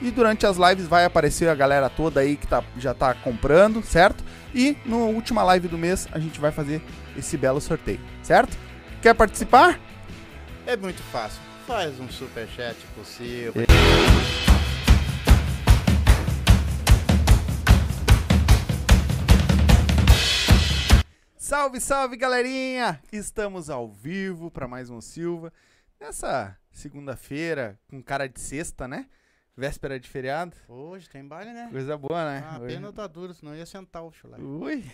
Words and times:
e 0.00 0.10
durante 0.10 0.46
as 0.46 0.56
lives 0.56 0.86
vai 0.86 1.04
aparecer 1.04 1.48
a 1.48 1.54
galera 1.54 1.90
toda 1.90 2.20
aí 2.20 2.36
que 2.36 2.46
tá, 2.46 2.64
já 2.78 2.94
tá 2.94 3.14
comprando, 3.14 3.82
certo? 3.82 4.24
E 4.54 4.76
na 4.84 4.96
última 4.96 5.42
live 5.42 5.68
do 5.68 5.76
mês 5.76 6.08
a 6.12 6.18
gente 6.18 6.40
vai 6.40 6.50
fazer 6.50 6.82
esse 7.16 7.36
belo 7.36 7.60
sorteio, 7.60 8.00
certo? 8.22 8.56
Quer 9.02 9.14
participar? 9.14 9.78
É 10.66 10.76
muito 10.76 11.02
fácil. 11.04 11.40
Faz 11.66 12.00
um 12.00 12.08
super 12.08 12.48
chat 12.48 12.76
possível. 12.94 13.52
Salve, 21.36 21.80
salve, 21.80 22.16
galerinha! 22.16 23.00
Estamos 23.12 23.68
ao 23.68 23.88
vivo 23.90 24.50
para 24.50 24.68
mais 24.68 24.88
um 24.88 25.00
Silva. 25.00 25.52
Nessa 26.00 26.56
segunda-feira, 26.70 27.78
com 27.88 28.02
cara 28.02 28.28
de 28.28 28.40
sexta, 28.40 28.86
né? 28.86 29.06
Véspera 29.56 29.98
de 30.00 30.08
feriado. 30.08 30.56
Hoje 30.68 31.08
tem 31.08 31.26
baile, 31.26 31.52
né? 31.52 31.68
Coisa 31.70 31.96
boa, 31.98 32.24
né? 32.24 32.44
Ah, 32.48 32.58
Hoje- 32.60 32.74
pena 32.76 32.92
tá 32.92 33.06
duro, 33.06 33.34
senão 33.34 33.54
ia 33.54 33.66
sentar 33.66 34.02
o 34.02 34.12
chulé. 34.12 34.38
Ui! 34.38 34.84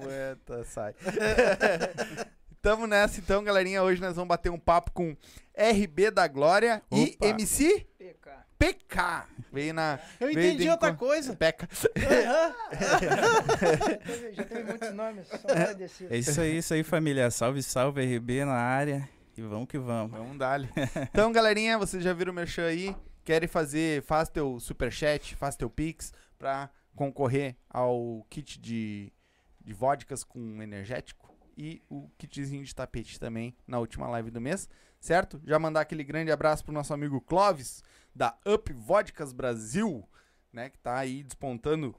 Bueta, 0.00 0.64
sai. 0.64 0.94
Tamo 2.62 2.86
nessa 2.86 3.18
então, 3.20 3.42
galerinha. 3.42 3.82
Hoje 3.82 4.00
nós 4.00 4.14
vamos 4.14 4.28
bater 4.28 4.50
um 4.50 4.58
papo 4.58 4.92
com 4.92 5.16
RB 5.56 6.10
da 6.10 6.28
Glória 6.28 6.82
e 6.92 7.14
Opa. 7.16 7.26
MC 7.28 7.86
PK. 7.98 8.30
PK. 8.58 9.24
Veio 9.50 9.72
na. 9.74 9.98
Eu 10.20 10.28
veio 10.28 10.38
entendi 10.38 10.64
de 10.64 10.70
outra 10.70 10.92
coisa. 10.94 11.34
PK. 11.34 11.66
Já 14.34 14.44
teve 14.44 14.62
muitos 14.64 14.92
nomes, 14.92 15.26
só 15.28 15.36
agradecido. 15.48 16.14
É 16.14 16.18
isso 16.18 16.38
aí, 16.40 16.58
isso 16.58 16.74
aí, 16.74 16.82
família. 16.84 17.30
Salve, 17.30 17.62
salve, 17.62 18.02
RB 18.16 18.44
na 18.44 18.52
área. 18.52 19.08
E 19.40 19.42
vamos 19.42 19.68
que 19.68 19.78
vamos. 19.78 20.18
Vamos 20.18 20.36
Então, 21.10 21.32
galerinha, 21.32 21.78
vocês 21.78 22.04
já 22.04 22.12
viram 22.12 22.30
o 22.30 22.34
merchan 22.34 22.66
aí? 22.66 22.94
Querem 23.24 23.48
fazer, 23.48 24.02
faz 24.02 24.28
teu 24.28 24.60
superchat, 24.60 25.34
faz 25.34 25.56
teu 25.56 25.70
pix 25.70 26.12
pra 26.38 26.68
concorrer 26.94 27.56
ao 27.70 28.26
kit 28.28 28.60
de, 28.60 29.10
de 29.58 29.72
vodkas 29.72 30.22
com 30.22 30.60
energético 30.60 31.34
e 31.56 31.80
o 31.88 32.10
kitzinho 32.18 32.62
de 32.62 32.74
tapete 32.74 33.18
também 33.18 33.56
na 33.66 33.78
última 33.78 34.06
live 34.08 34.30
do 34.30 34.42
mês, 34.42 34.68
certo? 35.00 35.40
Já 35.46 35.58
mandar 35.58 35.80
aquele 35.80 36.04
grande 36.04 36.30
abraço 36.30 36.62
pro 36.62 36.74
nosso 36.74 36.92
amigo 36.92 37.18
Clóvis, 37.18 37.82
da 38.14 38.36
Up 38.46 38.70
Vodkas 38.74 39.32
Brasil, 39.32 40.06
né, 40.52 40.68
que 40.68 40.78
tá 40.78 40.98
aí 40.98 41.22
despontando 41.22 41.96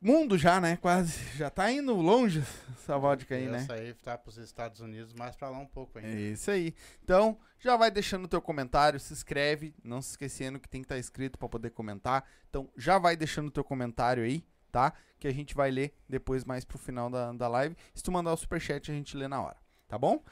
mundo 0.00 0.38
já, 0.38 0.60
né, 0.60 0.76
quase. 0.76 1.18
Já 1.36 1.50
tá 1.50 1.70
indo 1.70 1.94
longe 1.94 2.42
essa 2.72 2.96
vodka 2.96 3.34
aí, 3.34 3.46
né? 3.46 3.58
Essa 3.58 3.74
aí 3.74 3.94
tá 3.94 4.16
pros 4.16 4.38
Estados 4.38 4.80
Unidos, 4.80 5.12
mais 5.12 5.36
pra 5.36 5.48
lá 5.50 5.58
um 5.58 5.66
pouco 5.66 5.98
ainda. 5.98 6.10
É 6.10 6.32
isso 6.32 6.50
aí. 6.50 6.74
Então, 7.04 7.38
já 7.58 7.76
vai 7.76 7.90
deixando 7.90 8.24
o 8.24 8.28
teu 8.28 8.40
comentário, 8.40 8.98
se 8.98 9.12
inscreve, 9.12 9.74
não 9.84 10.00
se 10.00 10.10
esquecendo 10.10 10.58
que 10.58 10.68
tem 10.68 10.80
que 10.80 10.86
estar 10.86 10.98
inscrito 10.98 11.38
para 11.38 11.48
poder 11.48 11.70
comentar. 11.70 12.24
Então, 12.48 12.68
já 12.76 12.98
vai 12.98 13.16
deixando 13.16 13.48
o 13.48 13.52
teu 13.52 13.62
comentário 13.62 14.24
aí, 14.24 14.44
tá? 14.72 14.92
Que 15.18 15.28
a 15.28 15.32
gente 15.32 15.54
vai 15.54 15.70
ler 15.70 15.94
depois 16.08 16.44
mais 16.44 16.64
pro 16.64 16.78
final 16.78 17.10
da, 17.10 17.32
da 17.32 17.48
live. 17.48 17.76
Se 17.94 18.02
tu 18.02 18.10
mandar 18.10 18.32
o 18.32 18.36
superchat, 18.36 18.90
a 18.90 18.94
gente 18.94 19.16
lê 19.16 19.28
na 19.28 19.42
hora, 19.42 19.56
tá 19.86 19.98
bom? 19.98 20.22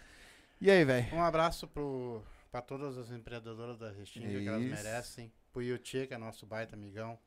E 0.61 0.71
aí, 0.71 0.85
velho? 0.85 1.15
Um 1.15 1.23
abraço 1.23 1.69
pro, 1.69 2.23
pra 2.51 2.63
todas 2.63 2.97
as 2.97 3.11
empreendedoras 3.11 3.79
da 3.79 3.91
Restinga, 3.91 4.29
que 4.29 4.49
elas 4.49 4.63
merecem. 4.63 5.33
Pro 5.53 5.63
Yuti, 5.63 6.07
que 6.07 6.15
é 6.15 6.19
nosso 6.19 6.47
baita 6.47 6.75
amigão. 6.75 7.19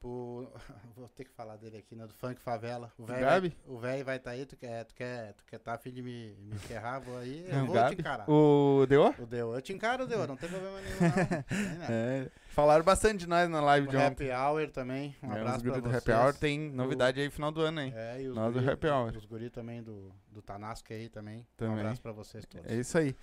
Vou 0.96 1.08
ter 1.16 1.24
que 1.24 1.32
falar 1.32 1.56
dele 1.56 1.78
aqui, 1.78 1.96
né? 1.96 2.06
Do 2.06 2.14
Funk 2.14 2.40
Favela. 2.40 2.92
O 2.98 3.04
velho 3.04 3.52
O 3.66 3.78
velho 3.78 4.04
vai 4.04 4.16
estar 4.16 4.30
tá 4.30 4.36
aí, 4.36 4.46
tu 4.46 4.56
quer, 4.56 4.84
tu 4.84 4.94
quer, 4.94 5.32
tu 5.32 5.44
quer 5.44 5.58
tá 5.58 5.74
afim 5.74 5.90
de 5.90 6.02
me, 6.02 6.36
me 6.40 6.58
ferrar, 6.58 7.00
vou 7.00 7.18
aí, 7.18 7.44
eu 7.50 7.56
Não, 7.56 7.66
vou 7.66 7.74
Gabi? 7.74 7.96
te 7.96 8.00
encarar. 8.00 8.30
O 8.30 8.86
Deu? 8.88 9.14
O 9.18 9.26
Deu, 9.26 9.54
eu 9.54 9.60
te 9.60 9.72
encaro, 9.72 10.06
Deu, 10.06 10.26
não 10.26 10.36
tem 10.36 10.48
problema 10.48 10.80
nenhum, 10.80 11.00
não. 11.00 11.86
É, 11.90 12.30
falaram 12.48 12.84
bastante 12.84 13.20
de 13.20 13.26
nós 13.28 13.48
na 13.48 13.60
live 13.60 13.86
O 13.86 13.90
de 13.90 13.96
ontem. 13.96 14.30
Happy 14.30 14.42
Hour 14.42 14.70
também, 14.70 15.14
um 15.22 15.26
É, 15.28 15.30
os 15.34 15.36
abraço 15.38 15.60
pra 15.62 15.70
guri 15.70 15.82
do 15.82 15.88
vocês. 15.90 16.02
Happy 16.02 16.12
Hour 16.12 16.34
tem 16.34 16.58
novidade 16.72 17.20
aí 17.20 17.30
final 17.30 17.50
do 17.52 17.60
ano 17.60 17.80
aí. 17.80 17.92
É, 17.94 18.22
e 18.22 18.28
os 18.28 18.34
Nós 18.36 18.52
do 18.52 18.60
guri, 18.60 18.72
Happy 18.72 18.86
Hour. 18.88 19.16
Os 19.16 19.24
guri 19.26 19.50
também 19.50 19.82
do, 19.82 20.12
do 20.30 20.42
Tanasco 20.42 20.92
aí 20.92 21.08
também. 21.08 21.46
Também. 21.56 21.76
Um 21.76 21.78
abraço 21.80 22.00
pra 22.02 22.12
vocês 22.12 22.44
todos. 22.46 22.70
É 22.70 22.74
isso 22.74 22.96
aí. 22.98 23.14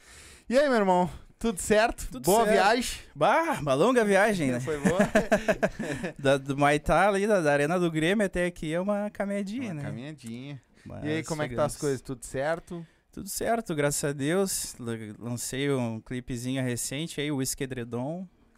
E 0.49 0.57
aí, 0.57 0.67
meu 0.69 0.77
irmão? 0.77 1.09
Tudo 1.37 1.59
certo? 1.59 2.07
Tudo 2.11 2.23
Boa 2.25 2.45
certo. 2.45 2.53
viagem? 2.53 2.99
Bah, 3.13 3.59
uma 3.61 3.73
longa 3.73 4.05
viagem, 4.05 4.51
né? 4.51 4.59
Foi 4.61 4.79
boa? 4.79 4.99
Da, 6.17 6.37
do 6.37 6.57
Maitá 6.57 7.07
ali, 7.09 7.27
da, 7.27 7.41
da 7.41 7.51
Arena 7.51 7.79
do 7.79 7.91
Grêmio 7.91 8.25
até 8.25 8.45
aqui 8.45 8.73
é 8.73 8.79
uma 8.79 9.09
caminhadinha, 9.09 9.67
Uma 9.71 9.73
né? 9.75 9.81
caminhadinha. 9.83 10.61
Mas 10.85 11.03
E 11.03 11.07
aí, 11.09 11.23
como 11.23 11.41
é 11.41 11.49
que 11.49 11.55
tá 11.55 11.65
as 11.65 11.75
coisas? 11.75 12.01
Tudo 12.01 12.23
certo? 12.25 12.85
Tudo 13.11 13.27
certo, 13.29 13.73
graças 13.73 14.03
a 14.03 14.13
Deus. 14.13 14.75
Lancei 15.19 15.71
um 15.71 15.99
clipezinho 16.01 16.61
recente 16.63 17.19
aí, 17.21 17.31
o 17.31 17.37
Whisky 17.37 17.65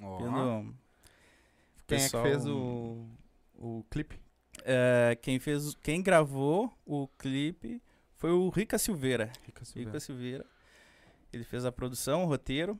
Ó. 0.01 0.17
Pelo 0.17 0.61
Quem 1.87 1.97
pessoal- 1.99 2.23
é 2.25 2.29
que 2.29 2.31
fez 2.35 2.47
o, 2.47 3.05
o 3.55 3.83
clipe? 3.89 4.19
É, 4.63 5.17
quem 5.21 5.39
fez, 5.39 5.75
quem 5.75 6.01
gravou 6.01 6.71
o 6.85 7.07
clipe 7.19 7.81
foi 8.15 8.31
o 8.31 8.49
Rica 8.49 8.77
Silveira. 8.77 9.31
Rica 9.45 9.61
Rica 9.75 9.99
Silveira. 9.99 10.45
ele 11.31 11.43
fez 11.43 11.63
a 11.65 11.71
produção, 11.71 12.23
o 12.23 12.27
roteiro. 12.27 12.79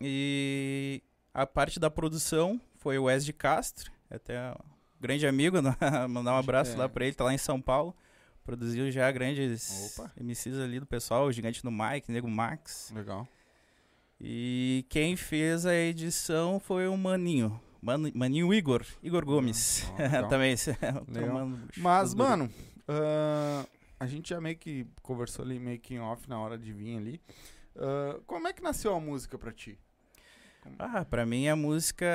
E 0.00 1.02
a 1.32 1.46
parte 1.46 1.80
da 1.80 1.90
produção 1.90 2.60
foi 2.76 2.98
o 2.98 3.04
Wes 3.04 3.24
de 3.24 3.32
Castro, 3.32 3.90
até 4.10 4.50
um 4.52 4.56
grande 5.00 5.26
amigo, 5.26 5.60
né? 5.62 5.74
mandar 6.08 6.34
um 6.34 6.38
abraço 6.38 6.72
É. 6.72 6.76
lá 6.76 6.88
pra 6.88 7.04
ele, 7.06 7.14
tá 7.14 7.24
lá 7.24 7.32
em 7.34 7.38
São 7.38 7.60
Paulo. 7.60 7.94
Produziu 8.44 8.90
já 8.92 9.10
grandes 9.10 9.96
Opa. 9.98 10.12
MCs 10.20 10.58
ali 10.60 10.78
do 10.78 10.86
pessoal, 10.86 11.26
o 11.26 11.32
Gigante 11.32 11.64
no 11.64 11.70
Mike, 11.72 12.12
Nego 12.12 12.28
Max. 12.28 12.92
Legal. 12.94 13.26
E 14.20 14.84
quem 14.88 15.16
fez 15.16 15.66
a 15.66 15.74
edição 15.74 16.58
foi 16.58 16.88
o 16.88 16.96
Maninho. 16.96 17.60
Mano, 17.82 18.10
Maninho 18.14 18.52
Igor, 18.52 18.84
Igor 19.02 19.24
Gomes. 19.24 19.84
Ah. 19.98 20.22
Também, 20.28 20.54
mano 21.32 21.68
Mas, 21.76 22.14
mano, 22.14 22.50
ah, 22.88 23.64
a 24.00 24.06
gente 24.06 24.30
já 24.30 24.40
meio 24.40 24.56
que 24.56 24.86
conversou 25.02 25.44
ali, 25.44 25.58
meio 25.58 25.78
que 25.78 25.94
em 25.94 26.00
off 26.00 26.28
na 26.28 26.38
hora 26.40 26.56
de 26.58 26.72
vir 26.72 26.96
ali. 26.96 27.20
Ah, 27.76 28.18
como 28.26 28.48
é 28.48 28.52
que 28.52 28.62
nasceu 28.62 28.94
a 28.94 29.00
música 29.00 29.38
pra 29.38 29.52
ti? 29.52 29.78
Ah, 30.78 31.04
pra 31.04 31.24
mim 31.24 31.46
a 31.48 31.54
música 31.54 32.06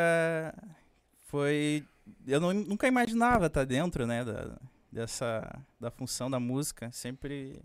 foi. 1.27 1.85
Eu 2.27 2.39
não- 2.41 2.53
nunca 2.53 2.87
imaginava 2.87 3.45
estar 3.45 3.63
dentro, 3.63 4.05
né, 4.05 4.25
da, 4.25 4.59
dessa. 4.91 5.63
da 5.79 5.89
função 5.89 6.29
da 6.29 6.39
música. 6.39 6.91
Sempre 6.91 7.61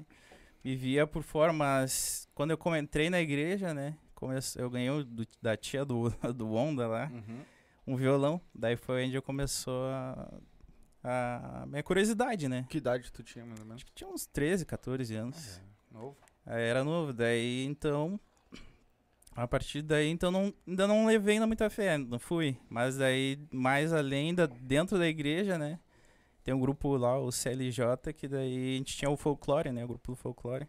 me 0.63 0.77
via 0.77 1.07
por 1.07 1.23
fora, 1.23 1.53
mas 1.53 2.29
quando 2.35 2.51
eu 2.53 2.77
entrei 2.77 3.11
na 3.11 3.21
igreja, 3.21 3.75
né, 3.75 3.97
come- 4.17 4.35
eu 4.57 4.69
ganhei 4.69 5.05
do- 5.05 5.27
da 5.41 5.57
tia 5.57 5.85
do, 5.85 6.11
do 6.35 6.53
Onda 6.53 6.89
lá, 6.89 7.09
um 7.87 7.95
violão. 7.95 8.41
Daí 8.53 8.75
foi 8.77 9.07
onde 9.07 9.15
eu 9.15 9.23
começou 9.23 9.85
a. 9.91 10.33
a 11.05 11.65
minha 11.69 11.83
curiosidade, 11.85 12.49
né? 12.49 12.67
Que 12.69 12.79
idade 12.79 13.13
tu 13.13 13.23
tinha, 13.23 13.45
mais 13.47 13.61
ou 13.61 13.65
menos? 13.67 13.77
Acho 13.83 13.87
que 13.87 13.93
tinha 13.95 14.11
uns 14.11 14.27
13, 14.27 14.67
14 14.67 15.15
anos. 15.15 15.61
Novo. 15.93 16.17
Aí 16.45 16.63
Era 16.65 16.83
novo, 16.83 17.13
daí 17.13 17.65
então. 17.65 18.19
A 19.35 19.47
partir 19.47 19.83
daí, 19.83 20.09
então, 20.09 20.31
não, 20.31 20.53
ainda 20.67 20.87
não 20.87 21.05
levei 21.05 21.35
ainda 21.35 21.47
muita 21.47 21.69
fé, 21.69 21.99
não 21.99 22.19
fui. 22.19 22.57
Mas 22.71 22.97
daí, 22.97 23.39
mais 23.53 23.93
além, 23.93 24.35
da, 24.35 24.47
dentro 24.47 24.97
da 24.99 25.07
igreja, 25.07 25.59
né? 25.59 25.79
Tem 26.43 26.55
um 26.55 26.61
grupo 26.61 26.97
lá, 26.97 27.19
o 27.19 27.31
CLJ, 27.31 28.15
que 28.17 28.27
daí 28.29 28.75
a 28.75 28.79
gente 28.79 28.97
tinha 28.97 29.11
o 29.11 29.17
folclore, 29.17 29.71
né? 29.73 29.85
O 29.85 29.89
grupo 29.89 30.13
do 30.13 30.17
folclore. 30.17 30.67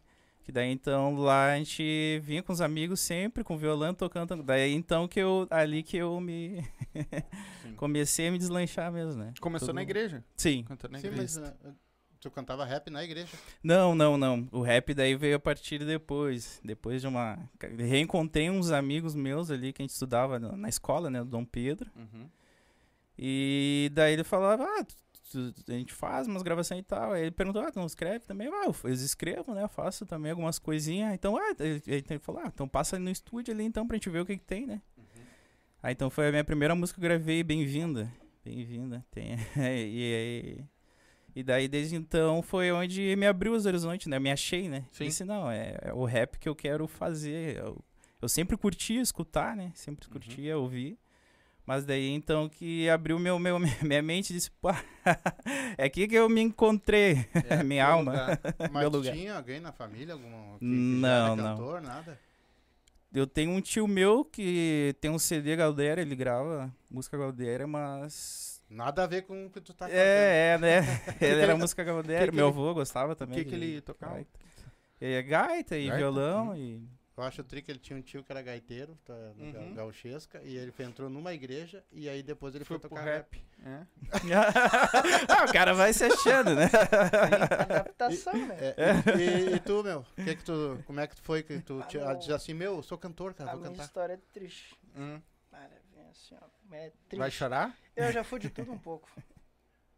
Que 0.48 0.52
daí, 0.54 0.72
então, 0.72 1.14
lá 1.18 1.52
a 1.52 1.58
gente 1.58 2.22
vinha 2.24 2.42
com 2.42 2.54
os 2.54 2.62
amigos 2.62 3.02
sempre, 3.02 3.44
com 3.44 3.58
violão, 3.58 3.94
tocando. 3.94 4.42
Daí, 4.42 4.74
então, 4.74 5.06
que 5.06 5.20
eu, 5.20 5.46
ali 5.50 5.84
que 5.84 5.98
eu 5.98 6.22
me... 6.22 6.64
Comecei 7.76 8.30
a 8.30 8.32
me 8.32 8.38
deslanchar 8.38 8.90
mesmo, 8.90 9.22
né? 9.22 9.34
Começou 9.42 9.68
Todo- 9.68 9.76
na 9.76 9.82
igreja? 9.82 10.24
Sim. 10.38 10.64
Cantando 10.64 10.94
na 10.94 11.00
Sim, 11.00 11.08
igreja. 11.08 11.42
mas 11.42 11.52
ah, 11.66 11.74
tu 12.22 12.32
cantava 12.32 12.64
rap 12.64 12.90
na 12.90 13.04
igreja. 13.04 13.28
Não, 13.62 13.94
não, 13.94 14.18
não. 14.18 14.48
O 14.54 14.62
rap 14.62 14.94
daí 14.94 15.18
veio 15.18 15.36
a 15.36 15.40
partir 15.40 15.80
depois. 15.84 16.62
Depois 16.64 17.02
de 17.02 17.08
uma. 17.08 17.38
Reencontrei 17.78 18.50
uns 18.50 18.72
amigos 18.72 19.16
meus 19.16 19.52
ali 19.52 19.74
que 19.74 19.82
a 19.82 19.84
gente 19.84 19.92
estudava 19.92 20.40
na 20.40 20.70
escola, 20.70 21.10
né? 21.10 21.20
Do 21.20 21.30
Dom 21.30 21.44
Pedro. 21.44 21.92
Uhum. 21.94 22.30
E 23.20 23.92
daí 23.94 24.14
ele 24.14 24.24
falava, 24.24 24.64
ah, 24.64 24.84
tu- 24.86 24.96
a 25.68 25.72
gente 25.72 25.94
faz 25.94 26.28
umas 26.28 26.42
gravações 26.42 26.80
e 26.80 26.84
tal. 26.84 27.14
Aí 27.14 27.24
ele 27.24 27.32
perguntou, 27.32 27.62
ah, 27.62 27.72
tu 27.72 27.80
não 27.80 27.86
escreve 27.86 28.26
também? 28.26 28.48
Ah, 28.48 28.66
eu 28.66 28.90
escrevo, 28.92 29.54
né? 29.54 29.64
Eu 29.64 29.70
faço 29.70 30.06
também 30.06 30.32
algumas 30.32 30.60
coisinhas. 30.60 31.14
Então, 31.14 31.36
ah, 31.38 31.56
ele, 31.60 31.82
ele 31.86 32.20
falou, 32.20 32.42
ah, 32.44 32.52
então 32.54 32.68
passa 32.68 32.98
no 32.98 33.10
estúdio 33.10 33.54
ali 33.54 33.64
então 33.64 33.88
pra 33.88 33.96
gente 33.96 34.10
ver 34.10 34.22
o 34.22 34.26
que, 34.26 34.38
que 34.38 34.46
tem, 34.46 34.66
né? 34.66 34.82
Aí 35.82 35.94
então 35.94 36.10
foi 36.10 36.28
a 36.28 36.32
minha 36.32 36.44
primeira 36.44 36.76
música 36.76 37.00
que 37.00 37.06
eu 37.06 37.10
gravei, 37.10 37.44
Bem-vinda. 37.44 38.12
Bem-vinda. 38.44 39.06
Tem. 39.12 39.36
e, 39.58 40.64
e, 41.36 41.40
e 41.40 41.44
daí 41.44 41.68
desde 41.68 41.96
então 41.96 42.42
foi 42.42 42.72
onde 42.72 43.16
me 43.16 43.28
abriu 43.28 43.54
os 43.54 43.66
horizontes, 43.66 44.08
né? 44.08 44.18
Eu 44.18 44.22
me 44.22 44.32
achei, 44.32 44.70
né? 44.70 44.86
Sim. 44.92 45.06
Disse, 45.06 45.24
não, 45.24 45.52
é, 45.52 45.78
é 45.82 45.94
o 45.94 46.06
rap 46.06 46.40
que 46.40 46.48
eu 46.48 46.56
quero 46.56 46.88
fazer. 46.88 47.58
Eu, 47.58 47.84
eu 48.22 48.30
sempre 48.30 48.58
curtia 48.58 49.02
escutar, 49.02 49.56
né? 49.56 49.72
Sempre 49.76 50.08
curtia 50.08 50.58
ouvir. 50.58 50.98
Mas 51.68 51.86
daí 51.86 52.10
então 52.14 52.48
que 52.48 52.90
abriu 52.90 53.20
meu, 53.20 53.38
meu, 53.38 53.60
minha 53.84 54.02
mente 54.02 54.30
e 54.32 54.34
disse, 54.34 54.50
pô, 54.50 54.70
é 55.78 55.84
aqui 55.84 56.08
que 56.08 56.16
eu 56.16 56.30
me 56.30 56.40
encontrei, 56.42 57.28
É, 57.50 57.62
minha 57.62 57.86
teu 57.86 57.94
alma. 57.94 58.12
lugar. 58.14 58.40
Mas 58.72 58.82
Meu 58.82 58.90
lugar. 58.90 59.14
tinha 59.14 59.36
alguém 59.36 59.60
na 59.60 59.74
família? 59.74 60.14
Algum 60.14 60.54
que, 60.54 60.60
que 60.60 60.66
Não, 60.66 61.02
já 61.02 61.34
era 61.34 61.36
não. 61.36 61.58
cantor, 61.58 61.82
nada? 61.82 62.20
Eu 63.14 63.28
tenho 63.28 63.52
um 63.52 63.60
tio 63.62 63.88
meu 63.88 64.24
que 64.24 64.96
tem 65.02 65.12
um 65.12 65.20
CD 65.20 65.56
Galdera, 65.58 66.02
ele 66.02 66.16
grava 66.16 66.74
música 66.90 67.18
Galdera, 67.18 67.68
mas. 67.68 68.62
Nada 68.70 69.04
a 69.04 69.08
ver 69.08 69.24
com 69.24 69.46
o 69.46 69.50
que 69.50 69.60
tu 69.62 69.74
tá 69.74 69.86
cantando. 69.88 70.02
É, 70.02 70.54
é, 70.54 70.58
né? 70.58 70.80
Ele 71.22 71.42
era 71.42 71.56
música 71.58 71.84
que 71.84 71.90
Galdera. 71.92 72.28
que 72.30 72.36
Meu 72.36 72.48
avô 72.48 72.74
gostava 72.74 73.14
O 73.14 73.16
também. 73.16 73.38
que, 73.40 73.46
que 73.46 73.50
de 73.52 73.56
ele 73.56 73.82
tocava? 73.82 74.14
gaita. 74.16 74.40
É, 75.00 75.22
gaita 75.22 75.78
e 75.78 75.84
Gaita? 75.88 75.98
violão 75.98 76.56
e. 76.56 76.82
Eu 77.18 77.24
acho 77.24 77.42
o 77.42 77.44
tri 77.44 77.64
que 77.64 77.72
ele 77.72 77.80
tinha 77.80 77.98
um 77.98 78.02
tio 78.02 78.24
que 78.24 78.32
era 78.32 78.44
gaiteiro, 78.44 78.96
tá, 79.04 79.14
Uhum. 79.38 79.52
Ga- 79.52 79.82
Gauchesca, 79.82 80.40
e 80.44 80.56
ele 80.56 80.72
entrou 80.80 81.10
numa 81.10 81.34
igreja, 81.34 81.84
e 81.92 82.08
aí 82.08 82.22
depois 82.22 82.54
ele 82.54 82.64
foi, 82.64 82.78
Foi 82.80 82.88
tocar 82.90 83.02
rap. 83.04 83.36
rap. 83.36 83.46
É. 83.66 83.88
ah, 85.28 85.46
o 85.50 85.52
cara 85.52 85.74
vai 85.74 85.92
se 85.94 86.04
achando, 86.06 86.54
né? 86.54 86.70
Adaptação, 87.62 88.34
né? 88.34 88.56
É, 88.78 89.20
e, 89.20 89.56
e 89.56 89.60
tu, 89.60 89.84
meu? 89.84 90.06
Que 90.16 90.36
que 90.36 90.44
tu, 90.44 90.80
como 90.86 91.00
é 91.00 91.08
que 91.08 91.16
tu 91.16 91.22
foi 91.24 91.42
que 91.42 91.60
tu 91.60 91.80
Ah, 91.82 91.86
te, 91.88 91.98
meu- 91.98 92.16
diz 92.20 92.30
assim, 92.30 92.54
meu, 92.54 92.76
eu 92.76 92.84
sou 92.84 92.98
cantor, 92.98 93.34
cara, 93.34 93.50
A 93.50 93.54
vou 93.54 93.62
minha 93.62 93.72
cantar. 93.72 93.86
história 93.86 94.14
é 94.14 94.20
triste. 94.32 94.76
Hum. 94.96 95.20
Vem 95.96 96.08
assim, 96.12 96.36
ó. 96.40 96.46
É 96.76 96.90
triste. 97.10 97.18
Vai 97.18 97.32
chorar? 97.32 97.76
Eu 97.96 98.12
já 98.12 98.24
fui 98.24 98.40
de 98.40 98.50
tudo 98.52 98.72
um 98.72 98.78
pouco. 98.78 99.10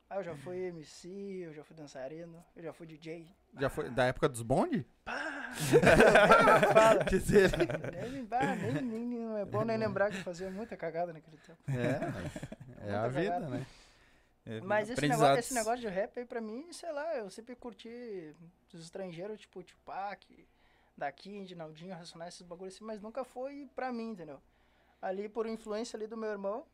Ah, 0.09 0.17
eu 0.17 0.23
já 0.23 0.35
fui 0.37 0.57
MC, 0.57 1.07
eu 1.45 1.53
já 1.53 1.63
fui 1.63 1.75
dançarino, 1.75 2.43
eu 2.55 2.63
já 2.63 2.73
fui 2.73 2.87
DJ. 2.87 3.27
Já 3.59 3.69
foi 3.69 3.89
da 3.91 4.05
época 4.05 4.27
dos 4.27 4.41
bonde? 4.41 4.83
Fala. 5.05 5.49
Quer 7.07 7.19
dizer, 7.19 7.51
Nem, 8.11 8.25
bah, 8.25 8.55
nem, 8.55 8.73
nem, 8.81 9.05
não 9.19 9.37
é 9.37 9.45
bom 9.45 9.63
nem 9.63 9.77
lembrar 9.77 10.09
que 10.09 10.17
eu 10.17 10.23
fazia 10.23 10.49
muita 10.49 10.75
cagada 10.75 11.13
naquele 11.13 11.37
tempo. 11.37 11.59
é, 11.67 12.89
é 12.89 12.95
a 12.95 13.07
vida, 13.07 13.33
cagada. 13.33 13.49
né? 13.49 13.65
É, 14.45 14.61
Mas 14.61 14.89
esse 14.89 15.07
negócio, 15.07 15.37
esse 15.37 15.53
negócio 15.53 15.79
de 15.79 15.87
rap 15.87 16.17
aí 16.17 16.25
pra 16.25 16.41
mim, 16.41 16.73
sei 16.73 16.91
lá, 16.91 17.17
eu 17.17 17.29
sempre 17.29 17.55
curti 17.55 18.33
dos 18.71 18.83
estrangeiros, 18.83 19.39
tipo 19.39 19.61
Tupac, 19.63 20.47
daqui, 20.97 21.45
Dinaldinho, 21.45 21.93
Racionais, 21.95 22.33
esses 22.33 22.47
bagulhos 22.47 22.73
assim, 22.73 22.83
mas 22.83 22.99
nunca 22.99 23.23
foi 23.23 23.69
pra 23.75 23.93
mim, 23.93 24.09
entendeu? 24.09 24.41
Ali, 24.99 25.29
por 25.29 25.45
influência 25.45 25.95
ali 25.95 26.07
do 26.07 26.17
meu 26.17 26.31
irmão, 26.31 26.65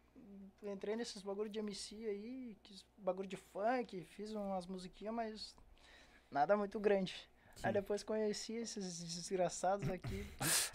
entrei 0.61 0.95
nesses 0.95 1.21
bagulho 1.21 1.49
de 1.49 1.59
MC 1.59 1.95
aí, 2.07 2.57
bagulho 2.97 3.27
de 3.27 3.37
funk, 3.37 4.03
fiz 4.03 4.31
umas 4.31 4.65
musiquinhas, 4.65 5.13
mas 5.13 5.55
nada 6.31 6.57
muito 6.57 6.79
grande. 6.79 7.15
Aí 7.63 7.71
depois 7.71 8.03
conheci 8.03 8.53
esses 8.53 8.99
desgraçados 9.15 9.89
aqui. 9.89 10.25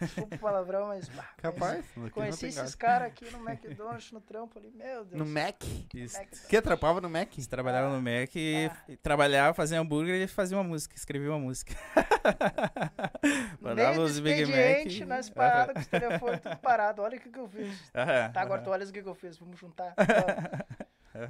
Desculpa 0.00 0.34
o 0.36 0.38
palavrão, 0.38 0.88
mas. 0.88 1.08
bah, 1.08 1.28
Capaz. 1.38 1.84
Conheci 2.12 2.40
tem 2.40 2.48
esses 2.50 2.74
caras 2.74 3.08
aqui 3.08 3.24
no 3.30 3.38
McDonald's, 3.48 4.12
no 4.12 4.20
trampo 4.20 4.58
ali, 4.58 4.70
meu 4.70 5.04
Deus. 5.04 5.18
No 5.18 5.26
Mac? 5.26 5.62
Isso. 5.94 6.18
Que 6.48 6.60
trampava 6.60 7.00
no 7.00 7.08
Mac? 7.10 7.28
Trabalhava 7.48 7.88
no 7.94 8.00
Mac 8.02 8.34
e, 8.36 8.70
Ah. 8.70 8.76
e 8.88 8.96
trabalhava, 8.96 9.54
fazia 9.54 9.80
hambúrguer 9.80 10.20
e 10.22 10.26
fazia 10.26 10.56
uma 10.56 10.64
música, 10.64 10.94
escrevia 10.96 11.30
uma 11.30 11.38
música. 11.38 11.74
Mandava 13.60 14.00
os 14.00 14.18
Big 14.18 14.44
Mac. 14.46 15.06
nas 15.06 15.30
paradas, 15.30 15.74
com 15.74 15.80
os 15.80 15.86
telefones 16.02 16.40
tudo 16.40 16.56
parado. 16.58 17.02
Olha 17.02 17.16
o 17.16 17.20
que, 17.20 17.30
que 17.30 17.38
eu 17.38 17.48
fiz. 17.48 17.90
Aham, 17.94 18.32
Tá, 18.32 18.40
agora 18.42 18.62
tu 18.62 18.70
olha 18.70 18.86
o 18.86 18.92
que, 18.92 19.02
que 19.02 19.08
eu 19.08 19.14
fiz, 19.14 19.36
vamos 19.38 19.58
juntar. 19.58 19.94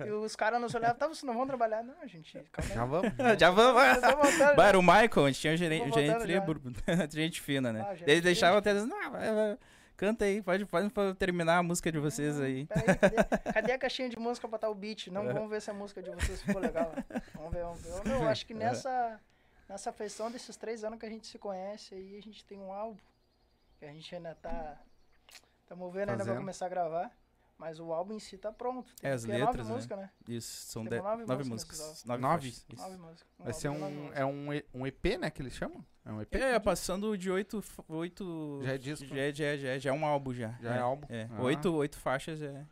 e 0.06 0.10
os 0.10 0.34
caras 0.36 0.60
nos 0.60 0.74
olhavam, 0.74 0.96
tá, 0.96 1.06
vocês 1.06 1.22
não 1.24 1.34
vão 1.34 1.46
trabalhar? 1.46 1.82
Não, 1.82 2.06
gente. 2.06 2.42
Já 2.74 2.84
vamos. 2.84 3.12
Já 3.38 3.50
vamos. 3.50 3.82
Voltando, 4.00 4.56
Bah, 4.56 4.66
era 4.68 4.78
o 4.78 4.82
Michael, 4.82 5.24
a 5.26 5.30
gente 5.30 5.40
tinha 5.40 5.52
um 5.54 5.56
gerente, 5.56 5.90
gerente, 5.94 6.44
voltando 6.46 6.76
já. 6.86 7.06
gente 7.10 7.40
fina, 7.40 7.72
né? 7.72 7.86
Ah, 7.88 7.94
Ele 8.06 8.20
deixava 8.20 8.58
até 8.58 8.72
dizer, 8.74 8.86
não, 8.86 9.10
vai, 9.10 9.34
vai, 9.34 9.58
canta 9.96 10.24
aí, 10.24 10.42
pode, 10.42 10.64
pode 10.66 11.14
terminar 11.14 11.58
a 11.58 11.62
música 11.62 11.90
de 11.90 11.98
vocês 11.98 12.40
aí. 12.40 12.66
Peraí, 12.66 12.96
cadê, 12.98 13.52
cadê 13.52 13.72
a 13.72 13.78
caixinha 13.78 14.08
de 14.08 14.18
música 14.18 14.46
pra 14.48 14.58
botar 14.58 14.68
o 14.70 14.74
beat? 14.74 15.08
Não, 15.08 15.24
vamos 15.26 15.50
ver 15.50 15.60
se 15.62 15.70
a 15.70 15.74
música 15.74 16.02
de 16.02 16.10
vocês 16.10 16.42
ficou 16.42 16.60
legal. 16.60 16.92
Vamos 17.34 17.52
ver, 17.52 17.62
vamos 17.62 17.80
ver. 17.82 17.90
Eu, 17.90 18.04
meu, 18.04 18.28
acho 18.28 18.46
que 18.46 18.54
nessa, 18.54 19.20
nessa 19.68 19.92
feição 19.92 20.30
desses 20.30 20.56
três 20.56 20.84
anos 20.84 20.98
que 20.98 21.06
a 21.06 21.10
gente 21.10 21.26
se 21.26 21.38
conhece 21.38 21.94
aí, 21.94 22.16
a 22.16 22.22
gente 22.22 22.44
tem 22.44 22.58
um 22.58 22.72
álbum 22.72 22.98
que 23.78 23.84
a 23.84 23.92
gente 23.92 24.14
ainda 24.14 24.34
tá. 24.34 24.76
Estamos 25.62 25.92
vendo 25.92 26.08
ainda 26.10 26.16
pra 26.16 26.24
Fazendo. 26.26 26.38
começar 26.38 26.66
a 26.66 26.68
gravar. 26.68 27.10
Mas 27.58 27.80
o 27.80 27.92
álbum 27.92 28.14
em 28.14 28.20
si 28.20 28.38
tá 28.38 28.52
pronto. 28.52 28.94
Tem 29.00 29.10
É, 29.10 29.14
as 29.14 29.24
que 29.24 29.30
letras, 29.32 29.48
nove 29.56 29.68
né? 29.68 29.74
músicas, 29.74 29.98
né? 29.98 30.10
Isso, 30.28 30.66
são 30.68 30.84
nove 30.84 30.96
nove, 31.00 31.24
músicas 31.24 31.48
músicas. 31.48 32.04
Nove, 32.04 32.22
Nove? 32.22 32.48
isso. 32.48 32.66
Nove 32.76 32.96
músicas. 32.96 33.26
Vai 33.38 33.52
ser 33.52 33.68
um, 33.68 34.12
é 34.12 34.24
um, 34.24 34.52
E- 34.54 34.64
um 34.72 34.86
EP, 34.86 35.18
né? 35.18 35.28
Que 35.28 35.42
eles 35.42 35.54
chamam? 35.54 35.84
É 36.04 36.12
um 36.12 36.22
EP? 36.22 36.34
É, 36.36 36.58
passando 36.60 37.18
de 37.18 37.28
oito, 37.30 37.62
oito 37.88 38.60
Já 38.62 38.72
é 38.74 38.78
disco? 38.78 39.06
Já 39.06 39.16
é, 39.16 39.32
já 39.32 39.44
é, 39.44 39.58
já 39.58 39.68
é, 39.70 39.78
já 39.80 39.90
é 39.90 39.92
um 39.92 40.06
álbum 40.06 40.32
já. 40.32 40.56
Já 40.62 40.76
é 40.76 40.78
álbum? 40.78 41.06
É, 41.10 41.28
Ah. 41.32 41.42
oito, 41.42 41.74
oito 41.74 41.98
faixas 41.98 42.40
é- 42.40 42.64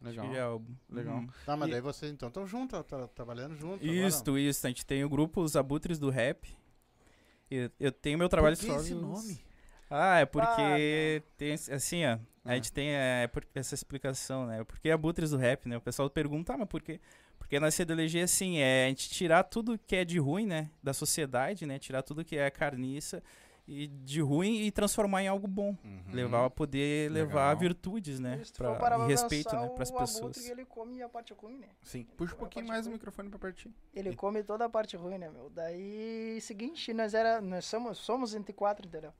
Legal. 0.00 0.24
acho 0.26 0.30
que 0.30 0.36
já 0.36 0.42
é 0.42 0.44
álbum. 0.44 0.74
Legal. 0.90 1.16
Uhum. 1.16 1.28
Tá, 1.46 1.56
mas 1.56 1.68
E- 1.68 1.72
daí 1.72 1.80
vocês 1.80 2.12
então 2.12 2.28
estão 2.28 2.46
juntos, 2.46 2.84
tá, 2.86 3.08
trabalhando 3.08 3.56
junto. 3.56 3.84
Isso, 3.84 4.38
isso. 4.38 4.66
A 4.66 4.70
gente 4.70 4.84
tem 4.84 5.02
o 5.04 5.08
grupo 5.08 5.40
Os 5.40 5.56
Abutres 5.56 5.98
do 5.98 6.10
Rap. 6.10 6.54
E 7.50 7.70
eu 7.80 7.90
tenho 7.90 8.18
meu 8.18 8.28
trabalho 8.28 8.56
Por 8.56 8.60
que 8.60 8.66
solo. 8.70 8.80
esse 8.82 8.94
nome? 8.94 9.40
Ah, 9.90 10.18
é 10.18 10.26
porque 10.26 11.22
Ah, 11.24 11.32
tem 11.38 11.54
assim, 11.54 12.04
ó. 12.04 12.18
A 12.48 12.54
gente 12.54 12.72
tem 12.72 12.90
é, 12.90 13.30
essa 13.54 13.74
explicação, 13.74 14.46
né? 14.46 14.64
Por 14.64 14.78
que 14.78 14.90
abutres 14.90 15.30
do 15.30 15.36
rap, 15.36 15.68
né? 15.68 15.76
O 15.76 15.80
pessoal 15.80 16.08
pergunta, 16.08 16.54
ah, 16.54 16.56
mas 16.56 16.68
por 16.68 16.80
quê? 16.82 17.00
Porque 17.38 17.60
na 17.60 17.68
ideologia, 17.68 18.24
assim, 18.24 18.58
é 18.58 18.86
a 18.86 18.88
gente 18.88 19.10
tirar 19.10 19.44
tudo 19.44 19.78
que 19.78 19.96
é 19.96 20.04
de 20.04 20.18
ruim, 20.18 20.46
né? 20.46 20.70
Da 20.82 20.92
sociedade, 20.92 21.66
né? 21.66 21.78
Tirar 21.78 22.02
tudo 22.02 22.24
que 22.24 22.36
é 22.36 22.50
carniça 22.50 23.22
e 23.68 23.86
de 23.86 24.22
ruim 24.22 24.62
e 24.62 24.70
transformar 24.70 25.22
em 25.22 25.28
algo 25.28 25.46
bom. 25.46 25.76
Uhum. 25.84 26.02
Levar 26.10 26.46
a 26.46 26.50
poder 26.50 27.12
levar 27.12 27.48
Legal. 27.50 27.58
virtudes, 27.58 28.18
né? 28.18 28.42
Pra, 28.56 28.72
e 28.72 28.78
pra 28.78 29.06
respeito, 29.06 29.54
né? 29.54 29.68
Pras 29.68 29.90
o 29.90 29.96
pessoas. 29.98 30.36
abutre, 30.38 30.50
ele 30.50 30.64
come 30.64 31.02
a 31.02 31.08
parte 31.08 31.34
ruim, 31.34 31.58
né? 31.58 31.68
Sim. 31.82 32.00
Ele 32.00 32.08
Puxa 32.16 32.34
um 32.34 32.38
pouquinho 32.38 32.66
mais 32.66 32.86
o 32.86 32.88
ruim. 32.88 32.94
microfone 32.94 33.28
pra 33.28 33.38
partir. 33.38 33.70
Ele 33.92 34.16
come 34.16 34.42
toda 34.42 34.64
a 34.64 34.68
parte 34.70 34.96
ruim, 34.96 35.18
né, 35.18 35.28
meu? 35.28 35.50
Daí, 35.50 36.40
seguinte, 36.40 36.94
nós 36.94 37.12
era, 37.12 37.42
nós 37.42 37.66
somos, 37.66 37.98
somos 37.98 38.34
entre 38.34 38.54
quatro, 38.54 38.86
entendeu? 38.86 39.12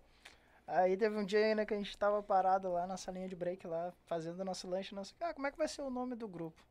Aí 0.69 0.99
teve 0.99 1.17
um 1.17 1.25
dia 1.25 1.47
ainda 1.47 1.65
que 1.65 1.73
a 1.73 1.79
gente 1.79 1.97
tava 1.97 2.23
parado 2.23 2.71
lá 2.71 2.87
na 2.87 2.99
salinha 2.99 3.27
de 3.27 3.35
break 3.35 3.67
lá, 3.67 3.91
fazendo 4.05 4.45
nosso 4.45 4.69
lanche, 4.69 4.95
nosso, 4.95 5.15
ah, 5.19 5.33
como 5.33 5.47
é 5.47 5.51
que 5.51 5.57
vai 5.57 5.67
ser 5.67 5.81
o 5.81 5.89
nome 5.89 6.15
do 6.15 6.29
grupo? 6.29 6.63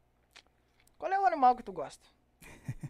Qual 1.00 1.12
é 1.12 1.20
o 1.20 1.26
animal 1.26 1.56
que 1.56 1.64
tu 1.64 1.74
gosta? 1.74 2.08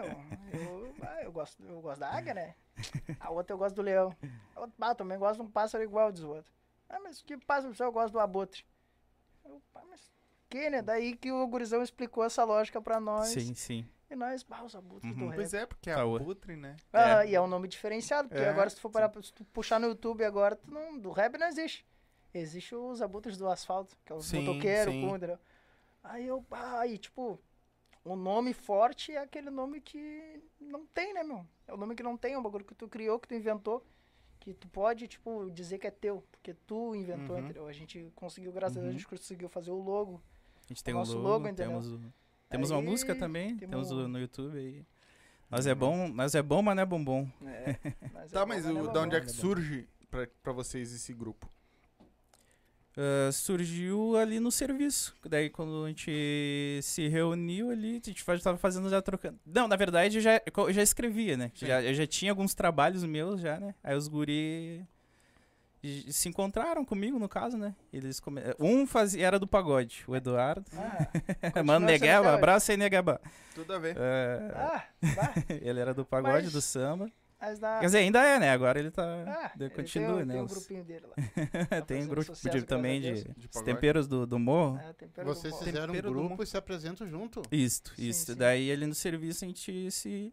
meu, 0.00 0.86
eu, 0.86 0.94
ah, 1.02 1.22
eu 1.24 1.32
gosto, 1.32 1.60
eu 1.64 1.80
gosto 1.80 1.98
da 1.98 2.08
águia, 2.08 2.32
né? 2.32 2.54
A 3.18 3.30
outra 3.30 3.52
eu 3.52 3.58
gosto 3.58 3.74
do 3.74 3.82
leão. 3.82 4.16
A 4.54 4.60
outra, 4.60 4.74
ah, 4.80 4.94
também 4.94 5.18
gosto 5.18 5.40
de 5.40 5.42
um 5.42 5.50
pássaro 5.50 5.82
igual 5.82 6.12
dos 6.12 6.22
outros. 6.22 6.54
Ah, 6.88 7.00
mas 7.00 7.20
que 7.20 7.36
pássaro 7.36 7.74
eu 7.80 7.90
gosto 7.90 8.12
do 8.12 8.20
abutre? 8.20 8.64
Eu, 9.44 9.60
ah, 9.74 9.82
mas 9.90 10.08
que, 10.48 10.70
né? 10.70 10.82
Daí 10.82 11.16
que 11.16 11.32
o 11.32 11.44
gurizão 11.48 11.82
explicou 11.82 12.22
essa 12.22 12.44
lógica 12.44 12.80
pra 12.80 13.00
nós. 13.00 13.30
Sim, 13.30 13.54
sim. 13.56 13.90
E 14.10 14.16
nós, 14.16 14.42
bah, 14.42 14.62
os 14.64 14.74
abutres 14.74 15.14
do 15.14 15.20
Uhum. 15.24 15.28
rap. 15.28 15.36
Pois 15.36 15.52
é, 15.54 15.66
porque 15.66 15.90
é 15.90 15.94
Tá, 15.94 16.02
abutre, 16.02 16.56
né? 16.56 16.76
Ah, 16.92 17.24
É. 17.26 17.30
e 17.30 17.34
é 17.34 17.40
um 17.40 17.46
nome 17.46 17.68
diferenciado, 17.68 18.28
porque 18.28 18.42
É, 18.42 18.48
agora 18.48 18.70
se 18.70 18.76
tu 18.76 18.80
for 18.82 18.90
parar, 18.90 19.08
pra- 19.10 19.22
se 19.22 19.32
tu 19.32 19.44
puxar 19.46 19.78
no 19.78 19.86
YouTube 19.88 20.24
agora, 20.24 20.56
tu 20.56 20.70
não, 20.70 20.98
do 20.98 21.10
rap 21.10 21.36
não 21.36 21.46
existe. 21.46 21.86
Existe 22.32 22.74
os 22.74 23.02
abutres 23.02 23.36
do 23.36 23.48
asfalto, 23.48 23.96
que 24.04 24.12
é 24.12 24.14
os 24.16 24.26
Sim, 24.26 24.38
motoqueiros, 24.38 24.94
entendeu? 24.94 25.38
Aí 26.02 26.26
eu, 26.26 26.44
ah, 26.50 26.80
aí, 26.80 26.96
tipo, 26.96 27.38
o 28.04 28.16
nome 28.16 28.52
forte 28.54 29.12
é 29.12 29.18
aquele 29.18 29.50
nome 29.50 29.80
que 29.80 30.42
não 30.60 30.86
tem, 30.86 31.12
né, 31.12 31.22
meu? 31.22 31.44
É 31.66 31.74
o 31.74 31.76
nome 31.76 31.94
que 31.94 32.02
não 32.02 32.16
tem, 32.16 32.32
é 32.34 32.38
um 32.38 32.42
bagulho 32.42 32.64
que 32.64 32.74
tu 32.74 32.88
criou, 32.88 33.18
que 33.18 33.28
tu 33.28 33.34
inventou, 33.34 33.84
que 34.40 34.54
tu 34.54 34.68
pode, 34.68 35.06
tipo, 35.08 35.50
dizer 35.50 35.78
que 35.78 35.86
é 35.86 35.90
teu, 35.90 36.22
porque 36.30 36.54
tu 36.66 36.94
inventou, 36.94 37.36
Uhum. 37.36 37.42
entendeu? 37.42 37.66
A 37.66 37.72
gente 37.72 38.10
conseguiu, 38.14 38.52
graças 38.52 38.76
a 38.76 38.80
Uhum. 38.80 38.84
Deus, 38.86 38.94
a 38.94 38.98
gente 38.98 39.08
conseguiu 39.08 39.48
fazer 39.48 39.70
o 39.70 39.82
logo. 39.82 40.22
A 40.64 40.68
gente 40.68 40.82
tem 40.84 40.94
O 40.94 40.96
um 40.98 41.00
nosso 41.00 41.16
logo, 41.18 41.28
logo, 41.28 41.48
entendeu? 41.48 41.72
temos, 41.80 41.92
o- 41.92 42.00
temos 42.48 42.70
uma 42.70 42.80
Aí, 42.80 42.84
música 42.86 43.14
também, 43.14 43.56
temos 43.56 43.88
temos 43.88 43.90
o- 43.90 44.08
no 44.08 44.18
YouTube 44.18 44.56
aí. 44.58 44.84
Nós 45.50 45.66
é 45.66 45.74
bom, 45.74 46.08
nós 46.08 46.34
é 46.34 46.42
bom, 46.42 46.60
mas 46.62 46.76
não 46.76 46.82
é 46.82 46.86
bombom. 46.86 47.26
É, 47.44 47.76
mas 48.12 48.30
Tá, 48.32 48.42
é 48.42 48.44
mas 48.44 48.64
bom, 48.66 48.70
o, 48.72 48.86
né, 48.86 48.92
da 48.92 49.00
onde 49.00 49.16
é 49.16 49.20
bom. 49.20 49.26
que 49.26 49.32
surge 49.32 49.88
pra, 50.10 50.26
pra 50.42 50.52
vocês 50.52 50.92
esse 50.92 51.12
grupo? 51.14 51.50
Ah, 52.96 53.30
surgiu 53.32 54.16
ali 54.16 54.40
no 54.40 54.50
serviço. 54.50 55.14
Daí 55.24 55.48
quando 55.48 55.84
a 55.84 55.88
gente 55.88 56.80
se 56.82 57.06
reuniu 57.08 57.70
ali, 57.70 58.00
a 58.02 58.06
gente 58.08 58.22
fa- 58.24 58.36
tava 58.38 58.58
fazendo 58.58 58.88
já 58.90 59.00
trocando. 59.00 59.38
Não, 59.46 59.68
na 59.68 59.76
verdade 59.76 60.18
eu 60.18 60.20
já, 60.22 60.42
eu 60.44 60.72
já 60.72 60.82
escrevia, 60.82 61.36
né? 61.36 61.50
Já, 61.54 61.80
eu 61.82 61.94
já 61.94 62.06
tinha 62.06 62.32
alguns 62.32 62.54
trabalhos 62.54 63.04
meus 63.04 63.40
já, 63.40 63.58
né? 63.60 63.74
Aí 63.84 63.96
os 63.96 64.08
guri 64.08 64.84
se 66.10 66.28
encontraram 66.28 66.84
comigo, 66.84 67.18
no 67.18 67.28
caso, 67.28 67.56
né? 67.56 67.74
Eles 67.92 68.18
come... 68.20 68.40
Um 68.58 68.86
fazia, 68.86 69.26
era 69.26 69.38
do 69.38 69.46
pagode, 69.46 70.04
o 70.06 70.16
Eduardo. 70.16 70.64
Ah, 70.74 71.62
Mano, 71.62 71.86
hoje. 72.28 72.36
abraço 72.36 72.70
aí, 72.70 72.76
Negueba. 72.76 73.20
Tudo 73.54 73.72
a 73.74 73.78
ver. 73.78 73.96
É, 73.98 74.52
ah, 74.54 74.84
ele 75.62 75.80
era 75.80 75.94
do 75.94 76.04
pagode, 76.04 76.44
Mas- 76.44 76.52
do 76.52 76.60
samba. 76.60 77.10
mas 77.40 77.60
na... 77.60 77.78
Quer 77.78 77.86
dizer, 77.86 77.98
ainda 77.98 78.20
é, 78.24 78.38
né? 78.40 78.50
Agora 78.50 78.78
ele 78.78 78.90
tá. 78.90 79.02
Ah, 79.26 79.52
ele 79.58 79.70
continua, 79.70 80.16
tem, 80.16 80.26
né? 80.26 80.34
Tem 80.34 80.42
um 80.42 80.46
grupinho 80.46 80.84
dele 80.84 81.06
lá. 81.06 81.14
tem 81.86 81.98
fazendo 82.02 82.10
grupo 82.10 82.32
de, 82.50 82.62
também 82.62 83.00
de. 83.00 83.24
De 83.24 83.48
temperos 83.64 84.08
do, 84.08 84.26
do 84.26 84.38
morro. 84.38 84.78
É, 84.78 84.92
tempero 84.92 85.28
do 85.28 85.34
Vocês 85.34 85.52
pó. 85.54 85.60
fizeram 85.64 85.84
um 85.84 85.96
Tempero 85.96 86.08
do 86.12 86.14
grupo 86.18 86.42
e 86.42 86.46
se 86.46 86.56
apresentam 86.56 87.08
junto? 87.08 87.42
Isto, 87.52 87.92
Sim, 87.94 88.08
isto. 88.08 88.32
sim. 88.32 88.38
Daí 88.38 88.70
ali 88.72 88.86
no 88.86 88.94
serviço 88.94 89.44
a 89.44 89.48
gente 89.48 89.90
se. 89.92 90.32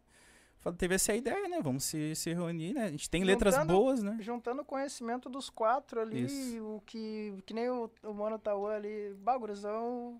Teve 0.74 0.96
essa 0.96 1.14
ideia, 1.14 1.48
né? 1.48 1.62
Vamos 1.62 1.84
se, 1.84 2.16
se 2.16 2.34
reunir, 2.34 2.74
né? 2.74 2.86
A 2.86 2.90
gente 2.92 3.10
tem 3.10 3.24
letras 3.24 3.54
Juntando- 3.56 3.74
boas, 3.74 4.02
né? 4.04 4.18
Juntando 4.20 4.62
o 4.62 4.66
conhecimento 4.66 5.30
dos 5.30 5.50
quatro 5.50 6.02
ali, 6.02 6.26
Isso. 6.26 6.66
o 6.66 6.82
que, 6.86 7.36
que 7.46 7.54
nem 7.54 7.70
o, 7.70 7.90
o 8.04 8.14
Mano 8.14 8.40
Tauã 8.40 8.74
ali, 8.76 9.14
Baguruzão, 9.20 10.20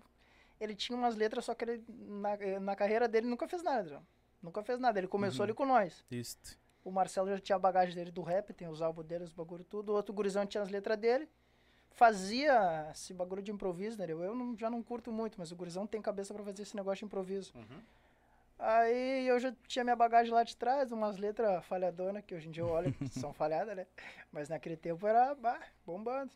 ele 0.60 0.74
tinha 0.74 0.96
umas 0.96 1.16
letras, 1.16 1.44
só 1.44 1.54
que 1.54 1.64
ele, 1.64 1.84
na, 1.88 2.60
na 2.60 2.76
carreira 2.76 3.08
dele, 3.08 3.26
nunca 3.26 3.48
fez 3.48 3.62
nada, 3.62 3.80
entendeu? 3.82 4.02
Nunca 4.42 4.62
fez 4.62 4.78
nada, 4.78 4.98
ele 5.00 5.08
começou 5.08 5.40
Uhum. 5.40 5.44
ali 5.44 5.54
com 5.54 5.66
nós. 5.66 6.04
Isto. 6.10 6.56
O 6.84 6.90
Marcelo 6.92 7.28
já 7.28 7.40
tinha 7.40 7.56
a 7.56 7.58
bagagem 7.58 7.94
dele 7.96 8.12
do 8.12 8.22
rap, 8.22 8.52
tem 8.54 8.68
os 8.68 8.80
álbuns 8.80 9.04
dele, 9.06 9.24
os 9.24 9.32
bagulho 9.32 9.64
tudo. 9.64 9.90
O 9.90 9.94
outro 9.96 10.14
gurizão 10.14 10.46
tinha 10.46 10.62
as 10.62 10.68
letras 10.70 10.96
dele. 10.96 11.28
Fazia 11.90 12.88
esse 12.92 13.14
bagulho 13.14 13.42
de 13.42 13.50
improviso, 13.50 13.98
né? 13.98 14.06
Eu 14.08 14.34
não- 14.34 14.56
já 14.56 14.68
não 14.70 14.82
curto 14.82 15.10
muito, 15.10 15.36
mas 15.38 15.50
o 15.50 15.56
gurizão 15.56 15.86
tem 15.86 16.00
cabeça 16.00 16.32
pra 16.34 16.44
fazer 16.44 16.62
esse 16.62 16.76
negócio 16.76 16.98
de 17.00 17.04
improviso. 17.06 17.52
Uhum. 17.56 17.80
Aí 18.58 19.26
eu 19.26 19.38
já 19.38 19.52
tinha 19.66 19.84
minha 19.84 19.96
bagagem 19.96 20.32
lá 20.32 20.42
de 20.42 20.56
trás, 20.56 20.90
umas 20.90 21.18
letras 21.18 21.64
falhadonas, 21.66 22.24
que 22.24 22.34
hoje 22.34 22.48
em 22.48 22.50
dia 22.50 22.62
eu 22.62 22.68
olho, 22.70 22.94
são 23.10 23.32
falhadas, 23.32 23.76
né? 23.76 23.86
Mas 24.32 24.48
naquele 24.48 24.76
tempo 24.76 25.06
era 25.06 25.34
bah, 25.34 25.60
bombando. 25.84 26.32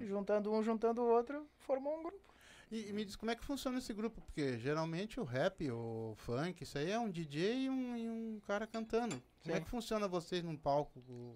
E 0.00 0.06
juntando 0.06 0.52
um, 0.52 0.62
juntando 0.62 1.02
o 1.02 1.06
outro, 1.10 1.48
formou 1.58 1.98
um 1.98 2.02
grupo. 2.04 2.32
E, 2.70 2.88
e 2.88 2.92
me 2.92 3.04
diz 3.04 3.16
como 3.16 3.30
é 3.32 3.36
que 3.36 3.44
funciona 3.44 3.78
esse 3.78 3.92
grupo, 3.92 4.20
porque 4.22 4.56
geralmente 4.58 5.18
o 5.18 5.24
rap, 5.24 5.68
o 5.70 6.14
funk, 6.18 6.62
isso 6.62 6.78
aí 6.78 6.90
é 6.92 6.98
um 6.98 7.10
DJ 7.10 7.64
e 7.64 7.70
um, 7.70 7.96
e 7.96 8.08
um 8.08 8.40
cara 8.46 8.66
cantando. 8.68 9.20
Como 9.42 9.54
é 9.56 9.60
que 9.60 9.68
funciona 9.68 10.06
vocês 10.08 10.42
num 10.44 10.56
palco? 10.56 11.00
o- 11.08 11.34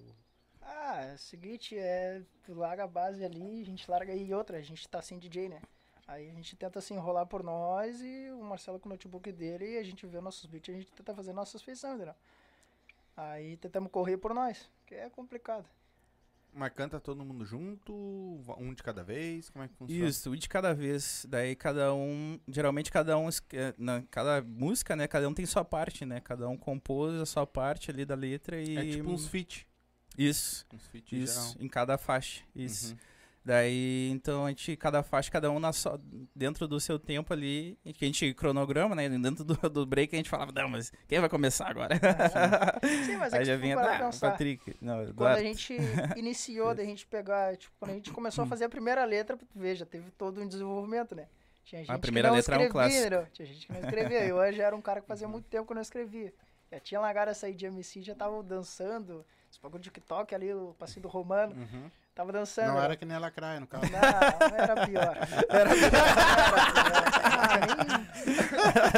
Ah, 0.63 1.03
é 1.03 1.15
o 1.15 1.19
seguinte, 1.19 1.77
é, 1.77 2.23
tu 2.45 2.55
larga 2.55 2.85
a 2.85 2.89
base 2.89 3.25
ali, 3.25 3.63
a 3.63 3.65
gente 3.65 3.91
larga 3.91 4.13
aí 4.13 4.33
outra, 4.33 4.59
a 4.59 4.63
gente 4.63 4.89
tá 4.89 5.03
sem 5.03 5.19
DJ, 5.19 5.49
né? 5.49 5.61
Aí 6.09 6.31
a 6.31 6.33
gente 6.33 6.57
tenta 6.57 6.81
se 6.81 6.95
enrolar 6.95 7.27
por 7.27 7.43
nós 7.43 8.01
e 8.01 8.31
o 8.33 8.43
Marcelo 8.43 8.81
com 8.81 8.89
o 8.89 8.93
notebook 8.93 9.31
dele, 9.31 9.75
e 9.75 9.79
a 9.79 9.83
gente 9.83 10.07
vê 10.07 10.21
nossos 10.23 10.47
beats 10.47 10.69
e 10.69 10.73
a 10.73 10.81
gente 10.81 10.91
tenta 10.93 11.15
fazer 11.15 11.35
nossas 11.35 11.61
feições, 11.61 11.97
entendeu? 11.97 12.15
Aí 13.15 13.59
tentamos 13.59 13.91
correr 13.93 14.17
por 14.17 14.33
nós, 14.33 14.71
que 14.87 14.95
é 14.95 15.11
complicado. 15.11 15.67
Mas 16.51 16.73
canta 16.73 16.99
todo 16.99 17.23
mundo 17.23 17.45
junto, 17.45 17.93
um 18.57 18.73
de 18.73 18.83
cada 18.83 19.05
vez, 19.05 19.51
como 19.51 19.65
é 19.65 19.69
que 19.69 19.75
funciona? 19.75 20.09
Isso, 20.09 20.31
um 20.31 20.35
de 20.35 20.49
cada 20.49 20.75
vez. 20.75 21.27
Daí 21.29 21.55
cada 21.55 21.93
um. 21.93 22.41
Geralmente 22.49 22.91
cada 22.91 23.19
um. 23.19 23.29
eh, 23.53 23.75
Na, 23.77 24.03
cada 24.11 24.41
música, 24.43 24.97
né? 24.97 25.07
Cada 25.07 25.29
um 25.29 25.35
tem 25.35 25.45
sua 25.45 25.63
parte, 25.65 26.07
né? 26.07 26.21
Cada 26.21 26.49
um 26.49 26.57
compôs 26.57 27.21
a 27.21 27.27
sua 27.27 27.47
parte 27.47 27.91
ali 27.91 28.05
da 28.05 28.15
letra 28.15 28.61
e. 28.61 28.77
É 28.79 28.91
tipo 28.93 29.11
uns 29.11 29.27
feat. 29.27 29.69
Isso, 30.17 30.67
Uns 30.73 30.87
feat 30.89 31.23
isso. 31.23 31.57
Em 31.61 31.69
cada 31.69 31.99
faixa. 31.99 32.43
Isso. 32.57 32.93
Uhum. 32.93 32.99
Daí, 33.45 34.11
então, 34.11 34.45
a 34.45 34.49
gente, 34.51 34.77
cada 34.77 35.03
faixa, 35.03 35.31
cada 35.31 35.51
um 35.51 35.59
na 35.59 35.73
sua, 35.73 35.99
dentro 36.35 36.69
do 36.69 36.79
seu 36.79 36.99
tempo 36.99 37.33
ali, 37.33 37.79
que 37.95 38.05
a 38.05 38.09
gente 38.09 38.35
cronograma, 38.35 38.95
né? 38.95 39.09
Dentro 39.09 39.43
do, 39.45 39.55
do 39.71 39.87
break 39.87 40.15
a 40.15 40.19
gente 40.19 40.29
falava, 40.29 40.53
não, 40.53 40.69
mas 40.69 40.93
quem 41.07 41.19
vai 41.19 41.29
começar 41.31 41.69
agora? 41.69 41.95
Sim, 43.07 43.17
mas 43.17 43.33
é 43.33 43.39
Aí 43.39 43.45
já 43.45 43.55
for 43.55 43.61
vinha, 43.63 43.77
pensar, 43.77 44.31
Patrick. 44.33 44.77
Não, 44.83 44.97
Quando 44.97 45.09
Eduardo. 45.11 45.41
a 45.41 45.43
gente 45.43 45.77
iniciou, 46.17 46.75
da 46.75 46.85
gente 46.85 47.07
pegar, 47.07 47.57
tipo, 47.57 47.75
quando 47.79 47.93
a 47.93 47.95
gente 47.95 48.11
começou 48.13 48.43
a 48.43 48.47
Hum. 48.47 48.49
fazer 48.51 48.65
a 48.65 48.69
primeira 48.69 49.05
letra, 49.05 49.37
tu 49.37 49.47
já 49.75 49.87
teve 49.87 50.11
todo 50.13 50.41
um 50.43 50.47
desenvolvimento, 50.47 51.15
né? 51.15 51.27
Tinha 51.65 51.85
gente 51.85 52.01
primeira 52.01 52.29
que 52.29 52.33
não 52.33 52.37
letra 52.37 52.55
é 52.55 52.59
um 52.59 52.63
escrevia, 52.63 53.11
clássico. 53.11 53.33
Tinha 53.35 53.47
gente 53.47 53.67
que 53.67 53.73
não 53.73 53.81
escrevia. 53.81 54.25
Eu 54.27 54.37
hoje 54.37 54.61
era 54.61 54.75
um 54.75 54.81
cara 54.81 55.01
que 55.01 55.07
fazia 55.07 55.29
muito 55.29 55.47
tempo 55.49 55.67
que 55.67 55.73
eu 55.73 55.75
não 55.75 55.83
escrevia. 55.83 56.33
Já 56.73 56.81
tinha 56.81 57.01
largado 57.01 57.31
essa 57.31 57.47
aí 57.47 57.55
de 57.55 57.67
MC, 57.67 58.01
já 58.03 58.15
tava 58.15 58.43
dançando, 58.43 59.25
esse 59.51 59.61
bagulho 59.61 59.83
de 59.83 59.91
TikTok 59.91 60.35
ali, 60.35 60.53
o 60.53 60.75
passinho 60.79 61.03
do 61.03 61.09
Romano, 61.09 61.55
Uhum. 61.55 61.91
Tava 62.19 62.33
dançando. 62.33 62.73
Não 62.73 62.83
era 62.83 62.97
que 62.97 63.05
nem 63.05 63.17
a 63.17 63.21
Lacraia, 63.21 63.61
no 63.61 63.67
caso. 63.69 63.85
Não, 63.93 64.59
era 64.59 64.87
pior. 64.87 65.17
Era 65.49 65.71
pior. 65.71 65.89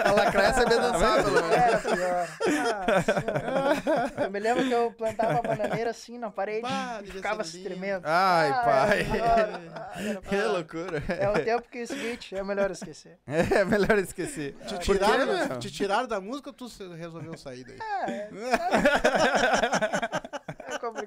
A 0.05 0.13
lacraia 0.13 0.55
sabia 0.55 0.81
dançar, 0.81 1.23
pelo 1.23 1.43
menos. 1.43 1.53
Era 1.53 1.79
pior. 1.79 2.29
Ah, 2.41 3.03
senhora. 3.03 4.13
eu 4.25 4.31
me 4.31 4.41
lembro 4.41 4.65
que 4.65 4.73
eu 4.73 4.91
plantava 4.93 5.39
a 5.39 5.43
bananeira 5.43 5.91
assim 5.91 6.19
na 6.19 6.31
parede 6.31 6.67
e 7.05 7.07
ficava 7.11 7.45
se 7.45 7.63
tremendo. 7.63 8.03
Ai, 8.07 8.49
Ah, 8.51 8.63
pai. 8.65 9.07
era 10.07 10.21
Que 10.23 10.43
loucura. 10.43 11.03
É 11.09 11.29
o 11.29 11.35
tempo 11.45 11.69
que 11.69 11.79
é 11.79 11.83
o 11.83 11.87
seguinte, 11.87 12.35
é 12.35 12.43
melhor 12.43 12.71
esquecer. 12.71 13.19
É 13.61 13.65
melhor 13.65 13.99
esquecer. 13.99 14.55
Te 14.67 14.79
tiraram, 14.79 15.59
te 15.59 15.71
tiraram 15.71 16.07
da 16.09 16.21
música 16.21 16.51
ou 16.51 16.55
tu 16.55 16.67
resolveu 16.95 17.37
sair 17.37 17.65
daí? 17.65 17.79
É, 18.09 18.29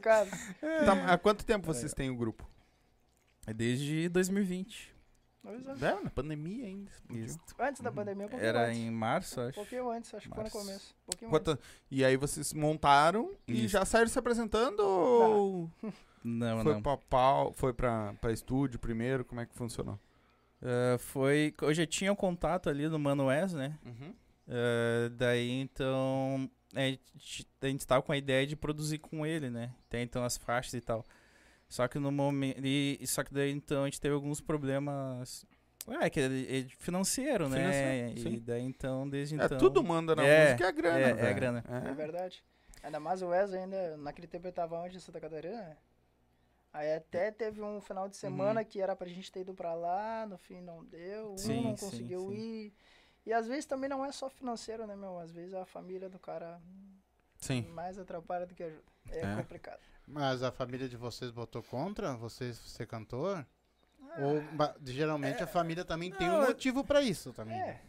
é 0.09 0.25
complicado. 0.25 0.29
tá, 0.85 1.13
há 1.13 1.17
quanto 1.17 1.45
tempo 1.45 1.65
vocês 1.65 1.93
têm 1.93 2.09
o 2.09 2.15
grupo? 2.15 2.47
É 3.45 3.53
desde 3.53 4.07
2020. 4.09 4.93
Dois 5.43 5.67
anos. 5.67 5.83
É, 5.83 5.99
na 6.01 6.09
pandemia 6.09 6.65
ainda. 6.65 6.89
Isso. 7.09 7.37
Antes 7.59 7.81
da 7.81 7.91
pandemia, 7.91 8.25
um 8.27 8.29
pouquinho 8.29 8.47
Era 8.47 8.67
antes. 8.67 8.77
em 8.79 8.89
março, 8.89 9.41
Um 9.41 9.47
acho. 9.47 9.55
pouquinho 9.55 9.89
antes, 9.89 10.13
acho 10.13 10.29
que 10.29 10.33
foi 10.33 10.37
no 10.37 10.43
Março. 10.49 10.57
começo. 10.57 10.95
Um 11.01 11.05
pouquinho 11.05 11.29
Quanta- 11.31 11.59
E 11.91 12.05
aí 12.05 12.15
vocês 12.15 12.53
montaram 12.53 13.31
e 13.45 13.59
Isso. 13.65 13.67
já 13.73 13.83
saíram 13.83 14.07
se 14.07 14.17
apresentando 14.17 14.79
ou 14.79 15.69
Não, 16.23 16.63
foi 16.63 16.73
não. 16.75 16.81
pra 16.81 16.95
pau, 16.95 17.51
foi 17.51 17.73
pra, 17.73 18.13
pra 18.21 18.31
estúdio 18.31 18.79
primeiro? 18.79 19.25
Como 19.25 19.41
é 19.41 19.45
que 19.45 19.53
funcionou? 19.53 19.99
Ah, 20.61 20.97
foi. 20.97 21.53
Eu 21.61 21.73
já 21.73 21.85
tinha 21.85 22.13
um 22.13 22.15
contato 22.15 22.69
ali 22.69 22.87
no 22.87 22.97
Mano 22.97 23.25
Wes, 23.25 23.51
né? 23.53 23.77
Uhum. 23.85 24.13
Ah, 24.47 25.09
daí 25.11 25.51
então. 25.59 26.49
A 26.75 26.79
gente, 26.81 27.47
a 27.61 27.67
gente 27.67 27.85
tava 27.87 28.01
com 28.01 28.11
a 28.11 28.17
ideia 28.17 28.45
de 28.47 28.55
produzir 28.55 28.97
com 28.97 29.25
ele, 29.25 29.49
né? 29.49 29.71
Tem 29.89 30.03
então 30.03 30.23
as 30.23 30.37
faixas 30.37 30.73
e 30.73 30.81
tal. 30.81 31.05
Só 31.69 31.87
que 31.87 31.99
no 31.99 32.11
momento. 32.11 32.59
E, 32.63 32.99
só 33.07 33.23
que 33.23 33.33
daí 33.33 33.51
então 33.51 33.83
a 33.83 33.85
gente 33.85 34.01
teve 34.01 34.13
alguns 34.15 34.41
problemas. 34.41 35.45
É, 36.01 36.09
que 36.09 36.19
é, 36.19 36.25
é 36.59 36.63
financeiro, 36.79 37.49
né? 37.49 37.57
Financeiro, 37.57 38.19
sim. 38.21 38.33
E 38.35 38.39
daí 38.39 38.61
então, 38.63 39.09
desde 39.09 39.39
É, 39.39 39.45
então. 39.45 39.57
tudo 39.57 39.83
manda 39.83 40.15
na 40.15 40.23
É, 40.23 40.45
música, 40.45 40.63
é 40.65 40.67
a 40.67 40.71
grana, 40.71 40.99
é, 40.99 41.09
é 41.09 41.13
velho. 41.13 41.35
grana. 41.35 41.63
É 41.67 41.93
verdade. 41.93 42.43
Ainda 42.81 42.99
mais 42.99 43.21
o 43.21 43.27
Wesley 43.27 43.61
ainda, 43.61 43.97
naquele 43.97 44.27
tempo 44.27 44.45
ele 44.47 44.53
tava 44.53 44.77
onde, 44.79 44.97
em 44.97 44.99
Santa 44.99 45.19
Catarina? 45.19 45.77
Aí 46.71 46.93
até 46.95 47.31
teve 47.31 47.61
um 47.61 47.79
final 47.79 48.09
de 48.09 48.17
semana 48.17 48.63
que 48.63 48.81
era 48.81 48.95
pra 48.95 49.07
gente 49.07 49.31
ter 49.31 49.41
ido 49.41 49.53
pra 49.53 49.73
lá, 49.75 50.25
no 50.25 50.37
fim 50.37 50.59
não 50.61 50.83
deu, 50.85 51.37
Sim, 51.37 51.59
um 51.59 51.63
não 51.63 51.77
sim, 51.77 51.85
conseguiu 51.85 52.29
sim. 52.29 52.35
ir. 52.35 52.73
E 53.25 53.31
às 53.33 53.47
vezes 53.47 53.65
também 53.65 53.89
não 53.89 54.05
é 54.05 54.11
só 54.11 54.29
financeiro, 54.29 54.85
né, 54.85 54.95
meu? 54.95 55.17
Às 55.19 55.31
vezes 55.31 55.53
a 55.53 55.65
família 55.65 56.09
do 56.09 56.19
cara 56.19 56.59
Sim. 57.37 57.61
mais 57.69 57.97
atrapalha 57.97 58.45
do 58.45 58.53
que 58.53 58.63
ajuda. 58.63 58.83
É, 59.09 59.19
É. 59.21 59.35
complicado. 59.35 59.79
Mas 60.07 60.43
a 60.43 60.51
família 60.51 60.87
de 60.89 60.97
vocês 60.97 61.31
botou 61.31 61.61
contra 61.63 62.15
vocês 62.15 62.57
ser 62.57 62.85
cantor? 62.87 63.45
Ou 64.17 64.41
ba- 64.55 64.75
geralmente 64.85 65.41
a 65.41 65.47
família 65.47 65.83
também 65.85 66.11
tem 66.11 66.29
um 66.29 66.33
Não, 66.39 66.47
motivo 66.47 66.83
pra 66.83 67.01
isso 67.01 67.33
também. 67.33 67.59
É, 67.59 67.81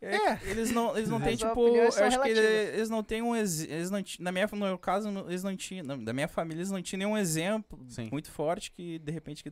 É, 0.00 0.36
que 0.36 0.46
eles 0.48 0.70
não, 0.70 0.96
eles 0.96 1.08
não 1.08 1.20
têm, 1.20 1.36
tipo, 1.36 1.68
eu 1.76 1.88
acho 1.88 1.96
que 1.98 2.28
ele- 2.28 2.40
relativas. 2.40 2.74
eles 2.74 2.88
não 2.90 3.02
têm 3.02 3.20
um 3.22 3.34
eles 3.34 3.90
não, 3.90 3.98
na 4.20 4.30
minha, 4.30 4.46
no 4.46 4.56
meu 4.58 4.78
caso, 4.78 5.08
eles 5.28 5.42
não 5.42 5.56
tinham, 5.56 5.84
na- 5.84 5.96
da 5.96 6.12
minha 6.12 6.28
família, 6.28 6.60
eles 6.60 6.70
não 6.70 6.80
tinham 6.80 6.98
nenhum 6.98 7.18
exemplo 7.18 7.84
Sim. 7.88 8.08
muito 8.12 8.30
forte 8.30 8.70
que, 8.70 9.00
de 9.00 9.10
repente, 9.10 9.42
que 9.42 9.50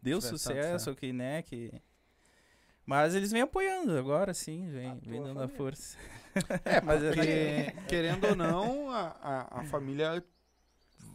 deu 0.00 0.20
sucesso, 0.20 0.90
ou 0.90 0.94
que, 0.96 1.12
né, 1.12 1.42
que... 1.42 1.72
Mas 2.88 3.14
eles 3.14 3.30
vêm 3.30 3.42
apoiando 3.42 3.96
agora, 3.98 4.32
sim, 4.32 4.66
vem, 4.70 4.92
A 4.92 4.94
vem 5.06 5.20
dando 5.22 5.42
a 5.42 5.48
família. 5.48 5.58
força. 5.58 5.98
É, 6.64 6.80
Mas 6.80 7.02
é- 7.04 7.12
porque, 7.14 7.74
querendo 7.86 8.24
ou 8.24 8.34
não, 8.34 8.90
a, 8.90 9.08
a, 9.20 9.60
a 9.60 9.62
família, 9.64 10.24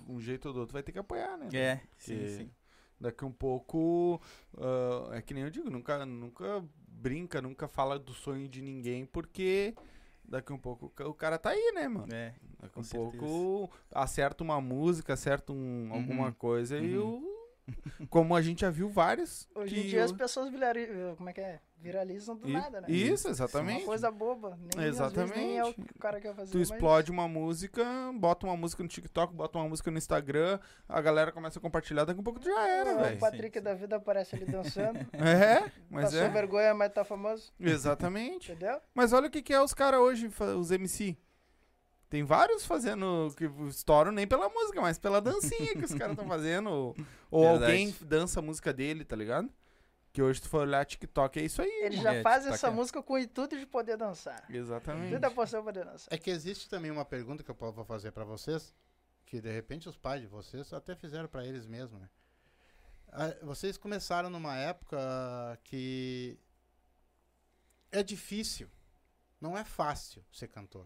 um 0.07 0.19
jeito 0.19 0.47
ou 0.49 0.53
do 0.53 0.59
outro, 0.59 0.73
vai 0.73 0.83
ter 0.83 0.91
que 0.91 0.99
apoiar, 0.99 1.35
né? 1.37 1.49
É, 1.53 1.77
sim, 1.97 2.15
Porque 2.15 2.27
sim. 2.27 2.51
Daqui 2.99 3.25
um 3.25 3.31
pouco, 3.31 4.21
ah, 4.57 5.09
é 5.17 5.21
que 5.21 5.33
nem 5.33 5.43
eu 5.43 5.49
digo, 5.49 5.69
nunca, 5.69 6.05
nunca 6.05 6.63
brinca, 6.87 7.41
nunca 7.41 7.67
fala 7.67 7.99
do 7.99 8.13
sonho 8.13 8.47
de 8.47 8.62
ninguém, 8.62 9.05
porque 9.05 9.75
daqui 10.23 10.53
um 10.53 10.57
pouco 10.59 10.86
o 10.86 10.89
ca- 10.89 11.07
o 11.07 11.13
cara 11.13 11.38
tá 11.38 11.49
aí, 11.49 11.71
né, 11.73 11.88
mano? 11.88 12.13
É, 12.13 12.33
Daqui 12.59 12.75
com 12.75 12.81
um 12.81 12.83
certeza. 12.83 13.17
pouco 13.17 13.71
acerta 13.91 14.43
uma 14.43 14.62
música, 14.62 15.13
acerta 15.13 15.51
um, 15.51 15.89
alguma 15.91 16.27
Uhum. 16.27 16.33
coisa 16.33 16.77
e 16.79 16.97
Uhum. 16.97 17.09
o... 17.17 17.33
Como 18.10 18.36
a 18.36 18.41
gente 18.41 18.62
já 18.62 18.69
viu 18.69 18.89
vários. 18.89 19.47
Hoje 19.56 19.80
em 19.80 19.84
dia 19.88 20.04
as 20.04 20.12
o- 20.12 20.15
pessoas 20.15 20.49
virali- 20.49 20.88
como 21.17 21.30
é 21.30 21.34
que 21.34 21.41
é? 21.41 21.60
viralizam 21.80 22.38
do 22.38 22.47
I- 22.49 22.54
nada, 22.54 22.80
né? 22.80 22.88
Isso, 22.89 23.28
É 23.28 23.32
exatamente. 23.32 23.80
uma 23.82 23.86
coisa 23.88 24.10
boba. 24.10 24.58
Nem, 24.73 24.86
vezes 24.86 24.99
nem 25.36 25.58
é 25.58 25.65
o 25.65 25.73
que 25.73 25.82
Exatamente. 25.82 25.82
o 25.95 25.99
cara 25.99 26.21
quer 26.21 26.34
fazer. 26.34 26.52
Tu 26.54 26.58
mas- 26.60 26.69
explode 26.71 27.12
uma 27.12 27.28
música, 27.28 27.84
bota 28.15 28.45
uma 28.45 28.56
música 28.56 28.82
no 28.84 28.88
TikTok, 28.88 29.34
bota 29.34 29.58
uma 29.58 29.67
música 29.67 29.91
no 29.91 29.97
Instagram, 29.97 30.60
a 30.88 31.02
galera 31.02 31.32
começa 31.34 31.60
a 31.60 31.62
compartilhar, 31.62 32.06
daqui 32.06 32.19
um 32.19 32.23
pouco 32.23 32.41
já 32.41 32.67
era, 32.69 32.95
o 32.95 32.99
velho. 32.99 33.19
Patrick 33.19 33.60
da 33.60 33.73
vida 33.73 33.97
aparece 33.97 34.34
ali 34.36 34.45
dançando. 34.45 34.99
É, 35.13 35.69
mas 35.89 36.06
Passou 36.06 36.19
é. 36.21 36.30
vergonha, 36.30 36.73
mas 36.73 36.93
tá 36.93 37.04
famoso. 37.04 37.52
Exatamente. 37.60 38.52
Entendeu? 38.54 38.80
Mas 38.95 39.12
olha 39.12 39.28
o 39.28 39.32
que, 39.32 39.41
que 39.41 39.54
é 39.54 39.62
os 39.62 39.73
caras 39.73 39.99
hoje, 39.99 40.30
os 40.58 40.71
MC. 40.71 41.17
Tem 42.13 42.23
vários 42.23 42.63
fazendo 42.63 43.34
que 43.36 43.45
estouram 43.67 44.12
nem 44.12 44.28
pela 44.28 44.47
música, 44.47 44.80
mas 44.80 44.99
pela 44.99 45.19
dancinha 45.19 45.73
que 45.73 45.84
os 45.84 45.95
caras 45.95 46.12
estão 46.12 46.28
fazendo. 46.28 46.93
Ou, 47.32 47.47
alguém 47.47 47.89
dança 48.02 48.39
a 48.39 48.43
música 48.43 48.71
dele, 48.71 49.04
tá 49.04 49.15
ligado? 49.15 49.52
Que 50.12 50.21
hoje 50.21 50.39
tu 50.39 50.47
for 50.47 50.62
olhar 50.62 50.86
TikTok, 50.86 51.39
é 51.39 51.43
isso 51.45 51.60
aí. 51.60 51.71
Ele 51.86 51.97
já 51.97 52.13
É, 52.13 52.21
faz 52.21 52.43
TikTok 52.43 52.54
essa 52.54 52.67
é. 52.67 52.69
música 52.69 53.02
com 53.02 53.13
o 53.13 53.17
intuito 53.17 53.58
de 53.58 53.65
poder 53.65 53.97
dançar. 53.97 54.45
Exatamente. 54.47 55.12
Tudo 55.15 55.26
é 55.26 55.30
possível 55.32 55.63
poder 55.63 55.86
dançar. 55.86 56.08
É 56.13 56.17
que 56.19 56.30
existe 56.30 56.69
também 56.69 56.91
uma 56.91 57.04
pergunta 57.04 57.41
que 57.41 57.49
eu 57.49 57.56
po- 57.56 57.71
vou 57.71 57.84
fazer 57.84 58.12
pra 58.12 58.23
vocês, 58.23 58.76
que 59.26 59.41
de 59.41 59.52
repente 59.52 59.89
os 59.89 59.97
pais 59.97 60.21
de 60.21 60.28
vocês 60.28 60.71
até 60.71 60.95
fizeram 60.95 61.28
pra 61.28 61.43
eles 61.43 61.65
mesmos, 61.65 61.99
né? 61.99 62.08
Ah, 63.12 63.34
Vocês 63.41 63.76
começaram 63.76 64.30
numa 64.30 64.56
época 64.56 64.99
que 65.63 66.38
é 67.91 68.04
difícil, 68.04 68.69
não 69.41 69.58
é 69.58 69.63
fácil 69.63 70.23
ser 70.32 70.47
cantor. 70.47 70.86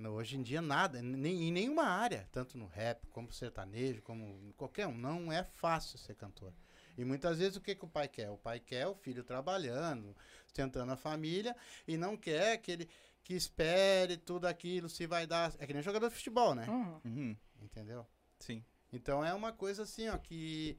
No- 0.00 0.12
Hoje 0.14 0.36
em 0.36 0.42
dia 0.42 0.62
nada, 0.62 1.02
nem, 1.02 1.44
em 1.48 1.52
nenhuma 1.52 1.84
área, 1.84 2.26
tanto 2.32 2.56
no 2.56 2.66
rap, 2.66 3.06
como 3.08 3.30
sertanejo, 3.30 4.00
como 4.02 4.24
em 4.48 4.52
qualquer 4.52 4.86
um, 4.86 4.96
não 4.96 5.30
é 5.30 5.44
fácil 5.44 5.98
ser 5.98 6.14
cantor. 6.14 6.52
E 6.96 7.04
muitas 7.04 7.38
vezes 7.38 7.56
o 7.56 7.60
que, 7.60 7.74
que 7.74 7.84
o 7.84 7.88
pai 7.88 8.08
quer? 8.08 8.30
O 8.30 8.36
pai 8.38 8.58
quer 8.60 8.86
o 8.86 8.94
filho 8.94 9.22
trabalhando, 9.22 10.16
tentando 10.52 10.90
a 10.92 10.96
família, 10.96 11.54
e 11.86 11.96
não 11.96 12.16
quer 12.16 12.56
que 12.58 12.70
ele 12.72 12.88
que 13.22 13.34
espere 13.34 14.16
tudo 14.16 14.46
aquilo 14.46 14.88
se 14.88 15.06
vai 15.06 15.26
dar. 15.26 15.52
É 15.58 15.66
que 15.66 15.74
nem 15.74 15.82
jogador 15.82 16.08
de 16.08 16.14
futebol, 16.14 16.54
né? 16.54 16.66
Uhum. 16.66 17.00
Uhum, 17.04 17.36
Entendeu? 17.60 18.06
sim. 18.38 18.64
Então 18.92 19.24
é 19.24 19.32
uma 19.32 19.52
coisa 19.52 19.82
assim, 19.84 20.08
ó, 20.08 20.18
que. 20.18 20.76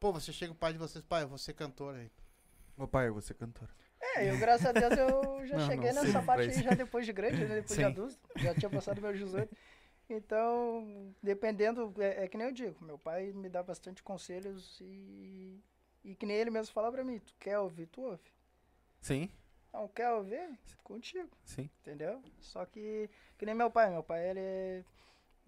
Pô, 0.00 0.12
você 0.12 0.32
chega 0.32 0.52
o 0.52 0.56
pai 0.56 0.72
de 0.72 0.78
vocês, 0.78 1.04
pai, 1.04 1.22
eu 1.22 1.28
vou 1.28 1.38
ser 1.38 1.52
cantor 1.52 1.94
aí. 1.94 2.10
Ô 2.76 2.88
pai, 2.88 3.08
eu 3.08 3.12
vou 3.12 3.22
ser 3.22 3.34
cantor. 3.34 3.68
É, 4.16 4.30
eu, 4.30 4.38
graças 4.38 4.66
a 4.66 4.72
Deus, 4.72 4.92
eu 4.98 5.46
já 5.46 5.56
Não, 5.58 5.66
cheguei 5.66 5.92
não 5.92 6.02
nessa 6.02 6.18
sei 6.18 6.26
parte 6.26 6.50
aí 6.50 6.62
já 6.62 6.70
depois 6.70 7.04
de 7.06 7.12
grande, 7.12 7.44
né? 7.44 7.56
Depois 7.56 7.68
de 7.68 7.74
Sim. 7.76 7.84
adulto. 7.84 8.16
Já 8.36 8.54
tinha 8.54 8.70
passado 8.70 9.00
meus 9.00 9.18
18. 9.18 9.54
Então, 10.08 11.14
dependendo, 11.22 11.92
é, 11.98 12.24
é 12.24 12.28
que 12.28 12.36
nem 12.36 12.46
eu 12.46 12.52
digo, 12.52 12.84
meu 12.84 12.96
pai 12.98 13.32
me 13.32 13.48
dá 13.48 13.62
bastante 13.62 14.02
conselhos 14.02 14.78
e. 14.80 15.60
E 16.04 16.14
que 16.14 16.24
nem 16.24 16.36
ele 16.36 16.50
mesmo 16.50 16.72
fala 16.72 16.92
pra 16.92 17.02
mim, 17.02 17.18
tu 17.18 17.34
quer 17.40 17.58
ouvir, 17.58 17.86
tu 17.86 18.00
ouve. 18.02 18.30
Sim, 19.00 19.28
Não 19.72 19.88
quer 19.88 20.10
ouvir? 20.12 20.56
Contigo. 20.84 21.28
sim. 21.44 21.68
Entendeu? 21.80 22.22
Só 22.40 22.64
que, 22.64 23.10
que 23.36 23.44
nem 23.44 23.54
meu 23.54 23.70
pai. 23.70 23.90
Meu 23.90 24.04
pai, 24.04 24.30
ele, 24.30 24.84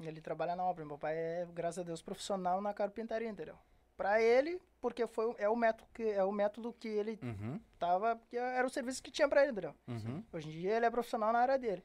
ele 0.01 0.21
trabalha 0.21 0.57
na 0.57 0.65
obra. 0.65 0.85
Meu 0.85 0.99
pai 0.99 1.17
é, 1.17 1.47
graças 1.55 1.79
a 1.79 1.83
Deus, 1.85 2.03
profissional 2.03 2.61
na 2.61 2.75
carpintaria, 2.75 3.29
entendeu? 3.29 3.57
Pra 3.99 4.23
ele, 4.23 4.63
porque 4.81 5.07
foi, 5.09 5.35
é, 5.39 5.49
o 5.49 5.57
método 5.57 5.91
que, 5.93 6.05
é 6.05 6.23
o 6.23 6.31
método 6.31 6.73
que 6.73 6.87
ele 6.87 7.19
Uhum, 7.21 7.61
tava... 7.81 8.15
Porque 8.15 8.37
era 8.37 8.65
o 8.65 8.71
serviço 8.71 9.03
que 9.03 9.11
tinha 9.11 9.29
pra 9.29 9.43
ele, 9.43 9.51
entendeu? 9.51 9.75
uhum. 9.89 10.23
Hoje 10.33 10.49
em 10.49 10.53
dia 10.53 10.77
ele 10.77 10.87
é 10.87 10.91
profissional 10.91 11.33
na 11.33 11.41
área 11.41 11.59
dele. 11.59 11.85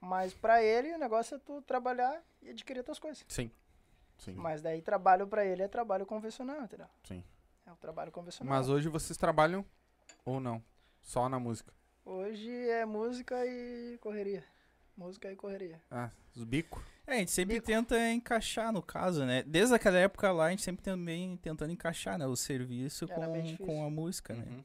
Mas 0.00 0.32
pra 0.32 0.62
ele, 0.62 0.94
o 0.94 0.98
negócio 0.98 1.34
é 1.34 1.38
tu 1.38 1.60
trabalhar 1.60 2.24
e 2.40 2.48
adquirir 2.48 2.82
tuas 2.82 2.98
coisas. 2.98 3.22
Sim. 3.28 3.50
Sim. 4.16 4.32
Mas 4.36 4.62
daí 4.62 4.80
trabalho 4.80 5.26
pra 5.26 5.44
ele 5.44 5.62
é 5.62 5.68
trabalho 5.68 6.06
convencional, 6.06 6.62
entendeu? 6.62 6.86
Sim. 7.04 7.22
É 7.66 7.70
o 7.72 7.76
trabalho 7.76 8.10
convencional. 8.10 8.56
Mas 8.56 8.70
hoje 8.70 8.88
vocês 8.88 9.18
trabalham 9.18 9.62
ou 10.24 10.40
não? 10.40 10.64
Só 11.02 11.28
na 11.28 11.38
música? 11.38 11.74
Hoje 12.06 12.50
é 12.70 12.86
música 12.86 13.36
e 13.46 13.98
correria. 14.00 14.42
Música 14.96 15.30
e 15.30 15.36
correria. 15.36 15.80
Ah, 15.90 16.10
os 16.34 16.42
bicos? 16.44 16.82
É, 17.10 17.16
a 17.16 17.18
gente 17.18 17.32
sempre 17.32 17.60
tenta 17.60 18.12
encaixar, 18.12 18.72
no 18.72 18.80
caso, 18.80 19.24
né? 19.24 19.42
Desde 19.44 19.74
aquela 19.74 19.98
época 19.98 20.30
lá, 20.30 20.46
a 20.46 20.50
gente 20.50 20.62
sempre 20.62 20.82
também 20.82 21.36
tentando 21.38 21.72
encaixar, 21.72 22.16
né? 22.16 22.26
O 22.26 22.36
serviço 22.36 23.06
Era 23.10 23.26
com, 23.26 23.56
com 23.56 23.84
a 23.84 23.90
música, 23.90 24.32
né? 24.32 24.64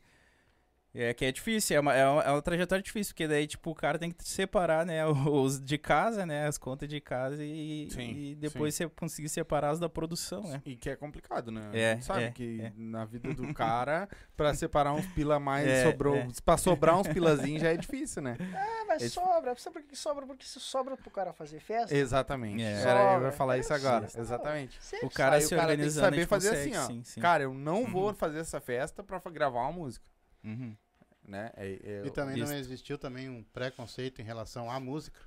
Uhum. 0.95 1.01
É 1.01 1.13
que 1.13 1.25
é 1.25 1.31
difícil, 1.31 1.75
é 1.75 1.79
uma, 1.79 1.93
é 1.93 2.07
uma, 2.07 2.23
é 2.23 2.31
uma 2.31 2.41
trajetória 2.41 2.81
difícil, 2.81 3.13
porque 3.13 3.27
daí, 3.27 3.45
tipo, 3.45 3.71
o 3.71 3.75
cara 3.75 3.99
tem 3.99 4.11
que 4.11 4.23
separar, 4.27 4.85
né, 4.85 5.05
os 5.05 5.59
de 5.59 5.77
casa, 5.77 6.25
né, 6.25 6.47
as 6.47 6.57
contas 6.57 6.87
de 6.87 7.01
casa 7.01 7.43
e, 7.43 7.89
Sim, 7.91 8.15
e 8.15 8.35
depois 8.35 8.73
você 8.75 8.87
conseguir 8.87 9.29
separar 9.29 9.71
as 9.71 9.79
da 9.79 9.89
produção, 9.89 10.41
né? 10.43 10.61
E 10.65 10.75
que 10.75 10.89
é 10.89 10.95
complicado, 10.95 11.51
né? 11.51 11.69
É, 11.73 11.91
A 11.91 11.93
gente 11.95 12.05
sabe 12.05 12.23
é, 12.23 12.31
que 12.31 12.61
é. 12.61 12.71
na 12.77 13.05
vida 13.05 13.33
do 13.33 13.53
cara, 13.53 14.07
pra 14.37 14.53
separar 14.53 14.93
uns 14.93 15.05
pila 15.07 15.35
a 15.35 15.39
mais, 15.39 15.67
É, 15.75 15.83
sobrou, 15.83 16.15
é. 16.15 16.27
pra 16.43 16.57
sobrar 16.57 16.97
uns 16.97 17.07
pilazinhos 17.07 17.61
já 17.61 17.73
é 17.73 17.77
difícil, 17.77 18.21
né? 18.21 18.37
Ah, 18.53 18.85
mas 18.87 19.01
É 19.03 19.09
sobra. 19.09 19.55
Sabe 19.57 19.79
por 19.79 19.83
que 19.83 19.95
sobra? 19.95 20.25
Porque 20.25 20.45
se 20.45 20.59
sobra 20.59 20.95
pro 20.95 21.09
cara 21.09 21.33
fazer 21.33 21.59
festa, 21.59 21.95
Exatamente. 21.95 22.63
É. 22.63 22.81
Era, 22.81 23.13
eu 23.15 23.23
ia 23.23 23.31
falar 23.31 23.57
isso 23.57 23.73
agora. 23.73 24.07
Sim. 24.07 24.19
Exatamente. 24.19 24.77
sempre 24.81 25.07
O 25.07 25.09
cara 25.09 25.41
se 25.41 25.53
o 25.53 25.57
cara 25.57 25.75
tem 25.75 25.85
que 25.85 25.91
saber 25.91 26.27
fazer 26.27 26.49
consegue, 26.49 26.75
assim, 26.75 26.77
ó. 26.77 26.87
sim, 26.87 27.03
sim. 27.03 27.19
Cara, 27.21 27.43
eu 27.43 27.53
não 27.53 27.85
vou 27.85 28.13
fazer 28.13 28.39
essa 28.39 28.61
festa 28.61 29.03
pra 29.03 29.19
gravar 29.31 29.61
uma 29.61 29.71
música, 29.71 30.05
Uhum. 30.43 30.75
Né? 31.27 31.51
É, 31.57 31.67
é- 31.83 32.03
E 32.05 32.09
também 32.11 32.37
Isso. 32.39 32.51
não 32.51 32.57
existiu 32.57 32.97
também 32.97 33.29
um 33.29 33.43
preconceito 33.43 34.21
em 34.21 34.25
relação 34.25 34.69
à 34.71 34.79
música. 34.79 35.19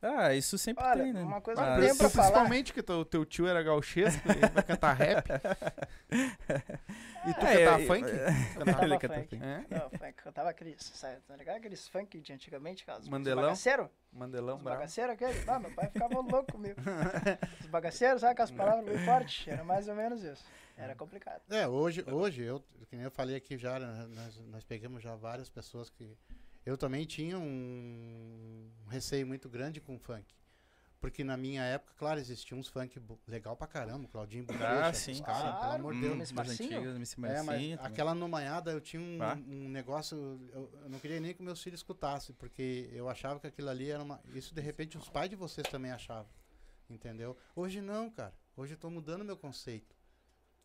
Ah, 0.00 0.32
isso 0.32 0.56
sempre 0.56 0.84
Olha, 0.84 1.02
tem, 1.02 1.12
né? 1.12 1.22
uma 1.22 1.40
coisa 1.40 1.60
Ah, 1.60 1.80
tenho 1.80 1.96
pra 1.96 2.08
falar. 2.08 2.26
Principalmente 2.28 2.72
que 2.72 2.80
teu, 2.84 3.04
teu 3.04 3.24
tio 3.26 3.48
era 3.48 3.60
gauchesco, 3.64 4.30
ele 4.30 4.46
vai 4.48 4.62
cantar 4.62 4.92
rap. 4.92 5.26
e 7.26 7.34
tu 7.34 7.44
É, 7.46 7.58
cantava 7.64 7.80
eu- 7.82 7.86
funk? 7.88 8.02
Cantava 8.54 8.84
Ele 8.84 8.98
canta 8.98 9.14
funk. 9.14 9.28
funk. 9.36 9.44
É? 9.44 9.64
Não, 9.68 9.90
funk. 9.90 10.12
Cantava 10.22 10.50
aqueles, 10.50 10.76
sabe, 10.94 11.16
tá 11.26 11.34
ligado? 11.36 11.56
Aqueles 11.56 11.88
funk 11.88 12.20
de 12.20 12.32
antigamente, 12.32 12.84
aquelas 12.84 13.08
Mandelão? 13.08 13.42
Os 13.42 13.46
bagaceiros? 13.48 13.88
Mandelão 14.12 14.56
Os 14.56 14.62
bravo. 14.62 14.78
bagaceiros 14.78 15.14
aquele? 15.14 15.44
Ah, 15.50 15.58
meu 15.58 15.70
pai 15.72 15.90
ficava 15.90 16.14
louco 16.20 16.52
comigo. 16.52 16.80
Os 17.60 17.66
bagaceiros, 17.66 18.20
sabe, 18.20 18.36
com 18.36 18.42
as 18.42 18.50
palavras 18.52 18.84
bem 18.84 18.98
fortes. 19.04 19.48
Era 19.48 19.64
mais 19.64 19.88
ou 19.88 19.96
menos 19.96 20.22
isso. 20.22 20.44
Era 20.78 20.94
complicado. 20.94 21.42
É, 21.50 21.66
hoje, 21.66 22.04
hoje 22.10 22.42
eu, 22.42 22.60
que 22.88 22.94
nem 22.96 23.04
eu 23.04 23.10
falei 23.10 23.34
aqui 23.36 23.58
já, 23.58 23.78
né, 23.78 24.06
nós, 24.14 24.38
nós 24.46 24.64
pegamos 24.64 25.02
já 25.02 25.14
várias 25.16 25.48
pessoas 25.48 25.90
que. 25.90 26.16
Eu 26.64 26.76
também 26.76 27.04
tinha 27.04 27.38
um 27.38 28.70
receio 28.88 29.26
muito 29.26 29.48
grande 29.48 29.80
com 29.80 29.98
funk. 29.98 30.34
Porque 31.00 31.22
na 31.22 31.36
minha 31.36 31.62
época, 31.62 31.94
claro, 31.96 32.18
existiam 32.18 32.58
uns 32.58 32.66
funk 32.68 33.00
legal 33.26 33.56
pra 33.56 33.68
caramba, 33.68 34.08
Claudinho 34.08 34.44
Bochecha, 34.44 34.80
Ah, 34.88 34.92
sim, 34.92 35.22
caras, 35.22 35.54
sim. 35.54 35.60
pelo 35.60 35.72
amor 35.74 35.92
de 35.92 35.98
Hum, 35.98 36.02
Deus. 36.02 36.16
Miss 36.18 36.32
das 36.32 36.46
Marcinho? 36.48 36.78
antigas, 36.80 37.12
É, 37.12 37.16
mas 37.16 37.46
também. 37.46 37.74
aquela 37.74 38.14
nomanhada 38.16 38.72
eu 38.72 38.80
tinha 38.80 39.00
um, 39.00 39.22
Ah. 39.22 39.34
um 39.48 39.68
negócio, 39.68 40.16
eu, 40.52 40.70
eu 40.82 40.88
não 40.90 40.98
queria 40.98 41.20
nem 41.20 41.32
que 41.32 41.40
meus 41.42 41.62
filhos 41.62 41.78
escutassem, 41.80 42.34
porque 42.36 42.90
eu 42.92 43.08
achava 43.08 43.38
que 43.38 43.46
aquilo 43.46 43.68
ali 43.70 43.90
era 43.90 44.02
uma. 44.02 44.20
Isso 44.34 44.52
de 44.52 44.60
repente 44.60 44.98
os 44.98 45.08
pais 45.08 45.30
de 45.30 45.36
vocês 45.36 45.66
também 45.68 45.92
achavam. 45.92 46.28
Entendeu? 46.90 47.36
Hoje 47.54 47.80
não, 47.80 48.10
cara. 48.10 48.34
Hoje 48.56 48.74
eu 48.74 48.78
tô 48.78 48.90
mudando 48.90 49.24
meu 49.24 49.36
conceito. 49.36 49.94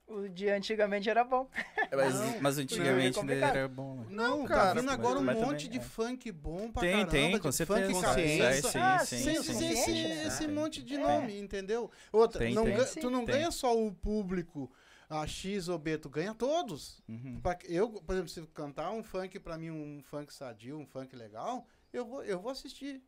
O 0.05 0.27
de 0.27 0.49
antigamente 0.49 1.09
era 1.09 1.23
bom. 1.23 1.49
Mas, 1.91 2.13
Não, 2.19 2.41
mas 2.41 2.57
antigamente 2.57 3.15
não, 3.15 3.23
é 3.23 3.25
complicado. 3.25 3.55
era 3.55 3.67
bom, 3.69 3.95
né? 3.95 4.05
Não, 4.09 4.37
Não, 4.39 4.47
tá 4.47 4.53
cara, 4.55 4.73
vindo 4.81 4.85
mas- 4.85 4.93
agora 4.99 5.19
um 5.19 5.23
mas 5.23 5.35
monte 5.37 5.47
também, 5.65 5.69
de 5.69 5.77
é. 5.77 5.81
funk 5.81 6.31
bom 6.31 6.71
pra 6.71 6.81
Tem, 6.81 6.91
caramba, 6.91 7.11
tem, 7.11 7.31
com 7.31 7.37
funk 7.43 7.53
certeza. 7.53 7.93
consciência. 7.93 8.69
Sim, 8.71 8.79
Ah, 8.79 8.99
sim, 8.99 9.17
Sem, 9.17 9.35
sim, 9.41 9.53
sim, 9.53 9.69
esse, 9.69 9.83
sim. 9.85 10.11
esse 10.27 10.45
Tem. 10.45 10.47
monte 10.53 10.83
de 10.83 10.95
É. 10.95 10.97
nome, 10.97 11.39
entendeu? 11.39 11.89
Outra, 12.11 12.39
Tem, 12.39 12.53
não 12.53 12.63
tem. 12.65 12.73
ganha- 12.75 12.85
tu 12.87 13.09
não 13.09 13.25
tem. 13.25 13.35
ganha 13.35 13.49
só 13.51 13.75
o 13.77 13.93
público 13.93 14.69
a 15.09 15.25
X 15.25 15.69
ou 15.69 15.79
B, 15.79 15.97
tu 15.97 16.09
ganha 16.09 16.33
todos. 16.35 17.01
Uhum. 17.07 17.39
Eu, 17.63 17.89
por 17.89 18.13
exemplo, 18.13 18.29
se 18.29 18.41
cantar 18.47 18.91
um 18.91 19.03
funk 19.03 19.39
pra 19.39 19.57
mim, 19.57 19.69
um 19.71 20.01
funk 20.03 20.33
sadio, 20.33 20.77
um 20.77 20.85
funk 20.85 21.15
legal, 21.15 21.65
eu 21.93 22.05
vou, 22.05 22.23
eu 22.23 22.39
vou 22.41 22.51
assistir. 22.51 23.01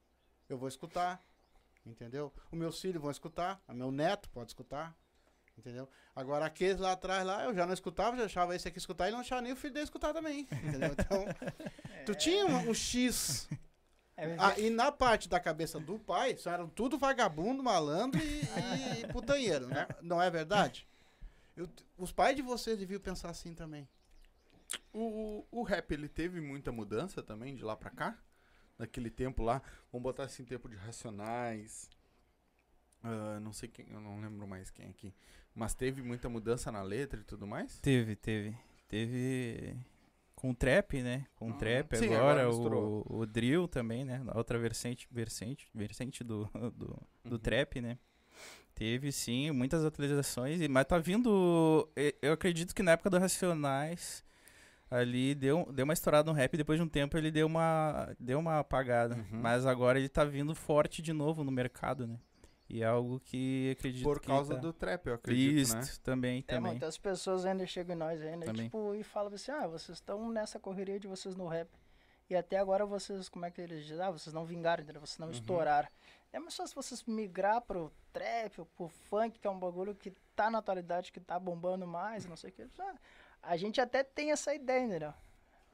Eu 0.48 0.58
vou 0.58 0.70
escutar. 0.70 1.22
Entendeu? 1.86 2.34
O 2.52 2.56
meus 2.56 2.80
filhos 2.80 3.02
vão 3.02 3.12
escutar, 3.12 3.62
o 3.68 3.74
meu 3.74 3.92
neto 3.92 4.30
pode 4.30 4.52
escutar. 4.52 4.96
Entendeu? 5.58 5.90
Agora 6.16 6.46
aqueles 6.46 6.80
lá 6.80 6.92
atrás 6.92 7.26
lá, 7.26 7.46
eu 7.46 7.54
já 7.56 7.66
não 7.66 7.74
escutava, 7.74 8.18
já 8.18 8.26
achava 8.26 8.56
esse 8.56 8.68
aqui 8.68 8.78
escutar 8.78 9.08
e 9.08 9.12
não 9.12 9.20
achava 9.20 9.42
nem 9.42 9.54
o 9.54 9.56
filho 9.56 9.74
dele 9.74 9.86
escutar 9.86 10.14
também. 10.14 10.42
Entendeu? 10.52 10.92
Então, 10.92 11.26
tu 12.06 12.14
tinha 12.16 12.46
um, 12.46 12.70
um 12.70 12.74
X. 12.74 13.48
É, 14.18 14.36
Ah, 14.40 14.58
e 14.60 14.70
na 14.70 14.92
parte 14.92 15.28
da 15.28 15.40
cabeça 15.40 15.80
do 15.80 15.98
pai, 16.00 16.38
só 16.38 16.52
eram 16.52 16.70
tudo 16.70 16.98
vagabundo, 16.98 17.64
malandro 17.64 18.22
e, 18.22 18.42
e- 18.42 19.02
e 19.02 19.08
putanheiro, 19.12 19.68
né? 19.68 19.88
Não 20.02 20.22
é 20.22 20.30
verdade? 20.30 20.88
Eu- 21.56 21.70
os 21.98 22.12
pais 22.12 22.36
de 22.36 22.42
vocês 22.42 22.78
deviam 22.78 23.00
pensar 23.00 23.30
assim 23.30 23.54
também. 23.54 23.88
O, 24.94 25.46
o 25.52 25.64
rap, 25.64 25.92
ele 25.92 26.08
teve 26.10 26.40
muita 26.42 26.72
mudança 26.72 27.22
também 27.24 27.56
de 27.56 27.64
lá 27.64 27.76
pra 27.76 27.90
cá? 27.90 28.18
Naquele 28.78 29.10
tempo 29.10 29.42
lá, 29.42 29.62
vamos 29.92 30.04
botar 30.04 30.24
assim, 30.24 30.44
tempo 30.44 30.68
de 30.68 30.76
Racionais. 30.76 31.90
ah, 33.04 33.40
não 33.42 33.54
sei 33.54 33.70
quem, 33.70 33.86
eu 33.90 34.00
não 34.02 34.20
lembro 34.20 34.48
mais 34.48 34.70
quem 34.70 34.88
aqui. 34.90 35.14
Mas 35.56 35.74
teve 35.74 36.02
muita 36.02 36.28
mudança 36.28 36.72
na 36.72 36.84
letra 36.84 37.20
e 37.20 37.24
tudo 37.24 37.48
mais? 37.48 37.80
Teve, 37.80 38.16
teve. 38.16 38.56
Teve 38.88 39.76
com 40.36 40.52
o 40.52 40.56
trap, 40.56 41.02
né? 41.02 41.26
Com 41.36 41.50
o 41.50 41.54
Ah, 41.54 41.58
trap 41.58 41.96
sim, 41.96 42.14
agora, 42.14 42.44
agora 42.46 42.76
o, 42.78 43.06
o 43.10 43.26
drill 43.26 43.68
também, 43.68 44.04
né? 44.04 44.22
A 44.28 44.38
outra 44.38 44.60
versante, 44.60 45.08
versante, 45.10 45.70
versante 45.74 46.24
do, 46.24 46.50
do, 46.76 47.02
do 47.24 47.32
Uhum. 47.36 47.40
trap, 47.40 47.82
né? 47.82 47.98
Teve 48.76 49.12
sim, 49.14 49.50
muitas 49.52 49.86
atualizações, 49.86 50.60
mas 50.68 50.86
tá 50.86 50.98
vindo. 50.98 51.90
Eu 52.22 52.34
acredito 52.34 52.76
que 52.76 52.84
na 52.84 52.92
época 52.92 53.10
do 53.10 53.18
Racionais 53.18 54.24
ali 54.92 55.34
deu, 55.34 55.72
deu 55.74 55.86
uma 55.86 55.94
estourada 55.94 56.30
no 56.30 56.38
rap, 56.38 56.56
depois 56.58 56.78
de 56.78 56.84
um 56.84 56.88
tempo 56.90 57.18
ele 57.18 57.32
deu 57.32 57.48
uma, 57.48 58.14
deu 58.20 58.38
uma 58.38 58.60
apagada. 58.60 59.16
Uhum. 59.16 59.40
Mas 59.42 59.66
agora 59.66 59.98
ele 59.98 60.10
tá 60.10 60.26
vindo 60.26 60.54
forte 60.54 61.02
de 61.02 61.14
novo 61.14 61.44
no 61.44 61.52
mercado, 61.52 62.06
né? 62.06 62.20
E 62.68 62.82
é 62.82 62.86
algo 62.86 63.20
que 63.20 63.70
acredito 63.78 64.04
Por 64.04 64.20
que 64.20 64.28
causa 64.28 64.56
tá- 64.56 64.60
do 64.62 64.74
trap, 64.74 65.06
eu 65.08 65.14
acredito, 65.14 65.56
Isso, 65.60 65.76
né? 65.76 65.84
também, 66.04 66.40
É, 66.48 66.56
também. 66.56 66.72
muitas 66.72 66.98
pessoas 66.98 67.46
ainda 67.46 67.66
chegam 67.68 67.96
em 67.96 68.00
nós 68.00 68.20
ainda, 68.22 68.46
Também. 68.48 68.66
tipo, 68.66 68.96
e 68.96 69.04
falam 69.04 69.32
assim, 69.34 69.52
ah, 69.52 69.68
vocês 69.68 69.98
estão 70.00 70.30
nessa 70.32 70.60
correria 70.60 71.00
de 71.00 71.08
vocês 71.08 71.36
no 71.36 71.48
rap. 71.48 71.70
E 72.28 72.36
até 72.36 72.58
agora 72.58 72.84
vocês, 72.86 73.30
como 73.30 73.46
é 73.46 73.52
que 73.52 73.62
eles 73.62 73.86
dizem? 73.86 74.04
Ah, 74.04 74.10
vocês 74.10 74.34
não 74.34 74.46
vingaram, 74.46 74.82
entendeu? 74.84 75.00
Vocês 75.00 75.20
não 75.20 75.28
Uhum. 75.28 75.34
estouraram. 75.34 75.88
É 76.34 76.40
mais 76.40 76.56
só 76.56 76.66
se 76.66 76.74
vocês 76.74 77.04
migrar 77.04 77.62
pro 77.62 77.92
trap 78.12 78.60
ou 78.60 78.66
pro 78.66 78.88
funk, 78.90 79.38
que 79.40 79.46
é 79.46 79.50
um 79.50 79.60
bagulho 79.60 79.94
que 79.94 80.12
tá 80.36 80.50
na 80.50 80.58
atualidade, 80.58 81.12
que 81.12 81.20
tá 81.20 81.38
bombando 81.40 81.86
mais, 81.86 82.26
não 82.26 82.36
sei 82.36 82.50
o 82.50 82.54
que. 82.54 82.66
Ah, 82.80 82.96
a 83.44 83.56
gente 83.58 83.80
até 83.80 84.04
tem 84.04 84.32
essa 84.32 84.56
ideia, 84.56 84.84
entendeu? 84.86 85.14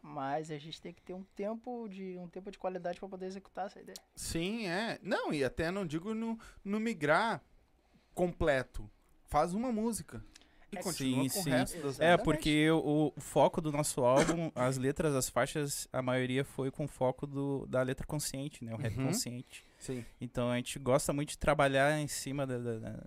Mas 0.02 0.50
a 0.50 0.58
gente 0.58 0.82
tem 0.82 0.92
que 0.94 1.02
ter 1.02 1.14
um 1.14 1.24
tempo 1.36 1.88
de 1.88 2.18
um 2.18 2.28
tempo 2.28 2.50
de 2.50 2.58
qualidade 2.58 3.00
para 3.00 3.08
poder 3.08 3.28
executar 3.28 3.68
essa 3.68 3.80
ideia. 3.80 3.98
Sim, 4.16 4.68
é. 4.68 4.98
Não, 5.04 5.32
e 5.34 5.44
até 5.44 5.70
não 5.70 5.86
digo 5.86 6.14
no, 6.16 6.40
no 6.66 6.80
migrar 6.80 7.42
completo. 8.14 8.90
Faz 9.28 9.54
uma 9.54 9.72
música. 9.72 10.24
E 10.72 10.78
É, 10.78 10.82
continua 10.82 11.24
sim, 11.28 11.30
com 11.30 11.40
o 11.40 11.44
sim. 11.44 11.50
resto 11.50 11.82
das 11.82 12.00
É, 12.00 12.18
porque 12.18 12.70
o, 12.72 13.14
o 13.16 13.22
foco 13.22 13.60
do 13.62 13.72
nosso 13.72 14.02
álbum, 14.04 14.52
as 14.56 14.78
letras, 14.78 15.14
as 15.14 15.30
faixas, 15.30 15.88
a 15.92 16.02
maioria 16.02 16.44
foi 16.46 16.72
com 16.72 16.88
foco 16.88 17.28
do, 17.28 17.66
da 17.68 17.82
letra 17.82 18.08
consciente, 18.08 18.64
né? 18.64 18.74
O 18.74 18.78
rap 18.78 18.98
Uhum. 18.98 19.08
consciente. 19.08 19.66
Sim. 19.78 20.06
Então 20.20 20.50
a 20.50 20.56
gente 20.56 20.80
gosta 20.80 21.12
muito 21.14 21.30
de 21.32 21.38
trabalhar 21.38 22.00
em 22.00 22.08
cima 22.08 22.48
da- 22.48 22.58
da- 22.58 22.80
da- 22.80 23.04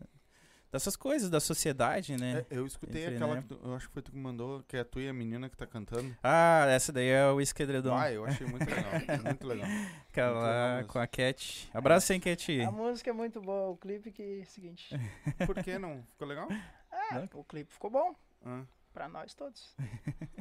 dessas 0.75 0.97
coisas 0.97 1.31
da 1.31 1.39
sociedade, 1.39 2.17
né? 2.17 2.45
É, 2.51 2.59
eu 2.59 2.67
escutei 2.67 3.03
Entre, 3.05 3.15
aquela 3.15 3.37
né? 3.37 3.43
que 3.43 3.49
tu- 3.49 3.61
eu 3.63 3.75
acho 3.75 3.87
que 3.87 3.93
foi 3.95 4.03
tu 4.03 4.11
que 4.11 4.19
mandou, 4.19 4.63
que 4.65 4.77
é 4.77 4.81
a 4.81 4.85
tua 4.85 5.03
e 5.03 5.09
a 5.09 5.13
menina 5.13 5.49
que 5.49 5.57
tá 5.57 5.67
cantando. 5.67 6.15
Ah, 6.23 6.67
essa 6.69 6.93
daí 6.93 7.07
é 7.09 7.27
o 7.31 7.41
Esquedredom. 7.41 7.95
Ah, 7.97 8.11
eu 8.11 8.25
achei 8.25 8.45
muito 8.47 8.67
legal. 8.69 8.85
muito 9.25 9.47
legal. 9.47 9.69
Aquela 10.09 10.33
muito 10.35 10.47
legal 10.47 10.85
com 10.89 10.99
a 10.99 11.07
Cat. 11.07 11.71
Abraço, 11.73 12.13
hein, 12.13 12.19
Cat? 12.21 12.61
A 12.61 12.71
música 12.73 13.11
é 13.11 13.13
muito 13.13 13.41
boa, 13.41 13.71
o 13.71 13.77
clipe 13.77 14.11
que 14.11 14.41
é 14.41 14.43
o 14.43 14.47
seguinte. 14.47 14.89
Por 15.47 15.63
que 15.63 15.79
não? 15.79 16.03
Ficou 16.11 16.27
legal? 16.27 16.49
É, 16.91 17.15
Não? 17.15 17.29
o 17.35 17.45
clipe 17.45 17.73
ficou 17.73 17.91
bom. 17.91 18.15
Ah, 18.45 18.65
Pra 18.93 19.09
nós 19.09 19.33
todos. 19.35 19.75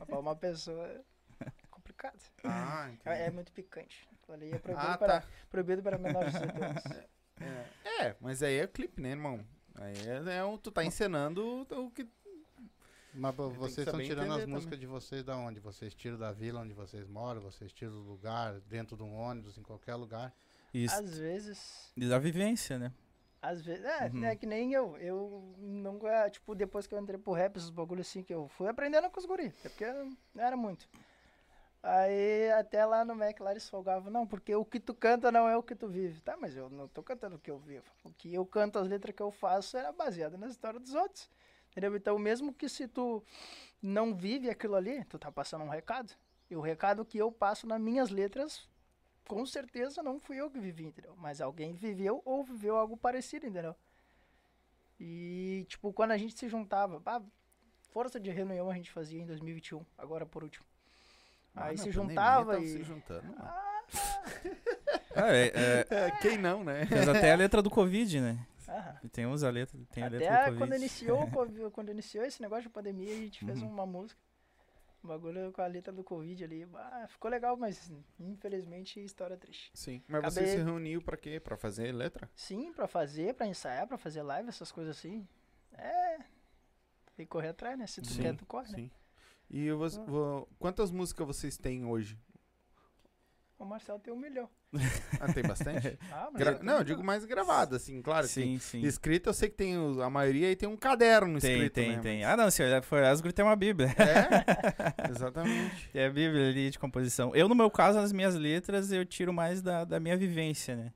Pra 0.05 0.19
uma 0.19 0.35
pessoa 0.35 0.87
é 0.87 1.51
complicado. 1.69 2.17
ah. 2.43 2.89
É, 3.05 3.25
é 3.27 3.31
muito 3.31 3.51
picante. 3.51 4.07
Ali 4.29 4.51
é 4.51 4.57
proibido, 4.57 4.87
Ah, 4.87 4.97
para, 4.97 5.21
tá. 5.21 5.27
proibido 5.49 5.83
para 5.83 5.97
menores 5.99 6.33
de 6.33 6.39
18 6.39 6.63
anos. 6.63 6.83
É. 7.41 8.03
É, 8.05 8.15
mas 8.21 8.41
aí 8.41 8.57
é 8.59 8.67
clipe, 8.67 9.01
né, 9.01 9.09
irmão? 9.09 9.43
Aí 9.75 9.95
é, 10.07 10.37
é 10.37 10.43
o, 10.43 10.57
tu 10.57 10.71
tá 10.71 10.83
encenando 10.83 11.67
o, 11.71 11.91
que. 11.91 12.07
Mas 13.13 13.35
que 13.35 13.41
vocês 13.41 13.87
estão 13.87 14.01
tirando 14.01 14.33
as 14.33 14.45
músicas 14.45 14.79
de 14.79 14.87
vocês 14.87 15.23
da 15.23 15.37
onde? 15.37 15.59
Vocês 15.59 15.93
tiram 15.93 16.17
da 16.17 16.31
vila 16.31 16.61
onde 16.61 16.73
vocês 16.73 17.07
moram, 17.07 17.41
vocês 17.41 17.71
tiram 17.71 17.91
do 17.91 18.01
lugar, 18.01 18.59
dentro 18.61 18.97
de 18.97 19.03
um 19.03 19.13
ônibus, 19.13 19.57
em 19.57 19.63
qualquer 19.63 19.95
lugar. 19.95 20.33
Isso. 20.73 20.95
Às 20.95 21.17
vezes. 21.17 21.91
E 21.95 22.07
da 22.07 22.17
vivência, 22.17 22.79
né? 22.79 22.91
Às 23.41 23.61
vezes. 23.61 23.83
É, 23.83 24.09
Uhum. 24.09 24.23
é 24.23 24.35
que 24.35 24.45
nem 24.45 24.73
eu. 24.73 24.97
Eu 24.97 25.53
nunca. 25.59 26.29
Tipo, 26.29 26.55
depois 26.55 26.87
que 26.87 26.95
eu 26.95 26.99
entrei 26.99 27.19
pro 27.19 27.33
rap, 27.33 27.57
esses 27.57 27.69
bagulhos 27.69 28.07
assim, 28.07 28.23
que 28.23 28.33
eu 28.33 28.47
fui 28.47 28.67
aprendendo 28.67 29.09
com 29.09 29.19
os 29.19 29.25
guri. 29.25 29.53
é 29.63 29.69
Porque 29.69 29.85
não 30.33 30.43
era 30.43 30.57
muito. 30.57 30.87
Aí 31.83 32.49
até 32.53 32.85
lá 32.85 33.03
no 33.03 33.13
Mac 33.13 33.37
lá 33.41 33.51
eles 33.51 33.69
folgavam, 33.69 34.09
não, 34.09 34.25
porque 34.25 34.55
o 34.55 34.63
que 34.63 34.79
tu 34.79 34.93
canta 34.93 35.29
não 35.29 35.49
é 35.49 35.57
o 35.57 35.61
que 35.61 35.75
tu 35.75 35.89
vive. 35.89 36.21
Tá, 36.21 36.37
mas 36.37 36.55
eu 36.55 36.69
não 36.69 36.87
tô 36.87 37.03
cantando 37.03 37.35
o 37.35 37.39
que 37.39 37.51
eu 37.51 37.59
vivo. 37.59 37.83
O 38.05 38.13
que 38.13 38.33
eu 38.33 38.45
canto, 38.45 38.79
as 38.79 38.87
letras 38.87 39.13
que 39.13 39.21
eu 39.21 39.29
faço 39.29 39.75
era 39.75 39.91
baseada 39.91 40.37
na 40.37 40.47
história 40.47 40.79
dos 40.79 40.93
outros. 40.95 41.29
Entendeu? 41.71 41.93
Então, 41.97 42.17
mesmo 42.17 42.53
que 42.53 42.69
se 42.69 42.87
tu 42.87 43.21
não 43.81 44.15
vive 44.15 44.49
aquilo 44.49 44.75
ali, 44.75 45.03
tu 45.05 45.19
tá 45.19 45.29
passando 45.29 45.65
um 45.65 45.69
recado. 45.69 46.13
E 46.49 46.55
o 46.55 46.61
recado 46.61 47.03
que 47.03 47.17
eu 47.17 47.29
passo 47.29 47.67
nas 47.67 47.81
minhas 47.81 48.09
letras, 48.09 48.69
com 49.27 49.45
certeza 49.45 50.01
não 50.01 50.19
fui 50.19 50.37
eu 50.37 50.49
que 50.49 50.59
vivi, 50.59 50.85
entendeu? 50.85 51.15
Mas 51.17 51.41
alguém 51.41 51.73
viveu 51.73 52.21
ou 52.23 52.45
viveu 52.45 52.77
algo 52.77 52.95
parecido, 52.95 53.45
entendeu? 53.45 53.75
E, 54.97 55.65
tipo, 55.67 55.91
quando 55.91 56.11
a 56.11 56.17
gente 56.17 56.37
se 56.37 56.47
juntava, 56.47 57.01
ah, 57.05 57.21
força 57.89 58.19
de 58.19 58.29
reunião 58.29 58.69
a 58.69 58.73
gente 58.73 58.89
fazia 58.89 59.21
em 59.21 59.25
2021, 59.25 59.85
agora 59.97 60.25
por 60.25 60.43
último. 60.43 60.65
Ah, 61.55 61.65
Aí 61.67 61.77
se 61.77 61.91
juntava 61.91 62.53
tava 62.53 62.59
e. 62.63 62.67
se 62.67 62.83
juntando. 62.83 63.33
Ah, 65.15 65.27
é, 65.31 65.47
é, 65.47 65.87
É, 65.89 66.11
quem 66.21 66.37
não, 66.37 66.63
né? 66.63 66.87
mas 66.89 67.07
até 67.07 67.31
a 67.31 67.35
letra 67.35 67.61
do 67.61 67.69
Covid, 67.69 68.19
né? 68.21 68.47
E 69.03 69.09
Tem 69.09 69.27
uns 69.27 69.43
a 69.43 69.49
letra, 69.51 69.77
tem 69.91 70.03
a 70.03 70.07
letra 70.07 70.27
do 70.27 70.33
Até 70.33 70.43
Covid. 70.45 70.57
quando 70.59 70.75
iniciou, 70.75 71.23
o 71.23 71.27
quando 71.71 71.89
iniciou 71.91 72.25
esse 72.25 72.41
negócio 72.41 72.63
de 72.63 72.69
pandemia, 72.69 73.11
a 73.13 73.17
gente 73.17 73.45
fez 73.45 73.61
Uhum. 73.61 73.69
uma 73.69 73.85
música. 73.85 74.19
Um 75.03 75.07
bagulho 75.09 75.51
com 75.51 75.61
a 75.61 75.67
letra 75.67 75.91
do 75.93 76.03
Covid 76.03 76.43
ali. 76.45 76.67
Ah, 76.73 77.05
ficou 77.09 77.29
legal, 77.29 77.55
mas 77.57 77.91
infelizmente 78.19 79.03
história 79.03 79.35
triste. 79.37 79.69
Sim. 79.73 80.01
Mas 80.07 80.21
Acabei- 80.23 80.45
você 80.47 80.57
se 80.57 80.63
reuniu 80.63 81.01
pra 81.01 81.17
quê? 81.17 81.39
Pra 81.41 81.57
fazer 81.57 81.91
letra? 81.91 82.27
Sim, 82.33 82.71
pra 82.73 82.87
fazer, 82.87 83.33
pra 83.35 83.45
ensaiar, 83.45 83.85
pra 83.85 83.97
fazer 83.97 84.23
live, 84.23 84.47
essas 84.49 84.71
coisas 84.71 84.97
assim. 84.97 85.27
É. 85.73 86.17
Tem 87.15 87.25
que 87.25 87.27
correr 87.27 87.49
atrás, 87.49 87.77
né? 87.77 87.85
Se 87.85 88.01
tu 88.01 88.07
Sim, 88.07 88.21
quer, 88.23 88.35
tu 88.35 88.45
corre, 88.45 88.71
né? 88.71 88.89
E 89.49 89.65
eu 89.65 89.77
vou- 89.77 89.89
vou- 90.07 90.49
quantas 90.59 90.89
músicas 90.91 91.27
vocês 91.27 91.57
têm 91.57 91.85
hoje? 91.85 92.17
O 93.57 93.65
Marcelo 93.65 93.99
tem 93.99 94.13
um 94.13 94.17
milhão. 94.19 94.49
Ah, 95.21 95.31
tem 95.31 95.43
bastante? 95.43 95.97
Ah, 96.11 96.29
mas 96.33 96.41
Gra- 96.41 96.51
eu 96.53 96.63
não, 96.63 96.77
eu 96.79 96.83
digo 96.83 97.03
mais 97.03 97.23
gravada, 97.23 97.77
assim, 97.77 98.01
claro. 98.01 98.25
que 98.27 98.33
Sim, 98.33 98.57
sim. 98.59 98.81
Escrito, 98.81 99.29
eu 99.29 99.33
sei 99.33 99.47
que 99.49 99.55
tem 99.55 99.77
os- 99.77 99.99
a 99.99 100.09
maioria 100.09 100.47
aí 100.47 100.55
tem 100.55 100.67
um 100.67 100.75
caderno 100.75 101.39
Tem, 101.39 101.53
escrito, 101.53 101.73
tem, 101.73 101.95
né, 101.95 101.99
tem. 102.01 102.21
mas- 102.23 102.33
Ah, 102.33 102.37
não, 102.37 102.51
se 102.51 102.61
olhar 102.63 102.81
for 102.83 103.01
Asgro 103.03 103.31
tem 103.31 103.45
uma 103.45 103.55
bíblia. 103.55 103.87
É, 103.89 103.93
exatamente. 105.11 105.89
Tem 105.91 106.03
a 106.05 106.09
bíblia 106.09 106.49
ali 106.49 106.69
de 106.71 106.79
composição. 106.79 107.33
Eu, 107.35 107.47
no 107.47 107.55
meu 107.55 107.69
caso, 107.71 107.99
nas 108.01 108.11
minhas 108.11 108.35
letras, 108.35 108.91
eu 108.91 109.05
tiro 109.05 109.31
mais 109.31 109.61
da, 109.61 109.85
da 109.85 109.99
minha 109.99 110.17
vivência, 110.17 110.75
né? 110.75 110.93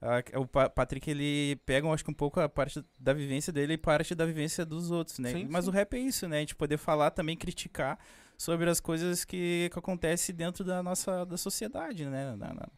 Ah, 0.00 0.22
O 0.38 0.46
Pa- 0.46 0.68
Patrick, 0.68 1.10
ele 1.10 1.56
pega, 1.64 1.88
acho 1.88 2.04
que 2.04 2.10
um 2.10 2.14
pouco 2.14 2.38
a 2.38 2.48
parte 2.48 2.84
da 2.98 3.12
vivência 3.12 3.52
dele 3.52 3.74
e 3.74 3.78
parte 3.78 4.14
da 4.14 4.26
vivência 4.26 4.64
dos 4.64 4.90
outros, 4.90 5.18
né? 5.18 5.32
Sim, 5.32 5.46
Mas 5.50 5.64
sim. 5.64 5.70
o 5.70 5.72
rap 5.72 5.94
é 5.94 5.98
isso, 6.00 6.28
né? 6.28 6.36
A 6.38 6.40
gente 6.40 6.54
poder 6.54 6.76
falar 6.76 7.10
também, 7.10 7.36
criticar 7.36 7.98
sobre 8.36 8.68
as 8.68 8.78
coisas 8.80 9.24
que, 9.24 9.70
que 9.72 9.78
acontecem 9.78 10.34
dentro 10.34 10.62
da 10.64 10.82
nossa 10.82 11.24
da 11.24 11.36
sociedade, 11.38 12.04
né? 12.06 12.36
Na- 12.36 12.52
na- 12.54 12.68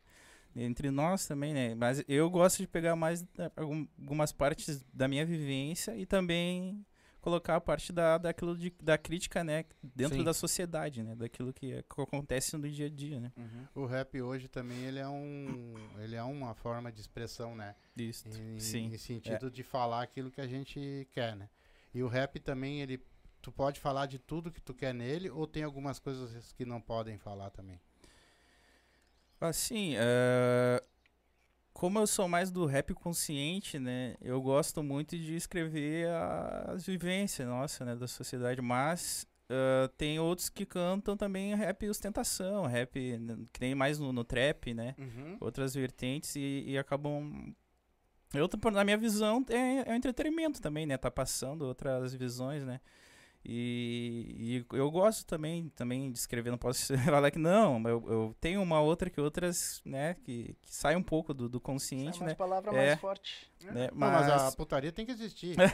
entre 0.56 0.90
nós 0.90 1.26
também, 1.26 1.52
né? 1.52 1.74
Mas 1.74 2.02
eu 2.08 2.28
gosto 2.30 2.58
de 2.58 2.66
pegar 2.68 2.94
mais 2.96 3.24
algum- 3.56 3.86
algumas 4.00 4.32
partes 4.32 4.84
da 4.92 5.06
minha 5.08 5.24
vivência 5.26 5.96
e 5.96 6.06
também 6.06 6.84
colocar 7.20 7.56
a 7.56 7.60
parte 7.60 7.92
da, 7.92 8.18
daquilo 8.18 8.56
de, 8.56 8.72
da 8.82 8.96
crítica, 8.96 9.42
né? 9.42 9.64
Dentro 9.82 10.18
Sim. 10.18 10.24
da 10.24 10.32
sociedade, 10.32 11.02
né? 11.02 11.14
Daquilo 11.14 11.52
que, 11.52 11.82
que 11.82 12.00
acontece 12.00 12.56
no 12.56 12.68
dia 12.68 12.86
a 12.86 12.90
dia, 12.90 13.20
né? 13.20 13.32
O 13.74 13.86
rap 13.86 14.20
hoje 14.20 14.48
também 14.48 14.84
ele 14.84 14.98
é 14.98 15.08
um, 15.08 15.74
ele 15.98 16.16
é 16.16 16.22
uma 16.22 16.54
forma 16.54 16.90
de 16.92 17.00
expressão, 17.00 17.54
né? 17.54 17.74
Isso. 17.96 18.28
Sim. 18.58 18.86
em 18.86 18.98
sentido 18.98 19.50
de 19.50 19.62
falar 19.62 20.02
aquilo 20.02 20.30
que 20.30 20.40
a 20.40 20.46
gente 20.46 21.08
quer, 21.12 21.36
né? 21.36 21.48
E 21.94 22.02
o 22.02 22.08
rap 22.08 22.38
também, 22.38 22.80
ele 22.80 23.02
tu 23.40 23.52
pode 23.52 23.80
falar 23.80 24.06
de 24.06 24.18
tudo 24.18 24.50
que 24.50 24.60
tu 24.60 24.74
quer 24.74 24.92
nele 24.92 25.30
ou 25.30 25.46
tem 25.46 25.62
algumas 25.62 25.98
coisas 25.98 26.52
que 26.52 26.64
não 26.64 26.80
podem 26.80 27.18
falar 27.18 27.50
também? 27.50 27.80
Assim, 29.40 29.94
eh, 29.96 30.82
como 31.78 32.00
eu 32.00 32.08
sou 32.08 32.26
mais 32.26 32.50
do 32.50 32.66
rap 32.66 32.92
consciente, 32.92 33.78
né? 33.78 34.16
Eu 34.20 34.42
gosto 34.42 34.82
muito 34.82 35.16
de 35.16 35.36
escrever 35.36 36.08
as 36.66 36.84
vivências 36.84 37.46
nossa, 37.46 37.84
né, 37.84 37.94
da 37.94 38.08
sociedade, 38.08 38.60
mas 38.60 39.24
eh, 39.48 39.88
tem 39.96 40.18
outros 40.18 40.48
que 40.48 40.66
cantam 40.66 41.16
também 41.16 41.54
rap 41.54 41.88
ostentação, 41.88 42.66
rap 42.66 43.16
né, 43.18 43.38
que 43.52 43.60
nem 43.60 43.76
mais 43.76 43.96
no, 43.96 44.12
no 44.12 44.24
trap, 44.24 44.74
né? 44.74 44.96
Uhum. 44.98 45.36
Outras 45.38 45.72
vertentes 45.72 46.34
e, 46.34 46.64
e 46.66 46.76
acabam 46.76 47.54
eu, 48.34 48.50
na 48.72 48.82
minha 48.82 48.98
visão, 48.98 49.46
é, 49.48 49.88
é 49.88 49.92
um 49.92 49.94
entretenimento 49.94 50.60
também, 50.60 50.84
né? 50.84 50.96
Tá 50.96 51.12
passando 51.12 51.62
outras 51.62 52.12
visões, 52.12 52.64
né? 52.64 52.80
E, 53.50 54.66
e 54.70 54.76
eu 54.76 54.90
gosto 54.90 55.24
também, 55.24 55.70
também 55.74 56.12
de 56.12 56.18
escrever, 56.18 56.50
não 56.50 56.58
posso 56.58 56.92
falar 56.98 57.30
que 57.30 57.38
não, 57.38 57.80
mas 57.80 57.92
eu, 57.92 58.04
eu 58.06 58.36
tenho 58.38 58.60
uma 58.60 58.78
outra 58.78 59.08
que 59.08 59.18
outras, 59.18 59.80
né, 59.86 60.14
que, 60.22 60.54
que 60.60 60.74
sai 60.74 60.94
um 60.94 61.02
pouco 61.02 61.32
do, 61.32 61.48
do 61.48 61.56
Sai 61.58 61.64
consciente, 61.64 62.20
umas 62.20 62.32
né? 62.32 62.34
palavras 62.34 62.74
É. 62.74 62.86
mais 62.88 63.00
fortes. 63.00 63.48
Né? 63.64 63.88
Não, 63.92 63.98
mas 63.98 64.26
Mas, 64.28 64.42
a 64.42 64.52
putaria 64.52 64.92
tem 64.92 65.04
que 65.06 65.12
existir. 65.12 65.56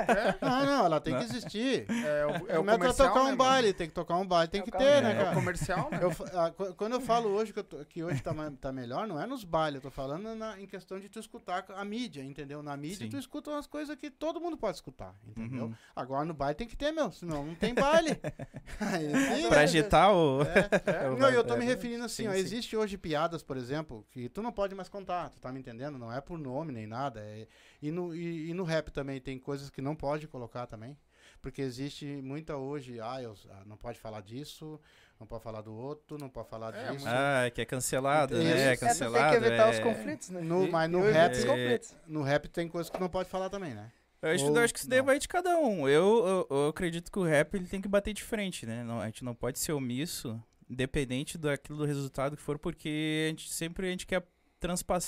É, 0.00 0.34
Não, 0.44 0.66
não, 0.66 0.84
ela 0.86 1.00
tem 1.00 1.12
Não. 1.12 1.20
que 1.20 1.26
existir. 1.26 1.84
é 1.88 2.26
o, 2.26 2.30
é 2.30 2.34
o 2.34 2.36
Como 2.36 2.48
é 2.48 2.54
que 2.56 2.62
vai 2.64 2.78
comercial, 2.78 3.08
tocar 3.08 3.20
né, 3.20 3.20
um 3.20 3.24
mano? 3.26 3.36
baile, 3.36 3.72
tem 3.72 3.86
que 3.88 3.94
tocar 3.94 4.16
um 4.16 4.26
baile, 4.26 4.48
tem 4.50 4.60
É 4.60 4.62
o 4.62 4.64
que 4.64 4.72
ter, 4.72 5.02
né, 5.02 5.10
É 5.12 5.14
o 5.14 5.24
cara? 5.24 5.34
comercial, 5.34 5.88
né? 5.90 5.98
Eu 6.02 6.10
fa- 6.10 6.24
ah, 6.46 6.50
qu- 6.50 6.74
quando 6.74 6.94
eu 6.94 7.00
falo 7.00 7.28
hoje 7.28 7.52
que, 7.52 7.58
eu 7.58 7.64
tô- 7.64 7.84
que 7.84 8.02
hoje 8.02 8.20
tá, 8.22 8.32
tá 8.60 8.72
melhor, 8.72 9.06
não 9.06 9.20
é 9.20 9.26
nos 9.26 9.44
bailes, 9.44 9.76
eu 9.76 9.82
tô 9.82 9.90
falando 9.90 10.34
na- 10.34 10.58
em 10.60 10.66
questão 10.66 10.98
de 10.98 11.08
tu 11.08 11.20
escutar 11.20 11.64
a 11.76 11.84
mídia, 11.84 12.22
entendeu? 12.24 12.62
Na 12.62 12.76
mídia 12.76 13.04
Sim. 13.04 13.08
tu 13.10 13.18
escuta 13.18 13.50
umas 13.50 13.66
coisas 13.66 13.94
que 13.96 14.10
todo 14.10 14.40
mundo 14.40 14.56
pode 14.56 14.76
escutar, 14.78 15.14
entendeu? 15.28 15.66
Uhum. 15.66 15.74
Agora 15.94 16.24
no 16.24 16.34
baile 16.34 16.54
tem 16.56 16.66
que 16.66 16.76
ter, 16.76 16.90
meu, 16.92 17.12
senão 17.12 17.44
não 17.46 17.54
tem 17.54 17.74
baile. 17.74 18.18
Aí, 18.80 19.46
pra 19.48 19.58
né? 19.58 19.62
agitar 19.64 20.12
o... 20.12 20.42
É, 20.42 20.70
É, 21.06 21.10
não, 21.16 21.28
eu 21.30 21.44
tô 21.44 21.54
é, 21.54 21.58
me 21.58 21.64
referindo 21.64 22.04
assim, 22.04 22.22
sim, 22.24 22.28
ó, 22.28 22.32
sim. 22.32 22.38
existe 22.38 22.76
hoje 22.76 22.96
piadas, 22.96 23.42
por 23.42 23.56
exemplo, 23.56 24.04
que 24.10 24.28
tu 24.28 24.42
não 24.42 24.50
pode 24.50 24.74
mais 24.74 24.88
contar, 24.88 25.28
tu 25.30 25.38
tá 25.40 25.52
me 25.52 25.60
entendendo? 25.60 25.98
Não 25.98 26.12
é 26.12 26.20
por 26.20 26.38
nome 26.38 26.72
nem 26.72 26.86
nada. 26.86 27.20
É- 27.30 27.46
e, 27.80 27.90
no, 27.90 28.14
e, 28.14 28.50
e 28.50 28.54
no 28.54 28.64
rap 28.64 28.90
também 28.90 29.20
tem 29.20 29.38
coisas 29.38 29.70
que 29.70 29.80
não 29.80 29.94
pode 29.96 30.26
colocar 30.28 30.66
também. 30.66 30.96
Porque 31.42 31.62
existe 31.62 32.04
muita 32.06 32.56
hoje, 32.56 33.00
ah, 33.00 33.22
eu, 33.22 33.34
ah, 33.50 33.62
não 33.64 33.76
pode 33.76 33.98
falar 33.98 34.20
disso, 34.20 34.78
não 35.18 35.26
pode 35.26 35.42
falar 35.42 35.62
do 35.62 35.72
outro, 35.72 36.18
não 36.18 36.28
pode 36.28 36.48
falar 36.50 36.74
É, 36.74 36.92
disso. 36.92 37.06
Ah, 37.08 37.50
que 37.54 37.62
é 37.62 37.64
cancelado, 37.64 38.34
Isso. 38.34 38.44
né? 38.44 38.50
É, 38.50 38.54
É 38.54 38.72
É, 38.72 38.76
tu 38.76 38.80
tem 38.80 38.88
cancelado. 38.88 39.38
que 39.38 39.44
evitar 39.46 39.70
os 39.70 39.76
é- 39.78 39.82
conflitos, 39.82 40.28
né? 40.30 40.40
No, 40.42 40.66
E- 40.66 40.70
mas 40.70 40.90
no 40.90 41.00
rap, 41.02 41.32
os 41.32 41.44
É. 41.44 41.80
no 42.06 42.22
rap 42.22 42.48
tem 42.48 42.68
coisas 42.68 42.90
que 42.90 43.00
não 43.00 43.08
pode 43.08 43.28
falar 43.30 43.48
também, 43.48 43.72
né? 43.74 43.90
Eu 44.20 44.30
acho, 44.32 44.44
Ou 44.48 44.56
eu 44.56 44.62
acho 44.62 44.74
que 44.74 44.80
isso 44.80 44.88
daí 44.88 45.00
vai 45.00 45.18
de 45.18 45.26
cada 45.26 45.56
um. 45.58 45.88
Eu, 45.88 46.26
eu, 46.26 46.46
eu 46.50 46.68
acredito 46.68 47.10
que 47.10 47.18
o 47.18 47.22
rap 47.24 47.54
ele 47.54 47.66
tem 47.66 47.80
que 47.80 47.88
bater 47.88 48.12
de 48.12 48.22
frente, 48.22 48.66
né? 48.66 48.84
Não- 48.84 49.00
a 49.00 49.06
gente 49.06 49.24
não 49.24 49.34
pode 49.34 49.58
ser 49.58 49.72
omisso, 49.72 50.38
independente 50.68 51.38
daquilo 51.38 51.78
do 51.78 51.84
resultado 51.86 52.36
que 52.36 52.42
for, 52.42 52.58
porque 52.58 53.24
a 53.26 53.30
gente 53.30 53.50
sempre 53.50 53.86
a 53.86 53.90
gente 53.90 54.06
quer 54.06 54.22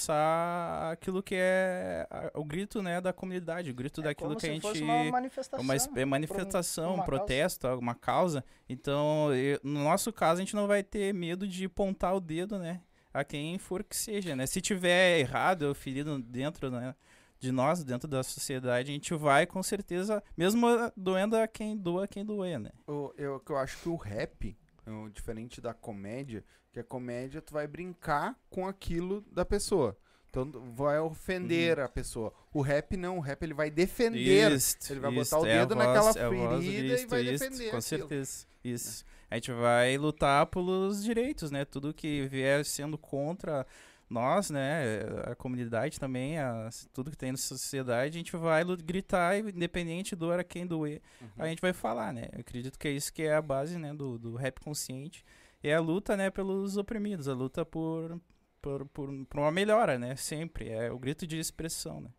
transpassar 0.03 0.91
aquilo 0.93 1.23
que 1.23 1.35
é 1.37 2.07
o 2.35 2.45
grito, 2.45 2.83
né, 2.83 3.01
da 3.01 3.13
comunidade, 3.13 3.71
o 3.71 3.75
grito 3.75 4.01
É 4.01 4.05
daquilo 4.05 4.31
como 4.31 4.41
que 4.41 4.47
a 4.47 4.53
gente 4.53 4.63
fosse 4.63 4.83
uma 4.83 5.05
manifestação. 5.11 5.65
uma 5.65 5.77
es- 5.77 5.89
é 5.95 6.05
manifestação, 6.05 6.91
um 6.91 6.95
uma 6.95 7.05
causa. 7.05 7.19
protesto, 7.19 7.67
alguma 7.69 7.95
causa. 7.95 8.45
Então, 8.69 9.35
eu- 9.35 9.61
no 9.63 9.85
nosso 9.85 10.13
caso, 10.13 10.41
a 10.41 10.45
gente 10.45 10.57
não 10.57 10.67
vai 10.67 10.83
ter 10.83 11.13
medo 11.15 11.47
de 11.47 11.69
pontar 11.69 12.15
o 12.15 12.21
dedo, 12.21 12.59
né? 12.59 12.81
A 13.13 13.23
quem 13.25 13.59
for 13.59 13.85
que 13.85 13.95
seja, 13.97 14.35
né? 14.35 14.47
Se 14.47 14.61
tiver 14.61 15.19
errado 15.21 15.63
ou 15.65 15.75
ferido 15.75 16.19
dentro, 16.19 16.71
né? 16.71 16.95
De 17.39 17.51
nós, 17.53 17.83
dentro 17.85 18.09
da 18.09 18.23
sociedade, 18.23 18.91
a 18.91 18.95
gente 18.95 19.13
vai 19.15 19.47
com 19.47 19.63
certeza, 19.63 20.23
mesmo 20.37 20.67
doendo 20.97 21.37
a 21.37 21.47
quem 21.49 21.77
doa, 21.77 22.07
quem 22.07 22.25
doer, 22.25 22.59
né? 22.59 22.71
Eu, 22.87 23.13
eu, 23.19 23.41
que 23.41 23.51
eu 23.53 23.59
acho 23.59 23.77
que 23.83 23.89
o 23.89 23.97
rap, 23.97 24.57
é 24.87 25.09
diferente 25.11 25.61
da 25.61 25.75
comédia, 25.75 26.45
que 26.73 26.81
a 26.81 26.85
comédia 26.85 27.41
tu 27.43 27.53
vai 27.53 27.67
brincar 27.67 28.35
com 28.51 28.67
aquilo 28.67 29.21
da 29.31 29.45
pessoa. 29.45 29.97
Então 30.31 30.51
vai 30.75 30.99
ofender 30.99 31.79
a 31.79 31.89
pessoa. 31.89 32.33
O 32.55 32.63
rap 32.63 32.97
não, 32.97 33.19
o 33.19 33.21
rap 33.21 33.43
ele 33.43 33.53
vai 33.53 33.71
defender. 33.71 34.51
Isto, 34.53 34.91
Ele 34.93 35.01
vai 35.01 35.13
isto, 35.13 35.31
botar 35.37 35.43
o 35.43 35.47
é 35.47 35.59
dedo 35.59 35.75
voz- 35.75 35.87
naquela 35.87 36.11
é 36.19 36.25
a 36.25 36.29
voz 36.31 36.65
ferida 36.65 37.01
e 37.01 37.07
vai 37.07 37.25
defender 37.25 37.59
Com 37.71 37.77
aquilo. 37.77 37.83
certeza. 37.83 38.47
Isso. 38.65 39.05
A 39.31 39.35
gente 39.35 39.53
vai 39.53 39.97
lutar 39.99 40.47
pelos 40.47 41.03
direitos, 41.05 41.51
né? 41.51 41.65
Tudo 41.67 41.93
que 41.93 42.27
vier 42.29 42.65
sendo 42.65 42.97
contra 42.97 43.67
nós, 44.09 44.49
né? 44.51 45.01
A 45.25 45.35
comunidade 45.35 46.01
também, 46.01 46.39
a- 46.39 46.71
tudo 46.95 47.11
que 47.11 47.17
tem 47.17 47.33
na 47.33 47.39
sociedade, 47.39 48.17
a 48.17 48.19
gente 48.19 48.35
vai 48.37 48.65
gritar, 48.77 49.39
independente 49.39 50.17
do 50.17 50.33
a 50.33 50.43
quem 50.45 50.67
doer, 50.67 51.03
Uhum. 51.21 51.29
a 51.39 51.47
gente 51.49 51.61
vai 51.61 51.73
falar, 51.75 52.11
né? 52.13 52.29
Eu 52.33 52.41
acredito 52.41 52.79
que 52.79 52.89
é 52.89 52.91
isso 52.91 53.13
que 53.13 53.23
é 53.23 53.35
a 53.35 53.43
base, 53.43 53.77
né, 53.79 53.93
do, 53.93 54.19
do 54.19 54.35
rap 54.35 54.61
consciente. 54.61 55.23
É 55.63 55.75
a 55.75 55.81
luta, 55.81 56.17
né, 56.17 56.31
pelos 56.31 56.77
oprimidos, 56.77 57.29
a 57.29 57.35
luta 57.35 57.65
por, 57.65 58.21
por, 58.61 58.87
por, 58.89 59.09
por 59.27 59.41
uma 59.41 59.51
melhora, 59.53 59.99
né? 59.99 60.17
Sempre. 60.17 60.69
É 60.71 60.91
o 60.91 60.99
grito 60.99 61.27
de 61.27 61.39
expressão, 61.39 62.01
né? 62.01 62.11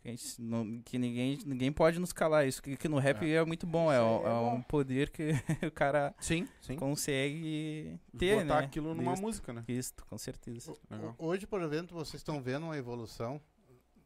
Que, 0.00 0.08
a 0.08 0.10
gente 0.12 0.40
não- 0.40 0.80
que 0.82 0.98
ninguém, 0.98 1.36
ninguém 1.44 1.72
pode 1.72 1.98
nos 1.98 2.12
calar 2.12 2.46
isso. 2.46 2.62
Que, 2.62 2.76
que 2.76 2.88
no 2.88 2.98
rap 2.98 3.28
é, 3.28 3.44
muito 3.44 3.66
bom, 3.66 3.90
é, 3.90 3.96
Isso 3.96 4.04
aí 4.04 4.10
um- 4.12 4.22
é 4.22 4.30
é 4.30 4.32
um 4.34 4.56
bom. 4.58 4.62
poder 4.62 5.10
que 5.10 5.30
o 5.66 5.70
cara 5.72 6.14
Sim, 6.20 6.46
sim. 6.60 6.76
consegue 6.76 7.98
ter, 8.16 8.42
Botar 8.44 8.60
né? 8.60 8.66
aquilo 8.66 8.94
numa 8.94 9.14
Isso, 9.14 9.22
música, 9.22 9.52
né? 9.52 9.64
Isso, 9.66 9.94
com 10.08 10.16
certeza. 10.16 10.72
Legal. 10.88 11.16
Ho- 11.18 11.26
Hoje, 11.26 11.44
por 11.46 11.60
exemplo, 11.60 11.96
vocês 11.96 12.20
estão 12.20 12.40
vendo 12.40 12.66
uma 12.66 12.76
evolução, 12.78 13.40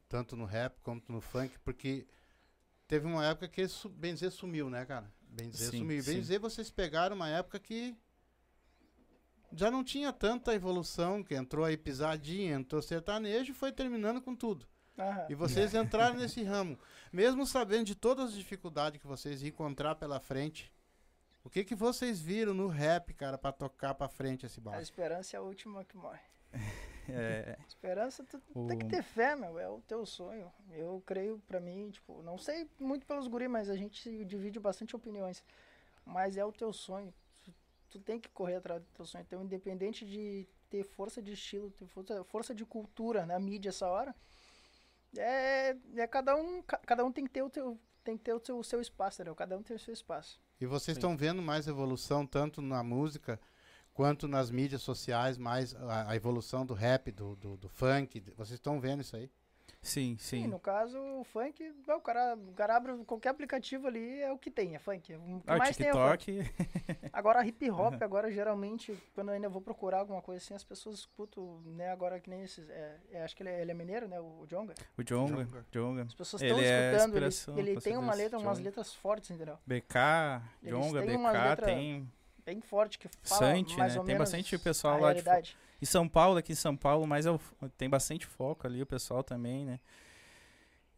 tanto 0.08 0.36
no 0.36 0.46
rap 0.46 0.80
quanto 0.82 1.12
no 1.12 1.20
funk, 1.20 1.58
porque 1.62 2.06
teve 2.88 3.06
uma 3.06 3.26
época 3.26 3.46
que 3.48 3.68
su- 3.68 3.90
bem 3.90 4.14
dizer 4.14 4.30
sumiu, 4.30 4.70
né, 4.70 4.86
cara? 4.86 5.12
Bem 5.28 5.50
dizer 5.50 5.70
Sim, 5.70 5.78
sumiu. 5.80 6.02
Bem 6.02 6.14
sim. 6.14 6.20
dizer, 6.20 6.38
vocês 6.38 6.70
pegaram 6.70 7.14
uma 7.14 7.28
época 7.28 7.58
que 7.60 7.94
já 9.52 9.70
não 9.70 9.82
tinha 9.84 10.12
tanta 10.12 10.54
evolução, 10.54 11.22
que 11.22 11.34
entrou 11.34 11.64
aí 11.64 11.76
pisadinha, 11.76 12.54
entrou 12.54 12.80
sertanejo 12.82 13.52
e 13.52 13.54
foi 13.54 13.72
terminando 13.72 14.20
com 14.20 14.34
tudo. 14.34 14.66
Aham. 14.98 15.26
E 15.30 15.34
vocês 15.34 15.74
entraram 15.74 16.14
nesse 16.20 16.42
ramo, 16.42 16.78
mesmo 17.12 17.46
sabendo 17.46 17.84
de 17.84 17.94
todas 17.94 18.30
as 18.30 18.34
dificuldades 18.34 19.00
que 19.00 19.06
vocês 19.06 19.42
iam 19.42 19.48
encontrar 19.48 19.94
pela 19.94 20.20
frente. 20.20 20.72
O 21.42 21.48
que 21.48 21.64
que 21.64 21.74
vocês 21.74 22.20
viram 22.20 22.52
no 22.52 22.66
rap, 22.68 23.14
cara, 23.14 23.38
pra 23.38 23.50
tocar 23.50 23.94
pra 23.94 24.08
frente 24.08 24.44
esse 24.44 24.60
A 24.60 24.62
barco? 24.62 24.82
esperança 24.82 25.36
é 25.36 25.38
a 25.38 25.42
última 25.42 25.84
que 25.84 25.96
morre. 25.96 26.20
É, 27.12 27.58
Esperança, 27.66 28.22
tu 28.22 28.40
O- 28.54 28.68
tem 28.68 28.78
que 28.78 28.86
ter 28.86 29.02
fé, 29.02 29.34
meu. 29.34 29.58
É 29.58 29.68
o 29.68 29.80
teu 29.80 30.06
sonho. 30.06 30.52
Eu 30.70 31.02
creio, 31.04 31.40
pra 31.48 31.58
mim, 31.58 31.90
tipo, 31.90 32.22
não 32.22 32.38
sei 32.38 32.70
muito 32.78 33.04
pelos 33.04 33.26
guri, 33.26 33.48
mas 33.48 33.68
a 33.68 33.74
gente 33.74 34.24
divide 34.26 34.60
bastante 34.60 34.94
opiniões. 34.94 35.42
Mas 36.04 36.36
é 36.36 36.44
o 36.44 36.52
teu 36.52 36.72
sonho. 36.72 37.12
Tu, 37.90 37.98
tem 37.98 38.20
que 38.20 38.28
correr 38.30 38.56
atrás 38.56 38.80
do 38.80 38.86
teu 38.94 39.04
sonho. 39.04 39.22
Então, 39.26 39.42
independente 39.42 40.06
de 40.06 40.46
ter 40.68 40.84
força 40.84 41.20
de 41.20 41.32
estilo, 41.32 41.70
ter 41.72 41.86
força, 41.86 42.22
força 42.24 42.54
de 42.54 42.64
cultura 42.64 43.26
na 43.26 43.38
mídia 43.38 43.70
essa 43.70 43.86
hora, 43.88 44.14
é, 45.16 45.76
é 45.96 46.06
cada 46.06 46.36
um, 46.36 46.62
ca- 46.62 46.78
cada 46.86 47.04
um 47.04 47.10
tem 47.12 47.24
que 47.24 47.30
ter 47.30 47.42
o 47.42 47.50
teu, 47.50 47.78
tem 48.04 48.16
que 48.16 48.22
ter 48.24 48.32
o 48.34 48.40
seu, 48.44 48.58
o 48.58 48.64
seu 48.64 48.80
espaço, 48.80 49.16
entendeu? 49.16 49.34
Cada 49.34 49.56
um 49.58 49.62
tem 49.62 49.76
o 49.76 49.80
seu 49.80 49.92
espaço. 49.92 50.40
E 50.60 50.66
vocês 50.66 50.96
estão 50.96 51.16
vendo 51.16 51.42
mais 51.42 51.66
evolução 51.66 52.26
tanto 52.26 52.62
na 52.62 52.82
música 52.82 53.40
quanto 53.92 54.28
nas 54.28 54.50
mídias 54.50 54.82
sociais, 54.82 55.36
mais 55.36 55.74
a, 55.74 56.10
a 56.10 56.16
evolução 56.16 56.64
do 56.64 56.74
rap, 56.74 57.10
do, 57.10 57.34
do, 57.36 57.56
do 57.56 57.68
funk. 57.68 58.20
Vocês 58.36 58.52
estão 58.58 58.80
vendo 58.80 59.00
isso 59.00 59.16
aí? 59.16 59.30
Sim, 59.82 60.16
Sim, 60.18 60.42
sim. 60.42 60.46
no 60.46 60.58
caso, 60.58 60.98
o 60.98 61.24
funk, 61.24 61.72
bom, 61.86 61.94
o 61.96 62.00
cara, 62.00 62.34
o 62.36 62.52
cara 62.52 62.76
abre 62.76 62.96
qualquer 63.04 63.28
aplicativo 63.30 63.86
ali, 63.86 64.20
é 64.20 64.30
o 64.32 64.38
que 64.38 64.50
tem, 64.50 64.74
é 64.74 64.78
funk. 64.78 65.14
O 65.14 65.40
que 65.40 65.42
Ah, 65.46 65.56
mais 65.56 65.76
tem 65.76 65.88
é 65.88 65.92
funk. 65.92 66.18
TikTok, 66.42 66.50
Agora 67.12 67.44
hip 67.46 67.70
hop, 67.70 68.02
agora 68.02 68.30
geralmente, 68.30 68.96
quando 69.14 69.28
eu 69.28 69.34
ainda 69.34 69.48
vou 69.48 69.60
procurar 69.60 69.98
alguma 70.00 70.22
coisa 70.22 70.42
assim, 70.44 70.54
as 70.54 70.64
pessoas 70.64 70.96
escutam, 71.00 71.60
né, 71.64 71.90
agora 71.90 72.20
que 72.20 72.28
nem 72.30 72.42
esses, 72.42 72.68
é, 72.70 72.96
é, 73.12 73.22
acho 73.24 73.34
que 73.36 73.42
ele 73.42 73.50
é, 73.50 73.60
ele 73.62 73.70
é 73.70 73.74
mineiro, 73.74 74.06
né, 74.08 74.20
o 74.20 74.46
Jonga. 74.46 74.74
o 74.98 75.02
Jonga, 75.02 75.46
Jonga. 75.72 76.02
As 76.02 76.14
pessoas 76.14 76.42
Ele 76.42 76.52
estão 76.52 76.64
é 76.64 76.96
escutando, 76.96 77.58
ele, 77.58 77.70
ele 77.70 77.80
tem 77.80 77.96
uma 77.96 78.14
letra, 78.14 78.38
umas 78.38 78.58
Djonga. 78.58 78.68
letras 78.68 78.94
fortes, 78.94 79.30
entendeu? 79.30 79.58
BK, 79.66 79.94
Jonga, 80.62 81.00
BK, 81.02 81.16
letra 81.32 81.66
tem 81.66 82.10
Bem 82.44 82.60
forte, 82.62 82.98
que 82.98 83.08
fala 83.22 83.52
Sante, 83.52 83.76
mais 83.76 83.92
né? 83.94 84.00
ou 84.00 84.04
Tem 84.06 84.14
menos 84.14 84.30
bastante 84.30 84.58
pessoal 84.58 84.96
a 84.96 85.00
lá 85.00 85.12
de 85.12 85.22
Em 85.80 85.86
São 85.86 86.08
Paulo, 86.08 86.38
aqui 86.38 86.52
em 86.52 86.56
São 86.56 86.76
Paulo, 86.76 87.06
mas 87.06 87.26
é 87.26 87.30
o- 87.30 87.40
tem 87.76 87.88
bastante 87.88 88.26
foco 88.26 88.66
ali, 88.66 88.82
o 88.82 88.86
pessoal 88.86 89.22
também, 89.22 89.64
né? 89.64 89.80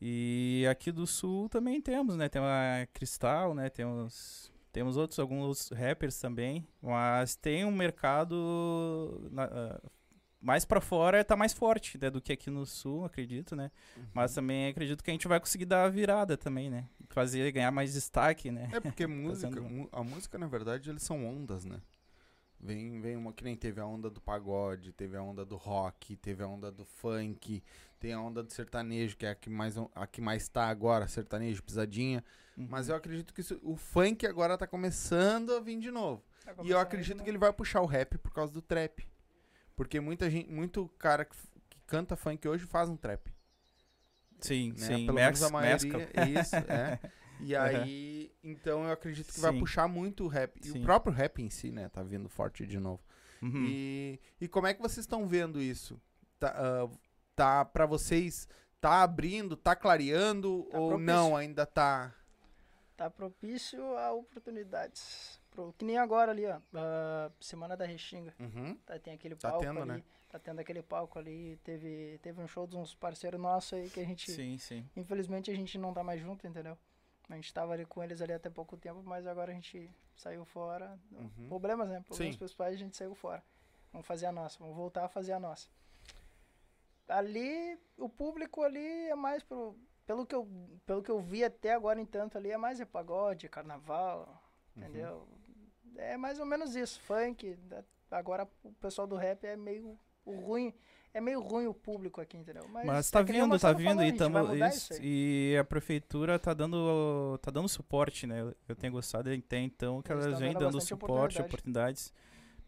E 0.00 0.66
aqui 0.68 0.90
do 0.90 1.06
sul 1.06 1.48
também 1.48 1.80
temos, 1.80 2.16
né? 2.16 2.28
Tem 2.28 2.42
a 2.42 2.86
Cristal, 2.92 3.54
né? 3.54 3.70
Temos, 3.70 4.52
temos 4.72 4.96
outros, 4.96 5.18
alguns 5.20 5.68
rappers 5.70 6.18
também. 6.18 6.66
Mas 6.82 7.36
tem 7.36 7.64
um 7.64 7.70
mercado 7.70 9.28
na- 9.30 9.44
ah, 9.44 9.80
mais 10.40 10.64
pra 10.64 10.80
fora, 10.80 11.22
tá 11.24 11.36
mais 11.36 11.52
forte 11.52 11.96
né, 12.00 12.10
do 12.10 12.20
que 12.20 12.32
aqui 12.32 12.50
no 12.50 12.66
sul, 12.66 13.04
acredito, 13.04 13.54
né? 13.54 13.70
Mas 14.12 14.34
também 14.34 14.66
acredito 14.68 15.04
que 15.04 15.10
a 15.10 15.14
gente 15.14 15.28
vai 15.28 15.38
conseguir 15.38 15.66
dar 15.66 15.84
a 15.84 15.88
virada 15.88 16.36
também, 16.36 16.68
né? 16.68 16.88
Fazer, 17.10 17.52
ganhar 17.52 17.70
mais 17.70 17.92
destaque, 17.92 18.50
né? 18.50 18.68
É 18.72 18.80
porque 18.80 19.06
música, 19.06 19.48
Fazendo- 19.62 19.88
a 19.92 20.02
música, 20.02 20.36
na 20.36 20.48
verdade, 20.48 20.90
eles 20.90 21.04
são 21.04 21.24
ondas, 21.24 21.64
né? 21.64 21.80
Vem, 22.62 23.00
vem 23.00 23.16
uma 23.16 23.32
que 23.32 23.42
nem 23.42 23.56
teve 23.56 23.80
a 23.80 23.86
onda 23.86 24.08
do 24.08 24.20
pagode, 24.20 24.92
teve 24.92 25.16
a 25.16 25.22
onda 25.22 25.44
do 25.44 25.56
rock, 25.56 26.14
teve 26.16 26.44
a 26.44 26.46
onda 26.46 26.70
do 26.70 26.84
funk, 26.84 27.60
tem 27.98 28.12
a 28.12 28.20
onda 28.20 28.40
do 28.40 28.52
sertanejo, 28.52 29.16
que 29.16 29.26
é 29.26 29.30
a 29.30 29.34
que 29.34 29.50
mais, 29.50 29.74
a 29.94 30.06
que 30.06 30.20
mais 30.20 30.48
tá 30.48 30.66
agora, 30.68 31.08
sertanejo, 31.08 31.60
pisadinha. 31.62 32.24
Uhum. 32.56 32.68
Mas 32.70 32.88
eu 32.88 32.94
acredito 32.94 33.34
que 33.34 33.40
isso- 33.40 33.58
o 33.64 33.74
funk 33.76 34.24
agora 34.26 34.56
tá 34.56 34.66
começando 34.66 35.52
a 35.54 35.60
vir 35.60 35.78
de 35.80 35.90
novo. 35.90 36.22
Tá 36.44 36.54
E 36.62 36.70
eu 36.70 36.78
acredito 36.78 37.22
que 37.24 37.28
ele 37.30 37.38
vai 37.38 37.52
puxar 37.52 37.80
o 37.80 37.86
rap 37.86 38.16
por 38.18 38.32
causa 38.32 38.52
do 38.52 38.62
trap. 38.62 39.08
Porque 39.74 39.98
muita 39.98 40.30
gente, 40.30 40.48
muito 40.50 40.88
cara 40.98 41.24
que, 41.24 41.36
que 41.68 41.80
canta 41.86 42.14
funk 42.14 42.46
hoje 42.46 42.64
faz 42.66 42.88
um 42.88 42.96
trap. 42.96 43.32
Sim, 44.40 44.70
Né? 44.72 44.86
sim. 44.86 45.06
Pelo 45.06 45.18
Max, 45.18 45.40
menos 45.40 45.42
a 45.42 45.50
maioria. 45.50 45.98
Mescal. 45.98 46.28
Isso, 46.42 46.56
é. 46.56 46.98
E 47.42 47.56
aí, 47.56 48.32
então 48.42 48.84
eu 48.84 48.92
acredito 48.92 49.32
que 49.32 49.40
vai 49.40 49.52
Sim. 49.52 49.58
puxar 49.60 49.88
muito 49.88 50.24
o 50.24 50.28
rap. 50.28 50.58
E 50.60 50.68
Sim. 50.68 50.80
o 50.80 50.82
próprio 50.84 51.12
rap 51.12 51.42
em 51.42 51.50
si, 51.50 51.70
né? 51.70 51.88
Tá 51.88 52.02
vindo 52.02 52.28
forte 52.28 52.66
de 52.66 52.78
novo. 52.78 53.00
Uhum. 53.42 53.64
E, 53.66 54.20
e 54.40 54.46
como 54.48 54.66
é 54.68 54.74
que 54.74 54.80
vocês 54.80 54.98
estão 55.04 55.26
vendo 55.26 55.60
isso? 55.60 56.00
Tá, 56.38 56.54
ah, 56.56 56.88
tá 57.34 57.64
para 57.64 57.86
vocês, 57.86 58.48
tá 58.80 59.02
abrindo, 59.02 59.56
tá 59.56 59.74
clareando 59.74 60.62
Tá 60.70 60.78
ou 60.78 60.88
propício. 60.90 61.06
não, 61.06 61.36
ainda 61.36 61.66
tá... 61.66 62.14
Tá 62.96 63.10
propício 63.10 63.96
a 63.98 64.12
oportunidades. 64.12 65.40
Pro, 65.50 65.74
que 65.76 65.84
nem 65.84 65.98
agora 65.98 66.30
ali, 66.30 66.46
ó. 66.46 66.58
a 66.74 67.30
Semana 67.40 67.76
da 67.76 67.84
Restinga. 67.84 68.32
Uhum. 68.38 68.76
Tá, 68.86 68.98
tem 68.98 69.12
aquele 69.14 69.34
Tá 69.34 69.50
palco 69.50 69.64
tendo, 69.66 69.80
ali. 69.80 69.88
né? 69.88 70.02
Tá 70.28 70.38
tendo 70.38 70.60
aquele 70.60 70.82
palco 70.82 71.18
ali. 71.18 71.58
Teve, 71.64 72.18
teve 72.22 72.40
um 72.40 72.46
show 72.46 72.66
de 72.66 72.76
uns 72.76 72.94
parceiros 72.94 73.40
nossos 73.40 73.72
aí 73.74 73.90
que 73.90 74.00
a 74.00 74.04
gente. 74.04 74.30
Sim, 74.30 74.56
sim. 74.56 74.88
Infelizmente 74.96 75.50
a 75.50 75.54
gente 75.54 75.76
não 75.78 75.92
tá 75.92 76.02
mais 76.04 76.20
junto, 76.20 76.46
entendeu? 76.46 76.78
A 77.32 77.36
gente 77.36 77.52
tava 77.54 77.72
ali 77.72 77.86
com 77.86 78.02
eles 78.04 78.20
ali 78.20 78.34
até 78.34 78.50
pouco 78.50 78.76
tempo, 78.76 79.02
mas 79.02 79.26
agora 79.26 79.50
a 79.52 79.54
gente 79.54 79.90
saiu 80.14 80.44
fora. 80.44 80.98
Uhum. 81.12 81.48
Problemas, 81.48 81.88
né? 81.88 82.02
Problemas 82.06 82.34
Sim. 82.34 82.38
pessoais, 82.38 82.74
a 82.74 82.78
gente 82.78 82.94
saiu 82.94 83.14
fora. 83.14 83.42
Vamos 83.90 84.06
fazer 84.06 84.26
a 84.26 84.32
nossa, 84.32 84.58
vamos 84.58 84.76
voltar 84.76 85.04
a 85.06 85.08
fazer 85.08 85.32
a 85.32 85.40
nossa. 85.40 85.66
Ali, 87.08 87.78
o 87.96 88.08
público 88.08 88.62
ali 88.62 88.84
é 89.08 89.14
mais 89.14 89.42
pro. 89.42 89.74
Pelo 90.06 90.26
que 90.26 90.34
eu, 90.34 90.46
pelo 90.84 91.02
que 91.02 91.10
eu 91.10 91.20
vi 91.20 91.42
até 91.42 91.72
agora, 91.72 91.98
entanto, 92.00 92.36
ali 92.36 92.50
é 92.50 92.56
mais 92.58 92.80
é 92.80 92.84
pagode, 92.84 93.48
carnaval, 93.48 94.26
Uhum. 94.76 94.82
entendeu? 94.82 95.28
É 95.96 96.16
mais 96.18 96.38
ou 96.38 96.44
menos 96.44 96.74
isso, 96.76 97.00
funk. 97.00 97.58
Agora 98.10 98.46
o 98.62 98.72
pessoal 98.74 99.06
do 99.06 99.16
rap 99.16 99.42
é 99.44 99.56
meio 99.56 99.98
o 100.24 100.34
ruim, 100.34 100.74
é 101.14 101.20
meio 101.20 101.40
ruim 101.40 101.66
o 101.66 101.74
público 101.74 102.20
aqui, 102.20 102.36
entendeu? 102.36 102.66
Mas 102.72 103.08
é 103.08 103.10
tá 103.12 103.20
o 103.20 103.24
vindo, 103.24 103.40
tá 103.40 103.46
Marcelo 103.48 103.78
vindo 103.78 103.88
falou, 103.88 104.04
e, 104.04 104.12
tamo, 104.12 104.54
isso, 104.66 104.92
isso 104.94 105.02
e 105.02 105.56
a 105.58 105.64
prefeitura 105.64 106.38
tá 106.38 106.54
dando, 106.54 107.38
tá 107.42 107.50
dando 107.50 107.68
suporte, 107.68 108.26
né? 108.26 108.40
Eu- 108.40 108.54
Eu 108.68 108.76
tenho 108.76 108.92
gostado 108.92 109.30
até 109.30 109.58
então 109.58 110.00
que 110.02 110.10
elas 110.12 110.38
vêm 110.38 110.52
dando 110.54 110.80
suporte, 110.80 111.12
oportunidade. 111.38 111.40
oportunidades 111.42 112.12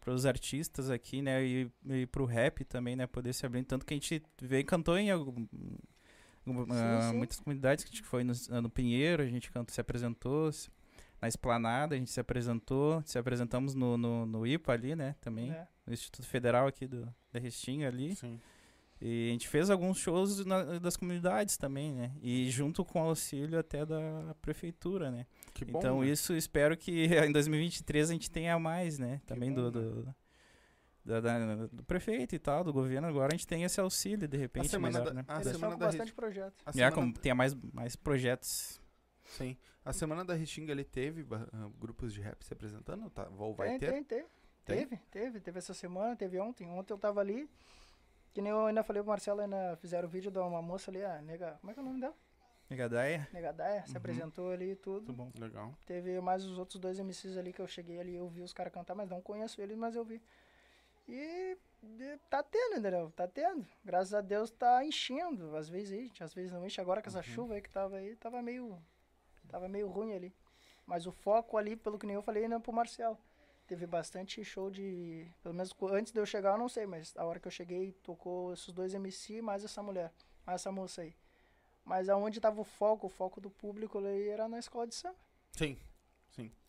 para 0.00 0.12
os 0.12 0.26
artistas 0.26 0.90
aqui, 0.90 1.22
né? 1.22 1.42
E, 1.44 1.70
e 1.86 2.06
pro 2.06 2.24
rap 2.26 2.64
também, 2.64 2.94
né? 2.94 3.06
Poder 3.06 3.32
se 3.32 3.46
abrir. 3.46 3.64
Tanto 3.64 3.86
que 3.86 3.94
a 3.94 3.96
gente 3.96 4.22
veio 4.42 4.60
e 4.60 4.64
cantou 4.64 4.98
em 4.98 5.10
algum- 5.10 5.46
algum- 6.46 6.66
ah, 6.72 7.08
sim. 7.10 7.16
muitas 7.16 7.40
comunidades, 7.40 7.84
que 7.84 7.90
a 7.90 7.94
gente 7.96 8.06
foi 8.06 8.22
no, 8.24 8.34
no 8.60 8.68
Pinheiro, 8.68 9.22
a 9.22 9.26
gente 9.26 9.50
cantou, 9.50 9.72
se 9.74 9.80
apresentou, 9.80 10.52
se- 10.52 10.68
na 11.22 11.28
Esplanada 11.28 11.94
a 11.94 11.98
gente 11.98 12.10
se 12.10 12.20
apresentou, 12.20 13.02
se 13.06 13.18
apresentamos 13.18 13.74
no, 13.74 13.96
no, 13.96 14.26
no 14.26 14.46
IPA 14.46 14.72
ali, 14.74 14.94
né? 14.94 15.14
Também, 15.22 15.48
né? 15.50 15.66
no 15.86 15.94
Instituto 15.94 16.26
Federal 16.26 16.66
aqui 16.66 16.86
do, 16.86 17.08
da 17.34 17.40
Restinga 17.40 17.88
ali. 17.88 18.14
Sim. 18.16 18.40
E 19.00 19.28
a 19.28 19.32
gente 19.32 19.48
fez 19.48 19.68
alguns 19.68 19.98
shows 19.98 20.46
na- 20.46 20.78
das 20.78 20.96
comunidades 20.96 21.56
também, 21.56 21.92
né? 21.92 22.12
E 22.22 22.48
junto 22.50 22.84
com 22.84 23.02
o 23.02 23.08
auxílio 23.08 23.58
até 23.58 23.84
da 23.84 24.34
prefeitura, 24.40 25.10
né? 25.10 25.26
Que 25.52 25.64
bom, 25.64 25.78
então 25.78 26.00
né? 26.00 26.08
isso 26.08 26.32
espero 26.34 26.76
que 26.76 27.04
em 27.28 27.32
2023 27.32 28.08
a 28.10 28.12
gente 28.12 28.30
tenha 28.30 28.58
mais, 28.58 28.98
né? 28.98 29.20
Também 29.26 29.52
bom, 29.52 29.70
do, 29.70 29.70
do, 29.72 30.14
da- 31.04 31.20
da- 31.20 31.66
do 31.66 31.82
prefeito 31.84 32.34
e 32.34 32.38
tal, 32.38 32.62
do 32.64 32.72
governo. 32.72 33.06
Agora 33.08 33.34
a 33.34 33.36
gente 33.36 33.46
tem 33.46 33.64
esse 33.64 33.78
auxílio, 33.80 34.26
de 34.28 34.36
repente, 34.38 34.68
semana 34.68 34.92
melhor, 35.00 35.04
da- 35.08 35.14
né? 35.14 35.24
a 35.28 35.34
Eles 35.34 35.46
estão 35.48 35.58
semana 35.60 35.74
com 35.74 35.80
da 35.80 35.86
bastante 35.86 36.12
projeto. 36.14 36.62
a 36.64 36.72
Já 36.72 36.90
semana- 36.90 37.12
tenha 37.20 37.34
mais, 37.34 37.54
mais 37.74 37.96
projetos. 37.96 38.80
Sim. 39.24 39.56
A 39.84 39.92
semana 39.92 40.24
da 40.24 40.34
Restinga 40.34 40.72
ele 40.72 40.84
teve 40.84 41.26
ah, 41.30 41.68
grupos 41.78 42.14
de 42.14 42.20
rap 42.22 42.42
se 42.42 42.52
apresentando? 42.54 43.10
Tá? 43.10 43.28
Ou 43.36 43.54
vai 43.54 43.70
tem, 43.70 43.78
ter? 43.80 43.92
tem, 43.92 44.04
tem. 44.04 44.24
Tem? 44.64 44.86
Teve, 44.86 44.96
teve. 45.10 45.40
Teve 45.40 45.58
essa 45.58 45.74
semana, 45.74 46.16
teve 46.16 46.38
ontem. 46.38 46.68
Ontem 46.68 46.92
eu 46.92 46.98
tava 46.98 47.20
ali. 47.20 47.48
Que 48.32 48.40
nem 48.42 48.50
eu 48.50 48.66
ainda 48.66 48.82
falei 48.82 49.00
pro 49.02 49.10
Marcelo, 49.10 49.40
ainda 49.40 49.76
fizeram 49.76 50.08
o 50.08 50.10
vídeo 50.10 50.30
de 50.30 50.38
uma 50.38 50.60
moça 50.62 50.90
ali, 50.90 51.04
a 51.04 51.20
nega. 51.22 51.56
Como 51.60 51.70
é 51.70 51.74
que 51.74 51.80
é 51.80 51.82
o 51.82 51.86
nome 51.86 52.00
dela? 52.00 52.14
Negadaia? 52.68 53.28
Negadaia, 53.32 53.84
se 53.84 53.92
Uhum. 53.92 53.98
apresentou 53.98 54.50
ali 54.50 54.70
e 54.72 54.76
tudo. 54.76 55.12
Muito 55.12 55.12
bom. 55.12 55.30
Legal. 55.40 55.72
Teve 55.86 56.20
mais 56.20 56.44
os 56.44 56.58
outros 56.58 56.80
dois 56.80 56.98
MCs 56.98 57.36
ali 57.36 57.52
que 57.52 57.60
eu 57.60 57.68
cheguei 57.68 58.00
ali, 58.00 58.14
eu 58.16 58.26
vi 58.26 58.40
os 58.42 58.52
caras 58.52 58.72
cantar, 58.72 58.94
mas 58.94 59.08
não 59.08 59.20
conheço 59.20 59.60
eles, 59.60 59.76
mas 59.76 59.94
eu 59.94 60.04
vi. 60.04 60.20
E, 61.06 61.56
e 61.82 62.18
tá 62.30 62.42
tendo, 62.42 62.78
entendeu? 62.78 63.12
Tá 63.14 63.28
tendo. 63.28 63.64
Graças 63.84 64.14
a 64.14 64.20
Deus 64.22 64.50
tá 64.50 64.84
enchendo. 64.84 65.54
Às 65.56 65.68
vezes 65.68 65.92
enche, 65.92 66.24
às 66.24 66.32
vezes 66.32 66.50
não 66.52 66.64
enche. 66.64 66.80
Agora 66.80 67.02
com 67.02 67.08
essa 67.08 67.22
chuva 67.22 67.54
aí 67.54 67.60
que 67.62 67.68
tava 67.70 67.96
aí, 67.96 68.16
tava 68.16 68.40
meio. 68.42 68.82
Tava 69.48 69.68
meio 69.68 69.86
ruim 69.88 70.14
ali. 70.14 70.34
Mas 70.86 71.06
o 71.06 71.12
foco 71.12 71.56
ali, 71.58 71.76
pelo 71.76 71.98
que 71.98 72.06
nem 72.06 72.16
eu 72.16 72.22
falei, 72.22 72.44
ainda 72.44 72.56
é 72.56 72.58
pro 72.58 72.72
Marcel. 72.72 73.18
Teve 73.66 73.86
bastante 73.86 74.44
show 74.44 74.70
de. 74.70 75.26
Pelo 75.42 75.54
menos 75.54 75.74
antes 75.92 76.12
de 76.12 76.20
eu 76.20 76.26
chegar, 76.26 76.52
eu 76.52 76.58
não 76.58 76.68
sei, 76.68 76.86
mas 76.86 77.14
a 77.16 77.24
hora 77.24 77.40
que 77.40 77.48
eu 77.48 77.52
cheguei, 77.52 77.92
tocou 78.02 78.52
esses 78.52 78.72
dois 78.72 78.92
MC 78.92 79.40
mais 79.40 79.64
essa 79.64 79.82
mulher, 79.82 80.12
mais 80.46 80.60
essa 80.60 80.70
moça 80.70 81.00
aí. 81.02 81.14
Mas 81.84 82.08
aonde 82.08 82.40
tava 82.40 82.60
o 82.60 82.64
foco, 82.64 83.06
o 83.06 83.10
foco 83.10 83.40
do 83.40 83.50
público 83.50 83.98
ali 83.98 84.28
era 84.28 84.48
na 84.48 84.58
escola 84.58 84.86
de 84.86 84.94
samba. 84.94 85.16
Sim. 85.52 85.78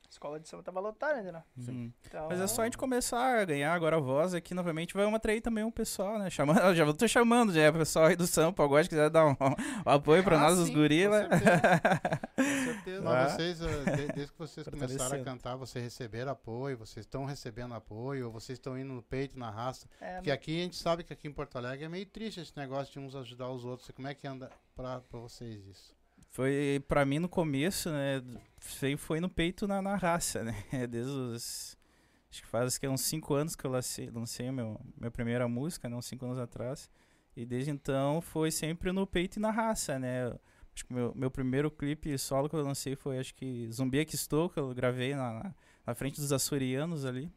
A 0.06 0.10
escola 0.10 0.40
de 0.40 0.48
samba 0.48 0.64
tava 0.64 0.80
lotada 0.80 1.18
ainda, 1.18 1.32
né? 1.32 1.44
Uhum. 1.58 1.92
Então, 2.06 2.28
Mas 2.30 2.40
é 2.40 2.48
só 2.48 2.62
a 2.62 2.66
gente 2.66 2.78
começar 2.78 3.40
a 3.40 3.46
ganhar 3.46 3.74
agora 3.74 3.98
a 3.98 4.00
voz 4.00 4.34
aqui 4.34 4.54
novamente, 4.54 4.94
vai 4.94 5.12
atrair 5.14 5.42
também 5.42 5.64
o 5.64 5.72
pessoal, 5.72 6.20
né? 6.20 6.30
Chamando, 6.30 6.60
já 6.76 6.94
tô 6.94 7.08
chamando, 7.08 7.52
já, 7.52 7.70
o 7.70 7.74
pessoal 7.74 8.06
aí 8.06 8.16
do 8.16 8.28
São 8.28 8.54
Pagode, 8.54 8.88
quiser 8.88 9.10
dar 9.10 9.26
um, 9.26 9.32
um 9.86 9.90
apoio 9.90 10.24
pra 10.24 10.38
Ah, 10.38 10.42
nós, 10.42 10.60
os 10.60 10.68
sim, 10.68 10.74
guri, 10.74 11.06
com 11.06 11.12
né? 11.12 11.28
Com 11.28 12.44
certeza. 12.86 13.02
Mas 13.04 13.16
Ah. 13.32 13.36
vocês, 13.36 13.62
eh, 13.62 13.96
de- 13.96 14.14
desde 14.14 14.32
que 14.34 14.40
vocês 14.40 14.68
começaram 15.10 15.22
a 15.22 15.24
cantar, 15.24 15.56
vocês 15.56 15.84
receberam 15.84 16.32
apoio, 16.32 16.78
vocês 16.78 17.06
estão 17.06 17.26
recebendo 17.26 17.74
apoio, 17.74 18.28
ou 18.28 18.32
vocês 18.32 18.58
estão 18.58 18.78
indo 18.78 18.94
no 18.94 19.02
peito, 19.04 19.38
na 19.38 19.50
raça. 19.50 19.88
é, 20.00 20.16
Porque 20.16 20.32
aqui 20.32 20.60
a 20.60 20.64
gente 20.64 20.76
sabe 20.78 21.04
que 21.04 21.12
aqui 21.12 21.28
em 21.28 21.32
Porto 21.34 21.58
Alegre 21.58 21.86
é 21.86 21.90
meio 21.90 22.06
triste 22.06 22.40
esse 22.40 22.56
negócio 22.56 22.94
de 22.94 23.00
uns 23.00 23.16
ajudar 23.16 23.50
os 23.50 23.66
outros. 23.66 23.90
Como 23.92 24.08
é 24.08 24.14
que 24.14 24.28
anda 24.28 24.50
pra, 24.76 25.02
pra 25.02 25.20
vocês 25.20 25.66
isso? 25.66 25.94
Foi, 26.32 26.84
pra 26.88 27.06
mim, 27.06 27.20
no 27.20 27.30
começo, 27.30 27.90
né? 27.90 28.22
Foi, 28.60 28.98
foi 28.98 29.20
no 29.22 29.30
peito 29.30 29.68
na, 29.68 29.82
na 29.82 29.96
raça, 29.96 30.44
né? 30.44 30.54
Desde 30.90 31.12
os. 31.12 31.78
Acho 32.30 32.42
que 32.42 32.48
faz 32.50 32.78
que, 32.78 32.86
uns 32.86 33.00
5 33.02 33.34
anos 33.34 33.56
que 33.56 33.64
eu 33.66 33.72
lancei, 33.72 34.10
lancei 34.10 34.52
meu, 34.52 34.78
minha 34.98 35.10
primeira 35.10 35.48
música, 35.48 35.88
né? 35.88 35.96
Uns 35.96 36.06
5 36.08 36.26
anos 36.26 36.38
atrás. 36.38 36.90
E 37.38 37.46
desde 37.46 37.72
então 37.72 38.20
foi 38.22 38.52
sempre 38.52 38.92
no 38.92 39.08
peito 39.08 39.38
e 39.38 39.40
na 39.42 39.52
raça, 39.52 39.98
né? 39.98 40.34
Acho 40.76 40.86
que 40.86 40.94
meu, 40.94 41.14
meu 41.16 41.32
primeiro 41.32 41.72
clipe 41.72 42.18
solo 42.18 42.50
que 42.50 42.56
eu 42.56 42.62
lancei 42.62 42.96
foi, 42.96 43.18
acho 43.18 43.34
que 43.34 43.72
Zumbi 43.72 44.00
Aqui 44.00 44.16
Estou, 44.16 44.50
que 44.50 44.60
eu 44.60 44.74
gravei 44.74 45.16
na, 45.16 45.34
na, 45.34 45.56
na 45.88 45.96
frente 45.96 46.20
dos 46.20 46.34
açorianos 46.34 47.06
ali. 47.06 47.32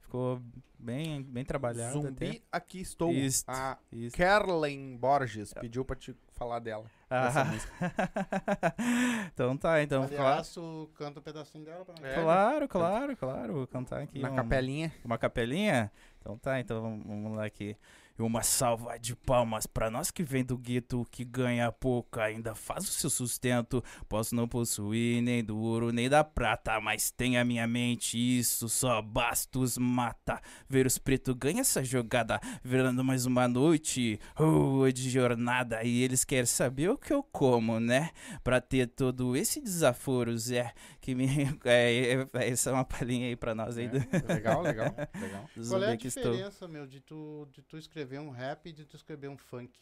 Ficou 0.00 0.40
bem, 0.78 1.22
bem 1.22 1.44
trabalhado 1.44 1.98
até. 1.98 2.26
Zumbi, 2.26 2.42
aqui 2.52 2.80
estou. 2.80 3.10
Isso, 3.10 3.44
A 3.48 3.76
isso. 3.92 4.14
Kerlen 4.16 4.96
Borges 4.96 5.52
pediu 5.54 5.84
pra 5.84 5.96
te 5.96 6.14
falar 6.32 6.58
dela. 6.60 6.84
dessa 7.10 7.40
Ah. 7.40 7.44
música. 7.46 7.72
então 9.32 9.56
tá, 9.56 9.82
então. 9.82 10.06
claro. 10.08 10.22
Aliás, 10.24 10.52
tu 10.52 10.90
canta 10.94 11.20
um 11.20 11.22
pedacinho 11.22 11.64
dela 11.64 11.84
pra 11.84 11.94
nós. 11.94 12.04
É. 12.04 12.22
Claro, 12.22 12.68
claro, 12.68 13.16
claro. 13.16 13.52
Vou 13.54 13.66
cantar 13.66 14.00
aqui. 14.02 14.18
Na 14.20 14.30
um- 14.30 14.36
capelinha. 14.36 14.92
Uma 15.04 15.18
capelinha? 15.18 15.90
Então 16.20 16.36
tá, 16.38 16.60
então 16.60 17.02
vamos 17.06 17.36
lá 17.36 17.44
aqui. 17.44 17.76
E 18.18 18.22
uma 18.22 18.42
salva 18.42 18.98
de 18.98 19.14
palmas 19.14 19.66
pra 19.66 19.90
nós 19.90 20.10
que 20.10 20.22
vem 20.24 20.44
do 20.44 20.58
gueto, 20.58 21.06
que 21.10 21.24
ganha 21.24 21.70
pouco, 21.70 22.18
ainda 22.20 22.54
faz 22.54 22.84
o 22.88 22.92
seu 22.92 23.08
sustento. 23.08 23.82
Posso 24.08 24.34
não 24.34 24.48
possuir 24.48 25.22
nem 25.22 25.42
do 25.44 25.56
ouro 25.58 25.92
nem 25.92 26.08
da 26.08 26.24
prata, 26.24 26.80
mas 26.80 27.10
tem 27.10 27.38
a 27.38 27.44
minha 27.44 27.66
mente, 27.66 28.18
isso 28.18 28.68
só 28.68 29.00
basta 29.00 29.58
os 29.58 29.78
mata. 29.78 30.40
Ver 30.68 30.86
os 30.86 30.98
pretos 30.98 31.34
ganha 31.38 31.60
essa 31.60 31.84
jogada, 31.84 32.40
virando 32.64 33.04
mais 33.04 33.24
uma 33.24 33.46
noite, 33.46 34.18
oh, 34.38 34.90
de 34.90 35.08
jornada. 35.10 35.84
E 35.84 36.02
eles 36.02 36.24
querem 36.24 36.46
saber 36.46 36.90
o 36.90 36.98
que 36.98 37.12
eu 37.12 37.22
como, 37.22 37.78
né? 37.78 38.10
Pra 38.42 38.60
ter 38.60 38.88
todo 38.88 39.36
esse 39.36 39.60
desaforo, 39.60 40.36
Zé, 40.36 40.72
que 41.00 41.14
me. 41.14 41.28
É, 41.64 42.26
é, 42.34 42.48
essa 42.48 42.70
é 42.70 42.72
uma 42.72 42.84
palhinha 42.84 43.26
aí 43.28 43.36
pra 43.36 43.54
nós 43.54 43.76
aí. 43.76 43.88
do- 43.88 43.98
É, 43.98 44.32
legal, 44.34 44.62
legal, 44.62 44.94
legal. 45.20 45.48
Qual 45.68 45.82
é 45.82 45.92
a 45.92 45.96
diferença, 46.32 46.66
meu, 46.66 46.86
de 46.86 47.00
tu, 47.00 47.46
de 47.52 47.62
tu 47.62 47.76
escrever 47.76 48.07
um 48.16 48.30
rap 48.30 48.68
e 48.68 48.72
de 48.72 48.86
tu 48.86 48.96
escrever 48.96 49.28
um 49.28 49.36
funk? 49.36 49.76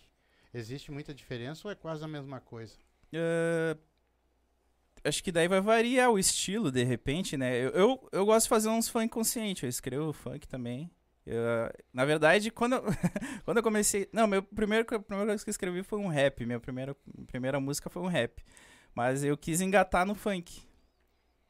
Existe 0.52 0.90
muita 0.90 1.14
diferença 1.14 1.68
ou 1.68 1.72
é 1.72 1.74
quase 1.74 2.02
a 2.02 2.08
mesma 2.08 2.40
coisa? 2.40 2.74
É, 3.12 3.76
acho 5.04 5.22
que 5.22 5.30
daí 5.30 5.46
vai 5.46 5.60
variar 5.60 6.10
o 6.10 6.18
estilo, 6.18 6.72
de 6.72 6.82
repente, 6.82 7.36
né? 7.36 7.56
Eu, 7.56 7.70
eu, 7.70 8.08
eu 8.10 8.26
gosto 8.26 8.46
de 8.46 8.48
fazer 8.48 8.68
uns 8.68 8.88
funk 8.88 9.08
consciente, 9.08 9.64
eu 9.64 9.68
escrevo 9.68 10.12
funk 10.12 10.48
também. 10.48 10.90
Eu, 11.26 11.42
na 11.92 12.04
verdade, 12.04 12.50
quando 12.50 12.74
eu, 12.74 12.82
quando 13.44 13.56
eu 13.56 13.62
comecei. 13.62 14.08
Não, 14.12 14.26
meu 14.26 14.42
primeiro, 14.42 14.84
primeira 14.84 15.26
coisa 15.26 15.44
que 15.44 15.50
eu 15.50 15.52
escrevi 15.52 15.82
foi 15.82 15.98
um 15.98 16.06
rap. 16.08 16.44
Minha 16.46 16.60
primeira, 16.60 16.96
primeira 17.26 17.58
música 17.58 17.90
foi 17.90 18.02
um 18.02 18.06
rap. 18.06 18.42
Mas 18.94 19.24
eu 19.24 19.36
quis 19.36 19.60
engatar 19.60 20.06
no 20.06 20.14
funk. 20.14 20.62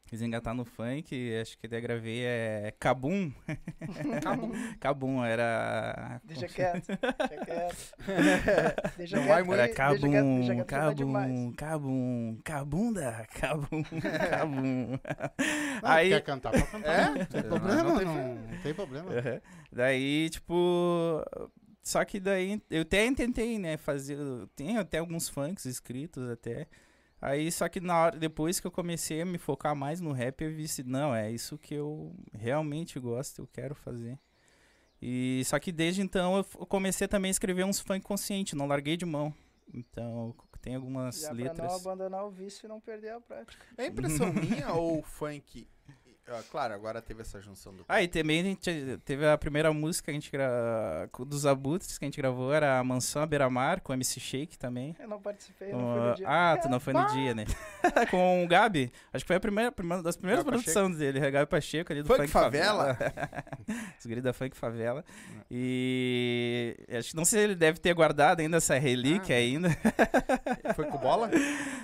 Quis 0.07 0.23
engatar 0.23 0.55
no 0.55 0.65
funk, 0.65 1.15
acho 1.41 1.59
que 1.59 1.67
daí 1.69 1.81
gravei 1.81 2.25
é 2.25 2.73
Cabum. 2.79 3.33
Cabum. 4.23 4.53
Cabum, 4.81 5.25
era... 5.27 6.21
Deixa 6.25 6.47
quieto, 6.49 6.87
deixa 6.87 7.45
quieto. 7.45 7.95
deixa 8.97 9.17
Não 9.17 9.23
quieto, 9.25 9.35
vai 9.35 9.43
muito. 9.43 9.55
Era 9.61 9.67
deixa 9.67 9.75
Cabum, 9.77 10.11
quieto. 10.47 10.67
Cabum, 10.67 11.53
Cabum, 11.55 12.39
Cabunda, 12.45 13.27
Cabum, 13.39 13.83
Cabum. 14.31 14.99
Aí- 15.83 16.09
Quer 16.11 16.23
cantar, 16.23 16.53
pode 16.53 16.67
cantar. 16.67 16.89
É? 16.89 17.19
Não 17.19 17.27
tem 17.27 17.43
Não, 17.43 17.49
problema, 17.49 17.83
não 17.83 17.95
não, 17.95 17.99
tem 17.99 18.07
não 18.07 18.63
tem 18.63 18.75
problema. 18.75 19.11
Uhum. 19.11 19.41
Daí, 19.73 20.31
tipo. 20.31 21.23
Só 21.83 22.05
que 22.05 22.19
daí 22.19 22.61
eu 22.71 22.83
até 22.83 23.13
tentei, 23.13 23.59
né, 23.59 23.77
fazer. 23.77 24.19
Tem 24.57 24.77
até 24.77 24.99
alguns 24.99 25.29
funks 25.29 25.65
escritos 25.67 26.29
até. 26.31 26.67
Aí, 27.27 27.51
só 27.51 27.69
que 27.69 27.81
na 27.81 28.03
hora, 28.03 28.17
depois 28.17 28.61
que 28.61 28.69
eu 28.69 28.71
comecei 28.71 29.21
a 29.21 29.27
me 29.27 29.37
focar 29.37 29.75
mais 29.75 30.01
no 30.01 30.13
rap, 30.13 30.45
eu 30.45 30.55
vi 30.55 30.63
assim, 30.63 30.85
não, 30.85 31.13
é 31.13 31.29
isso 31.29 31.59
que 31.59 31.75
eu 31.75 32.15
realmente 32.33 33.01
gosto, 33.01 33.43
eu 33.43 33.49
quero 33.49 33.75
fazer. 33.75 34.17
E 35.03 35.43
só 35.45 35.59
que 35.59 35.73
desde 35.73 36.01
então 36.03 36.37
eu 36.37 36.45
comecei 36.67 37.09
também 37.09 37.29
a 37.29 37.33
escrever 37.33 37.65
uns 37.65 37.81
funk 37.81 38.01
consciente, 38.03 38.55
não 38.55 38.69
larguei 38.69 38.97
de 38.97 39.05
mão. 39.05 39.35
Então, 39.75 40.37
tem 40.63 40.77
algumas 40.77 41.21
Já 41.21 41.29
pra 41.31 41.37
não 41.37 41.45
letras. 41.45 41.75
abandonar 41.85 42.25
o 42.25 42.31
vício 42.31 42.65
e 42.65 42.69
não 42.69 42.81
perder 42.81 43.15
a 43.15 43.21
prática. 43.21 43.67
É 43.77 43.87
impressão 43.87 44.31
minha 44.33 44.73
ou 44.75 45.01
o 45.01 45.03
funk. 45.03 45.69
Ah, 46.29 46.43
claro, 46.51 46.75
agora 46.75 47.01
teve 47.01 47.23
essa 47.23 47.41
junção 47.41 47.75
do. 47.75 47.85
Ah, 47.89 48.03
e 48.03 48.09
também 48.09 48.41
a 48.41 48.45
gente 48.45 48.99
teve 49.05 49.27
a 49.27 49.37
primeira 49.39 49.73
música 49.73 50.07
que 50.07 50.11
a 50.11 50.15
gente 50.15 50.31
gra... 50.31 51.09
dos 51.27 51.47
Abutres 51.47 51.99
que 51.99 52.05
a 52.05 52.07
gente 52.07 52.17
gravou, 52.17 52.53
era 52.53 52.79
a 52.79 52.85
Mansão 52.85 53.23
à 53.23 53.27
Beira-Mar, 53.27 53.81
com 53.81 53.93
MC 53.93 54.19
Shake 54.21 54.59
também. 54.59 54.97
Eu 54.99 55.09
não 55.09 55.21
participei, 55.21 55.73
não 55.73 55.81
Com 55.81 55.95
no 56.09 56.15
dia. 56.15 56.27
Ah, 56.29 56.59
tu 56.61 56.69
não 56.69 56.81
foi 56.81 56.93
no 56.93 57.07
dia, 57.07 57.35
né? 57.35 57.45
com 58.11 58.45
o 58.45 58.49
Gabi. 58.49 58.93
Acho 59.13 59.25
que 59.25 59.29
foi 59.29 59.37
a 59.37 59.41
primeira, 59.41 59.71
primeira 59.73 60.03
das 60.03 60.17
primeiras 60.17 60.45
Gabi 60.45 60.57
produções 60.59 60.97
dele, 60.97 61.19
é 61.19 61.31
Gabi 61.31 61.47
Pacheco 61.51 61.93
ali 61.93 62.03
do 62.03 62.09
Funk 62.09 62.21
Funk, 62.23 62.31
Favela? 62.33 62.97
Os 63.99 64.07
guris 64.07 64.23
da 64.23 64.33
Funk 64.33 64.57
Favela. 64.57 65.05
E 65.51 66.77
acho 66.91 67.11
que 67.11 67.17
não 67.17 67.25
sei 67.25 67.39
se 67.41 67.45
ele 67.45 67.55
deve 67.55 67.79
ter 67.79 67.95
guardado 67.95 68.41
ainda 68.41 68.57
essa 68.57 68.79
relíquia 68.79 69.35
Ah. 69.37 69.39
ainda. 69.39 69.69
Foi 70.75 70.87
com 70.87 70.99
bola? 70.99 71.31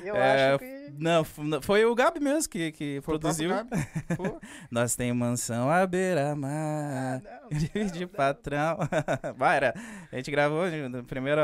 Eu 0.05 0.17
É, 0.17 0.51
acho 0.51 0.59
que. 0.59 0.82
Não, 0.99 1.25
foi 1.63 1.85
o 1.85 1.95
Gabi 1.95 2.21
mesmo 2.21 2.51
que, 2.51 2.73
que 2.73 3.01
Foi 3.03 3.19
produziu. 3.19 3.51
Nós 4.71 4.95
tem 4.97 5.13
mansão 5.13 5.69
à 5.71 5.83
Ah, 5.83 5.87
beira-mar. 5.87 7.23
não, 7.23 7.49
de 7.91 8.01
não, 8.01 8.09
patrão. 8.09 8.79
Vai, 9.37 9.57
era, 9.57 9.75
a 10.11 10.17
gente 10.17 10.31
gravou 10.31 10.71
no 10.89 11.05
primeiro 11.05 11.41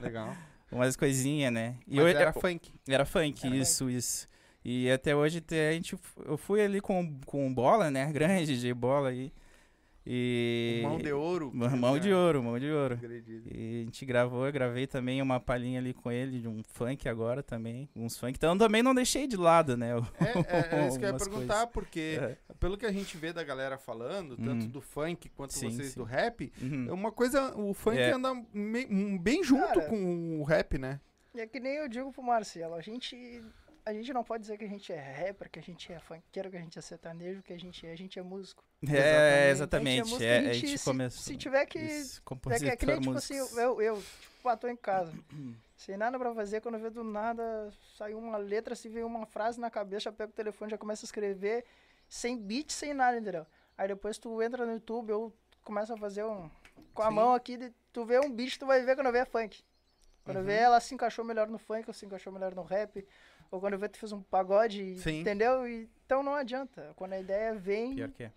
legal. 0.00 0.34
umas 0.70 0.96
coisinhas, 0.96 1.52
né? 1.52 1.76
E 1.86 1.96
Mas 1.96 2.14
eu- 2.14 2.20
era 2.20 2.30
eu- 2.30 2.40
funk. 2.40 2.72
Era 2.88 3.04
funk, 3.04 3.46
Era 3.46 3.56
isso, 3.56 3.90
isso. 3.90 4.26
E 4.64 4.90
até 4.90 5.14
hoje 5.14 5.42
a 5.50 5.72
gente, 5.72 5.96
eu 6.24 6.36
fui 6.36 6.62
ali 6.62 6.80
com, 6.80 7.18
com 7.26 7.52
bola, 7.52 7.90
né? 7.90 8.10
Grande 8.12 8.58
de 8.60 8.72
bola 8.72 9.08
aí. 9.08 9.32
E. 10.06 10.80
Mão 10.82 10.98
de 10.98 11.12
ouro. 11.12 11.50
Mão- 11.54 11.98
de 11.98 12.12
ouro, 12.12 12.42
mão 12.42 12.58
de 12.58 12.70
ouro. 12.70 12.98
E 13.50 13.82
a 13.82 13.84
gente 13.84 14.04
gravou, 14.04 14.46
eu 14.46 14.52
gravei 14.52 14.86
também 14.86 15.22
uma 15.22 15.38
palhinha 15.38 15.78
ali 15.78 15.94
com 15.94 16.10
ele, 16.10 16.40
de 16.40 16.48
um 16.48 16.62
funk 16.64 17.08
agora 17.08 17.42
também. 17.42 17.88
Uns 17.94 18.18
funk. 18.18 18.34
Então 18.36 18.56
também 18.58 18.82
não 18.82 18.94
deixei 18.94 19.26
de 19.26 19.36
lado, 19.36 19.76
né? 19.76 19.90
É, 20.20 20.78
é, 20.78 20.84
é 20.84 20.88
isso 20.88 20.98
que 20.98 21.04
eu 21.04 21.10
ia 21.10 21.16
perguntar, 21.16 21.54
coisas. 21.54 21.70
porque 21.72 22.18
É. 22.20 22.36
pelo 22.58 22.76
que 22.76 22.86
a 22.86 22.92
gente 22.92 23.16
vê 23.16 23.32
da 23.32 23.44
galera 23.44 23.78
falando, 23.78 24.36
tanto 24.36 24.64
Uhum. 24.64 24.68
do 24.68 24.80
funk 24.80 25.28
quanto 25.30 25.52
Sim, 25.54 25.70
vocês 25.70 25.88
sim. 25.90 25.98
do 25.98 26.04
rap, 26.04 26.52
Uhum. 26.60 26.86
é 26.88 26.92
uma 26.92 27.12
coisa, 27.12 27.54
o 27.56 27.72
funk 27.74 27.98
É. 27.98 28.12
anda 28.12 28.32
bem 29.20 29.42
junto 29.44 29.66
Cara. 29.74 29.88
com 29.88 30.40
o 30.40 30.44
rap, 30.44 30.78
né? 30.78 31.00
E 31.34 31.40
é 31.40 31.46
que 31.46 31.58
nem 31.60 31.76
eu 31.76 31.88
digo 31.88 32.12
pro 32.12 32.22
Marcelo, 32.22 32.74
a 32.74 32.80
gente. 32.82 33.42
A 33.84 33.92
gente 33.92 34.12
não 34.12 34.22
pode 34.22 34.42
dizer 34.42 34.56
que 34.56 34.64
a 34.64 34.68
gente 34.68 34.92
é 34.92 35.00
rapper, 35.00 35.50
que 35.50 35.58
a 35.58 35.62
gente 35.62 35.92
é 35.92 35.98
funkeiro, 35.98 36.50
que 36.50 36.56
a 36.56 36.60
gente 36.60 36.78
é 36.78 36.82
sertanejo, 36.82 37.42
que 37.42 37.52
a 37.52 37.58
gente 37.58 37.84
é, 37.84 37.92
a 37.92 37.96
gente 37.96 38.16
é 38.18 38.22
músico. 38.22 38.62
É, 38.88 39.48
A 39.48 39.50
exatamente. 39.50 39.96
gente 39.96 40.08
é 40.08 40.10
músico, 40.12 40.22
É, 40.22 40.36
a 40.36 40.38
a 40.38 40.52
gente 40.52 40.66
gente 40.68 40.78
se- 40.78 40.84
começou. 40.84 41.22
Se 41.22 41.36
tiver 41.36 41.66
que. 41.66 41.78
Isso, 41.80 42.20
que, 42.20 42.24
compositor, 42.24 42.68
é 42.68 42.76
que 42.76 42.86
nem, 42.86 43.00
tipo 43.00 43.16
assim, 43.18 43.34
eu, 43.36 43.82
eu 43.82 43.96
tipo, 44.00 44.48
ah, 44.48 44.56
tô 44.56 44.68
em 44.68 44.76
casa. 44.76 45.12
sem 45.76 45.96
nada 45.96 46.16
pra 46.16 46.32
fazer, 46.32 46.60
quando 46.60 46.78
vê 46.78 46.90
do 46.90 47.02
nada, 47.02 47.72
saiu 47.96 48.18
uma 48.18 48.36
letra, 48.36 48.76
se 48.76 48.88
veio 48.88 49.04
uma 49.04 49.26
frase 49.26 49.58
na 49.58 49.68
cabeça, 49.68 50.02
já 50.04 50.12
pega 50.12 50.30
o 50.30 50.34
telefone, 50.34 50.70
já 50.70 50.78
começa 50.78 51.04
a 51.04 51.06
escrever, 51.08 51.64
sem 52.08 52.38
beat, 52.38 52.70
sem 52.70 52.94
nada, 52.94 53.18
entendeu? 53.18 53.44
Aí 53.76 53.88
depois 53.88 54.16
tu 54.16 54.40
entra 54.40 54.64
no 54.64 54.74
YouTube, 54.74 55.10
eu 55.10 55.32
começo 55.64 55.92
a 55.92 55.96
fazer 55.96 56.22
um. 56.24 56.48
Com 56.94 57.02
a 57.02 57.08
Sim. 57.08 57.14
mão 57.14 57.34
aqui, 57.34 57.72
tu 57.92 58.04
vê 58.04 58.20
um 58.20 58.30
beat, 58.30 58.58
tu 58.58 58.66
vai 58.66 58.80
ver 58.84 58.94
quando 58.94 59.10
vê 59.10 59.18
é 59.18 59.24
funk. 59.24 59.64
Quando 60.24 60.36
Uhum. 60.36 60.44
vê 60.44 60.54
ela 60.54 60.78
se 60.78 60.94
encaixou 60.94 61.24
melhor 61.24 61.48
no 61.48 61.58
funk, 61.58 61.82
ou 61.88 61.92
se 61.92 62.06
encaixou 62.06 62.32
melhor 62.32 62.54
no 62.54 62.62
rap. 62.62 63.04
Ou 63.52 63.60
quando 63.60 63.78
vê 63.78 63.88
tu 63.88 63.98
fez 63.98 64.10
um 64.10 64.20
pagode, 64.22 64.96
Sim. 64.98 65.20
entendeu? 65.20 65.64
E- 65.68 65.88
então 66.04 66.22
não 66.24 66.34
adianta. 66.34 66.92
Quando 66.96 67.12
a 67.12 67.20
ideia 67.20 67.54
vem, 67.54 67.94
Pior 67.94 68.10
que 68.10 68.24
é. 68.24 68.32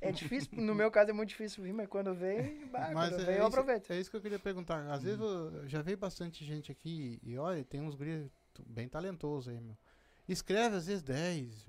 é 0.00 0.12
difícil. 0.12 0.50
No 0.60 0.74
meu 0.74 0.90
caso 0.90 1.10
é 1.10 1.12
muito 1.12 1.30
difícil 1.30 1.64
vir, 1.64 1.72
mas 1.72 1.88
quando 1.88 2.14
vem, 2.14 2.66
bah, 2.68 2.90
Mas 2.92 3.08
quando 3.10 3.22
é, 3.22 3.24
vem 3.24 3.34
eu 3.36 3.38
isso, 3.40 3.46
aproveito. 3.48 3.90
é 3.90 3.98
isso 3.98 4.10
que 4.10 4.16
eu 4.16 4.20
queria 4.20 4.38
perguntar. 4.38 4.86
Às 4.92 5.02
vezes 5.02 5.18
eu- 5.18 5.66
já 5.66 5.82
veio 5.82 5.96
bastante 5.98 6.44
gente 6.44 6.70
aqui 6.70 7.18
e 7.24 7.36
olha, 7.38 7.64
tem 7.64 7.80
uns 7.80 7.94
guris 7.96 8.30
t- 8.54 8.62
bem 8.66 8.86
talentosos 8.88 9.48
aí, 9.52 9.58
meu. 9.60 9.76
Escreve 10.28 10.76
às 10.76 10.86
vezes 10.86 11.02
10, 11.02 11.66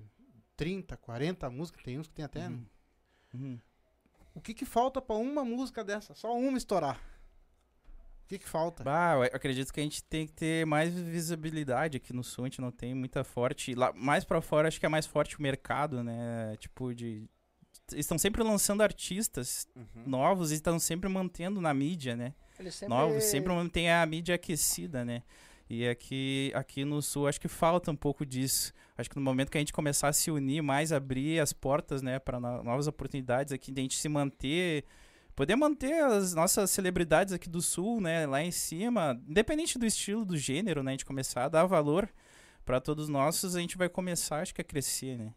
30, 0.54 0.94
40 0.98 1.48
músicas, 1.48 1.82
tem 1.82 1.98
uns 1.98 2.06
que 2.06 2.14
tem 2.14 2.24
até. 2.26 2.46
Uhum. 2.46 2.66
Uhum. 3.32 3.58
O 4.34 4.40
que 4.42 4.52
que 4.52 4.66
falta 4.66 5.00
pra 5.00 5.16
uma 5.16 5.42
música 5.44 5.82
dessa? 5.82 6.14
Só 6.14 6.32
uma 6.36 6.58
estourar. 6.58 7.00
O 8.30 8.32
que 8.32 8.38
que 8.38 8.48
falta? 8.48 8.84
Bah, 8.84 9.14
eu 9.16 9.22
acredito 9.24 9.72
que 9.72 9.80
a 9.80 9.82
gente 9.82 10.04
tem 10.04 10.24
que 10.24 10.32
ter 10.32 10.64
mais 10.64 10.94
visibilidade 10.94 11.96
aqui 11.96 12.12
no 12.12 12.22
sul, 12.22 12.44
a 12.44 12.46
gente 12.48 12.60
não 12.60 12.70
tem 12.70 12.94
muita 12.94 13.24
forte. 13.24 13.74
Lá, 13.74 13.92
mais 13.92 14.24
pra 14.24 14.40
fora, 14.40 14.68
acho 14.68 14.78
que 14.78 14.86
é 14.86 14.88
mais 14.88 15.04
forte 15.04 15.36
o 15.36 15.42
mercado, 15.42 16.04
né? 16.04 16.56
Tipo, 16.60 16.94
de. 16.94 17.28
Estão 17.92 18.16
sempre 18.16 18.40
lançando 18.44 18.82
artistas 18.82 19.66
Uhum. 19.74 20.04
novos 20.06 20.52
e 20.52 20.54
estão 20.54 20.78
sempre 20.78 21.08
mantendo 21.08 21.60
na 21.60 21.74
mídia, 21.74 22.14
né? 22.14 22.32
Ele 22.56 22.70
sempre... 22.70 22.94
Novos, 22.94 23.24
sempre 23.24 23.52
mantém 23.52 23.90
a 23.90 24.06
mídia 24.06 24.36
aquecida, 24.36 25.04
né? 25.04 25.24
E 25.68 25.88
aqui, 25.88 26.52
aqui 26.54 26.84
no 26.84 27.02
sul, 27.02 27.26
acho 27.26 27.40
que 27.40 27.48
falta 27.48 27.90
um 27.90 27.96
pouco 27.96 28.24
disso. 28.24 28.72
Acho 28.96 29.10
que 29.10 29.16
no 29.16 29.22
momento 29.22 29.50
que 29.50 29.58
a 29.58 29.60
gente 29.60 29.72
começar 29.72 30.06
a 30.06 30.12
se 30.12 30.30
unir 30.30 30.62
mais, 30.62 30.92
abrir 30.92 31.40
as 31.40 31.52
portas, 31.52 32.00
né, 32.00 32.20
para 32.20 32.38
novas 32.38 32.86
oportunidades 32.86 33.52
aqui, 33.52 33.72
de 33.72 33.80
a 33.80 33.82
gente 33.82 33.96
se 33.96 34.08
manter, 34.08 34.84
poder 35.40 35.56
manter 35.56 36.02
as 36.04 36.34
nossas 36.34 36.70
celebridades 36.70 37.32
aqui 37.32 37.48
do 37.48 37.62
sul, 37.62 37.98
né, 37.98 38.26
lá 38.26 38.42
em 38.42 38.50
cima, 38.50 39.18
independente 39.26 39.78
do 39.78 39.86
estilo, 39.86 40.22
do 40.22 40.36
gênero, 40.36 40.82
né, 40.82 40.90
a 40.90 40.92
gente 40.92 41.06
começar 41.06 41.46
a 41.46 41.48
dar 41.48 41.64
valor 41.64 42.06
para 42.62 42.78
todos 42.78 43.08
nossos, 43.08 43.56
a 43.56 43.60
gente 43.60 43.78
vai 43.78 43.88
começar, 43.88 44.40
acho 44.42 44.54
que 44.54 44.60
a 44.60 44.64
crescer, 44.64 45.16
né? 45.16 45.32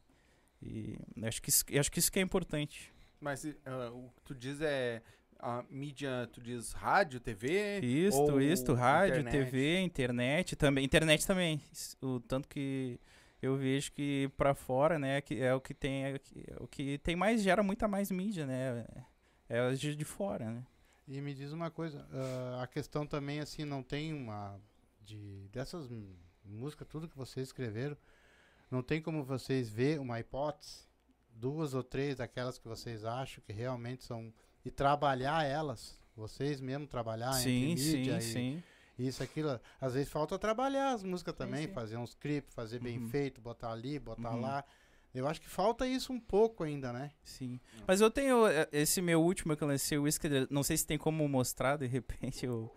E 0.62 0.98
acho 1.24 1.42
que 1.42 1.50
isso, 1.50 1.64
acho 1.80 1.90
que 1.90 2.00
isso 2.00 2.12
que 2.12 2.20
é 2.20 2.22
importante. 2.22 2.92
Mas 3.18 3.46
ah, 3.66 3.92
o 3.94 4.10
que 4.14 4.22
tu 4.26 4.36
diz 4.36 4.60
é 4.60 5.02
a 5.40 5.64
mídia, 5.70 6.28
tu 6.34 6.42
diz 6.42 6.74
rádio, 6.74 7.22
TV? 7.22 7.80
Isto, 7.80 8.20
ou 8.20 8.42
isto, 8.42 8.74
rádio, 8.74 9.22
internet? 9.22 9.46
TV, 9.46 9.80
internet 9.80 10.56
também. 10.58 10.84
Internet 10.84 11.26
também. 11.26 11.62
O 12.02 12.20
tanto 12.20 12.50
que 12.50 13.00
eu 13.42 13.56
vejo 13.56 13.94
que 13.94 14.30
pra 14.36 14.54
fora, 14.54 15.00
né, 15.00 15.22
que 15.22 15.42
é 15.42 15.54
o 15.54 15.62
que 15.62 15.74
tem 15.74 16.04
é 16.04 16.16
o 16.16 16.20
que- 16.20 16.44
é 16.46 16.56
o 16.60 16.68
que 16.68 16.98
tem 16.98 17.16
mais 17.16 17.42
gera 17.42 17.64
muita 17.64 17.88
mais 17.88 18.12
mídia, 18.12 18.46
né? 18.46 18.86
É 19.56 19.72
de 19.74 19.96
de 19.96 20.04
fora, 20.04 20.50
né? 20.50 20.66
E 21.08 21.22
me 21.22 21.32
diz 21.34 21.52
uma 21.52 21.70
coisa, 21.70 22.08
ah, 22.12 22.64
a 22.64 22.68
questão 22.68 23.06
também 23.06 23.40
assim, 23.40 23.66
não 23.66 23.84
tem 23.84 24.14
uma 24.14 24.60
de 25.02 25.48
dessas 25.52 25.88
músicas 26.44 26.88
tudo 26.88 27.08
que 27.08 27.16
vocês 27.16 27.50
escreveram, 27.50 27.96
não 28.72 28.82
tem 28.82 29.00
como 29.00 29.24
vocês 29.24 29.70
ver 29.70 30.00
uma 30.00 30.20
hipótese, 30.20 30.88
duas 31.30 31.76
ou 31.76 31.84
três 31.84 32.18
daquelas 32.18 32.58
que 32.58 32.68
vocês 32.68 33.06
acham 33.06 33.44
que 33.46 33.54
realmente 33.54 34.04
são 34.04 34.34
e 34.66 34.72
trabalhar 34.72 35.44
elas, 35.46 36.00
vocês 36.16 36.60
mesmo 36.60 36.88
trabalhar 36.88 37.34
sim, 37.34 37.72
entre 37.72 37.84
mídia 37.84 38.20
sim, 38.22 38.28
e 38.28 38.34
sim. 38.34 38.64
isso 39.08 39.22
aquilo, 39.22 39.60
às 39.80 39.94
vezes 39.94 40.10
falta 40.10 40.40
trabalhar 40.40 40.94
as 40.94 41.04
músicas 41.04 41.36
também, 41.36 41.68
sim. 41.68 41.74
fazer 41.74 41.98
uns 41.98 42.16
clipes, 42.16 42.56
fazer 42.56 42.80
bem 42.80 42.98
Uhum. 42.98 43.08
feito, 43.10 43.40
botar 43.40 43.72
ali, 43.72 44.00
botar 44.00 44.34
Uhum. 44.34 44.42
lá. 44.42 44.64
Eu 45.14 45.28
acho 45.28 45.40
que 45.42 45.50
falta 45.50 45.86
isso 45.88 46.12
um 46.12 46.20
pouco 46.20 46.64
ainda, 46.64 46.92
né? 46.92 47.12
Sim. 47.24 47.60
Mas 47.88 48.02
eu 48.02 48.10
tenho 48.10 48.48
eh, 48.48 48.68
esse 48.72 49.02
meu 49.02 49.22
último 49.22 49.56
que 49.56 49.64
eu 49.64 49.68
lancei, 49.68 49.98
o 49.98 50.04
Whisky, 50.04 50.28
não 50.50 50.64
sei 50.64 50.76
se 50.78 50.88
tem 50.88 50.98
como 50.98 51.28
mostrar 51.30 51.78
de 51.78 51.86
repente 51.86 52.46
eu 52.46 52.72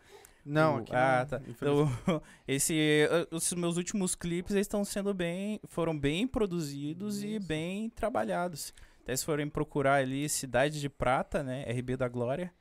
Não, 0.44 0.76
O- 0.76 0.78
aqui 0.78 0.94
ah, 0.94 1.26
não, 1.30 1.38
tá. 1.38 1.42
Então, 1.48 1.86
esse, 2.46 3.08
os 3.30 3.52
meus 3.54 3.76
últimos 3.78 4.14
clipes 4.14 4.54
estão 4.54 4.84
sendo 4.84 5.14
bem, 5.14 5.58
foram 5.64 5.98
bem 5.98 6.26
produzidos 6.28 7.22
e 7.22 7.36
Isso. 7.36 7.46
bem 7.48 7.88
trabalhados. 7.90 8.72
Até 9.02 9.16
se 9.16 9.24
forem 9.24 9.48
procurar 9.48 9.94
ali 9.94 10.28
Cidade 10.28 10.80
de 10.80 10.88
Prata, 10.90 11.42
né, 11.42 11.64
RB 11.70 11.96
da 11.96 12.06
Glória, 12.08 12.52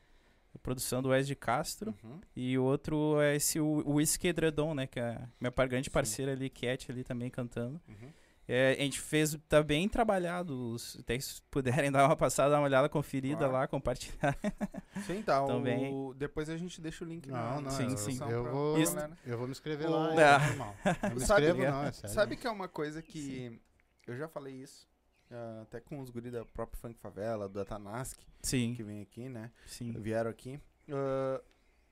produção 0.63 1.01
do 1.01 1.09
Wes 1.09 1.27
de 1.27 1.35
Castro, 1.35 1.93
Uhum. 2.03 2.19
e 2.35 2.57
outro 2.57 3.19
é 3.21 3.35
esse 3.35 3.59
o 3.59 3.83
Whisky 3.95 4.29
Edredon, 4.29 4.73
né, 4.73 4.87
que 4.87 4.99
é 4.99 5.21
minha 5.39 5.51
grande 5.67 5.89
parceira 5.89 6.31
ali, 6.31 6.49
Cat 6.49 6.91
ali 6.91 7.03
também 7.03 7.29
cantando. 7.29 7.79
Uhum. 7.87 8.09
É, 8.47 8.73
a 8.73 8.81
gente 8.83 9.01
fez, 9.01 9.35
tá 9.49 9.63
bem 9.63 9.89
trabalhado, 9.89 10.71
os- 10.71 10.97
até 10.99 11.19
se 11.19 11.41
puderem 11.49 11.91
dar 11.91 12.05
uma 12.05 12.15
passada, 12.15 12.51
dar 12.51 12.57
uma 12.59 12.65
olhada, 12.65 12.87
conferida 12.87 13.37
Claro. 13.39 13.53
lá, 13.53 13.67
compartilhar. 13.67 14.37
Sim, 15.07 15.23
tá. 15.23 15.43
o- 15.43 15.47
Também. 15.47 16.13
depois 16.15 16.47
a 16.49 16.55
gente 16.57 16.79
deixa 16.79 17.03
o 17.03 17.07
link 17.07 17.27
Não, 17.27 17.35
na 17.37 17.61
não, 17.61 17.71
Sim, 17.71 17.89
eu, 17.91 17.97
sim. 17.97 18.19
eu 18.21 18.43
pra- 18.43 18.51
vou, 18.51 18.75
pra 18.75 18.85
galera. 18.85 19.17
eu 19.25 19.37
vou 19.37 19.47
me 19.47 19.51
inscrever 19.51 19.87
O- 19.87 19.91
lá, 19.91 20.09
Ah. 20.09 20.43
é 20.43 20.47
normal. 20.49 20.75
Eu 20.85 21.15
me 21.15 21.19
Sabe- 21.21 21.41
inscrevo 21.47 21.71
não, 21.71 21.83
é 21.83 21.91
sério. 21.91 22.13
Sabe 22.15 22.35
que 22.35 22.45
é 22.47 22.51
uma 22.51 22.67
coisa 22.67 23.01
que 23.01 23.59
eu 24.07 24.15
já 24.15 24.27
falei 24.27 24.53
isso. 24.53 24.87
ah, 25.31 25.61
até 25.63 25.79
com 25.79 25.99
os 25.99 26.11
guris 26.11 26.31
da 26.31 26.45
própria 26.45 26.79
Funk 26.79 26.99
Favela, 26.99 27.49
do 27.49 27.59
Atanask, 27.59 28.19
Sim, 28.43 28.75
que 28.75 28.83
vem 28.83 29.01
aqui, 29.01 29.27
né? 29.27 29.49
sim. 29.65 29.91
Vieram 29.93 30.29
aqui. 30.29 30.59
Ah, 30.87 31.41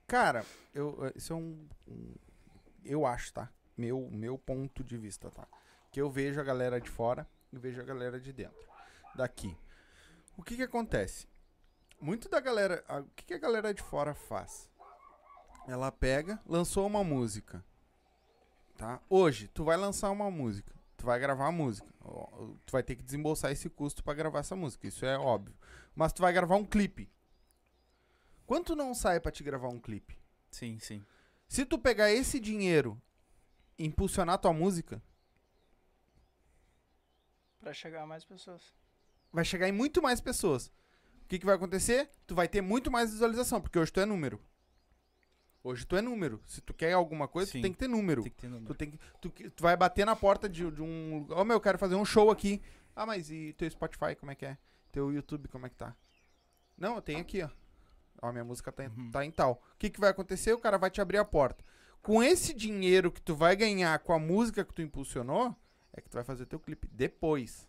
cara, 0.06 0.46
eu, 0.72 1.00
ah, 1.02 1.12
isso 1.16 1.34
é 1.34 1.36
um, 1.36 1.68
um- 1.88 2.14
Eu 2.86 3.06
acho, 3.08 3.34
tá? 3.34 3.50
Meu, 3.76 4.08
meu 4.12 4.38
ponto 4.38 4.84
de 4.84 4.98
vista, 4.98 5.32
tá? 5.32 5.48
Que 5.94 6.02
eu 6.02 6.10
vejo 6.12 6.42
a 6.42 6.44
galera 6.44 6.82
de 6.82 6.90
fora 6.90 7.26
e 7.52 7.58
vejo 7.58 7.80
a 7.80 7.84
galera 7.86 8.20
de 8.20 8.34
dentro. 8.34 8.68
Daqui. 9.16 9.56
O 10.36 10.44
que 10.44 10.56
que 10.58 10.64
acontece? 10.64 11.28
Muito 12.02 12.28
da 12.28 12.40
galera. 12.42 12.84
a- 12.88 13.00
O 13.00 13.06
que, 13.16 13.24
que 13.26 13.34
a 13.36 13.38
galera 13.40 13.74
de 13.74 13.82
fora 13.82 14.14
faz? 14.14 14.70
Ela 15.68 15.90
pega, 15.92 16.42
lançou 16.46 16.86
uma 16.86 17.04
música. 17.04 17.64
Tá? 18.76 19.00
Hoje, 19.10 19.48
tu 19.48 19.64
vai 19.64 19.78
lançar 19.78 20.10
uma 20.12 20.30
música. 20.30 20.74
Tu 20.98 21.06
vai 21.06 21.20
gravar 21.20 21.48
a 21.48 21.52
música. 21.52 21.88
Tu 22.66 22.72
vai 22.72 22.84
ter 22.84 22.96
que 22.96 23.04
desembolsar 23.04 23.52
esse 23.52 23.70
custo 23.70 24.04
pra 24.04 24.14
gravar 24.14 24.40
essa 24.40 24.56
música. 24.56 24.88
Isso 24.88 25.06
é 25.06 25.18
óbvio. 25.18 25.56
Mas 25.96 26.12
tu 26.12 26.22
vai 26.22 26.34
gravar 26.34 26.56
um 26.58 26.66
clipe. 26.66 27.10
Quanto 28.46 28.76
não 28.76 28.94
sai 28.94 29.20
pra 29.20 29.32
te 29.32 29.44
gravar 29.44 29.70
um 29.70 29.80
clipe? 29.80 30.18
Sim, 30.52 30.80
sim. 30.80 31.06
Se 31.48 31.66
tu 31.66 31.78
pegar 31.78 32.12
esse 32.12 32.40
dinheiro 32.40 33.00
e 33.78 33.86
impulsionar 33.86 34.38
tua 34.40 34.52
música, 34.54 35.02
Pra 37.64 37.74
chegar 37.74 38.04
a 38.04 38.06
mais 38.06 38.24
pessoas. 38.26 38.62
vai 39.32 39.44
chegar 39.46 39.68
em 39.68 39.72
muito 39.72 40.02
mais 40.02 40.20
pessoas. 40.22 40.68
O 40.68 41.28
que, 41.28 41.40
que 41.40 41.46
vai 41.46 41.56
acontecer? 41.56 42.10
Tu 42.28 42.36
vai 42.36 42.48
ter 42.48 42.62
muito 42.62 42.92
mais 42.92 43.12
visualização, 43.12 43.60
porque 43.62 43.80
hoje 43.80 43.92
tu 43.92 44.00
é 44.00 44.06
número. 44.06 44.40
Hoje 45.64 45.86
tu 45.86 45.96
é 45.96 46.02
número. 46.02 46.42
Se 46.46 46.60
tu 46.62 46.74
quer 46.74 46.92
alguma 46.94 47.28
coisa, 47.28 47.50
Sim. 47.52 47.60
tu 47.60 47.62
tem 47.64 47.72
que 47.72 47.78
ter 47.80 47.88
número. 47.88 48.22
Tem 48.22 48.32
que 48.32 48.38
ter 48.42 48.48
número. 48.50 48.66
Tu, 48.68 48.76
tem 48.78 48.92
que, 48.92 49.00
tu, 49.22 49.30
tu 49.30 49.64
vai 49.64 49.78
bater 49.78 50.06
na 50.06 50.16
porta 50.16 50.50
de, 50.50 50.70
de 50.70 50.82
um 50.82 51.20
lugar. 51.20 51.40
Ô 51.40 51.46
meu, 51.46 51.56
eu 51.56 51.62
quero 51.62 51.78
fazer 51.80 51.96
um 51.96 52.04
show 52.06 52.30
aqui. 52.30 52.62
Ah, 52.96 53.06
mas 53.06 53.32
e 53.32 53.54
teu 53.54 53.70
Spotify, 53.72 54.14
como 54.20 54.32
é 54.32 54.36
que 54.36 54.46
é? 54.46 54.58
Teu 54.92 55.12
YouTube, 55.12 55.48
como 55.48 55.66
é 55.66 55.70
que 55.70 55.76
tá? 55.76 55.96
Não, 56.78 56.96
eu 56.96 57.02
tenho 57.02 57.20
aqui, 57.20 57.42
ó. 57.42 57.50
Ó, 58.22 58.32
minha 58.32 58.44
música 58.44 58.72
tá, 58.72 58.84
em- 58.84 58.90
Uhum. 58.90 59.10
tá 59.12 59.26
em 59.26 59.32
tal. 59.32 59.64
O 59.74 59.78
que, 59.78 59.90
que 59.90 60.00
vai 60.00 60.10
acontecer? 60.10 60.52
O 60.54 60.60
cara 60.60 60.78
vai 60.78 60.92
te 60.92 61.00
abrir 61.02 61.18
a 61.18 61.26
porta. 61.26 61.64
Com 62.02 62.22
esse 62.22 62.54
dinheiro 62.54 63.10
que 63.12 63.22
tu 63.22 63.34
vai 63.34 63.56
ganhar 63.56 63.98
com 64.00 64.12
a 64.14 64.20
música 64.20 64.64
que 64.66 64.74
tu 64.74 64.82
impulsionou, 64.82 65.56
é 65.94 66.02
que 66.02 66.10
tu 66.10 66.14
vai 66.16 66.24
fazer 66.24 66.46
teu 66.46 66.60
clipe 66.60 66.88
depois. 66.92 67.68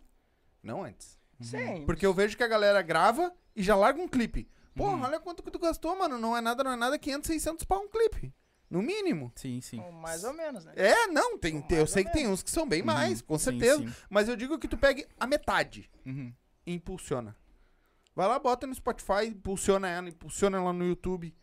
Não 0.63 0.83
antes. 0.83 1.17
Uhum. 1.39 1.45
Sim. 1.45 1.85
Porque 1.85 2.05
eu 2.05 2.13
vejo 2.13 2.35
que 2.35 2.43
a 2.43 2.47
galera 2.47 2.81
grava 2.81 3.33
e 3.55 3.61
já 3.63 3.75
larga 3.75 4.01
um 4.01 4.07
clipe. 4.07 4.49
Porra, 4.75 4.93
Uhum. 4.95 5.03
olha 5.03 5.19
quanto 5.19 5.41
que 5.43 5.51
tu 5.51 5.59
gastou, 5.59 5.95
mano. 5.97 6.17
Não 6.17 6.35
é 6.35 6.41
nada, 6.41 6.63
não 6.63 6.71
é 6.71 6.75
nada. 6.75 6.97
500, 6.99 7.27
600 7.27 7.65
pau 7.65 7.81
um 7.83 7.87
clipe. 7.87 8.33
No 8.69 8.81
mínimo. 8.81 9.31
Sim, 9.35 9.61
sim. 9.61 9.79
Ou 9.79 9.91
Mais 9.91 10.23
ou 10.23 10.33
menos, 10.33 10.65
né? 10.65 10.73
É, 10.75 11.07
não, 11.07 11.37
tem, 11.37 11.61
tem- 11.61 11.77
eu 11.77 11.83
Mais 11.83 11.91
sei 11.91 12.03
que 12.03 12.11
tem 12.11 12.27
uns 12.27 12.41
que 12.41 12.49
são 12.49 12.67
bem 12.67 12.81
mais, 12.81 13.19
Uhum. 13.21 13.27
com 13.27 13.37
Sim, 13.37 13.43
certeza. 13.45 13.79
sim. 13.87 13.93
Mas 14.09 14.27
eu 14.27 14.35
digo 14.35 14.57
que 14.57 14.67
tu 14.67 14.75
pegue 14.77 15.07
a 15.19 15.27
metade 15.27 15.89
Uhum. 16.05 16.33
e 16.65 16.73
impulsiona. 16.73 17.37
Vai 18.15 18.27
lá, 18.27 18.39
bota 18.39 18.65
no 18.65 18.73
Spotify, 18.73 19.27
impulsiona 19.27 19.87
ela, 19.87 20.09
impulsiona 20.09 20.57
ela 20.57 20.73
no 20.73 20.83
YouTube. 20.85 21.35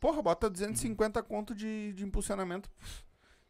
Porra, 0.00 0.20
bota 0.20 0.50
250 0.50 1.22
conto 1.22 1.54
de, 1.54 1.92
de 1.92 2.04
impulsionamento. 2.04 2.68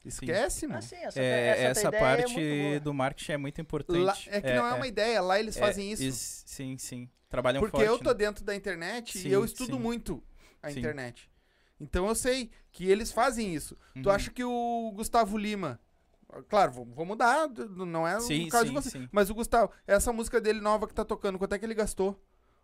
Esquece, 0.05 0.67
mano. 0.67 0.79
Assim, 0.79 0.97
essa, 0.97 1.21
É, 1.21 1.49
essa, 1.49 1.61
essa 1.81 1.89
ideia 1.89 1.97
é 1.97 2.01
parte 2.01 2.33
muito 2.33 2.63
boa. 2.69 2.81
do 2.81 2.95
marketing 2.95 3.33
é 3.33 3.37
muito 3.37 3.61
importante. 3.61 3.99
Lá- 4.05 4.17
é 4.27 4.41
que 4.41 4.53
não 4.53 4.67
é, 4.67 4.75
uma 4.75 4.87
ideia, 4.87 5.21
lá 5.21 5.39
eles 5.39 5.57
fazem 5.57 5.93
isso. 5.93 6.03
is- 6.03 6.43
sim, 6.47 6.77
sim. 6.77 7.09
Trabalham 7.29 7.61
Porque 7.61 7.77
forte. 7.77 7.89
eu 7.89 7.99
tô 7.99 8.11
né? 8.11 8.15
dentro 8.17 8.45
da 8.45 8.55
internet 8.55 9.17
Sim, 9.19 9.29
e 9.29 9.33
eu 9.33 9.45
estudo 9.45 9.77
sim. 9.77 9.81
muito 9.83 10.23
a 10.63 10.71
Sim. 10.71 10.81
internet. 10.81 11.31
Então 11.81 12.07
eu 12.07 12.15
sei 12.15 12.51
que 12.71 12.89
eles 12.89 13.11
fazem 13.11 13.55
isso. 13.55 13.77
Tu 13.95 14.09
Uhum. 14.09 14.15
acha 14.15 14.31
que 14.31 14.45
o 14.45 14.93
Gustavo 14.95 15.39
Lima. 15.39 15.81
Claro, 16.49 16.73
vou, 16.73 16.85
vou 16.87 17.05
mudar, 17.07 17.49
não 17.49 18.07
é 18.09 18.19
Sim, 18.21 18.47
o 18.47 18.49
caso 18.49 18.65
sim, 18.65 18.69
de 18.71 18.75
você. 18.75 18.91
sim. 18.91 19.09
Mas 19.13 19.29
o 19.31 19.35
Gustavo, 19.35 19.71
essa 19.87 20.13
música 20.13 20.41
dele 20.41 20.61
nova 20.61 20.87
que 20.87 20.95
tá 20.95 21.05
tocando, 21.05 21.39
quanto 21.39 21.55
é 21.55 21.59
que 21.59 21.65
ele 21.65 21.75
gastou? 21.75 22.19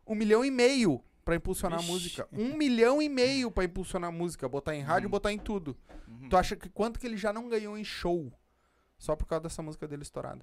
Um 0.07 0.15
milhão 0.15 0.43
e 0.45 0.51
meio 0.51 1.03
pra 1.29 1.37
impulsionar 1.37 1.79
Vixe. 1.81 1.91
a 1.91 1.93
música. 1.93 2.29
Um 2.33 2.57
milhão 2.57 3.03
e 3.03 3.09
meio 3.09 3.51
pra 3.51 3.63
impulsionar 3.63 4.09
a 4.09 4.13
música. 4.13 4.49
Botar 4.49 4.75
em 4.75 4.81
rádio, 4.81 5.09
Uhum. 5.09 5.11
botar 5.11 5.31
em 5.31 5.39
tudo. 5.39 5.77
Uhum. 6.09 6.27
Tu 6.31 6.37
acha 6.39 6.57
que 6.57 6.71
quanto 6.71 6.99
que 6.99 7.07
ele 7.07 7.19
já 7.19 7.35
não 7.35 7.51
ganhou 7.51 7.77
em 7.77 7.85
show? 7.85 8.33
Só 8.97 9.15
por 9.15 9.27
causa 9.27 9.43
dessa 9.43 9.63
música 9.63 9.87
dele 9.87 10.01
estourada. 10.03 10.43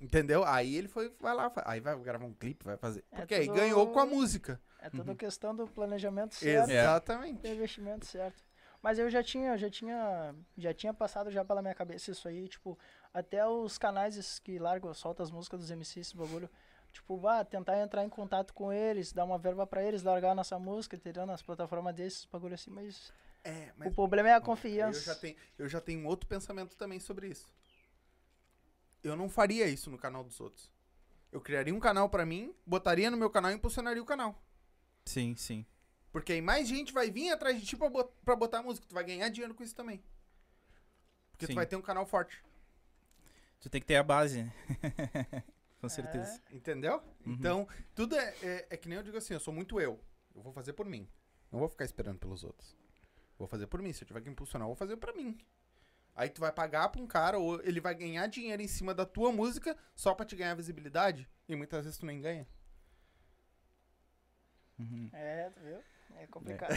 Entendeu? 0.00 0.42
Aí 0.44 0.74
ele 0.74 0.88
foi, 0.88 1.14
vai 1.20 1.34
lá, 1.34 1.52
aí 1.64 1.78
vai 1.78 1.96
gravar 2.00 2.24
um 2.24 2.32
clipe, 2.34 2.64
vai 2.64 2.76
fazer. 2.76 3.04
É 3.12 3.18
Porque 3.18 3.34
aí 3.34 3.46
tudo- 3.46 3.54
ganhou 3.56 3.86
com 3.92 4.00
a 4.00 4.06
música. 4.06 4.60
É 4.80 4.90
tudo 4.90 5.10
Uhum. 5.10 5.16
questão 5.16 5.54
do 5.54 5.68
planejamento 5.68 6.34
certo, 6.34 6.68
Exatamente. 6.70 7.42
do 7.42 7.48
investimento 7.48 8.06
certo. 8.06 8.42
Mas 8.82 8.98
eu 8.98 9.08
já 9.08 9.22
tinha, 9.22 9.56
já 9.56 9.70
tinha, 9.70 10.34
já 10.58 10.74
tinha 10.74 10.92
passado 10.92 11.30
já 11.30 11.44
pela 11.44 11.62
minha 11.62 11.74
cabeça 11.76 12.10
isso 12.10 12.26
aí, 12.26 12.48
tipo, 12.48 12.76
até 13.14 13.46
os 13.46 13.78
canais 13.78 14.40
que 14.40 14.58
largam, 14.58 14.92
soltam 14.94 15.22
as 15.22 15.30
músicas 15.30 15.60
dos 15.60 15.70
MCs, 15.70 16.08
esse 16.08 16.16
bagulho, 16.16 16.50
tipo, 16.92 17.16
vá, 17.18 17.44
tentar 17.44 17.78
entrar 17.80 18.04
em 18.04 18.08
contato 18.08 18.52
com 18.54 18.72
eles, 18.72 19.12
dar 19.12 19.24
uma 19.24 19.38
verba 19.38 19.66
pra 19.66 19.82
eles, 19.82 20.02
largar 20.02 20.30
a 20.32 20.34
nossa 20.34 20.58
música, 20.58 20.96
entendeu? 20.96 21.26
Nas 21.26 21.42
plataformas 21.42 21.94
desses, 21.94 22.24
bagulho 22.26 22.54
assim, 22.54 22.70
mas, 22.70 23.12
É, 23.44 23.72
o 23.84 23.90
problema 23.92 24.28
é 24.28 24.32
a 24.32 24.36
Eu 24.36 24.40
já, 24.40 24.46
confiança. 24.46 25.14
tenho, 25.16 25.36
eu 25.58 25.68
já 25.68 25.80
tenho 25.80 26.00
um 26.00 26.06
outro 26.06 26.26
pensamento 26.28 26.76
também 26.76 27.00
sobre 27.00 27.28
isso. 27.28 27.52
Eu 29.02 29.16
não 29.16 29.28
faria 29.28 29.66
isso 29.66 29.90
no 29.90 29.96
canal 29.98 30.22
dos 30.22 30.40
outros. 30.40 30.70
Eu 31.32 31.40
criaria 31.40 31.74
um 31.74 31.80
canal 31.80 32.08
pra 32.08 32.26
mim, 32.26 32.54
botaria 32.66 33.10
no 33.10 33.16
meu 33.16 33.30
canal 33.30 33.50
e 33.50 33.54
impulsionaria 33.54 34.02
o 34.02 34.06
canal. 34.06 34.42
Sim, 35.04 35.34
sim. 35.36 35.64
Porque 36.12 36.32
aí 36.32 36.42
mais 36.42 36.66
gente 36.68 36.92
vai 36.92 37.10
vir 37.10 37.30
atrás 37.30 37.58
de 37.58 37.64
ti 37.64 37.76
pra, 37.76 37.88
bot- 37.88 38.12
pra 38.24 38.34
botar 38.36 38.62
música. 38.62 38.86
Tu 38.86 38.94
vai 38.94 39.04
ganhar 39.04 39.28
dinheiro 39.28 39.54
com 39.54 39.62
isso 39.62 39.74
também. 39.74 40.02
Porque 41.30 41.46
tu 41.46 41.50
Sim. 41.50 41.54
vai 41.54 41.66
ter 41.66 41.76
um 41.76 41.80
canal 41.82 42.04
forte. 42.04 42.42
Tu 43.60 43.70
tem 43.70 43.80
que 43.80 43.86
ter 43.86 43.96
a 43.96 44.02
base, 44.02 44.42
né? 44.42 44.52
Com 45.80 45.88
certeza. 45.88 46.40
Entendeu? 46.50 47.02
Uhum. 47.26 47.32
Então, 47.32 47.68
tudo 47.94 48.14
é, 48.16 48.34
é, 48.42 48.66
é 48.70 48.76
que 48.76 48.88
nem 48.88 48.98
eu 48.98 49.02
digo 49.02 49.16
assim, 49.16 49.34
eu 49.34 49.40
sou 49.40 49.52
muito 49.54 49.80
eu. 49.80 49.98
Eu 50.34 50.42
vou 50.42 50.52
fazer 50.52 50.72
por 50.74 50.86
mim. 50.86 51.08
Não 51.50 51.58
vou 51.58 51.68
ficar 51.68 51.84
esperando 51.84 52.18
pelos 52.18 52.44
outros. 52.44 52.76
Vou 53.38 53.48
fazer 53.48 53.66
por 53.66 53.80
mim. 53.80 53.92
Se 53.92 54.04
eu 54.04 54.06
tiver 54.06 54.20
que 54.20 54.28
impulsionar, 54.28 54.64
eu 54.66 54.70
vou 54.70 54.76
fazer 54.76 54.96
pra 54.96 55.12
mim. 55.12 55.38
Aí 56.14 56.28
tu 56.28 56.40
vai 56.40 56.52
pagar 56.52 56.88
pra 56.90 57.00
um 57.00 57.06
cara, 57.06 57.38
ou 57.38 57.62
ele 57.62 57.80
vai 57.80 57.94
ganhar 57.94 58.26
dinheiro 58.26 58.60
em 58.60 58.68
cima 58.68 58.92
da 58.94 59.06
tua 59.06 59.32
música 59.32 59.76
só 59.96 60.12
pra 60.14 60.26
te 60.26 60.36
ganhar 60.36 60.54
visibilidade. 60.54 61.26
E 61.48 61.56
muitas 61.56 61.84
vezes 61.84 61.98
tu 61.98 62.04
nem 62.04 62.20
ganha. 62.20 62.46
Uhum. 64.78 65.08
É, 65.12 65.50
tu 65.50 65.60
viu? 65.60 65.78
É 66.18 66.26
complicado. 66.26 66.72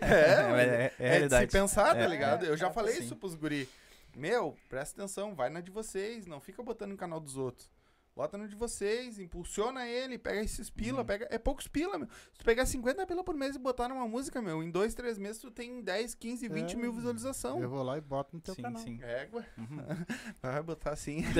é, 0.00 0.94
é, 0.98 1.16
É 1.24 1.28
de 1.28 1.36
se 1.36 1.46
pensar, 1.48 1.94
tá 1.94 2.00
É. 2.00 2.06
ligado? 2.08 2.44
Eu 2.46 2.56
já 2.56 2.68
É, 2.68 2.72
falei 2.72 2.94
sim. 2.94 3.04
isso 3.04 3.16
pros 3.16 3.34
guri. 3.34 3.68
Meu, 4.16 4.56
presta 4.68 5.00
atenção, 5.02 5.34
vai 5.34 5.50
na 5.50 5.60
de 5.60 5.70
vocês, 5.70 6.26
não 6.26 6.40
fica 6.40 6.62
botando 6.62 6.92
no 6.92 6.96
canal 6.96 7.18
dos 7.20 7.36
outros. 7.36 7.70
Bota 8.16 8.38
no 8.38 8.46
de 8.46 8.54
vocês, 8.54 9.18
impulsiona 9.18 9.88
ele, 9.88 10.16
pega 10.16 10.40
esses 10.40 10.70
pila, 10.70 11.00
Uhum. 11.00 11.04
pega. 11.04 11.26
É 11.32 11.38
poucos 11.38 11.66
pila, 11.66 11.98
meu. 11.98 12.06
Se 12.32 12.38
tu 12.38 12.44
pegar 12.44 12.64
50 12.64 13.04
pila 13.08 13.24
por 13.24 13.34
mês 13.34 13.56
e 13.56 13.58
botar 13.58 13.88
numa 13.88 14.06
música, 14.06 14.40
meu, 14.40 14.62
em 14.62 14.70
dois, 14.70 14.94
três 14.94 15.18
meses 15.18 15.40
tu 15.42 15.50
tem 15.50 15.82
10, 15.82 16.14
15, 16.14 16.48
20 16.48 16.74
É, 16.74 16.76
mil 16.76 16.92
visualização. 16.92 17.60
Eu 17.60 17.68
vou 17.68 17.82
lá 17.82 17.98
e 17.98 18.00
boto 18.00 18.36
no 18.36 18.40
teu 18.40 18.54
Sim, 18.54 18.62
canal. 18.62 18.80
sim. 18.80 19.00
Égua. 19.02 19.44
Uhum. 19.58 19.78
Vai 20.40 20.62
botar 20.62 20.90
assim. 20.92 21.24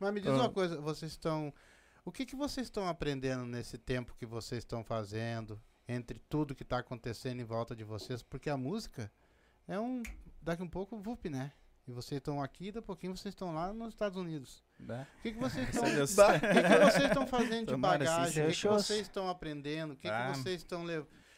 Mas 0.00 0.12
me 0.14 0.20
diz 0.20 0.30
Ah. 0.30 0.34
uma 0.34 0.50
coisa, 0.50 0.80
vocês 0.80 1.12
estão. 1.12 1.52
O 2.04 2.12
que, 2.12 2.26
que 2.26 2.36
vocês 2.36 2.66
estão 2.66 2.86
aprendendo 2.88 3.44
nesse 3.46 3.78
tempo 3.78 4.14
que 4.18 4.26
vocês 4.26 4.58
estão 4.60 4.84
fazendo, 4.84 5.60
entre 5.88 6.18
tudo 6.18 6.54
que 6.54 6.62
está 6.62 6.78
acontecendo 6.78 7.40
em 7.40 7.44
volta 7.44 7.74
de 7.74 7.84
vocês? 7.84 8.22
Porque 8.22 8.50
a 8.50 8.56
música 8.56 9.10
é 9.66 9.78
um. 9.78 10.02
Daqui 10.42 10.62
um 10.62 10.68
pouco, 10.68 10.98
VUP, 10.98 11.30
né? 11.30 11.52
E 11.86 11.92
vocês 11.92 12.18
estão 12.18 12.42
aqui, 12.42 12.66
daqui 12.66 12.78
a 12.78 12.82
pouquinho 12.82 13.14
vocês 13.16 13.34
estão 13.34 13.52
lá 13.54 13.72
nos 13.72 13.90
Estados 13.90 14.16
Unidos. 14.18 14.64
Né? 14.80 15.06
O 15.18 15.22
que, 15.22 15.32
que 15.32 15.38
vocês 15.38 15.68
estão. 15.68 15.84
Deus. 15.84 16.14
Bah. 16.16 16.36
O 16.36 16.40
que, 16.40 16.48
que 16.48 16.78
vocês 16.90 17.04
estão 17.04 17.26
fazendo 17.26 17.66
de 17.68 17.76
bagagem? 17.76 18.44
O 18.44 18.48
que, 18.50 18.56
que 18.56 18.68
vocês 18.68 19.00
estão 19.02 19.28
aprendendo? 19.28 19.92
O 19.92 19.96
que, 19.96 20.08
Ah. 20.08 20.32
que 20.32 20.38
vocês 20.38 20.56
estão 20.62 20.84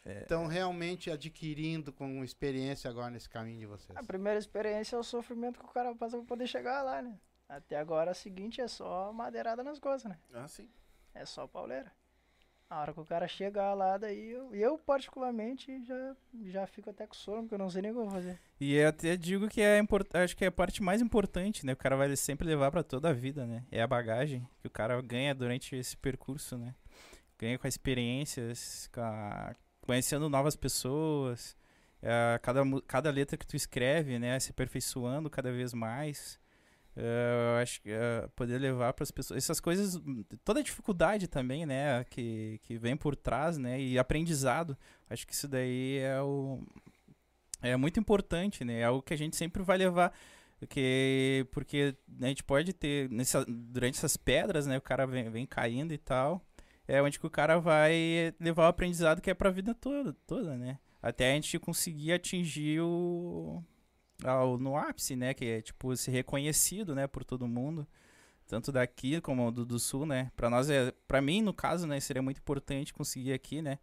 É. 0.04 0.20
estão 0.20 0.46
realmente 0.46 1.10
adquirindo 1.10 1.92
com 1.92 2.22
experiência 2.22 2.88
agora 2.88 3.10
nesse 3.10 3.28
caminho 3.28 3.58
de 3.58 3.66
vocês? 3.66 3.96
A 3.98 4.04
primeira 4.04 4.38
experiência 4.38 4.94
é 4.94 4.98
o 4.98 5.02
sofrimento 5.02 5.58
que 5.58 5.66
o 5.66 5.70
cara 5.72 5.92
passa 5.96 6.16
pra 6.16 6.26
poder 6.26 6.46
chegar 6.46 6.80
lá, 6.82 7.02
né? 7.02 7.18
Até 7.48 7.76
agora, 7.76 8.12
a 8.12 8.14
seguinte 8.14 8.60
é 8.60 8.68
só 8.68 9.12
madeirada 9.12 9.62
nas 9.64 9.78
costas, 9.80 10.10
né? 10.12 10.18
Ah, 10.32 10.46
sim. 10.48 10.68
É 11.12 11.24
só 11.24 11.46
pauleira. 11.46 11.92
A 12.68 12.80
hora 12.80 12.92
que 12.92 12.98
o 13.00 13.04
cara 13.04 13.28
chegar 13.28 13.74
lá, 13.74 13.96
daí 13.96 14.30
eu, 14.32 14.52
eu 14.52 14.76
particularmente 14.76 15.84
já, 15.84 16.16
já 16.46 16.66
fico 16.66 16.90
até 16.90 17.06
com 17.06 17.14
sono, 17.14 17.42
porque 17.42 17.54
eu 17.54 17.58
não 17.58 17.70
sei 17.70 17.80
nem 17.82 17.92
o 17.92 17.94
que 17.94 18.00
eu 18.00 18.04
vou 18.06 18.12
fazer. 18.12 18.40
E 18.60 18.74
eu 18.74 18.88
até 18.88 19.16
digo 19.16 19.48
que 19.48 19.60
é 19.60 19.78
import... 19.78 20.04
acho 20.12 20.36
que 20.36 20.44
é 20.44 20.48
a 20.48 20.52
parte 20.52 20.82
mais 20.82 21.00
importante, 21.00 21.64
né? 21.64 21.74
O 21.74 21.76
cara 21.76 21.94
vai 21.96 22.14
sempre 22.16 22.44
levar 22.46 22.72
pra 22.72 22.82
toda 22.82 23.10
a 23.10 23.12
vida, 23.12 23.46
né? 23.46 23.64
É 23.70 23.80
a 23.80 23.86
bagagem 23.86 24.46
que 24.60 24.66
o 24.66 24.70
cara 24.70 25.00
ganha 25.00 25.32
durante 25.32 25.76
esse 25.76 25.96
percurso, 25.96 26.58
né? 26.58 26.74
Ganha 27.38 27.56
com 27.56 27.68
experiências, 27.68 28.88
com 28.92 29.00
a- 29.00 29.54
conhecendo 29.82 30.28
novas 30.28 30.56
pessoas, 30.56 31.56
é, 32.02 32.36
cada, 32.42 32.62
cada 32.88 33.10
letra 33.12 33.36
que 33.36 33.46
tu 33.46 33.54
escreve, 33.54 34.18
né? 34.18 34.40
Se 34.40 34.50
aperfeiçoando 34.50 35.30
cada 35.30 35.52
vez 35.52 35.72
mais. 35.72 36.36
É, 36.96 37.54
eu 37.54 37.62
acho 37.62 37.82
que 37.82 37.90
é, 37.90 38.26
poder 38.34 38.58
levar 38.58 38.92
para 38.94 39.02
as 39.02 39.10
pessoas 39.10 39.36
essas 39.36 39.60
coisas, 39.60 40.00
toda 40.44 40.60
a 40.60 40.62
dificuldade 40.62 41.28
também, 41.28 41.66
né? 41.66 42.04
Que, 42.04 42.58
que 42.62 42.78
vem 42.78 42.96
por 42.96 43.14
trás, 43.14 43.58
né? 43.58 43.80
E 43.80 43.98
aprendizado. 43.98 44.76
Acho 45.10 45.26
que 45.26 45.34
isso 45.34 45.46
daí 45.46 45.98
é 45.98 46.20
o 46.22 46.60
é 47.62 47.76
muito 47.76 47.98
importante, 47.98 48.64
né? 48.64 48.80
É 48.80 48.84
algo 48.84 49.02
que 49.02 49.14
a 49.14 49.18
gente 49.18 49.36
sempre 49.36 49.62
vai 49.62 49.78
levar. 49.78 50.12
Porque, 50.58 51.46
porque 51.52 51.94
a 52.20 52.26
gente 52.26 52.42
pode 52.42 52.72
ter, 52.72 53.10
nessa, 53.10 53.44
durante 53.46 53.98
essas 53.98 54.16
pedras, 54.16 54.66
né? 54.66 54.78
O 54.78 54.82
cara 54.82 55.06
vem, 55.06 55.28
vem 55.30 55.46
caindo 55.46 55.92
e 55.92 55.98
tal. 55.98 56.42
É 56.88 57.02
onde 57.02 57.18
que 57.18 57.26
o 57.26 57.30
cara 57.30 57.58
vai 57.58 58.34
levar 58.40 58.64
o 58.64 58.68
aprendizado 58.68 59.20
que 59.20 59.30
é 59.30 59.34
pra 59.34 59.50
vida 59.50 59.74
toda, 59.74 60.14
toda 60.26 60.56
né? 60.56 60.78
Até 61.02 61.30
a 61.30 61.34
gente 61.34 61.58
conseguir 61.58 62.12
atingir 62.12 62.80
o. 62.80 63.62
Ao, 64.24 64.58
no 64.58 64.76
ápice, 64.76 65.14
né? 65.16 65.34
Que 65.34 65.44
é, 65.44 65.62
tipo, 65.62 65.94
ser 65.96 66.10
reconhecido, 66.10 66.94
né? 66.94 67.06
Por 67.06 67.24
todo 67.24 67.46
mundo. 67.46 67.86
Tanto 68.46 68.70
daqui 68.70 69.20
como 69.20 69.50
do, 69.50 69.64
do 69.64 69.78
sul, 69.78 70.06
né? 70.06 70.30
Pra 70.36 70.48
nós, 70.48 70.70
é, 70.70 70.92
pra 71.08 71.20
mim, 71.20 71.42
no 71.42 71.52
caso, 71.52 71.86
né? 71.86 71.98
Seria 72.00 72.22
muito 72.22 72.38
importante 72.38 72.94
conseguir 72.94 73.32
aqui, 73.32 73.60
né? 73.60 73.78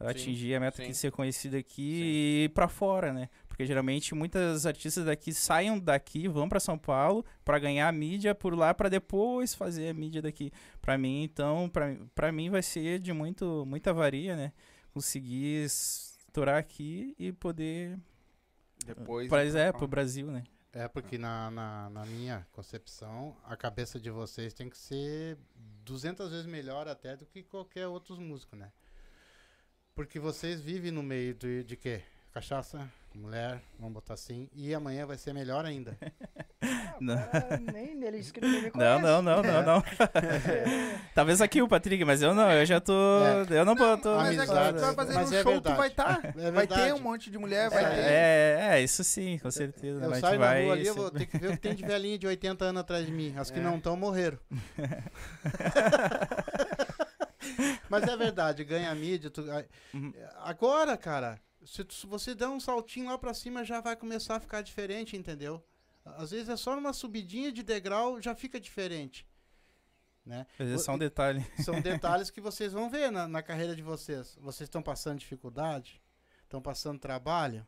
Atingir 0.00 0.54
a 0.56 0.60
meta 0.60 0.78
sim. 0.78 0.88
que 0.88 0.94
ser 0.94 1.12
conhecido 1.12 1.56
aqui 1.56 2.02
e 2.02 2.44
ir 2.44 2.48
pra 2.48 2.68
fora, 2.68 3.12
né? 3.12 3.28
Porque 3.46 3.64
geralmente 3.64 4.14
muitas 4.14 4.66
artistas 4.66 5.04
daqui 5.04 5.32
saem 5.32 5.78
daqui, 5.78 6.26
vão 6.26 6.48
pra 6.48 6.58
São 6.58 6.76
Paulo 6.76 7.24
pra 7.44 7.58
ganhar 7.58 7.88
a 7.88 7.92
mídia 7.92 8.34
por 8.34 8.54
lá 8.54 8.74
pra 8.74 8.88
depois 8.88 9.54
fazer 9.54 9.88
a 9.88 9.94
mídia 9.94 10.20
daqui. 10.20 10.50
Pra 10.80 10.98
mim, 10.98 11.22
então, 11.22 11.70
pra 12.14 12.32
mim 12.32 12.50
vai 12.50 12.62
ser 12.62 12.98
de 12.98 13.12
muito, 13.12 13.64
muita 13.66 13.92
varia, 13.92 14.34
né? 14.34 14.52
Conseguir 14.92 15.64
estourar 15.64 16.58
aqui 16.58 17.14
e 17.18 17.32
poder. 17.32 17.96
Depois. 18.84 19.28
Pra, 19.28 19.44
é, 19.44 19.72
pro 19.72 19.86
Brasil, 19.86 20.30
né? 20.30 20.44
É 20.72 20.88
porque 20.88 21.18
na, 21.18 21.50
na, 21.50 21.90
na 21.90 22.06
minha 22.06 22.46
concepção, 22.50 23.36
a 23.44 23.54
cabeça 23.56 24.00
de 24.00 24.10
vocês 24.10 24.54
tem 24.54 24.70
que 24.70 24.78
ser 24.78 25.36
200 25.84 26.30
vezes 26.30 26.46
melhor 26.46 26.88
até 26.88 27.14
do 27.14 27.26
que 27.26 27.42
qualquer 27.42 27.86
outros 27.86 28.18
músicos, 28.18 28.58
né? 28.58 28.72
Porque 29.94 30.18
vocês 30.18 30.62
vivem 30.62 30.90
no 30.90 31.02
meio 31.02 31.34
de, 31.34 31.62
de 31.64 31.76
quê? 31.76 32.02
Cachaça, 32.32 32.90
mulher, 33.18 33.60
vamos 33.78 33.94
botar 33.94 34.14
assim, 34.14 34.48
e 34.54 34.74
amanhã 34.74 35.06
vai 35.06 35.16
ser 35.18 35.32
melhor 35.32 35.64
ainda. 35.64 35.96
Não. 37.00 37.16
Cara, 37.16 37.60
nem 37.72 37.96
nele 37.96 38.18
disse 38.18 38.32
que 38.32 38.38
ele 38.38 38.52
nem 38.52 38.62
me 38.62 38.70
Não, 38.74 39.00
não, 39.00 39.20
não, 39.20 39.42
não, 39.42 39.62
não. 39.64 39.82
Talvez 41.12 41.40
aqui 41.40 41.60
o 41.60 41.66
Patrick, 41.66 42.04
mas 42.04 42.22
eu 42.22 42.32
não, 42.32 42.48
eu 42.52 42.64
já 42.64 42.80
tô. 42.80 42.92
Eu 43.50 43.64
não 43.64 43.74
boto. 43.74 44.08
Mas 44.10 44.38
é 44.38 44.44
que 44.46 44.52
Amizade. 44.52 44.78
tu 44.78 44.80
vai 44.82 44.94
fazer 44.94 45.14
Mas 45.14 45.32
um 45.32 45.34
é 45.34 45.42
show, 45.42 45.52
tu 45.60 45.64
verdade. 45.64 45.76
vai 45.76 45.88
estar. 45.88 46.20
É 46.38 46.50
vai 46.52 46.66
ter 46.68 46.94
um 46.94 47.00
monte 47.00 47.28
de 47.32 47.38
mulher, 47.38 47.68
vai 47.70 47.82
ter. 47.84 47.98
É, 48.00 48.68
é, 48.74 48.80
isso 48.82 49.02
sim, 49.02 49.38
com 49.38 49.50
certeza. 49.50 50.04
Eu 50.04 50.10
mas 50.10 50.20
saio 50.20 50.38
na 50.38 50.46
vai. 50.46 50.64
rua 50.64 50.74
ali, 50.74 50.86
eu 50.86 50.94
vou 50.94 51.10
ter 51.10 51.26
que 51.26 51.36
ver 51.38 51.48
o 51.48 51.50
que 51.52 51.56
tem 51.56 51.74
de 51.74 51.84
velhinha 51.84 52.16
de 52.18 52.26
80 52.28 52.64
anos 52.66 52.80
atrás 52.82 53.04
de 53.04 53.10
mim. 53.10 53.34
As 53.36 53.50
que 53.50 53.58
É. 53.58 53.62
não 53.62 53.76
estão 53.78 53.96
morreram. 53.96 54.38
Mas 57.88 58.04
é 58.04 58.16
verdade, 58.16 58.64
ganha 58.64 58.94
mídia. 58.94 59.30
tu- 59.30 59.42
Uhum. 59.92 60.12
Agora, 60.44 60.96
cara, 60.96 61.38
se, 61.64 61.84
tu- 61.84 61.94
se 61.94 62.06
você 62.06 62.34
der 62.34 62.48
um 62.48 62.60
saltinho 62.60 63.06
lá 63.06 63.18
pra 63.18 63.34
cima, 63.34 63.64
já 63.64 63.80
vai 63.80 63.96
começar 63.96 64.36
a 64.36 64.40
ficar 64.40 64.62
diferente, 64.62 65.16
entendeu? 65.16 65.62
Às 66.04 66.30
vezes 66.32 66.48
é 66.48 66.56
só 66.56 66.74
numa 66.74 66.92
subidinha 66.92 67.52
de 67.52 67.62
degrau, 67.62 68.20
já 68.20 68.34
fica 68.34 68.58
diferente. 68.60 69.26
Né? 70.24 70.46
Mas 70.58 70.68
é 70.70 70.78
só 70.78 70.92
um 70.94 70.98
detalhe. 70.98 71.44
São 71.64 71.80
detalhes 71.80 72.30
que 72.30 72.40
vocês 72.40 72.72
vão 72.72 72.88
ver 72.88 73.10
na, 73.10 73.26
na 73.26 73.42
carreira 73.42 73.74
de 73.74 73.82
vocês. 73.82 74.36
Vocês 74.40 74.66
estão 74.68 74.82
passando 74.82 75.18
dificuldade? 75.18 76.00
Estão 76.44 76.60
passando 76.62 76.98
trabalho? 76.98 77.66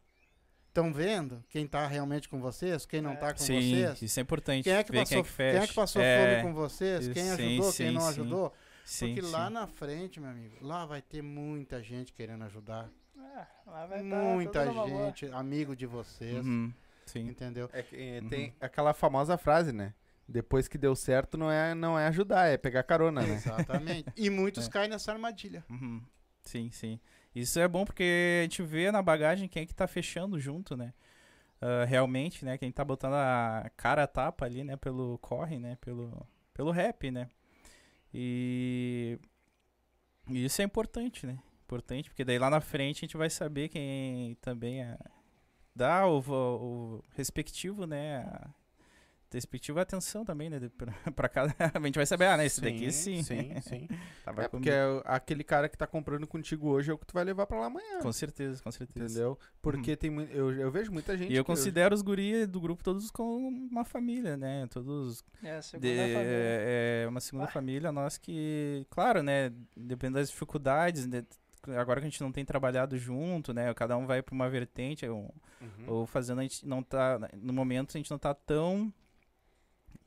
Estão 0.68 0.92
vendo 0.92 1.44
quem 1.48 1.66
tá 1.66 1.86
realmente 1.86 2.28
com 2.28 2.40
vocês? 2.40 2.84
Quem 2.86 3.00
não 3.00 3.12
É. 3.12 3.16
tá 3.16 3.32
com 3.32 3.38
Sim, 3.40 3.60
vocês? 3.84 4.02
isso 4.02 4.20
é 4.20 4.22
importante. 4.22 4.64
Quem 4.64 4.72
é 4.72 4.84
que 4.84 4.90
ver 4.92 4.98
passou, 4.98 5.08
quem 5.14 5.18
é 5.18 5.22
que 5.22 5.28
fecha. 5.30 5.52
quem 5.58 5.64
é 5.64 5.66
que 5.68 5.74
passou 5.74 6.02
É, 6.02 6.40
fome 6.40 6.42
com 6.42 6.54
vocês? 6.54 7.08
Quem 7.08 7.22
sim, 7.24 7.30
ajudou, 7.30 7.72
quem 7.72 7.88
sim, 7.88 7.90
não 7.94 8.00
sim. 8.02 8.08
ajudou? 8.08 8.54
Sim, 8.84 9.06
Porque 9.14 9.22
sim. 9.22 9.30
lá 9.32 9.48
na 9.50 9.66
frente, 9.66 10.20
meu 10.20 10.30
amigo, 10.30 10.56
lá 10.60 10.84
vai 10.84 11.00
ter 11.00 11.22
muita 11.22 11.82
gente 11.82 12.12
querendo 12.12 12.42
ajudar. 12.44 12.90
É, 13.24 13.46
tá 13.64 14.22
muita 14.22 14.72
gente, 14.72 15.26
amigo 15.26 15.74
de 15.74 15.86
vocês, 15.86 16.44
Uhum, 16.44 16.72
Sim. 17.06 17.28
entendeu? 17.28 17.68
É 17.72 17.82
que, 17.82 17.96
eh, 17.96 18.20
Uhum. 18.22 18.28
tem 18.28 18.54
aquela 18.60 18.92
famosa 18.92 19.36
frase, 19.38 19.72
né? 19.72 19.94
Depois 20.28 20.68
que 20.68 20.78
deu 20.78 20.94
certo, 20.96 21.36
não 21.36 21.50
é, 21.50 21.74
não 21.74 21.98
é 21.98 22.06
ajudar, 22.06 22.46
é 22.48 22.56
pegar 22.56 22.82
carona, 22.82 23.22
né? 23.22 23.34
Exatamente. 23.34 24.08
E 24.16 24.30
muitos 24.30 24.66
É. 24.68 24.70
caem 24.70 24.88
nessa 24.88 25.12
armadilha. 25.12 25.64
Uhum. 25.68 26.02
Sim, 26.42 26.70
sim. 26.70 27.00
Isso 27.34 27.58
é 27.58 27.66
bom 27.66 27.84
porque 27.84 28.38
a 28.40 28.42
gente 28.44 28.62
vê 28.62 28.90
na 28.92 29.02
bagagem 29.02 29.48
quem 29.48 29.62
é 29.64 29.66
que 29.66 29.74
tá 29.74 29.86
fechando 29.86 30.38
junto, 30.38 30.76
né? 30.76 30.92
Ah, 31.60 31.84
realmente, 31.84 32.44
né? 32.44 32.58
Quem 32.58 32.70
tá 32.70 32.84
botando 32.84 33.14
a 33.14 33.70
cara 33.76 34.04
a 34.04 34.06
tapa 34.06 34.44
ali, 34.44 34.62
né? 34.64 34.76
Pelo 34.76 35.18
corre, 35.18 35.58
né? 35.58 35.76
Pelo, 35.80 36.26
pelo 36.52 36.70
rap, 36.70 37.10
né? 37.10 37.28
E, 38.12 39.18
e 40.28 40.44
isso 40.44 40.60
é 40.62 40.64
importante, 40.64 41.26
né? 41.26 41.38
Importante, 41.64 42.10
porque 42.10 42.24
daí 42.24 42.38
lá 42.38 42.50
na 42.50 42.60
frente 42.60 42.98
a 42.98 43.00
gente 43.06 43.16
vai 43.16 43.30
saber 43.30 43.68
quem 43.68 44.36
também 44.40 44.82
é, 44.82 44.98
dá 45.74 46.06
o, 46.06 46.20
vo- 46.20 46.34
o 47.00 47.04
respectivo, 47.16 47.86
né? 47.86 48.18
A 48.18 48.50
respectiva 49.34 49.80
atenção 49.80 50.24
também, 50.24 50.48
né? 50.48 50.60
pra 51.16 51.28
cada. 51.28 51.52
A 51.58 51.80
gente 51.86 51.96
vai 51.96 52.06
saber, 52.06 52.26
ah, 52.26 52.36
né? 52.36 52.46
Esse 52.46 52.60
daqui 52.60 52.92
sim. 52.92 53.20
Sim, 53.24 53.60
sim. 53.62 53.88
Tava 54.24 54.44
é 54.44 54.48
porque 54.48 54.70
comigo. 54.70 54.70
é 54.70 54.86
o- 54.88 55.02
aquele 55.04 55.42
cara 55.42 55.68
que 55.68 55.76
tá 55.76 55.88
comprando 55.88 56.24
contigo 56.24 56.68
hoje 56.68 56.92
é 56.92 56.94
o 56.94 56.98
que 56.98 57.04
tu 57.04 57.14
vai 57.14 57.24
levar 57.24 57.44
pra 57.46 57.58
lá 57.58 57.66
amanhã. 57.66 57.98
Com 58.00 58.12
certeza, 58.12 58.62
com 58.62 58.70
certeza. 58.70 59.06
Entendeu? 59.12 59.36
Porque 59.60 59.96
tem 59.96 60.08
mui- 60.10 60.28
eu, 60.30 60.52
eu 60.52 60.70
vejo 60.70 60.92
muita 60.92 61.16
gente. 61.18 61.32
E 61.32 61.36
eu 61.36 61.44
considero 61.44 61.92
os 61.92 62.02
guri 62.02 62.46
do 62.46 62.60
grupo 62.60 62.84
todos 62.84 63.10
como 63.10 63.48
uma 63.48 63.84
família, 63.84 64.36
né? 64.36 64.68
Todos 64.70 65.24
É, 65.42 65.56
a 65.56 65.62
segunda 65.62 65.88
de- 65.88 65.96
família. 65.96 66.22
é 66.22 67.06
uma 67.08 67.20
segunda 67.20 67.44
Ah. 67.46 67.50
família 67.50 67.90
nós 67.90 68.16
que, 68.16 68.86
claro, 68.88 69.20
né, 69.20 69.50
dependendo 69.76 70.18
das 70.20 70.30
dificuldades, 70.30 71.08
né, 71.08 71.24
agora 71.78 72.00
que 72.00 72.06
a 72.06 72.10
gente 72.10 72.20
não 72.22 72.32
tem 72.32 72.44
trabalhado 72.44 72.96
junto, 72.98 73.52
né, 73.52 73.72
cada 73.74 73.96
um 73.96 74.06
vai 74.06 74.22
para 74.22 74.34
uma 74.34 74.48
vertente, 74.48 75.06
ou, 75.08 75.34
Uhum. 75.60 75.84
ou 75.86 76.06
fazendo 76.06 76.40
a 76.40 76.42
gente 76.42 76.66
não 76.66 76.82
tá 76.82 77.18
no 77.36 77.52
momento 77.52 77.96
a 77.96 77.98
gente 77.98 78.10
não 78.10 78.18
tá 78.18 78.34
tão 78.34 78.92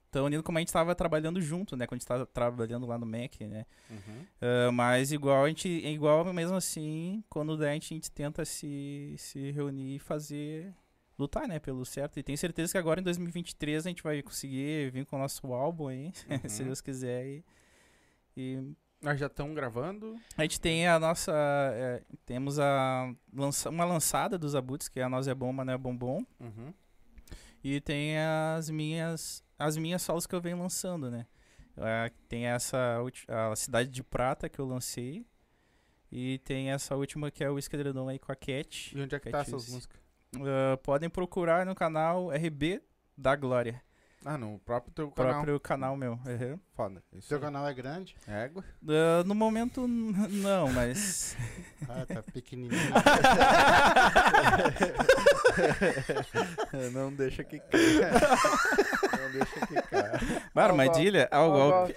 tão 0.10 0.26
unido 0.26 0.42
como 0.42 0.58
a 0.58 0.62
gente 0.62 0.70
estava 0.70 0.96
trabalhando 0.96 1.42
junto, 1.42 1.76
né, 1.76 1.86
quando 1.86 1.94
a 1.94 2.00
gente 2.00 2.04
estava 2.04 2.26
trabalhando 2.26 2.86
lá 2.88 2.98
no 2.98 3.06
MEC, 3.06 3.46
né? 3.46 3.66
Uhum. 3.90 4.26
Ah, 4.42 4.72
mas 4.72 5.12
igual 5.12 5.44
a 5.44 5.48
gente, 5.50 5.86
é 5.86 5.92
igual 5.92 6.32
mesmo 6.34 6.56
assim, 6.56 7.24
quando 7.30 7.58
der, 7.58 7.70
a 7.72 7.74
gente, 7.74 7.94
a 7.94 7.96
gente 7.96 8.12
tenta 8.12 8.46
se, 8.46 9.16
se 9.18 9.52
reunir 9.52 9.96
e 9.96 10.00
fazer, 10.00 10.74
lutar, 11.20 11.48
né, 11.48 11.60
pelo 11.60 11.86
certo. 11.86 12.18
E 12.20 12.24
tenho 12.24 12.38
certeza 12.38 12.72
que 12.72 12.78
agora 12.78 13.02
em 13.02 13.04
2023 13.04 13.86
a 13.86 13.90
gente 13.90 14.02
vai 14.02 14.22
conseguir 14.24 14.92
vir 14.92 15.06
com 15.06 15.18
o 15.18 15.20
nosso 15.20 15.52
álbum 15.54 15.88
aí, 15.90 16.12
se 16.48 16.62
Uhum. 16.62 16.68
Deus 16.68 16.80
quiser. 16.82 17.26
E, 17.28 17.44
e 18.36 18.76
Nós 19.02 19.20
já 19.20 19.28
estão 19.28 19.54
gravando. 19.54 20.16
a 20.36 20.42
gente 20.42 20.60
tem 20.60 20.88
a 20.88 21.00
nossa, 21.00 21.32
é, 21.32 22.04
temos 22.26 22.58
a 22.60 23.14
lança, 23.32 23.70
uma 23.70 23.86
lançada 23.86 24.38
dos 24.38 24.56
Abutres, 24.56 24.90
que 24.90 25.00
é 25.00 25.04
a 25.04 25.10
Nós 25.10 25.28
é 25.28 25.36
Bom, 25.36 25.54
mas 25.54 25.66
não 25.66 25.74
é 25.74 25.78
Bombom. 25.78 26.26
Uhum. 26.40 26.74
E 27.64 27.80
tem 27.82 28.18
as 28.20 28.70
minhas 28.70 29.44
as 29.60 29.76
minhas 29.78 30.02
solos 30.02 30.26
que 30.28 30.34
eu 30.36 30.42
venho 30.42 30.58
lançando, 30.60 31.10
né? 31.12 31.26
Ah, 31.76 32.10
tem 32.28 32.48
essa 32.48 32.98
a 33.28 33.56
Cidade 33.56 33.90
de 33.90 34.04
Prata 34.04 34.50
que 34.50 34.60
eu 34.60 34.66
lancei. 34.66 35.26
E 36.12 36.40
tem 36.40 36.72
essa 36.72 36.96
última 36.96 37.30
que 37.30 37.44
é 37.44 37.50
o 37.50 37.60
Esquadrão 37.60 38.08
aí 38.08 38.18
com 38.18 38.32
a 38.32 38.36
Cat. 38.36 38.96
E 38.98 39.02
onde 39.02 39.14
é 39.14 39.20
que 39.20 39.30
tá 39.30 39.40
essas 39.42 39.68
músicas? 39.70 40.00
Ah, 40.38 40.78
podem 40.78 41.10
procurar 41.10 41.66
no 41.66 41.76
canal 41.76 42.30
RB 42.30 42.82
da 43.18 43.36
Glória. 43.36 43.82
Ah, 44.26 44.38
no 44.38 44.58
próprio 44.60 44.94
teu 44.94 45.08
O 45.08 45.12
canal. 45.12 45.34
próprio 45.34 45.60
canal 45.60 45.96
meu. 45.96 46.14
uhum. 46.14 46.60
Foda. 46.78 47.02
Isso 47.12 47.30
Seu 47.30 47.38
aí. 47.38 47.44
canal 47.44 47.68
é 47.68 47.74
grande? 47.74 48.16
Égua. 48.28 48.64
Ah, 48.88 49.24
no 49.26 49.34
momento, 49.34 49.88
não, 49.88 50.72
mas. 50.72 51.36
Ah, 51.90 52.06
tá 52.08 52.24
pequenininho. 52.34 52.82
Não 56.94 57.12
deixa 57.14 57.44
que 57.44 57.58
Não 57.72 59.32
deixa 59.32 59.60
que. 59.68 59.74
Mano, 60.54 60.56
Ó, 60.56 60.60
armadilha, 60.62 61.30
ó, 61.32 61.48
o 61.48 61.52
ó, 61.52 61.72
golpe. 61.72 61.94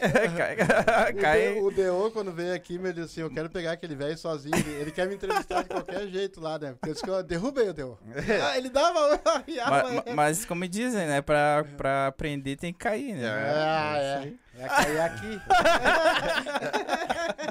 Cai- 1.20 1.58
O 1.60 1.70
DO, 1.70 2.10
quando 2.12 2.32
veio 2.32 2.54
aqui, 2.54 2.78
me 2.78 2.92
disse 2.92 3.06
assim: 3.06 3.20
Eu 3.22 3.30
quero 3.30 3.48
pegar 3.50 3.72
aquele 3.72 3.94
velho 3.94 4.16
sozinho. 4.18 4.54
Ele, 4.56 4.90
quer 4.90 5.08
me 5.08 5.14
entrevistar 5.14 5.62
de 5.62 5.68
qualquer 5.70 6.06
jeito 6.08 6.40
lá, 6.40 6.58
né? 6.58 6.72
Porque 6.72 6.88
eu 6.90 6.92
disse 6.92 7.04
que 7.04 7.10
eu 7.10 7.22
derrubei 7.22 7.68
o 7.68 7.74
DO. 7.74 7.98
Ah, 8.46 8.58
ele 8.58 8.68
dava. 8.68 9.20
arriava, 9.24 9.70
Ma- 9.70 9.92
ma- 9.94 10.04
Mas, 10.14 10.44
como 10.44 10.66
dizem, 10.68 11.06
né? 11.06 11.22
Pra, 11.22 11.64
pra 11.76 12.06
aprender 12.08 12.56
tem 12.56 12.72
que 12.72 12.78
cair, 12.78 13.14
né? 13.14 13.28
Ah, 13.28 13.94
é. 13.98 14.32
É 14.58 14.66
cair 14.70 15.00
aqui. 15.00 15.40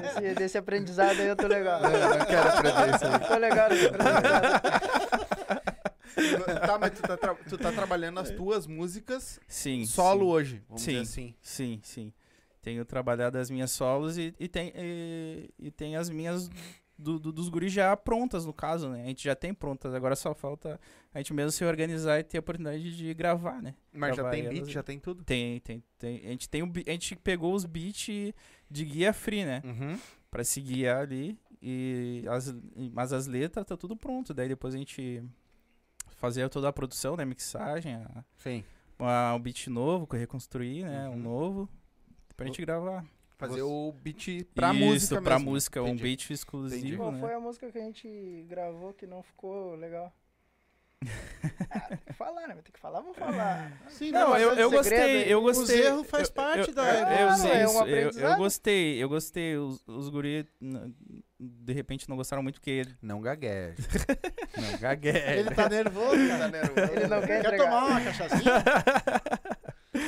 Desse, 0.00 0.34
desse 0.34 0.58
aprendizado 0.58 1.20
aí 1.20 1.26
eu 1.28 1.36
tô 1.36 1.46
legal. 1.46 1.80
Não, 1.80 1.90
não 1.90 2.26
quero 2.26 2.48
aprender 2.48 2.94
isso 2.94 3.04
aí. 3.06 3.18
Tô 3.28 3.36
legal 3.36 3.66
aprendizado. 3.66 4.00
Tá, 6.66 6.78
mas 6.78 6.90
tu 6.92 7.02
tá, 7.02 7.16
tra- 7.16 7.34
tu 7.48 7.56
tá 7.56 7.72
trabalhando 7.72 8.20
as 8.20 8.30
tuas 8.30 8.66
músicas 8.66 9.40
Sim. 9.46 9.86
solo 9.86 10.26
sim. 10.26 10.30
hoje, 10.32 10.62
vamos 10.68 10.82
Sim. 10.82 10.90
dizer 10.90 11.02
assim. 11.02 11.34
Sim, 11.40 11.80
sim. 11.82 12.12
Tenho 12.60 12.84
trabalhado 12.84 13.38
as 13.38 13.48
minhas 13.48 13.70
solos 13.70 14.18
e, 14.18 14.34
e, 14.38 14.48
tem, 14.48 14.72
e, 14.76 15.48
e 15.58 15.70
tem 15.70 15.96
as 15.96 16.10
minhas 16.10 16.50
do, 17.00 17.18
do- 17.18 17.32
dos 17.32 17.48
guris 17.48 17.72
já 17.72 17.96
prontas, 17.96 18.44
no 18.46 18.52
caso, 18.52 18.88
né? 18.90 19.02
A 19.02 19.06
gente 19.06 19.24
já 19.24 19.34
tem 19.34 19.52
prontas, 19.54 19.92
agora 19.94 20.14
só 20.14 20.34
falta 20.34 20.78
a 21.12 21.18
gente 21.18 21.32
mesmo 21.34 21.50
se 21.50 21.64
organizar 21.64 22.18
e 22.20 22.22
ter 22.24 22.38
a 22.38 22.40
oportunidade 22.40 22.96
de 22.96 23.12
gravar, 23.14 23.60
né? 23.62 23.74
Mas 23.92 24.10
já 24.10 24.22
Gravar 24.22 24.30
tem 24.30 24.42
beat, 24.44 24.56
elas. 24.58 24.70
já 24.70 24.82
tem 24.82 24.98
tudo. 24.98 25.24
Tem, 25.24 25.58
tem, 25.60 25.82
tem. 25.98 26.16
A 26.26 26.28
gente, 26.30 26.48
tem 26.48 26.66
bi- 26.66 26.84
a 26.86 26.90
gente 26.92 27.16
pegou 27.16 27.54
os 27.54 27.64
beats 27.64 28.32
de 28.70 28.84
guia 28.84 29.12
free, 29.12 29.44
né? 29.44 29.62
Uhum. 29.64 29.98
Pra 30.30 30.44
se 30.44 30.60
guiar 30.60 31.02
ali. 31.02 31.38
E 31.62 32.24
as, 32.28 32.54
mas 32.92 33.12
as 33.12 33.26
letras 33.26 33.66
tá 33.66 33.76
tudo 33.76 33.96
pronto. 33.96 34.32
Daí 34.32 34.48
depois 34.48 34.74
a 34.74 34.78
gente 34.78 35.22
fazer 36.16 36.48
toda 36.48 36.68
a 36.68 36.72
produção, 36.72 37.16
né? 37.16 37.24
Mixagem, 37.24 37.94
a, 37.96 38.24
Sim. 38.36 38.62
a- 38.98 39.34
o 39.34 39.38
beat 39.38 39.66
novo, 39.68 40.06
reconstruí, 40.14 40.82
né? 40.84 41.08
Um 41.08 41.12
Uhum. 41.12 41.18
novo. 41.18 41.68
Pra 42.36 42.46
gente 42.46 42.60
gravar. 42.62 43.04
Fazer 43.40 43.54
Você- 43.54 43.62
o 43.62 43.92
beat 44.02 44.44
pra 44.54 44.72
Isso, 44.74 44.84
música 44.84 45.22
pra 45.22 45.38
mesmo. 45.38 45.50
música, 45.50 45.82
um 45.82 45.86
Entendi. 45.88 46.02
beat 46.02 46.30
exclusivo, 46.30 46.96
Qual 46.98 47.12
né? 47.12 47.20
foi 47.20 47.34
a 47.34 47.40
música 47.40 47.70
que 47.72 47.78
a 47.78 47.82
gente 47.82 48.44
gravou 48.48 48.92
que 48.92 49.06
não 49.06 49.22
ficou 49.22 49.74
legal? 49.76 50.12
ah, 51.70 51.80
tem 51.88 51.98
que 52.06 52.12
falar, 52.12 52.46
né? 52.48 52.54
Tem 52.62 52.72
que 52.72 52.78
falar, 52.78 53.00
vou 53.00 53.14
falar. 53.14 53.72
Sim, 53.88 54.10
Não, 54.12 54.28
mas 54.30 54.42
eu, 54.42 54.52
é 54.52 54.62
eu 54.62 54.70
gostei, 54.70 55.22
hein? 55.22 55.28
eu 55.28 55.42
Os 55.42 55.56
gostei. 55.58 55.86
erros 55.86 56.06
faz 56.06 56.28
eu- 56.28 56.34
parte 56.34 56.68
eu, 56.68 56.74
da- 56.74 56.94
Eu, 56.94 57.18
eu, 57.20 57.28
Ah, 57.30 57.36
sei 57.36 57.50
é 57.52 57.66
um 57.66 57.70
isso, 57.70 57.84
eu, 57.86 58.10
eu 58.28 58.36
gostei, 58.36 59.02
eu 59.02 59.08
gostei. 59.08 59.56
Os, 59.56 59.82
os 59.88 60.08
guri, 60.10 60.46
n- 60.60 60.94
de 61.40 61.72
repente, 61.72 62.06
não 62.06 62.18
gostaram 62.18 62.42
muito 62.42 62.60
porque 62.60 62.82
Não 63.00 63.22
gagueje. 63.22 63.76
não 64.60 64.78
gagueje. 64.78 65.18
Ele 65.38 65.50
tá 65.54 65.66
nervoso, 65.70 66.28
Tá 66.28 66.36
cara. 66.38 66.48
nervoso. 66.52 66.92
Ele 66.92 67.06
não 67.06 67.20
quer 67.22 67.26
Quer 67.26 67.38
entregar. 67.46 67.64
tomar 67.64 67.84
uma 67.86 68.00
cachaçinha? 68.02 68.52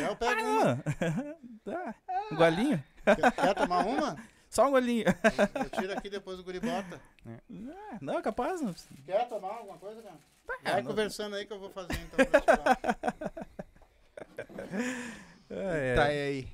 Eu 0.09 0.17
pego 0.17 0.41
uma. 0.43 0.85
Ah, 1.01 1.35
tá. 1.65 1.95
Um 2.33 2.37
golinho? 2.37 2.85
Quer, 3.05 3.55
tomar 3.55 3.87
uma? 3.87 4.17
Só 4.51 4.67
um 4.69 4.71
golinho. 4.73 5.05
Eu 5.07 5.71
tiro 5.71 5.93
aqui 5.97 6.11
depois 6.11 6.39
o 6.39 6.45
guri 6.45 6.61
bota. 6.61 7.01
Ah, 7.27 7.99
Não, 8.01 8.19
é 8.19 8.23
capaz. 8.23 8.61
Não. 8.61 8.75
Quer 9.07 9.27
tomar 9.29 9.49
alguma 9.49 9.79
coisa, 9.79 10.03
cara? 10.03 10.17
Ah, 10.65 10.73
Vai 10.73 10.83
não. 10.83 10.91
conversando 10.91 11.37
aí 11.37 11.47
que 11.47 11.53
eu 11.53 11.59
vou 11.59 11.71
fazer 11.71 11.95
então. 11.95 12.27
pra 12.27 12.41
tirar. 12.41 12.79
É, 15.51 15.95
Tá 15.95 16.05
aí. 16.05 16.49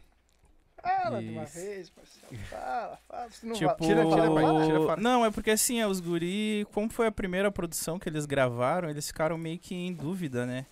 Fala 0.81 1.21
de 1.21 1.29
uma 1.31 1.45
vez, 1.45 1.91
parceiro. 1.91 2.45
Fala, 2.49 2.99
fala. 3.09 3.31
Se 3.31 3.45
não 3.47 3.55
Tipo, 3.55 3.69
va- 3.71 3.77
Tira, 3.77 4.05
tira, 4.07 4.31
pai, 4.33 4.65
tira 4.67 4.81
fora. 4.81 5.01
não, 5.01 5.25
é 5.27 5.31
porque 5.31 5.51
assim, 5.51 5.81
é, 5.81 5.87
os 5.87 6.01
guri, 6.01 6.67
como 6.73 6.89
foi 6.89 7.09
a 7.09 7.13
primeira 7.13 7.51
produção 7.51 7.99
que 7.99 8.09
eles 8.09 8.25
gravaram, 8.27 8.89
eles 8.89 9.07
ficaram 9.09 9.37
meio 9.37 9.59
que 9.59 9.75
em 9.75 9.93
dúvida, 9.93 10.47
né? 10.47 10.67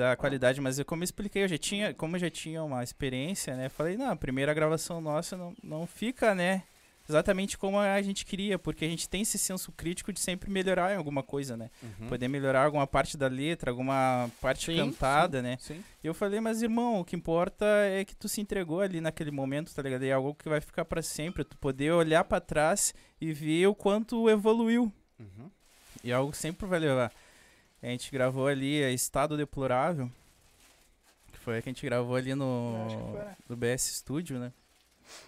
Da 0.00 0.16
qualidade, 0.16 0.62
mas 0.62 0.78
eu, 0.78 0.84
como 0.86 1.02
eu 1.02 1.04
expliquei, 1.04 1.42
eu 1.42 1.48
já 1.48 1.58
tinha, 1.58 1.92
como 1.92 2.16
eu 2.16 2.20
já 2.20 2.30
tinha 2.30 2.64
uma 2.64 2.82
experiência, 2.82 3.54
né? 3.54 3.68
Falei, 3.68 3.98
não, 3.98 4.08
a 4.08 4.16
primeira 4.16 4.54
gravação 4.54 4.98
nossa 4.98 5.36
não, 5.36 5.54
não 5.62 5.86
fica, 5.86 6.34
né? 6.34 6.62
Exatamente 7.06 7.58
como 7.58 7.78
a 7.78 8.00
gente 8.00 8.24
queria, 8.24 8.58
porque 8.58 8.86
a 8.86 8.88
gente 8.88 9.06
tem 9.06 9.20
esse 9.20 9.36
senso 9.36 9.70
crítico 9.72 10.10
de 10.10 10.18
sempre 10.18 10.50
melhorar 10.50 10.94
em 10.94 10.96
alguma 10.96 11.22
coisa, 11.22 11.54
né? 11.54 11.68
Uhum. 11.82 12.08
Poder 12.08 12.28
melhorar 12.28 12.64
alguma 12.64 12.86
parte 12.86 13.18
da 13.18 13.28
letra, 13.28 13.70
alguma 13.70 14.30
parte 14.40 14.72
Sim, 14.72 14.78
cantada, 14.78 15.42
né? 15.42 15.58
Sim. 15.60 15.84
E 16.02 16.06
eu 16.06 16.14
falei, 16.14 16.40
mas 16.40 16.62
irmão, 16.62 17.00
o 17.00 17.04
que 17.04 17.14
importa 17.14 17.66
é 17.66 18.02
que 18.02 18.16
tu 18.16 18.26
se 18.26 18.40
entregou 18.40 18.80
ali 18.80 19.02
naquele 19.02 19.30
momento, 19.30 19.74
tá 19.74 19.82
ligado? 19.82 20.02
E 20.02 20.08
é 20.08 20.12
algo 20.14 20.34
que 20.34 20.48
vai 20.48 20.62
ficar 20.62 20.86
pra 20.86 21.02
sempre. 21.02 21.44
Tu 21.44 21.58
poder 21.58 21.92
olhar 21.92 22.24
pra 22.24 22.40
trás 22.40 22.94
e 23.20 23.34
ver 23.34 23.66
o 23.66 23.74
quanto 23.74 24.30
evoluiu. 24.30 24.90
Uhum. 25.18 25.50
E 26.02 26.10
é 26.10 26.14
algo 26.14 26.34
sempre 26.34 26.66
vai 26.66 26.78
levar. 26.78 27.12
A 27.82 27.86
gente 27.86 28.10
gravou 28.12 28.46
ali 28.46 28.82
é, 28.82 28.92
Estado 28.92 29.36
Deplorável. 29.36 30.10
Que 31.32 31.38
foi 31.38 31.58
a 31.58 31.62
que 31.62 31.68
a 31.68 31.72
gente 31.72 31.84
gravou 31.84 32.14
ali 32.16 32.34
no, 32.34 32.84
Acho 32.86 32.96
que 32.96 33.02
foi, 33.12 33.24
né? 33.24 33.36
no 33.48 33.56
BS 33.56 33.94
Studio, 33.96 34.38
né? 34.38 34.52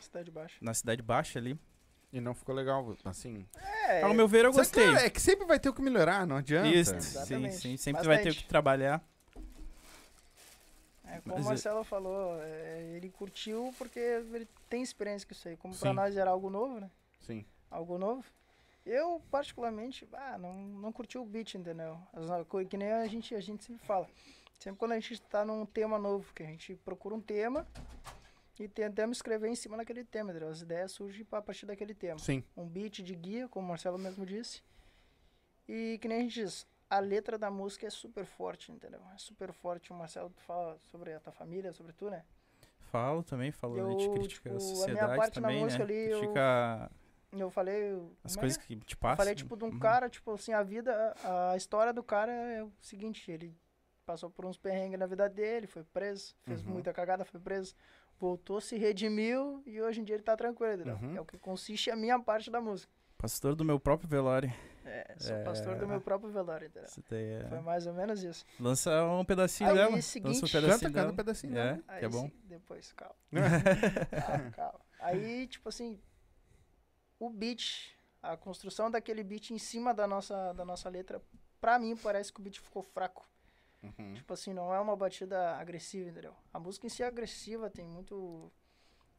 Cidade 0.00 0.30
Baixa. 0.30 0.56
Na 0.60 0.74
Cidade 0.74 1.02
Baixa 1.02 1.38
ali. 1.38 1.58
E 2.12 2.20
não 2.20 2.34
ficou 2.34 2.54
legal, 2.54 2.94
assim. 3.06 3.46
É, 3.88 4.02
Ao 4.02 4.12
meu 4.12 4.28
ver, 4.28 4.44
eu 4.44 4.52
gostei. 4.52 4.84
cara, 4.84 5.06
é 5.06 5.10
que 5.10 5.18
sempre 5.20 5.46
vai 5.46 5.58
ter 5.58 5.70
o 5.70 5.74
que 5.74 5.80
melhorar, 5.80 6.26
não 6.26 6.36
adianta. 6.36 6.68
Isso, 6.68 7.00
sim, 7.00 7.50
sim. 7.50 7.76
Sempre 7.78 8.06
vai 8.06 8.16
ter 8.18 8.24
o 8.24 8.26
Bastante. 8.26 8.42
que 8.44 8.48
trabalhar. 8.48 9.02
é, 11.06 11.20
como 11.20 11.34
mas 11.36 11.44
o 11.44 11.48
é- 11.48 11.50
Marcelo 11.52 11.84
falou, 11.84 12.38
é, 12.42 12.92
ele 12.96 13.08
curtiu 13.08 13.74
porque 13.78 13.98
ele 13.98 14.46
tem 14.68 14.82
experiência 14.82 15.26
com 15.26 15.32
isso 15.32 15.48
aí. 15.48 15.56
Como 15.56 15.74
pra 15.74 15.88
Sim. 15.90 15.96
nós 15.96 16.14
era 16.16 16.30
algo 16.30 16.50
novo, 16.50 16.80
né? 16.80 16.90
Sim. 17.26 17.46
Algo 17.70 17.96
novo. 17.96 18.22
Eu, 18.84 19.22
particularmente, 19.30 20.08
ah, 20.12 20.36
não, 20.38 20.52
não 20.54 20.92
curti 20.92 21.16
o 21.16 21.24
beat, 21.24 21.54
entendeu? 21.54 21.98
As 22.12 22.26
Que 22.68 22.76
nem 22.76 22.92
a 22.92 23.06
gente, 23.06 23.34
a 23.34 23.40
gente 23.40 23.64
sempre 23.64 23.84
fala. 23.86 24.08
Sempre 24.58 24.78
quando 24.78 24.92
a 24.92 25.00
gente 25.00 25.20
tá 25.22 25.44
num 25.44 25.64
tema 25.66 25.98
novo, 25.98 26.32
que 26.34 26.42
a 26.42 26.46
gente 26.46 26.74
procura 26.76 27.14
um 27.14 27.20
tema 27.20 27.66
e 28.58 28.68
tentamos 28.68 29.18
escrever 29.18 29.48
em 29.48 29.54
cima 29.56 29.76
daquele 29.76 30.04
tema, 30.04 30.30
entendeu? 30.30 30.48
As 30.48 30.60
ideias 30.62 30.92
surgem 30.92 31.26
a 31.32 31.42
partir 31.42 31.66
daquele 31.66 31.94
tema. 31.94 32.18
Sim. 32.18 32.44
um 32.56 32.66
beat 32.68 33.02
de 33.02 33.14
guia, 33.14 33.48
como 33.48 33.66
o 33.66 33.68
Marcelo 33.68 33.98
mesmo 33.98 34.24
disse. 34.26 34.62
E 35.68 35.98
que 36.00 36.08
nem 36.08 36.18
a 36.18 36.22
gente 36.22 36.34
diz, 36.34 36.66
a 36.90 36.98
letra 36.98 37.38
da 37.38 37.50
música 37.50 37.86
é 37.86 37.90
super 37.90 38.24
forte, 38.24 38.70
entendeu? 38.70 39.00
É 39.14 39.18
super 39.18 39.52
forte. 39.52 39.92
O 39.92 39.96
Marcelo 39.96 40.30
fala 40.46 40.78
sobre 40.90 41.12
a 41.12 41.20
tua 41.20 41.32
família, 41.32 41.72
sobre 41.72 41.92
tu, 41.92 42.10
né? 42.10 42.24
Falo 42.90 43.22
também, 43.22 43.50
falo, 43.50 43.74
a 43.84 43.90
gente 43.92 44.04
Eu, 44.04 44.12
critica 44.14 44.50
tipo, 44.50 44.50
a 44.50 44.52
a 44.52 44.58
minha 44.58 44.76
sociedade 44.76 45.16
parte 45.16 45.40
na 45.40 45.48
também, 45.48 45.64
música 45.64 45.84
né? 45.84 45.92
ali, 45.92 46.10
eu- 46.10 46.18
Critica 46.20 46.90
Eu 46.92 47.01
falei. 47.50 47.98
as 48.24 48.36
é 48.36 48.40
coisas 48.40 48.56
que 48.58 48.74
é? 48.74 48.76
que 48.76 48.84
te 48.86 48.96
passam. 48.96 49.16
Falei, 49.16 49.34
tipo, 49.34 49.56
de 49.56 49.64
um 49.64 49.68
Uhum. 49.68 49.78
cara, 49.78 50.08
tipo 50.08 50.32
assim, 50.32 50.52
a 50.52 50.62
vida, 50.62 51.14
a, 51.24 51.56
história 51.56 51.92
do 51.92 52.02
cara 52.02 52.30
é 52.32 52.62
o 52.62 52.72
seguinte, 52.80 53.30
ele 53.30 53.56
passou 54.04 54.28
por 54.30 54.44
uns 54.44 54.58
perrengues 54.58 54.98
na 54.98 55.06
vida 55.06 55.28
dele, 55.28 55.66
foi 55.66 55.84
preso, 55.84 56.34
fez 56.42 56.62
Uhum. 56.64 56.72
muita 56.72 56.92
cagada, 56.92 57.24
foi 57.24 57.40
preso, 57.40 57.74
voltou, 58.18 58.60
se 58.60 58.76
redimiu 58.76 59.62
e 59.66 59.80
hoje 59.80 60.00
em 60.00 60.04
dia 60.04 60.16
ele 60.16 60.22
tá 60.22 60.36
tranquilo, 60.36 60.74
entendeu? 60.74 60.96
Uhum. 61.02 61.16
É 61.16 61.20
o 61.20 61.24
que 61.24 61.38
consiste 61.38 61.90
a 61.90 61.96
minha 61.96 62.18
parte 62.20 62.50
da 62.50 62.60
música. 62.60 62.92
Pastor 63.16 63.54
do 63.54 63.64
meu 63.64 63.78
próprio 63.78 64.08
velório. 64.08 64.52
É, 64.84 65.14
sou 65.16 65.36
É. 65.36 65.44
pastor 65.44 65.76
do 65.76 65.86
meu 65.86 66.00
próprio 66.00 66.28
velório, 66.32 66.66
entendeu? 66.66 66.88
Você 66.88 67.00
tem, 67.02 67.24
é. 67.34 67.46
Foi 67.48 67.60
mais 67.60 67.86
ou 67.86 67.94
menos 67.94 68.20
isso. 68.24 68.44
Lança 68.58 68.90
um 69.04 69.24
pedacinho 69.24 69.70
Aí, 69.70 69.76
dela. 69.76 69.90
Lança 69.90 69.98
um 69.98 70.02
seguinte- 70.02 70.40
pedacinho 70.40 70.62
Canta, 70.72 70.78
canta 70.86 70.90
dela. 70.90 71.12
um 71.12 71.16
pedacinho. 71.16 71.56
É, 71.56 71.72
né? 71.74 71.82
que 71.86 71.92
é 71.92 71.94
Aí 72.06 72.08
bom. 72.08 72.22
sim, 72.28 72.32
depois, 72.46 72.92
calma. 72.92 73.14
calma, 73.30 74.50
calma. 74.56 74.80
Aí, 74.98 75.46
tipo 75.46 75.68
assim, 75.68 76.00
o 77.24 77.30
beat, 77.30 77.94
a 78.20 78.36
construção 78.36 78.90
daquele 78.90 79.22
beat 79.22 79.50
em 79.50 79.58
cima 79.58 79.94
da 79.94 80.08
nossa, 80.08 80.52
da 80.54 80.64
nossa 80.64 80.88
letra, 80.88 81.22
pra 81.60 81.78
mim 81.78 81.96
parece 81.96 82.32
que 82.32 82.40
o 82.40 82.42
beat 82.42 82.58
ficou 82.58 82.82
fraco. 82.82 83.24
Uhum. 83.80 84.14
Tipo 84.14 84.34
assim, 84.34 84.52
não 84.52 84.74
é 84.74 84.80
uma 84.80 84.96
batida 84.96 85.56
agressiva, 85.56 86.10
entendeu? 86.10 86.34
A 86.52 86.58
música 86.58 86.84
em 86.84 86.90
si 86.90 87.00
é 87.00 87.06
agressiva, 87.06 87.70
tem 87.70 87.86
muito. 87.86 88.50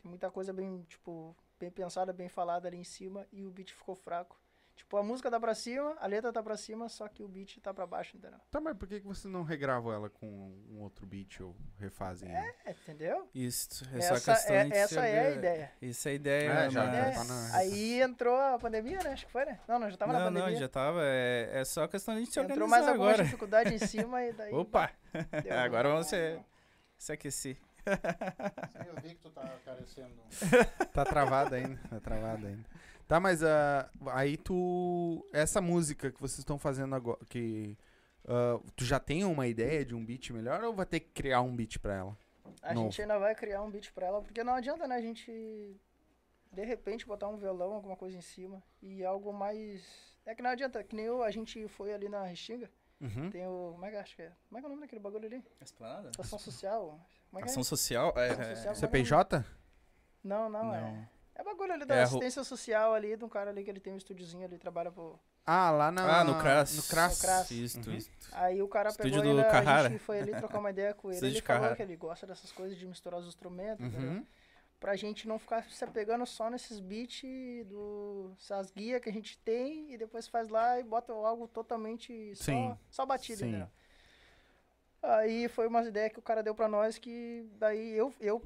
Tem 0.01 0.09
muita 0.09 0.29
coisa 0.29 0.51
bem, 0.51 0.83
tipo, 0.83 1.33
bem 1.57 1.71
pensada, 1.71 2.11
bem 2.11 2.27
falada 2.27 2.67
ali 2.67 2.75
em 2.75 2.83
cima 2.83 3.25
e 3.31 3.45
o 3.45 3.51
beat 3.51 3.71
ficou 3.71 3.95
fraco. 3.95 4.37
Tipo, 4.75 4.97
a 4.97 5.03
música 5.03 5.29
tá 5.29 5.39
pra 5.39 5.53
cima, 5.53 5.95
a 5.99 6.07
letra 6.07 6.33
tá 6.33 6.41
pra 6.41 6.57
cima, 6.57 6.89
só 6.89 7.07
que 7.07 7.21
o 7.23 7.27
beat 7.27 7.59
tá 7.61 7.71
pra 7.71 7.85
baixo, 7.85 8.17
entendeu? 8.17 8.39
Tá, 8.49 8.59
mas 8.59 8.75
por 8.75 8.87
que 8.87 8.99
que 8.99 9.05
você 9.05 9.27
não 9.27 9.43
regrava 9.43 9.93
ela 9.93 10.09
com 10.09 10.25
um 10.27 10.79
outro 10.81 11.05
beat 11.05 11.39
ou 11.41 11.55
refazem? 11.77 12.27
ela? 12.31 12.43
É, 12.65 12.71
entendeu? 12.71 13.29
Isso. 13.35 13.83
É 13.93 14.01
só 14.01 14.15
Essa, 14.15 14.33
questão 14.33 14.55
é, 14.55 14.63
de 14.65 14.73
essa 14.73 14.87
ser- 15.01 15.07
é 15.07 15.27
a 15.27 15.31
ideia. 15.31 15.71
Isso 15.79 16.07
é 16.07 16.11
a 16.11 16.13
ideia. 16.15 16.49
É, 16.49 16.69
já- 16.71 16.85
mas- 16.85 16.95
É, 16.95 17.11
tá 17.11 17.23
na- 17.23 17.55
Aí 17.57 18.01
entrou 18.01 18.35
a 18.35 18.57
pandemia, 18.57 18.99
né? 19.03 19.11
Acho 19.11 19.25
que 19.27 19.31
foi, 19.31 19.45
né? 19.45 19.59
Não, 19.67 19.77
não, 19.77 19.89
já 19.91 19.95
tava 19.97 20.11
na 20.13 20.19
Não, 20.19 20.25
pandemia. 20.27 20.51
não, 20.53 20.59
já 20.59 20.67
tava. 20.67 21.01
É, 21.03 21.49
é 21.53 21.65
só 21.65 21.87
questão 21.87 22.15
de 22.15 22.25
se 22.25 22.31
Entrou 22.39 22.43
organizar 22.43 22.67
mais 22.67 22.87
alguma 22.87 23.09
agora. 23.09 23.23
dificuldade 23.23 23.75
em 23.75 23.79
cima 23.79 24.23
e 24.23 24.33
daí. 24.33 24.51
Opa! 24.55 24.89
deu- 25.43 25.59
agora 25.59 25.89
vamos 25.89 26.07
se, 26.07 26.39
se 26.97 27.11
aquecer. 27.13 27.57
Sim, 28.71 28.87
eu 28.87 28.95
vi 29.01 29.09
que 29.09 29.21
tu 29.21 29.29
tá 29.29 29.43
carecendo. 29.65 30.13
Tá 30.93 31.03
travada 31.05 31.57
ainda, 31.57 31.79
tá 31.89 31.99
travada 31.99 32.47
ainda. 32.47 32.65
Tá, 33.13 33.19
mas 33.19 33.43
ah, 33.43 33.87
aí 34.07 34.37
tu. 34.37 35.23
Essa 35.31 35.61
música 35.61 36.11
que 36.11 36.19
vocês 36.19 36.39
estão 36.39 36.57
fazendo 36.57 36.95
agora, 36.95 37.19
que. 37.29 37.77
ah, 38.27 38.59
tu 38.75 38.83
já 38.83 38.99
tem 38.99 39.23
uma 39.23 39.45
ideia 39.45 39.85
de 39.85 39.93
um 39.93 40.03
beat 40.03 40.31
melhor 40.31 40.63
ou 40.63 40.73
vai 40.73 40.87
ter 40.87 40.99
que 40.99 41.11
criar 41.11 41.41
um 41.41 41.55
beat 41.55 41.77
pra 41.77 41.93
ela? 41.93 42.17
A 42.63 42.73
Novo. 42.73 42.87
gente 42.87 43.03
ainda 43.03 43.19
vai 43.19 43.35
criar 43.35 43.61
um 43.61 43.69
beat 43.69 43.91
pra 43.93 44.07
ela, 44.07 44.19
porque 44.19 44.43
não 44.43 44.55
adianta, 44.55 44.87
né? 44.87 44.95
A 44.95 45.01
gente, 45.01 45.31
de 46.51 46.65
repente, 46.65 47.05
botar 47.05 47.27
um 47.27 47.37
violão, 47.37 47.73
alguma 47.75 47.95
coisa 47.95 48.17
em 48.17 48.21
cima 48.21 48.63
e 48.81 49.05
algo 49.05 49.31
mais. 49.31 49.85
É 50.25 50.33
que 50.33 50.41
não 50.41 50.49
adianta, 50.49 50.83
que 50.83 50.95
nem 50.95 51.05
eu, 51.05 51.21
a 51.21 51.29
gente 51.29 51.67
foi 51.67 51.93
ali 51.93 52.09
na 52.09 52.23
Restinga, 52.23 52.67
Uhum. 52.99 53.29
tem 53.29 53.45
o. 53.45 53.73
Como 53.73 53.85
é 53.85 53.91
que 53.91 53.97
acho 53.97 54.15
que 54.15 54.23
é? 54.23 54.31
Como 54.49 54.57
é 54.57 54.59
que 54.59 54.65
é 54.65 54.67
o 54.67 54.69
nome 54.69 54.81
daquele 54.81 55.01
bagulho 55.01 55.27
ali? 55.27 55.45
Esplanada? 55.61 56.09
Ação 56.17 56.39
social. 56.39 56.99
Como 57.29 57.39
é 57.39 57.43
que 57.43 57.47
é? 57.47 57.51
Ação 57.51 57.63
social? 57.63 58.11
É, 58.17 58.29
Ação 58.31 58.43
é, 58.43 58.55
social, 58.55 58.75
CPJ? 58.75 59.45
Não, 60.23 60.49
não, 60.49 60.63
não. 60.65 60.73
é. 60.73 61.12
É 61.35 61.43
bagulho 61.43 61.73
ali 61.73 61.83
da 61.85 61.95
É 61.95 62.03
assistência 62.03 62.43
social 62.43 62.93
ali, 62.93 63.17
de 63.17 63.25
um 63.25 63.29
cara 63.29 63.49
ali 63.49 63.63
que 63.63 63.69
ele 63.69 63.79
tem 63.79 63.91
um 63.93 63.97
estúdiozinho 63.97 64.45
ali, 64.45 64.57
trabalha 64.57 64.91
pro. 64.91 65.19
Ah, 65.45 65.71
lá 65.71 65.91
na. 65.91 66.19
Ah, 66.19 66.23
no 66.23 66.37
CRAS. 66.39 66.75
No 66.77 66.83
CRAS. 66.83 67.17
No 67.21 67.27
CRAS. 67.27 67.51
Isto, 67.51 67.89
Uhum. 67.89 67.95
isto. 67.95 68.11
Aí 68.33 68.61
o 68.61 68.67
cara 68.67 68.89
Estúdio 68.89 69.11
pegou 69.19 69.23
do 69.33 69.39
ele, 69.39 69.47
a 69.47 69.51
Carrara. 69.51 69.89
gente 69.89 69.99
foi 69.99 70.19
ali 70.19 70.31
trocar 70.35 70.59
uma 70.59 70.69
ideia 70.69 70.93
com 70.93 71.07
ele. 71.09 71.15
Estúdio 71.15 71.33
Ele 71.33 71.41
de 71.41 71.45
falou 71.47 71.61
Carrara. 71.61 71.75
que 71.75 71.81
ele 71.81 71.95
gosta 71.97 72.27
dessas 72.27 72.51
coisas 72.51 72.77
de 72.77 72.85
misturar 72.85 73.19
os 73.19 73.27
instrumentos? 73.27 73.85
Uhum. 73.93 74.25
pra 74.79 74.95
gente 74.97 75.27
não 75.29 75.39
ficar 75.39 75.63
se 75.71 75.81
apegando 75.83 76.25
só 76.25 76.49
nesses 76.49 76.77
beats 76.79 77.21
do 77.67 78.31
essas 78.37 78.69
guias 78.69 79.01
que 79.01 79.09
a 79.09 79.13
gente 79.13 79.37
tem 79.39 79.93
e 79.93 79.97
depois 79.97 80.27
faz 80.27 80.49
lá 80.49 80.77
e 80.79 80.83
bota 80.83 81.13
algo 81.13 81.47
totalmente 81.47 82.35
só, 82.35 82.43
Sim. 82.43 82.77
só 82.91 83.05
batido, 83.05 83.39
Sim. 83.39 83.47
entendeu? 83.47 83.67
Aí 85.01 85.47
foi 85.49 85.67
umas 85.67 85.87
ideias 85.87 86.11
que 86.11 86.19
o 86.19 86.21
cara 86.21 86.43
deu 86.43 86.53
pra 86.53 86.67
nós 86.67 86.97
que 86.97 87.45
daí 87.57 87.91
eu, 87.97 88.13
eu 88.21 88.41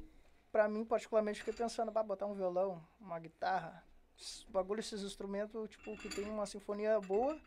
pra 0.58 0.68
mim 0.68 0.84
particularmente 0.84 1.38
fiquei 1.38 1.54
pensando, 1.54 1.92
bah, 1.92 2.02
botar 2.02 2.26
um 2.26 2.34
violão, 2.34 2.84
uma 2.98 3.16
guitarra, 3.20 3.84
esses 4.18 4.42
bagulho, 4.42 4.80
esses 4.80 5.04
instrumentos, 5.04 5.70
tipo, 5.70 5.96
que 5.96 6.08
tem 6.08 6.28
uma 6.28 6.46
sinfonia 6.46 6.98
boa, 7.00 7.38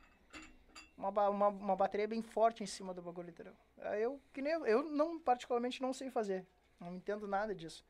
uma, 0.97 1.09
uma, 1.27 1.47
uma 1.49 1.75
bateria 1.75 2.07
bem 2.07 2.21
forte 2.21 2.63
em 2.63 2.65
cima 2.65 2.93
do 2.93 3.01
bagulho, 3.01 3.29
entendeu? 3.29 3.53
Eu, 3.99 4.21
que 4.31 4.41
nem 4.41 4.53
eu, 4.53 4.65
eu 4.65 4.83
não, 4.83 5.19
particularmente 5.19 5.81
não 5.81 5.91
sei 5.91 6.09
fazer, 6.09 6.47
não 6.79 6.95
entendo 6.95 7.27
nada 7.27 7.53
disso. 7.53 7.85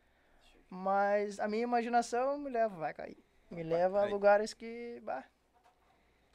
Mas 0.68 1.40
a 1.40 1.48
minha 1.48 1.62
imaginação 1.62 2.40
me 2.40 2.50
leva, 2.50 2.76
vai 2.76 2.92
cair. 2.92 3.24
Me 3.52 3.62
leva 3.62 4.02
a 4.02 4.06
lugares 4.06 4.56
que, 4.56 5.00
bah, 5.04 5.24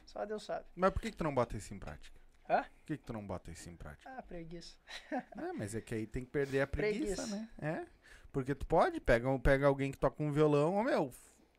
só 0.05 0.25
Deus 0.25 0.45
sabe. 0.45 0.65
Mas 0.73 0.91
por 0.91 1.01
que, 1.01 1.11
que 1.11 1.17
tu 1.17 1.25
não 1.25 1.35
bota 1.35 1.57
isso 1.57 1.73
em 1.73 1.79
prática? 1.79 2.16
Hã? 2.49 2.63
Por 2.63 2.85
que, 2.85 2.97
que 2.97 3.03
tu 3.03 3.13
não 3.13 3.25
bota 3.25 3.51
isso 3.51 3.69
em 3.69 3.75
prática? 3.75 4.09
Ah, 4.17 4.21
preguiça. 4.21 4.75
É, 5.37 5.53
mas 5.53 5.75
é 5.75 5.81
que 5.81 5.93
aí 5.93 6.07
tem 6.07 6.23
que 6.25 6.31
perder 6.31 6.61
a 6.61 6.67
preguiça, 6.67 7.23
Preguiça. 7.23 7.27
né? 7.27 7.49
É. 7.59 7.85
Porque 8.31 8.55
tu 8.55 8.65
pode, 8.65 8.99
pega, 8.99 9.27
pega 9.39 9.67
alguém 9.67 9.91
que 9.91 9.97
toca 9.97 10.21
um 10.23 10.31
violão, 10.31 10.75
ô 10.75 10.83
meu, 10.83 11.11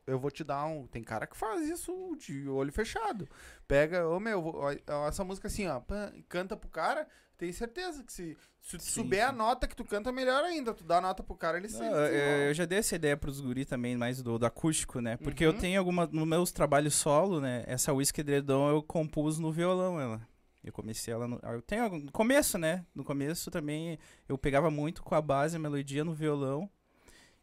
eu 0.06 0.18
vou 0.18 0.30
te 0.30 0.42
dar 0.44 0.64
um. 0.66 0.86
Tem 0.86 1.02
cara 1.02 1.26
que 1.26 1.36
faz 1.36 1.68
isso 1.68 2.16
de 2.16 2.48
olho 2.48 2.72
fechado. 2.72 3.28
Pega, 3.66 4.06
ô 4.08 4.18
meu, 4.18 4.54
essa 5.06 5.24
música 5.24 5.48
assim, 5.48 5.66
ó, 5.66 5.80
canta 6.28 6.56
pro 6.56 6.68
cara, 6.68 7.06
tem 7.36 7.52
certeza 7.52 8.02
que 8.02 8.12
se, 8.12 8.36
se 8.62 8.76
tu 8.78 8.82
Sim, 8.82 9.02
souber 9.02 9.26
a 9.26 9.30
sim. 9.30 9.36
nota 9.36 9.66
que 9.68 9.76
tu 9.76 9.84
canta, 9.84 10.10
melhor 10.12 10.42
ainda. 10.44 10.72
Tu 10.74 10.84
dá 10.84 10.98
a 10.98 11.00
nota 11.00 11.22
pro 11.22 11.36
cara, 11.36 11.58
ele 11.58 11.68
se. 11.68 11.78
Não, 11.78 12.06
ele 12.06 12.16
eu, 12.16 12.48
eu 12.48 12.54
já 12.54 12.64
dei 12.64 12.78
essa 12.78 12.96
ideia 12.96 13.16
pros 13.16 13.40
guri 13.40 13.64
também, 13.64 13.96
mais 13.96 14.22
do, 14.22 14.38
do 14.38 14.46
acústico, 14.46 15.00
né? 15.00 15.16
Porque 15.18 15.44
eu 15.44 15.52
Uhum. 15.52 15.58
tenho 15.58 15.78
alguma. 15.78 16.06
No 16.06 16.24
meus 16.26 16.50
trabalhos 16.52 16.94
solo, 16.94 17.40
né? 17.40 17.64
Essa 17.66 17.92
Whisky 17.92 18.20
Edredom 18.22 18.68
eu 18.70 18.82
compus 18.82 19.38
no 19.38 19.52
violão, 19.52 20.00
ela. 20.00 20.26
Eu 20.68 20.72
comecei 20.72 21.12
ela 21.12 21.26
no. 21.26 21.38
Eu 21.42 21.62
tenho. 21.62 21.88
No 21.98 22.12
começo, 22.12 22.58
né? 22.58 22.84
No 22.94 23.02
começo 23.02 23.50
também 23.50 23.98
eu 24.28 24.36
pegava 24.36 24.70
muito 24.70 25.02
com 25.02 25.14
a 25.14 25.22
base, 25.22 25.56
a 25.56 25.58
melodia 25.58 26.04
no 26.04 26.14
violão 26.14 26.68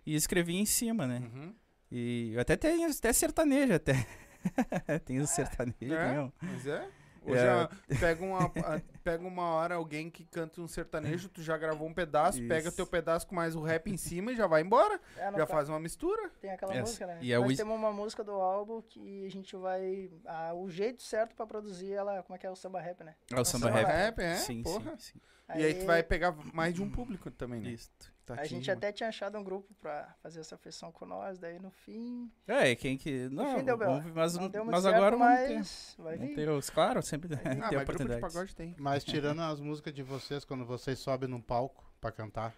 e 0.05 0.15
escrevia 0.15 0.59
em 0.59 0.65
cima, 0.65 1.07
né? 1.07 1.19
Uhum. 1.19 1.55
E 1.91 2.31
eu 2.33 2.41
até 2.41 2.55
tenho 2.55 2.89
até 2.89 3.11
sertanejo, 3.11 3.73
até. 3.73 4.05
tenho 5.05 5.25
sertanejo, 5.25 5.75
É? 5.93 6.09
tenho. 6.11 6.33
Mas 6.41 6.67
é. 6.67 6.87
Ou 7.25 7.35
É. 7.35 7.39
já 7.39 7.69
pega 7.99 8.23
uma, 8.23 8.49
pega 9.03 9.27
uma 9.27 9.43
hora 9.43 9.75
alguém 9.75 10.09
que 10.09 10.23
canta 10.25 10.61
um 10.61 10.67
sertanejo, 10.67 11.27
tu 11.29 11.41
já 11.41 11.57
gravou 11.57 11.87
um 11.87 11.93
pedaço, 11.93 12.39
pega 12.47 12.67
Isso. 12.67 12.75
teu 12.75 12.85
pedaço 12.87 13.25
com 13.27 13.33
mais 13.35 13.55
o 13.55 13.61
rap 13.61 13.89
em 13.89 13.97
cima 13.97 14.31
e 14.31 14.35
já 14.35 14.45
vai 14.47 14.61
embora. 14.61 14.99
É, 15.17 15.25
Já 15.25 15.31
ca- 15.31 15.47
faz 15.47 15.69
uma 15.69 15.79
mistura. 15.79 16.29
Tem 16.39 16.51
aquela 16.51 16.71
Essa- 16.73 16.81
música, 16.81 17.07
né? 17.07 17.19
e 17.21 17.33
a 17.33 17.39
Nós 17.39 17.47
Wiz- 17.47 17.57
temos 17.57 17.75
uma 17.75 17.91
música 17.91 18.23
do 18.23 18.33
álbum 18.33 18.81
que 18.81 19.25
a 19.25 19.29
gente 19.29 19.55
vai. 19.55 20.09
ah, 20.25 20.53
o 20.53 20.69
jeito 20.69 21.01
certo 21.03 21.35
pra 21.35 21.45
produzir 21.47 21.91
ela, 21.93 22.21
como 22.23 22.35
é 22.35 22.39
que 22.39 22.45
é 22.45 22.51
o 22.51 22.55
samba 22.55 22.79
rap, 22.79 23.03
né? 23.03 23.15
Ah, 23.33 23.41
o 23.41 23.45
samba 23.45 23.67
samba 23.67 23.79
rap. 23.79 23.87
rap, 23.87 24.19
é, 24.19 24.35
sim, 24.35 24.61
porra. 24.63 24.91
sim, 24.97 25.13
sim. 25.13 25.21
E 25.55 25.63
aí 25.63 25.73
tu 25.75 25.85
vai 25.85 26.01
pegar 26.01 26.31
mais 26.53 26.73
de 26.73 26.81
um 26.81 26.89
público 26.89 27.29
também, 27.29 27.61
né? 27.61 27.69
Isso. 27.69 27.89
Tá 28.25 28.33
A 28.33 28.37
aqui, 28.39 28.47
gente 28.49 28.67
mano. 28.67 28.77
até 28.79 28.91
tinha 28.91 29.07
achado 29.09 29.37
um 29.37 29.43
grupo 29.43 29.71
pra 29.75 30.15
fazer 30.23 30.39
essa 30.39 30.57
feição 30.57 30.91
com 30.91 31.05
nós, 31.05 31.37
daí 31.37 31.59
no 31.59 31.69
fim. 31.69 32.31
É, 32.47 32.71
e 32.71 32.75
quem 32.75 32.97
que. 32.97 33.29
Não, 33.29 33.59
fim 33.59 33.63
deu 33.63 33.77
B.O. 33.77 34.01
mas, 34.15 34.33
não 34.35 34.49
deu 34.49 34.63
muito 34.63 34.73
mas 34.73 34.83
certo, 34.83 34.95
agora 34.95 35.15
mas 35.15 35.95
vai 35.99 36.15
Vamos 36.17 36.29
vir. 36.29 36.35
ter 36.35 36.49
os, 36.49 36.69
claro, 36.71 37.03
sempre 37.03 37.35
Ah, 37.35 37.37
tem 37.69 37.77
mas 37.77 37.85
grupo 37.87 38.03
de 38.05 38.17
pagode 38.19 38.55
tem. 38.55 38.75
Mas 38.79 39.03
tirando 39.03 39.41
as 39.41 39.59
músicas 39.59 39.93
de 39.93 40.01
vocês, 40.01 40.43
quando 40.43 40.65
vocês 40.65 40.97
sobem 40.97 41.29
num 41.29 41.39
palco 41.41 41.85
pra 42.01 42.11
cantar, 42.11 42.55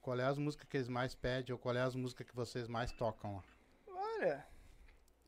qual 0.00 0.18
é 0.18 0.24
as 0.24 0.38
músicas 0.38 0.66
que 0.68 0.76
eles 0.76 0.88
mais 0.88 1.14
pedem 1.14 1.52
ou 1.52 1.58
qual 1.58 1.76
é 1.76 1.80
as 1.80 1.94
músicas 1.94 2.26
que 2.26 2.34
vocês 2.34 2.66
mais 2.66 2.90
tocam 2.90 3.36
lá? 3.36 3.44
Olha, 3.86 4.44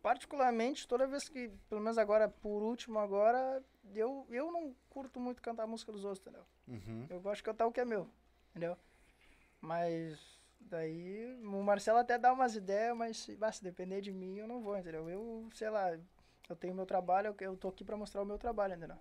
particularmente, 0.02 0.88
toda 0.88 1.06
vez 1.06 1.28
que, 1.28 1.48
pelo 1.68 1.80
menos 1.80 1.98
agora, 1.98 2.28
por 2.28 2.62
último 2.62 2.98
agora, 2.98 3.62
eu, 3.94 4.26
eu 4.28 4.50
não 4.50 4.74
curto 4.90 5.20
muito 5.20 5.40
cantar 5.40 5.62
a 5.62 5.66
música 5.68 5.92
dos 5.92 6.04
outros, 6.04 6.20
entendeu? 6.26 6.44
Uhum. 6.66 7.06
Eu 7.08 7.20
gosto 7.20 7.36
de 7.36 7.42
cantar 7.44 7.66
o 7.66 7.72
que 7.72 7.78
é 7.80 7.84
meu, 7.84 8.10
entendeu? 8.50 8.76
Mas 9.64 10.18
daí 10.60 11.40
o 11.42 11.62
Marcelo 11.62 11.98
até 11.98 12.18
dá 12.18 12.30
umas 12.34 12.54
ideias, 12.54 12.94
mas 12.94 13.16
se, 13.16 13.34
bah, 13.34 13.50
se 13.50 13.64
depender 13.64 14.02
de 14.02 14.12
mim, 14.12 14.36
eu 14.36 14.46
não 14.46 14.60
vou, 14.60 14.76
entendeu? 14.76 15.08
Eu, 15.08 15.48
sei 15.54 15.70
lá, 15.70 15.98
eu 16.48 16.54
tenho 16.54 16.74
meu 16.74 16.84
trabalho, 16.84 17.28
eu, 17.28 17.36
eu 17.40 17.56
tô 17.56 17.68
aqui 17.68 17.82
pra 17.82 17.96
mostrar 17.96 18.20
o 18.20 18.26
meu 18.26 18.36
trabalho, 18.36 18.74
entendeu? 18.74 18.98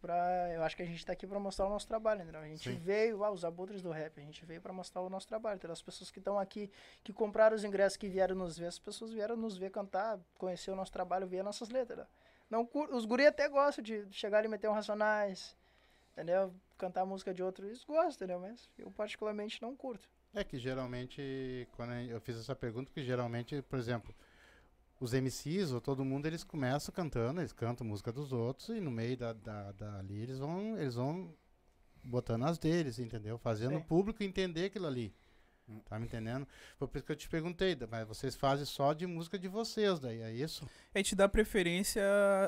Pra, 0.00 0.50
eu 0.54 0.62
acho 0.62 0.74
que 0.74 0.82
a 0.82 0.86
gente 0.86 1.04
tá 1.04 1.12
aqui 1.12 1.26
pra 1.26 1.38
mostrar 1.38 1.66
o 1.66 1.70
nosso 1.70 1.86
trabalho, 1.86 2.22
entendeu? 2.22 2.40
A 2.40 2.46
gente 2.46 2.70
Sim. 2.70 2.76
veio, 2.76 3.22
ah, 3.22 3.30
os 3.30 3.44
abutres 3.44 3.82
do 3.82 3.90
rap, 3.90 4.18
a 4.18 4.22
gente 4.22 4.44
veio 4.46 4.60
pra 4.60 4.72
mostrar 4.72 5.02
o 5.02 5.10
nosso 5.10 5.28
trabalho, 5.28 5.56
entendeu? 5.56 5.72
As 5.74 5.82
pessoas 5.82 6.10
que 6.10 6.18
estão 6.18 6.38
aqui, 6.38 6.70
que 7.04 7.12
compraram 7.12 7.54
os 7.54 7.62
ingressos, 7.62 7.98
que 7.98 8.08
vieram 8.08 8.34
nos 8.34 8.58
ver, 8.58 8.66
as 8.66 8.78
pessoas 8.78 9.12
vieram 9.12 9.36
nos 9.36 9.58
ver 9.58 9.70
cantar, 9.70 10.18
conhecer 10.38 10.70
o 10.70 10.76
nosso 10.76 10.92
trabalho, 10.92 11.26
ver 11.26 11.42
nossas 11.42 11.68
letras, 11.68 11.98
entendeu? 11.98 12.06
Não, 12.50 12.68
os 12.96 13.04
guri 13.04 13.26
até 13.26 13.46
gostam 13.48 13.84
de 13.84 14.06
chegar 14.10 14.44
e 14.46 14.48
meter 14.48 14.68
um 14.68 14.72
Racionais, 14.72 15.54
entendeu? 16.12 16.54
Cantar 16.78 17.04
música 17.04 17.34
de 17.34 17.42
outro, 17.42 17.66
eles 17.66 17.84
gostam, 17.84 18.26
entendeu? 18.26 18.40
Mas 18.40 18.70
eu 18.78 18.90
particularmente 18.90 19.60
não 19.60 19.74
curto. 19.76 20.08
É 20.32 20.44
que 20.44 20.58
geralmente, 20.58 21.66
quando 21.72 21.92
eu 21.92 22.20
fiz 22.20 22.36
essa 22.38 22.54
pergunta, 22.54 22.90
que 22.92 23.02
geralmente, 23.02 23.60
por 23.62 23.78
exemplo, 23.78 24.14
os 25.00 25.12
MCs 25.12 25.72
ou 25.72 25.80
todo 25.80 26.04
mundo, 26.04 26.26
eles 26.26 26.44
começam 26.44 26.94
cantando, 26.94 27.40
eles 27.40 27.52
cantam 27.52 27.86
música 27.86 28.12
dos 28.12 28.32
outros 28.32 28.68
e 28.68 28.80
no 28.80 28.90
meio 28.90 29.16
da, 29.16 29.32
da, 29.32 29.72
da- 29.72 29.98
ali 29.98 30.20
eles 30.20 30.38
vão, 30.38 30.78
eles 30.78 30.94
vão 30.94 31.34
botando 32.04 32.44
as 32.44 32.58
deles, 32.58 32.98
entendeu? 32.98 33.38
Fazendo 33.38 33.70
Sim. 33.70 33.76
o 33.76 33.84
público 33.84 34.22
entender 34.22 34.66
aquilo 34.66 34.86
ali. 34.86 35.12
Hum. 35.68 35.80
Tá 35.88 35.98
me 35.98 36.06
entendendo? 36.06 36.46
Foi 36.78 36.88
por 36.88 36.96
isso 36.96 37.06
que 37.06 37.12
eu 37.12 37.16
te 37.16 37.28
perguntei, 37.28 37.76
mas 37.90 38.06
vocês 38.08 38.34
fazem 38.34 38.64
só 38.64 38.92
de 38.92 39.06
música 39.06 39.38
de 39.38 39.48
vocês, 39.48 39.98
daí 40.00 40.20
é 40.20 40.32
isso? 40.32 40.66
A 40.94 40.98
gente 40.98 41.14
dá 41.14 41.28
preferência 41.28 42.02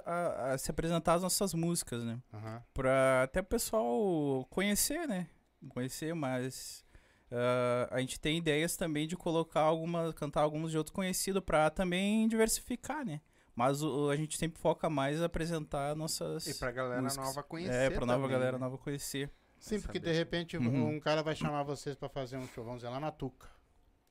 a, 0.06 0.10
a- 0.10 0.52
a 0.52 0.58
se 0.58 0.70
apresentar 0.70 1.14
as 1.14 1.22
nossas 1.22 1.52
músicas, 1.52 2.02
né? 2.02 2.18
Aham. 2.32 2.62
Pra 2.72 3.22
até 3.24 3.40
o 3.40 3.44
pessoal 3.44 4.46
conhecer, 4.50 5.06
né? 5.06 5.26
Conhecer, 5.68 6.14
mas 6.14 6.82
ah, 7.30 7.88
a 7.90 8.00
gente 8.00 8.18
tem 8.18 8.38
ideias 8.38 8.76
também 8.76 9.06
de 9.06 9.16
colocar 9.16 9.60
algumas, 9.60 10.14
cantar 10.14 10.40
alguns 10.40 10.70
de 10.70 10.78
outros 10.78 10.94
conhecidos 10.94 11.42
pra 11.44 11.68
também 11.70 12.26
diversificar, 12.26 13.04
né? 13.04 13.20
Mas 13.54 13.82
o- 13.82 14.08
a 14.08 14.16
gente 14.16 14.38
sempre 14.38 14.58
foca 14.58 14.88
mais 14.88 15.20
em 15.20 15.24
apresentar 15.24 15.94
nossas. 15.94 16.46
E 16.46 16.54
pra 16.54 16.70
galera 16.70 17.02
músicas. 17.02 17.26
nova 17.26 17.42
conhecer. 17.42 17.74
É, 17.74 17.90
pra 17.90 18.06
nova 18.06 18.22
também, 18.22 18.30
galera 18.30 18.58
né? 18.58 18.64
nova 18.64 18.78
conhecer. 18.78 19.30
Sim, 19.60 19.80
porque 19.80 19.98
de 19.98 20.10
repente 20.12 20.56
Uhum. 20.56 20.96
um 20.96 21.00
cara 21.00 21.22
vai 21.22 21.36
chamar 21.36 21.62
vocês 21.62 21.94
pra 21.94 22.08
fazer 22.08 22.36
um 22.36 22.46
show, 22.48 22.64
vamos 22.64 22.80
dizer, 22.80 22.88
lá 22.90 22.98
na 22.98 23.10
Tuca. 23.12 23.46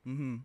Uhum. 0.06 0.41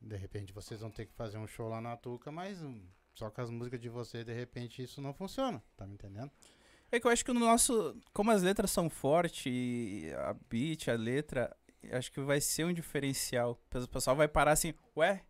De 0.00 0.16
repente 0.16 0.52
vocês 0.52 0.80
vão 0.80 0.90
ter 0.90 1.06
que 1.06 1.12
fazer 1.14 1.38
um 1.38 1.46
show 1.46 1.68
lá 1.68 1.80
na 1.80 1.96
Tuca, 1.96 2.32
mas 2.32 2.60
hum, 2.60 2.82
só 3.14 3.30
com 3.30 3.40
as 3.40 3.50
músicas 3.50 3.80
de 3.80 3.88
vocês, 3.88 4.24
de 4.24 4.32
repente 4.32 4.82
isso 4.82 5.00
não 5.00 5.14
funciona, 5.14 5.62
tá 5.76 5.86
me 5.86 5.94
entendendo? 5.94 6.30
É 6.90 6.98
que 6.98 7.06
eu 7.06 7.10
acho 7.10 7.24
que 7.24 7.32
no 7.32 7.38
nosso. 7.40 7.96
Como 8.12 8.32
as 8.32 8.42
letras 8.42 8.70
são 8.72 8.90
fortes, 8.90 10.12
a 10.26 10.34
beat, 10.48 10.88
a 10.88 10.94
letra, 10.94 11.56
acho 11.92 12.10
que 12.10 12.20
vai 12.20 12.40
ser 12.40 12.64
um 12.64 12.72
diferencial. 12.72 13.52
O 13.72 13.88
pessoal 13.88 14.16
vai 14.16 14.26
parar 14.26 14.52
assim, 14.52 14.74
ué? 14.96 15.24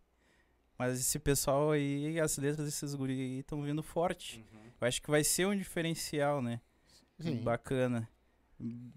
Mas 0.75 0.99
esse 0.99 1.19
pessoal 1.19 1.69
aí, 1.71 2.19
as 2.19 2.35
letras 2.39 2.65
desses 2.65 2.95
guri 2.95 3.13
aí 3.13 3.39
estão 3.41 3.61
vindo 3.61 3.83
forte. 3.83 4.43
Uhum. 4.51 4.61
Eu 4.81 4.87
acho 4.87 4.99
que 4.99 5.11
vai 5.11 5.23
ser 5.23 5.45
um 5.45 5.55
diferencial, 5.55 6.41
né? 6.41 6.59
Sim. 7.19 7.43
Bacana. 7.43 8.09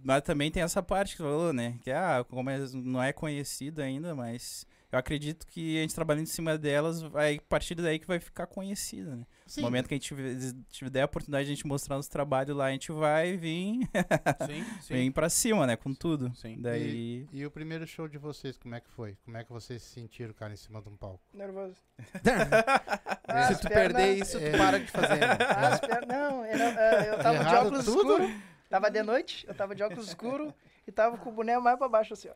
Mas 0.02 0.22
também 0.22 0.50
tem 0.50 0.62
essa 0.62 0.82
parte 0.82 1.12
que 1.12 1.16
tu 1.18 1.22
falou, 1.24 1.52
né? 1.52 1.78
Que 1.82 1.90
ah, 1.90 2.24
como 2.28 2.50
é- 2.50 2.58
não 2.74 3.02
é 3.02 3.12
conhecido 3.12 3.80
ainda, 3.82 4.14
mas 4.14 4.66
eu 4.92 4.98
acredito 4.98 5.46
que 5.46 5.78
a 5.78 5.82
gente 5.82 5.94
trabalhando 5.94 6.22
em 6.24 6.26
cima 6.26 6.56
delas, 6.56 7.02
vai 7.02 7.36
a 7.36 7.42
partir 7.48 7.74
daí 7.74 7.98
que 7.98 8.06
vai 8.06 8.20
ficar 8.20 8.46
conhecida, 8.46 9.16
né? 9.16 9.26
Sim. 9.46 9.60
No 9.60 9.66
momento 9.66 9.88
que 9.88 9.94
a 9.94 9.96
gente 9.96 10.06
tiver, 10.06 10.36
tiver 10.70 11.02
a 11.02 11.04
oportunidade 11.04 11.46
de 11.46 11.52
a 11.52 11.54
gente 11.54 11.66
mostrar 11.66 11.96
nosso 11.96 12.10
trabalho 12.10 12.54
lá, 12.54 12.66
a 12.66 12.70
gente 12.70 12.90
vai 12.92 13.36
vir, 13.36 13.80
Sim, 14.46 14.64
sim. 14.82 14.94
vem 14.94 15.10
pra 15.12 15.28
cima, 15.28 15.66
né? 15.66 15.76
Com 15.76 15.92
tudo. 15.94 16.32
Sim. 16.34 16.56
Daí. 16.60 17.26
E 17.32 17.44
o 17.44 17.50
primeiro 17.50 17.86
show 17.86 18.06
de 18.08 18.18
vocês, 18.18 18.56
como 18.56 18.74
é 18.74 18.80
que 18.80 18.90
foi? 18.90 19.16
Como 19.24 19.36
é 19.36 19.44
que 19.44 19.52
vocês 19.52 19.82
se 19.82 19.88
sentiram, 19.94 20.32
cara, 20.32 20.52
em 20.52 20.56
cima 20.56 20.80
de 20.80 20.88
um 20.88 20.96
palco? 20.96 21.20
Nervoso. 21.32 21.74
Se 23.48 23.60
tu 23.60 23.68
perder 23.68 24.18
isso, 24.18 24.38
tu 24.38 24.44
É. 24.44 24.56
para 24.56 24.78
de 24.78 24.90
fazer. 24.90 25.16
né? 25.18 25.36
As 25.40 25.80
per- 25.80 26.06
Não, 26.06 26.44
eu, 26.46 26.58
não- 26.58 26.66
eh, 26.66 27.08
eu 27.10 27.18
tava 27.18 27.38
de 27.38 27.44
Errado 27.44 27.66
óculos 27.66 27.84
tudo? 27.84 27.98
escuro. 28.22 28.40
Tava 28.74 28.90
de 28.90 29.04
noite, 29.04 29.46
eu 29.46 29.54
tava 29.54 29.72
de 29.72 29.84
óculos 29.84 30.08
escuro 30.08 30.52
e 30.84 30.90
tava 30.90 31.16
com 31.16 31.30
o 31.30 31.32
boné 31.32 31.56
mais 31.60 31.78
pra 31.78 31.88
baixo 31.88 32.12
assim, 32.12 32.28
ó. 32.28 32.34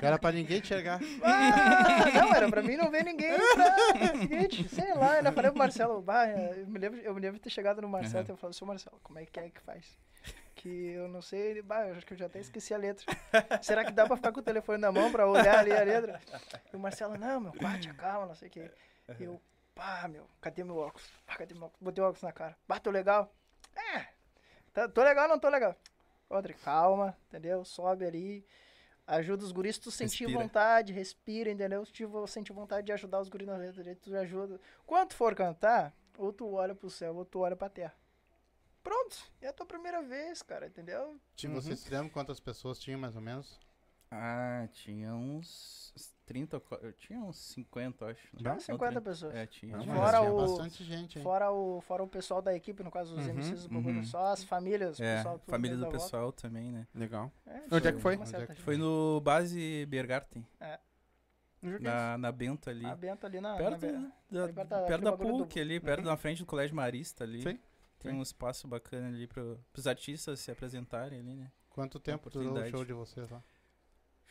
Era 0.00 0.16
pra 0.20 0.30
ninguém 0.30 0.60
enxergar. 0.60 1.00
Ah, 1.20 2.12
não, 2.14 2.32
era 2.32 2.48
pra 2.48 2.62
mim 2.62 2.76
não 2.76 2.92
ver 2.92 3.02
ninguém 3.02 3.32
pra. 3.34 4.18
Seguinte, 4.20 4.68
sei 4.68 4.94
lá, 4.94 5.14
eu 5.14 5.16
ainda 5.18 5.32
falei 5.32 5.50
pro 5.50 5.58
Marcelo, 5.58 6.00
bah, 6.00 6.28
eu 6.28 6.64
me 6.68 6.78
lembro, 6.78 7.00
eu 7.00 7.12
me 7.12 7.20
lembro 7.20 7.38
de 7.38 7.42
ter 7.42 7.50
chegado 7.50 7.82
no 7.82 7.88
Marcelo 7.88 8.22
e 8.22 8.26
ter 8.26 8.36
falado, 8.36 8.54
seu 8.54 8.64
Marcelo, 8.68 9.00
como 9.02 9.18
é 9.18 9.26
que 9.26 9.40
é 9.40 9.50
que 9.50 9.60
faz? 9.62 9.98
Que 10.54 10.90
eu 10.90 11.08
não 11.08 11.20
sei, 11.20 11.40
ele, 11.40 11.62
bah, 11.62 11.88
eu 11.88 11.96
acho 11.96 12.06
que 12.06 12.14
eu 12.14 12.18
já 12.18 12.26
até 12.26 12.38
esqueci 12.38 12.72
a 12.72 12.78
letra. 12.78 13.04
Será 13.60 13.84
que 13.84 13.90
dá 13.90 14.06
pra 14.06 14.14
ficar 14.14 14.30
com 14.30 14.38
o 14.38 14.44
telefone 14.44 14.78
na 14.78 14.92
mão 14.92 15.10
pra 15.10 15.26
olhar 15.26 15.58
ali 15.58 15.72
a 15.72 15.82
letra? 15.82 16.20
E 16.72 16.76
o 16.76 16.78
Marcelo, 16.78 17.18
não, 17.18 17.40
meu, 17.40 17.52
bate 17.60 17.90
a 17.90 17.94
calma, 17.94 18.26
não 18.26 18.34
sei 18.36 18.46
o 18.46 18.50
que. 18.52 18.70
E 19.18 19.24
eu, 19.24 19.42
pá, 19.74 20.06
meu, 20.06 20.30
cadê 20.40 20.62
meu 20.62 20.76
óculos? 20.76 21.10
Pá, 21.26 21.34
cadê 21.34 21.52
meu 21.52 21.64
óculos? 21.64 21.82
Botei 21.82 22.04
o 22.04 22.06
óculos 22.06 22.22
na 22.22 22.30
cara. 22.30 22.56
Tô 22.80 22.92
legal? 22.92 23.34
É, 23.74 24.13
tá- 24.74 24.88
tô 24.88 25.02
legal 25.02 25.24
ou 25.24 25.30
não 25.30 25.38
tô 25.38 25.48
legal? 25.48 25.74
Outra, 26.28 26.52
calma, 26.54 27.16
entendeu? 27.28 27.64
Sobe 27.64 28.04
ali. 28.04 28.44
Ajuda 29.06 29.44
os 29.44 29.52
guris, 29.52 29.76
se 29.76 29.80
tu 29.82 29.90
sentir 29.90 30.24
Respira. 30.24 30.42
vontade, 30.42 30.92
respira, 30.92 31.50
entendeu? 31.50 31.84
Se 31.84 31.92
tu 31.92 32.26
sentir 32.26 32.52
vontade 32.54 32.86
de 32.86 32.92
ajudar 32.92 33.20
os 33.20 33.28
guris 33.28 33.46
na 33.46 33.56
letra, 33.56 33.94
tu 33.96 34.16
ajuda. 34.16 34.58
Quando 34.86 35.08
tu 35.10 35.14
for 35.14 35.34
cantar, 35.34 35.94
ou 36.16 36.32
tu 36.32 36.50
olha 36.54 36.74
pro 36.74 36.88
céu, 36.88 37.14
ou 37.14 37.24
tu 37.24 37.40
olha 37.40 37.54
pra 37.54 37.68
terra. 37.68 37.94
Pronto, 38.82 39.16
é 39.42 39.48
a 39.48 39.52
tua 39.52 39.66
primeira 39.66 40.02
vez, 40.02 40.42
cara, 40.42 40.66
entendeu? 40.66 41.18
Tipo, 41.36 41.54
Uhum. 41.54 41.60
Vocês 41.60 41.86
lembram 41.88 42.08
quantas 42.10 42.40
pessoas 42.40 42.78
tinham, 42.78 42.98
mais 43.00 43.14
ou 43.16 43.22
menos? 43.22 43.60
Ah, 44.10 44.68
tinha 44.72 45.14
uns 45.14 45.92
30, 46.26 46.56
ou 46.56 46.60
qua- 46.60 46.78
eu 46.82 46.92
tinha 46.92 47.18
uns 47.20 47.36
50, 47.36 48.06
acho. 48.06 48.20
Tinha 48.36 48.42
Não, 48.48 48.52
umas 48.52 48.62
50 48.64 48.92
30. 49.00 49.00
pessoas. 49.10 49.34
É, 49.34 49.46
tinha. 49.46 49.76
Não, 49.76 49.84
Fora 49.84 50.18
tinha 50.18 50.30
o- 50.32 50.36
bastante 50.40 50.84
gente, 50.84 51.18
hein? 51.18 51.22
Fora 51.22 51.50
o, 51.52 51.80
fora 51.82 52.02
o 52.02 52.08
pessoal 52.08 52.40
da 52.42 52.54
equipe, 52.54 52.82
no 52.82 52.90
caso, 52.90 53.14
os 53.16 53.26
Uhum, 53.26 53.34
MCs 53.34 53.66
do 53.66 53.74
uhum. 53.76 54.02
só 54.04 54.26
as 54.32 54.42
famílias, 54.44 54.98
o 54.98 55.02
É, 55.04 55.16
pessoal 55.16 55.38
tudo 55.38 55.50
família 55.50 55.76
do 55.76 55.82
da 55.82 55.88
volta. 55.90 56.02
pessoal 56.04 56.32
também, 56.32 56.72
né? 56.72 56.86
Legal. 56.94 57.30
É, 57.46 57.60
Onde 57.70 57.88
é 57.88 57.92
que 57.92 57.98
foi? 58.00 58.16
Onde 58.16 58.34
é 58.36 58.46
que 58.46 58.54
Foi 58.62 58.74
gente. 58.74 58.82
no 58.84 59.20
Base 59.20 59.86
Bergarten, 59.86 60.46
joguei 61.62 61.80
na, 61.80 62.18
na 62.18 62.32
Bento 62.32 62.68
ali. 62.70 62.84
A 62.86 62.94
Bento 62.94 63.26
ali 63.26 63.40
na. 63.40 63.56
perto 63.56 63.86
na, 63.86 64.12
da, 64.30 64.44
ali 64.44 64.52
perto 64.52 64.68
da- 64.68 64.82
perto 64.82 65.02
da 65.04 65.10
bagulho 65.10 65.32
do- 65.38 65.44
PUC 65.46 65.60
ali, 65.60 65.80
perto 65.80 66.04
da 66.04 66.16
frente 66.16 66.38
do 66.38 66.46
Colégio 66.46 66.74
Marista 66.76 67.24
ali. 67.24 67.42
Sim. 67.42 67.58
tem 67.98 68.12
um 68.12 68.20
espaço 68.22 68.68
bacana 68.68 69.08
ali 69.08 69.26
pro, 69.26 69.58
pros 69.72 69.86
artistas 69.86 70.38
se 70.40 70.50
apresentarem 70.50 71.20
ali, 71.20 71.34
né? 71.34 71.50
Quanto 71.70 71.98
tempo 71.98 72.28
durou 72.28 72.52
o 72.54 72.66
show 72.68 72.84
de 72.84 72.92
vocês 72.92 73.30
lá? 73.30 73.42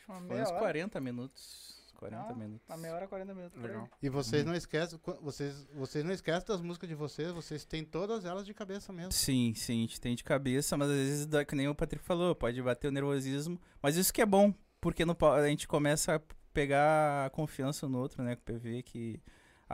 Foi 0.06 0.14
uns 0.40 0.48
hora. 0.50 0.58
40 0.60 1.00
minutos. 1.00 1.83
40 2.10 2.28
Não, 2.28 2.36
minutos. 2.36 2.68
Uma 2.68 2.76
meia 2.76 2.94
hora, 2.94 3.08
40 3.08 3.34
minutos. 3.34 3.62
Legal. 3.62 3.88
E 4.02 4.08
vocês 4.08 4.42
Uhum. 4.42 4.48
não 4.50 4.56
esquecem, 4.56 4.98
qu- 4.98 5.18
vocês, 5.22 5.66
vocês 5.74 6.04
não 6.04 6.12
esquecem 6.12 6.46
das 6.46 6.60
músicas 6.60 6.88
de 6.88 6.94
vocês, 6.94 7.32
vocês 7.32 7.64
têm 7.64 7.84
todas 7.84 8.24
elas 8.24 8.44
de 8.44 8.52
cabeça 8.52 8.92
mesmo. 8.92 9.12
Sim, 9.12 9.52
sim, 9.54 9.78
a 9.78 9.80
gente 9.82 10.00
tem 10.00 10.14
de 10.14 10.22
cabeça, 10.24 10.76
mas 10.76 10.90
às 10.90 10.96
vezes, 10.96 11.26
dá, 11.26 11.44
que 11.44 11.54
nem 11.54 11.68
o 11.68 11.74
Patrick 11.74 12.04
falou, 12.04 12.34
pode 12.34 12.60
bater 12.62 12.88
o 12.88 12.92
nervosismo. 12.92 13.60
Mas 13.82 13.96
isso 13.96 14.12
que 14.12 14.20
é 14.22 14.26
bom, 14.26 14.52
porque 14.80 15.04
no, 15.04 15.16
a 15.34 15.46
gente 15.48 15.66
começa 15.66 16.16
a 16.16 16.20
pegar 16.52 17.26
a 17.26 17.30
confiança 17.30 17.88
no 17.88 17.98
outro, 17.98 18.22
né? 18.22 18.36
Com 18.36 18.42
o 18.42 18.44
PV 18.44 18.82
que. 18.82 19.20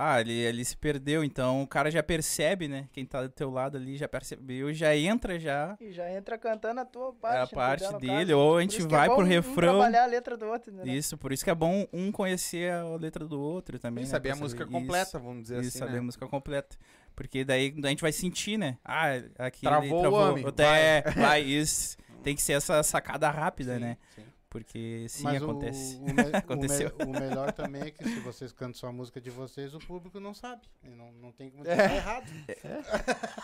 Ah, 0.03 0.20
ele, 0.20 0.32
ele 0.32 0.64
se 0.64 0.76
perdeu, 0.76 1.22
então 1.22 1.62
o 1.62 1.66
cara 1.66 1.90
já 1.90 2.03
percebe, 2.03 2.66
né? 2.68 2.88
Quem 2.92 3.05
tá 3.05 3.22
do 3.22 3.28
teu 3.28 3.51
lado 3.51 3.76
ali 3.76 3.96
já 3.98 4.09
percebeu, 4.09 4.72
já 4.72 4.96
entra 4.96 5.38
já 5.38 5.76
E 5.80 5.92
já 5.92 6.11
entra 6.11 6.38
cantando 6.38 6.80
a 6.80 6.84
tua 6.86 7.12
parte. 7.12 7.34
é 7.36 7.38
a 7.38 7.42
né, 7.42 7.48
parte 7.53 7.98
dele, 8.01 8.26
caso. 8.32 8.38
ou 8.38 8.53
a 8.53 8.55
Por 8.57 8.61
gente 8.62 8.78
isso 8.78 8.88
que 8.88 8.94
vai 8.94 9.07
é 9.07 9.09
bom 9.09 9.16
pro 9.16 9.24
um 9.24 9.28
refrão. 9.28 9.74
trabalhar 9.74 10.03
a 10.05 10.07
letra 10.07 10.36
do 10.36 10.46
outro, 10.46 10.72
entendeu? 10.72 10.94
Isso, 10.94 11.18
por 11.18 11.32
isso 11.32 11.44
que 11.44 11.51
é 11.51 11.55
bom 11.55 11.86
um 11.92 12.11
conhecer 12.11 12.72
a 12.72 12.96
letra 12.96 13.26
do 13.26 13.38
outro 13.40 13.78
também. 13.78 14.05
E 14.05 14.07
né, 14.07 14.11
saber 14.11 14.30
a 14.30 14.36
música 14.36 14.64
saber- 14.64 14.72
completa, 14.78 15.18
vamos 15.18 15.42
dizer 15.42 15.59
Isso, 15.61 15.68
assim. 15.68 15.78
saber 15.80 15.92
né? 15.92 15.98
a 15.98 16.03
música 16.03 16.26
completa. 16.26 16.76
Porque 17.14 17.44
daí 17.44 17.74
a 17.84 17.88
gente 17.88 18.01
vai 18.01 18.12
sentir, 18.12 18.57
né? 18.57 18.78
Ah, 18.82 19.16
aqui 19.38 19.66
ele 19.66 19.70
Travou 19.70 19.98
o 19.98 20.01
travou. 20.01 20.30
homem, 20.30 20.44
É, 20.78 21.03
vai, 21.14 21.42
isso. 21.42 21.98
Tem 22.22 22.34
que 22.34 22.40
ser 22.42 22.53
essa 22.55 22.82
sacada 22.82 23.30
rápida, 23.30 23.74
Sim, 23.74 23.80
né? 23.80 23.96
sim. 24.14 24.22
Porque 24.51 25.07
sim, 25.09 25.22
Mas 25.22 25.40
o- 25.40 25.44
acontece. 25.44 25.94
O, 25.96 26.01
me- 26.03 26.11
o 26.11 26.14
me- 26.16 26.36
Aconteceu. 26.36 26.92
o 27.07 27.11
melhor 27.20 27.53
também 27.53 27.82
é 27.82 27.90
que 27.92 28.03
se 28.03 28.18
vocês 28.18 28.51
cantam 28.51 28.74
só 28.74 28.88
a 28.88 28.92
música 28.92 29.20
de 29.20 29.30
vocês, 29.30 29.72
o 29.74 29.78
público 29.78 30.18
não 30.18 30.34
sabe. 30.34 30.62
E 30.82 30.88
não, 30.90 31.12
não 31.12 31.30
tem 31.30 31.51
como 31.51 31.64
É. 31.68 31.72
estar 31.72 31.94
errado. 31.94 32.26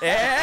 É! 0.02 0.36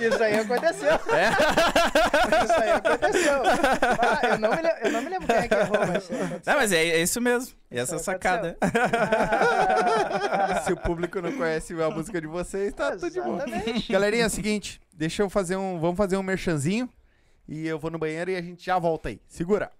Isso 0.08 0.22
aí 0.22 0.34
aconteceu. 0.40 0.90
É. 0.90 2.44
Isso 2.44 2.52
aí 2.60 2.70
aconteceu. 2.70 3.42
Ah, 3.98 4.20
eu, 4.28 4.38
não 4.38 4.50
me 4.50 4.56
lembro, 4.62 4.78
eu 4.84 4.92
não 4.92 5.02
me 5.02 5.08
lembro 5.08 5.26
quem 5.26 5.36
é 5.36 5.48
que 5.48 5.54
errou, 5.54 5.86
mas. 5.86 6.10
Não, 6.46 6.54
mas 6.56 6.72
é, 6.72 6.86
é 6.86 7.02
isso 7.02 7.20
mesmo. 7.20 7.54
Isso 7.70 7.80
essa 7.80 7.96
aí 7.96 8.02
sacada. 8.02 8.56
Ah, 8.60 10.60
Se 10.64 10.72
o 10.72 10.76
público 10.76 11.20
não 11.20 11.32
conhece 11.36 11.72
a 11.80 11.90
música 11.90 12.20
de 12.20 12.26
vocês, 12.26 12.72
tá 12.74 12.92
tudo 12.92 13.10
de. 13.10 13.18
Exatamente. 13.18 13.92
Galerinha, 13.92 14.24
é 14.24 14.26
o 14.26 14.30
seguinte, 14.30 14.80
deixa 14.92 15.22
eu 15.22 15.30
fazer 15.30 15.56
um. 15.56 15.78
Vamos 15.78 15.96
fazer 15.96 16.16
um 16.16 16.22
merchanzinho. 16.22 16.88
E 17.50 17.66
eu 17.66 17.80
vou 17.80 17.90
no 17.90 17.98
banheiro 17.98 18.30
e 18.30 18.36
a 18.36 18.40
gente 18.40 18.64
já 18.64 18.78
volta 18.78 19.08
aí. 19.08 19.20
Segura. 19.26 19.72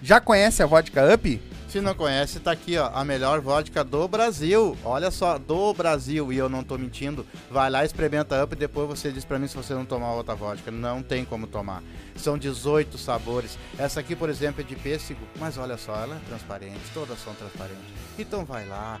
Já 0.00 0.20
conhece 0.20 0.62
a 0.62 0.66
vodka 0.66 1.12
Up? 1.12 1.42
Se 1.68 1.80
não 1.80 1.92
conhece, 1.92 2.38
tá 2.38 2.52
aqui, 2.52 2.78
ó, 2.78 2.88
a 2.94 3.04
melhor 3.04 3.40
vodka 3.40 3.82
do 3.82 4.06
Brasil. 4.06 4.76
Olha 4.84 5.10
só, 5.10 5.38
do 5.38 5.74
Brasil, 5.74 6.32
e 6.32 6.38
eu 6.38 6.48
não 6.48 6.62
tô 6.62 6.78
mentindo. 6.78 7.26
Vai 7.50 7.68
lá, 7.68 7.84
experimenta 7.84 8.40
Up 8.44 8.54
e 8.54 8.56
depois 8.56 8.88
você 8.88 9.10
diz 9.10 9.24
pra 9.24 9.40
mim 9.40 9.48
se 9.48 9.56
você 9.56 9.74
não 9.74 9.84
tomar 9.84 10.12
outra 10.12 10.36
vodka. 10.36 10.70
Não 10.70 11.02
tem 11.02 11.24
como 11.24 11.48
tomar. 11.48 11.82
São 12.14 12.38
18 12.38 12.96
sabores. 12.96 13.58
Essa 13.76 13.98
aqui, 13.98 14.14
por 14.14 14.30
exemplo, 14.30 14.60
é 14.60 14.64
de 14.64 14.76
pêssego, 14.76 15.26
mas 15.36 15.58
olha 15.58 15.76
só, 15.76 15.96
ela 15.96 16.14
é 16.14 16.28
transparente, 16.28 16.78
todas 16.92 17.18
são 17.18 17.34
transparentes. 17.34 17.82
Então 18.16 18.44
vai 18.44 18.64
lá, 18.68 19.00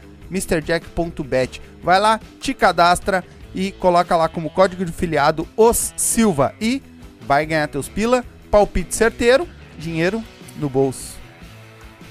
MrJack.bet. 0.31 1.61
Vai 1.83 1.99
lá, 1.99 2.19
te 2.39 2.53
cadastra 2.53 3.23
e 3.53 3.71
coloca 3.73 4.15
lá 4.15 4.29
como 4.29 4.49
código 4.49 4.85
de 4.85 4.91
filiado 4.91 5.47
os 5.57 5.93
Silva 5.97 6.55
e 6.59 6.81
vai 7.21 7.45
ganhar 7.45 7.67
teus 7.67 7.89
pila, 7.89 8.23
palpite 8.49 8.95
certeiro, 8.95 9.47
dinheiro 9.77 10.23
no 10.57 10.69
bolso. 10.69 11.19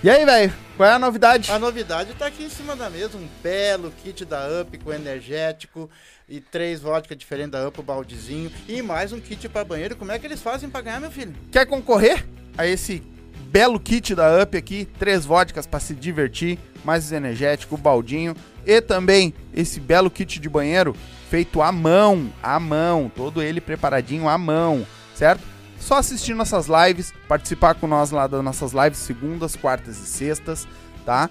E 0.03 0.09
aí, 0.09 0.25
velho? 0.25 0.53
Qual 0.77 0.89
é 0.89 0.93
a 0.95 0.99
novidade? 0.99 1.51
A 1.51 1.59
novidade 1.59 2.15
tá 2.15 2.27
aqui 2.27 2.45
em 2.45 2.49
cima 2.49 2.75
da 2.75 2.89
mesa, 2.89 3.19
um 3.19 3.29
belo 3.43 3.93
kit 4.03 4.25
da 4.25 4.47
Up 4.63 4.79
com 4.79 4.91
energético 4.91 5.91
e 6.27 6.41
três 6.41 6.81
vodka 6.81 7.15
diferentes 7.15 7.51
da 7.51 7.69
Up, 7.69 7.79
o 7.79 7.83
baldezinho 7.83 8.51
e 8.67 8.81
mais 8.81 9.13
um 9.13 9.21
kit 9.21 9.47
para 9.51 9.63
banheiro. 9.63 9.97
Como 9.97 10.11
é 10.11 10.19
que 10.19 10.27
eles 10.27 10.41
fazem 10.41 10.71
pra 10.71 10.81
ganhar, 10.81 11.01
meu 11.01 11.11
filho? 11.11 11.35
Quer 11.53 11.67
concorrer 11.67 12.27
a 12.57 12.67
esse 12.67 13.03
belo 13.51 13.79
kit 13.79 14.15
da 14.15 14.43
Up 14.43 14.57
aqui? 14.57 14.87
Três 14.99 15.27
vodkas 15.27 15.67
para 15.67 15.81
se 15.81 15.95
divertir, 15.95 16.59
mais 16.85 17.13
energético, 17.13 17.75
o 17.75 17.79
baldinho 17.79 18.35
e 18.67 18.81
também 18.81 19.35
esse 19.55 19.81
belo 19.81 20.11
kit 20.11 20.39
de 20.39 20.49
banheiro 20.49 20.95
feito 21.29 21.63
à 21.63 21.71
mão, 21.71 22.33
à 22.43 22.59
mão, 22.59 23.11
todo 23.15 23.43
ele 23.43 23.61
preparadinho 23.61 24.29
à 24.29 24.37
mão, 24.37 24.87
certo? 25.15 25.43
Só 25.79 25.97
assistir 25.97 26.35
nossas 26.35 26.67
lives, 26.67 27.13
participar 27.29 27.75
com 27.75 27.87
nós 27.87 28.11
lá 28.11 28.27
das 28.27 28.45
nossas 28.45 28.73
lives 28.73 28.99
segundas, 28.99 29.57
quartas 29.57 29.97
e 29.99 30.07
sextas, 30.07 30.69
tá? 31.07 31.31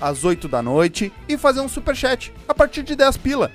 Às 0.00 0.24
8 0.24 0.48
da 0.48 0.62
noite 0.62 1.12
e 1.28 1.36
fazer 1.36 1.60
um 1.60 1.68
super 1.68 1.94
chat 1.94 2.32
a 2.48 2.54
partir 2.54 2.82
de 2.82 2.96
10 2.96 3.18
pila. 3.18 3.50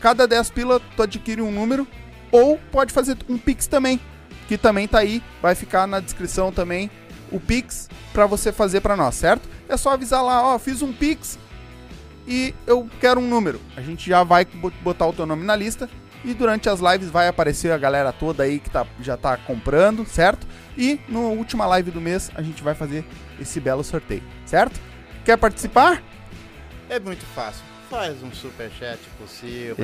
Cada 0.00 0.26
10 0.26 0.50
pila 0.50 0.80
tu 0.94 1.02
adquire 1.02 1.40
um 1.40 1.50
número 1.50 1.86
ou 2.30 2.58
pode 2.70 2.92
fazer 2.92 3.16
um 3.28 3.38
pix 3.38 3.66
também, 3.66 3.98
que 4.46 4.58
também 4.58 4.86
tá 4.86 4.98
aí, 4.98 5.22
vai 5.40 5.54
ficar 5.54 5.86
na 5.86 6.00
descrição 6.00 6.52
também 6.52 6.90
o 7.30 7.40
pix 7.40 7.88
para 8.12 8.26
você 8.26 8.52
fazer 8.52 8.80
para 8.80 8.96
nós, 8.96 9.14
certo? 9.14 9.48
É 9.68 9.76
só 9.76 9.90
avisar 9.90 10.22
lá, 10.22 10.42
ó, 10.54 10.58
fiz 10.58 10.82
um 10.82 10.92
pix 10.92 11.38
e 12.26 12.54
eu 12.66 12.88
quero 13.00 13.20
um 13.20 13.28
número. 13.28 13.60
A 13.76 13.80
gente 13.80 14.08
já 14.08 14.22
vai 14.22 14.44
bo- 14.44 14.72
botar 14.82 15.06
o 15.06 15.12
teu 15.12 15.26
nome 15.26 15.44
na 15.44 15.56
lista 15.56 15.88
e 16.24 16.34
durante 16.34 16.68
as 16.68 16.80
lives 16.80 17.08
vai 17.10 17.28
aparecer 17.28 17.72
a 17.72 17.78
galera 17.78 18.12
toda 18.12 18.42
aí 18.42 18.58
que 18.58 18.70
tá, 18.70 18.86
já 19.00 19.16
tá 19.16 19.36
comprando, 19.36 20.04
certo? 20.06 20.46
E 20.76 21.00
na 21.08 21.18
última 21.20 21.66
live 21.66 21.90
do 21.90 22.00
mês 22.00 22.30
a 22.34 22.42
gente 22.42 22.62
vai 22.62 22.74
fazer 22.74 23.04
esse 23.40 23.58
belo 23.60 23.82
sorteio, 23.84 24.22
certo? 24.44 24.80
Quer 25.24 25.36
participar? 25.36 26.02
É 26.88 26.98
muito 27.00 27.24
fácil. 27.26 27.62
Faz 27.90 28.22
um 28.22 28.32
superchat 28.32 28.98
possível. 29.18 29.76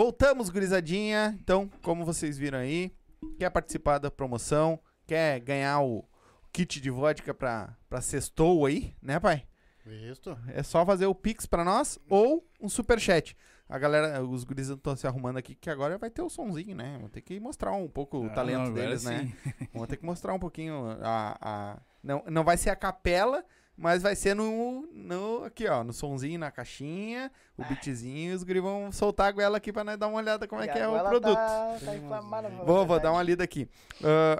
Voltamos, 0.00 0.50
gurizadinha. 0.50 1.34
Então, 1.40 1.70
como 1.82 2.04
vocês 2.04 2.36
viram 2.36 2.58
aí, 2.58 2.92
quer 3.38 3.48
participar 3.48 3.96
da 3.96 4.10
promoção, 4.10 4.78
quer 5.06 5.40
ganhar 5.40 5.80
o 5.80 6.04
kit 6.52 6.82
de 6.82 6.90
vodka 6.90 7.32
pra, 7.32 7.74
pra 7.88 8.02
sextou 8.02 8.66
aí, 8.66 8.94
né, 9.00 9.18
pai? 9.18 9.46
Isso. 9.86 10.36
É 10.48 10.62
só 10.62 10.84
fazer 10.84 11.06
o 11.06 11.14
Pix 11.14 11.46
pra 11.46 11.64
nós 11.64 11.98
ou 12.10 12.46
um 12.60 12.68
superchat. 12.68 13.34
a 13.70 13.78
galera, 13.78 14.22
os 14.22 14.44
guris 14.44 14.68
estão 14.68 14.94
se 14.94 15.06
arrumando 15.06 15.38
aqui, 15.38 15.54
que 15.54 15.70
agora 15.70 15.96
vai 15.96 16.10
ter 16.10 16.20
o 16.20 16.28
sonzinho, 16.28 16.76
né? 16.76 16.98
Vão 17.00 17.08
ter 17.08 17.22
que 17.22 17.40
mostrar 17.40 17.72
um 17.72 17.88
pouco 17.88 18.18
o 18.18 18.26
Ah, 18.26 18.30
talento 18.34 18.64
não, 18.66 18.74
deles, 18.74 19.02
né? 19.04 19.32
sim. 19.48 19.66
Vão 19.72 19.86
ter 19.86 19.96
que 19.96 20.04
mostrar 20.04 20.34
um 20.34 20.38
pouquinho 20.38 20.90
a. 21.00 21.38
a- 21.40 21.80
Não, 22.02 22.22
não 22.30 22.44
vai 22.44 22.58
ser 22.58 22.68
a 22.68 22.76
capela, 22.76 23.42
mas 23.76 24.02
vai 24.02 24.16
ser 24.16 24.34
no. 24.34 24.88
no 24.92 25.44
aqui, 25.44 25.68
ó, 25.68 25.84
no 25.84 25.92
sonzinho, 25.92 26.38
na 26.38 26.50
caixinha, 26.50 27.30
o 27.56 27.64
beatzinho, 27.64 28.32
e 28.32 28.34
os 28.34 28.42
guris 28.42 28.62
vão 28.62 28.90
soltar 28.90 29.28
a 29.28 29.32
goela 29.32 29.58
aqui 29.58 29.72
pra 29.72 29.84
nós 29.84 29.98
dar 29.98 30.08
uma 30.08 30.18
olhada 30.18 30.48
como 30.48 30.62
é 30.62 30.66
E 30.66 30.68
que 30.72 30.78
é 30.78 30.88
o 30.88 30.92
goela 30.92 31.08
produto. 31.10 31.34
Tá, 31.34 31.76
tá 31.84 31.96
inflamada, 31.96 32.48
Vou, 32.48 32.86
vou 32.86 32.98
dar 32.98 33.12
uma 33.12 33.22
lida 33.22 33.44
aqui. 33.44 33.68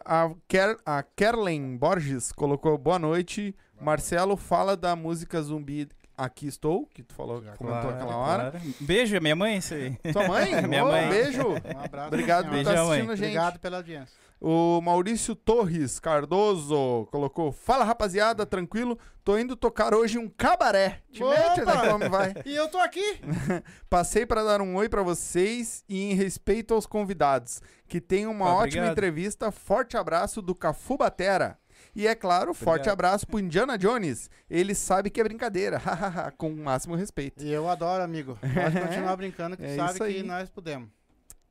Ah, 0.05 0.25
a, 0.25 0.35
Ker, 0.49 0.79
a 0.87 1.03
Kerlen 1.03 1.77
Borges 1.77 2.33
colocou 2.33 2.79
boa 2.79 2.99
noite. 2.99 3.55
Marcelo 3.79 4.37
fala 4.39 4.75
da 4.75 4.97
música 4.97 5.41
Zumbi 5.43 5.87
Aqui 6.17 6.47
Estou, 6.47 6.87
que 6.87 7.03
tu 7.03 7.13
falou, 7.15 7.43
Já 7.43 7.53
comentou 7.57 7.81
Claro, 7.83 7.97
aquela 7.97 8.17
hora. 8.17 8.51
claro. 8.53 8.67
Beijo, 8.81 9.21
minha 9.21 9.37
mãe, 9.37 9.59
isso 9.59 9.75
aí. 9.75 9.97
Tua 10.13 10.27
mãe? 10.27 10.63
Minha 10.67 10.85
Ô, 10.85 10.89
mãe. 10.89 11.09
Beijo. 11.11 11.47
Um 11.49 11.85
abraço. 11.85 12.09
Obrigado 12.09 12.49
por 12.49 12.57
estar 12.57 12.71
Beijão, 12.71 12.87
assistindo 12.87 13.07
mãe. 13.09 13.17
gente. 13.17 13.27
Obrigado 13.37 13.59
pela 13.61 13.77
audiência. 13.79 14.27
O 14.41 14.81
Maurício 14.83 15.35
Torres 15.35 15.99
Cardoso 15.99 17.07
colocou: 17.11 17.53
Fala 17.53 17.85
rapaziada, 17.85 18.45
tranquilo? 18.47 18.99
Tô 19.25 19.39
indo 19.39 19.57
tocar 19.57 19.95
hoje 19.95 20.19
um 20.19 20.29
cabaré. 20.29 21.01
Te 21.11 21.23
Opa! 21.23 21.35
mete, 21.39 21.65
né? 21.65 21.91
Como 21.91 22.11
vai? 22.11 22.35
E 22.45 22.55
eu 22.55 22.69
tô 22.69 22.79
aqui. 22.79 23.21
Passei 23.89 24.25
para 24.27 24.43
dar 24.45 24.61
um 24.61 24.77
oi 24.77 24.89
para 24.89 25.03
vocês 25.03 25.85
e 25.89 26.11
em 26.11 26.15
respeito 26.15 26.75
aos 26.75 26.87
convidados. 26.87 27.61
Que 27.89 28.01
tenham 28.01 28.31
uma 28.31 28.47
ótima 28.47 28.63
obrigado. 28.65 28.93
entrevista. 28.93 29.51
Forte 29.51 29.97
abraço 29.97 30.41
do 30.43 30.55
Cafu 30.55 30.97
Batera. 30.99 31.59
E 31.99 32.07
é 32.07 32.15
claro, 32.15 32.53
forte 32.53 32.81
Obrigado. 32.83 32.93
abraço 32.93 33.27
pro 33.27 33.39
Indiana 33.41 33.79
Jones. 33.79 34.29
Ele 34.51 34.75
sabe 34.75 35.09
que 35.09 35.19
é 35.19 35.25
brincadeira, 35.25 35.81
com 36.37 36.51
o 36.51 36.57
máximo 36.57 36.95
respeito. 36.95 37.43
E 37.43 37.51
eu 37.51 37.67
adoro, 37.71 38.03
amigo. 38.03 38.37
Pode 38.39 38.81
continuar 38.87 39.17
brincando, 39.17 39.57
que 39.57 39.65
É 39.65 39.77
sabe 39.77 39.93
isso 39.95 40.03
aí. 40.05 40.15
que 40.17 40.23
nós 40.23 40.51
podemos. 40.51 40.91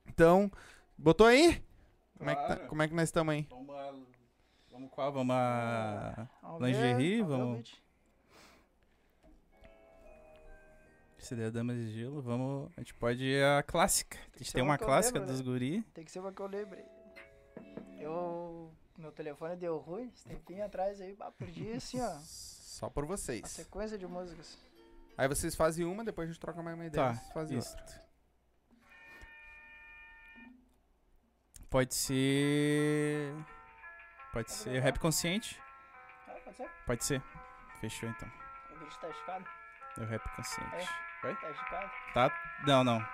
Então, 0.08 0.52
botou 0.96 1.26
aí? 1.26 1.64
Como 2.18 2.30
é 2.30 2.36
que, 2.36 2.48
tá- 2.48 2.56
como 2.68 2.82
é 2.84 2.88
que 2.88 2.94
nós 2.94 3.10
estamos 3.10 3.34
aí? 3.34 3.48
Vamos, 3.50 3.76
a- 3.76 3.94
vamos 4.72 4.90
qual? 4.92 5.12
Vamos 5.12 5.36
a 5.36 6.28
lingerie? 6.62 7.22
vamos 7.24 7.28
ver 7.28 7.34
o 7.34 7.38
Vamos. 7.40 7.56
beat. 7.56 7.86
CD 11.18 11.50
Damas 11.50 11.76
de 11.76 11.92
Gelo, 11.92 12.22
vamos. 12.22 12.70
A 12.78 12.82
gente 12.82 12.94
pode 12.94 13.24
ir 13.24 13.44
a 13.44 13.64
clássica. 13.64 14.18
A 14.36 14.38
gente 14.38 14.54
tem 14.54 14.62
uma 14.62 14.74
uma 14.74 14.78
clássica 14.78 15.18
lembro, 15.18 15.34
dos 15.34 15.42
né? 15.44 15.52
guri. 15.52 15.82
Tem 15.94 16.06
que 16.06 16.12
ser 16.12 16.20
uma 16.20 16.32
que 16.32 16.40
eu 16.40 16.46
lembrei. 16.48 16.86
Eu. 18.00 18.72
Meu 18.98 19.12
telefone 19.12 19.56
deu 19.58 19.78
ruim, 19.78 20.10
esse 20.14 20.26
tempinho 20.28 20.66
atrás 20.66 21.02
aí, 21.02 21.14
bah, 21.14 21.32
perdi 21.32 21.72
assim, 21.74 22.02
ó. 22.02 22.18
Só 22.22 22.90
por 22.90 23.04
A 23.04 23.08
vocês. 23.08 23.50
sequência 23.50 23.98
de 23.98 24.08
músicas. 24.08 24.58
Aí 25.18 25.28
vocês 25.28 25.56
fazem 25.56 25.86
uma, 25.86 26.04
depois 26.04 26.30
a 26.30 26.32
gente 26.32 26.42
troca 26.42 26.62
mais 26.62 26.76
uma 26.76 26.86
ideia. 26.86 27.08
Tá, 27.08 27.14
vocês 27.14 27.34
fazem 27.34 27.58
isso. 27.58 27.78
outra. 27.78 28.06
Pode 31.70 31.94
ser. 31.94 33.34
Pode 34.32 34.52
ser 34.52 34.80
rap 34.82 35.00
consciente? 35.00 35.60
Ah, 36.28 36.36
pode 36.44 36.56
ser? 36.58 36.70
Pode 36.86 37.04
ser. 37.04 37.24
Fechou 37.82 38.10
então. 38.10 38.30
O 38.74 38.80
beat 38.80 38.98
tá 39.00 39.10
esticado? 39.10 39.46
É 39.98 40.02
o 40.02 40.06
rap 40.06 40.36
consciente. 40.36 40.90
Tá 41.22 41.32
esticado? 41.52 41.92
Tá? 42.14 42.62
Não, 42.66 42.84
não. 42.84 43.06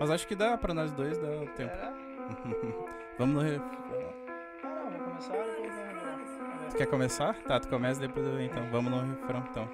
Mas 0.00 0.10
acho 0.10 0.26
que 0.26 0.34
dá 0.34 0.56
pra 0.58 0.74
nós 0.74 0.92
dois, 0.92 1.18
dá 1.18 1.28
o 1.28 1.46
tempo. 1.54 1.74
Vamos 3.18 3.34
no 3.44 4.19
vou- 5.28 5.36
vamos. 5.38 6.70
Tu 6.70 6.76
quer 6.76 6.86
começar? 6.86 7.34
Tá, 7.42 7.58
tu 7.60 7.68
começa 7.68 8.00
depois 8.00 8.24
eu 8.26 8.40
então. 8.40 8.64
Vamos 8.70 8.90
no 8.92 9.00
refrão 9.00 9.44
então. 9.50 9.68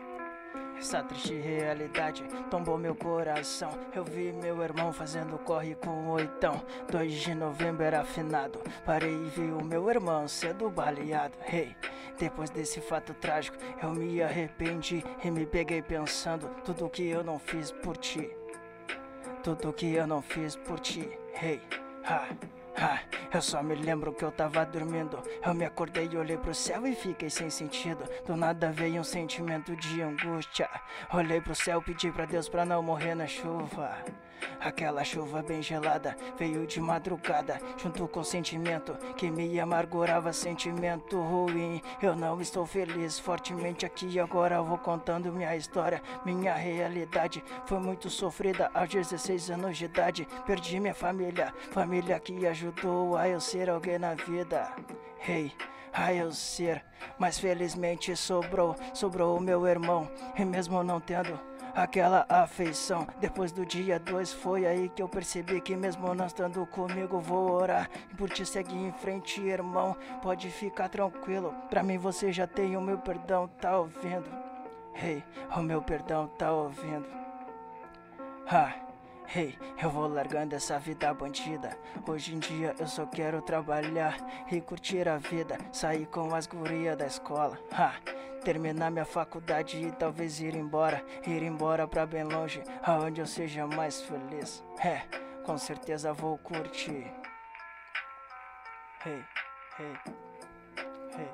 Essa 0.79 1.03
triste 1.03 1.33
realidade 1.35 2.23
tombou 2.51 2.77
meu 2.77 2.95
coração. 2.95 3.71
Eu 3.95 4.05
vi 4.05 4.31
meu 4.33 4.63
irmão 4.63 4.93
fazendo 4.93 5.39
corre 5.39 5.75
com 5.75 6.09
oitão. 6.09 6.63
2 6.91 7.15
de 7.15 7.35
novembro 7.35 7.83
era 7.83 8.01
afinado. 8.03 8.61
Parei 8.85 9.11
e 9.11 9.25
vi 9.31 9.51
o 9.53 9.65
meu 9.65 9.89
irmão 9.89 10.29
sendo 10.29 10.69
baleado. 10.69 11.35
Hey, 11.51 11.75
depois 12.19 12.51
desse 12.51 12.81
fato 12.83 13.15
trágico, 13.15 13.57
eu 13.83 13.91
me 13.91 14.23
arrependi 14.23 15.03
e 15.25 15.31
me 15.31 15.47
peguei 15.47 15.81
pensando 15.81 16.47
tudo 16.63 16.91
que 16.91 17.09
eu 17.09 17.25
não 17.25 17.39
fiz 17.39 17.73
por 17.73 17.97
ti. 17.97 18.31
Tudo 19.43 19.73
que 19.73 19.95
eu 19.95 20.07
não 20.07 20.21
fiz 20.21 20.57
por 20.57 20.79
ti. 20.79 21.09
Hey, 21.43 21.61
ha. 22.05 22.27
Ah, 22.79 23.01
eu 23.33 23.41
só 23.41 23.63
me 23.63 23.75
lembro 23.75 24.13
que 24.13 24.23
eu 24.23 24.31
tava 24.31 24.65
dormindo. 24.67 25.19
Eu 25.45 25.55
me 25.55 25.65
acordei 25.65 26.09
e 26.13 26.17
olhei 26.17 26.37
pro 26.37 26.55
céu 26.55 26.87
e 26.87 26.95
fiquei 26.95 27.31
sem 27.31 27.49
sentido. 27.49 28.05
Do 28.27 28.37
nada 28.37 28.71
veio 28.71 29.01
um 29.01 29.05
sentimento 29.05 29.75
de 29.77 30.03
angústia. 30.03 30.69
Olhei 31.13 31.41
pro 31.41 31.55
céu, 31.55 31.81
pedi 31.81 32.13
pra 32.13 32.27
Deus 32.27 32.51
pra 32.51 32.67
não 32.67 32.83
morrer 32.83 33.15
na 33.15 33.27
chuva. 33.27 33.97
Aquela 34.61 35.05
chuva 35.05 35.43
bem 35.43 35.63
gelada 35.63 36.17
veio 36.39 36.67
de 36.67 36.81
madrugada, 36.81 37.59
junto 37.77 38.07
com 38.09 38.25
sentimento 38.25 38.97
que 39.17 39.31
me 39.31 39.59
amargurava, 39.61 40.33
sentimento 40.33 41.21
ruim. 41.21 41.81
Eu 42.03 42.17
não 42.17 42.41
estou 42.41 42.67
feliz, 42.67 43.19
fortemente 43.19 43.87
aqui 43.87 44.19
agora 44.19 44.63
vou 44.63 44.79
contando 44.79 45.33
minha 45.33 45.57
história. 45.57 46.03
Minha 46.25 46.55
realidade 46.55 47.45
foi 47.67 47.79
muito 47.79 48.11
sofrida 48.11 48.71
aos 48.75 48.89
16 48.89 49.51
anos 49.51 49.79
de 49.79 49.85
idade. 49.85 50.29
Perdi 50.47 50.81
minha 50.81 50.95
família, 50.95 51.55
família 51.71 52.19
que 52.19 52.47
ajudou 52.47 53.17
a 53.17 53.29
eu 53.29 53.41
ser 53.41 53.71
alguém 53.71 53.99
na 53.99 54.15
vida. 54.15 54.73
Hey, 55.27 55.53
a 55.97 56.13
eu 56.13 56.31
ser, 56.31 56.85
mas 57.19 57.39
felizmente 57.39 58.15
sobrou, 58.15 58.77
sobrou 58.93 59.37
o 59.37 59.41
meu 59.41 59.67
irmão, 59.67 60.09
e 60.37 60.45
mesmo 60.45 60.83
não 60.83 61.01
tendo 61.01 61.41
aquela 61.77 62.25
afeição. 62.29 63.07
Depois 63.21 63.53
do 63.53 63.67
dia 63.67 64.01
2 64.01 64.33
foi 64.33 64.67
aí 64.67 64.89
que 64.89 65.03
eu 65.03 65.09
percebi 65.09 65.61
que 65.61 65.77
mesmo 65.77 66.15
não 66.15 66.27
estando 66.27 66.67
comigo 66.67 67.21
vou 67.21 67.51
orar 67.53 67.91
e 68.11 68.15
por 68.15 68.31
te 68.31 68.47
seguir 68.47 68.79
em 68.79 68.93
frente, 68.93 69.43
irmão. 69.43 69.95
Pode 70.23 70.51
ficar 70.51 70.89
tranquilo, 70.89 71.55
pra 71.69 71.83
mim 71.83 71.99
você 71.99 72.33
já 72.33 72.47
tem 72.47 72.77
o 72.77 72.81
meu 72.81 72.99
perdão, 72.99 73.47
tá 73.61 73.79
ouvindo? 73.79 74.27
Hey, 74.95 75.23
o 75.55 75.61
meu 75.61 75.83
perdão 75.83 76.27
tá 76.39 76.51
ouvindo? 76.51 77.07
Ah, 78.49 78.73
hey, 79.35 79.59
eu 79.83 79.91
vou 79.91 80.07
largando 80.09 80.55
essa 80.55 80.79
vida 80.79 81.13
bandida. 81.13 81.77
Hoje 82.07 82.35
em 82.35 82.39
dia 82.39 82.75
eu 82.79 82.87
só 82.87 83.07
quero 83.07 83.43
trabalhar 83.43 84.17
e 84.51 84.61
curtir 84.61 85.09
a 85.09 85.17
vida, 85.17 85.59
sair 85.73 86.07
com 86.07 86.35
as 86.35 86.47
gurias 86.47 86.97
da 86.97 87.07
escola. 87.07 87.59
Ha, 87.73 87.95
terminar 88.45 88.91
minha 88.91 89.05
faculdade 89.05 89.77
e 89.77 89.93
talvez 89.93 90.41
ir 90.41 90.55
embora, 90.55 91.05
ir 91.27 91.43
embora 91.43 91.87
pra 91.87 92.07
bem 92.07 92.25
longe, 92.25 92.63
aonde 92.83 93.21
eu 93.21 93.27
seja 93.27 93.67
mais 93.67 94.01
feliz. 94.03 94.65
É, 94.85 95.03
com 95.45 95.57
certeza 95.59 96.13
vou 96.13 96.39
curtir. 96.39 97.13
Hey, 99.05 99.25
hey, 99.79 99.97
hey, 101.17 101.29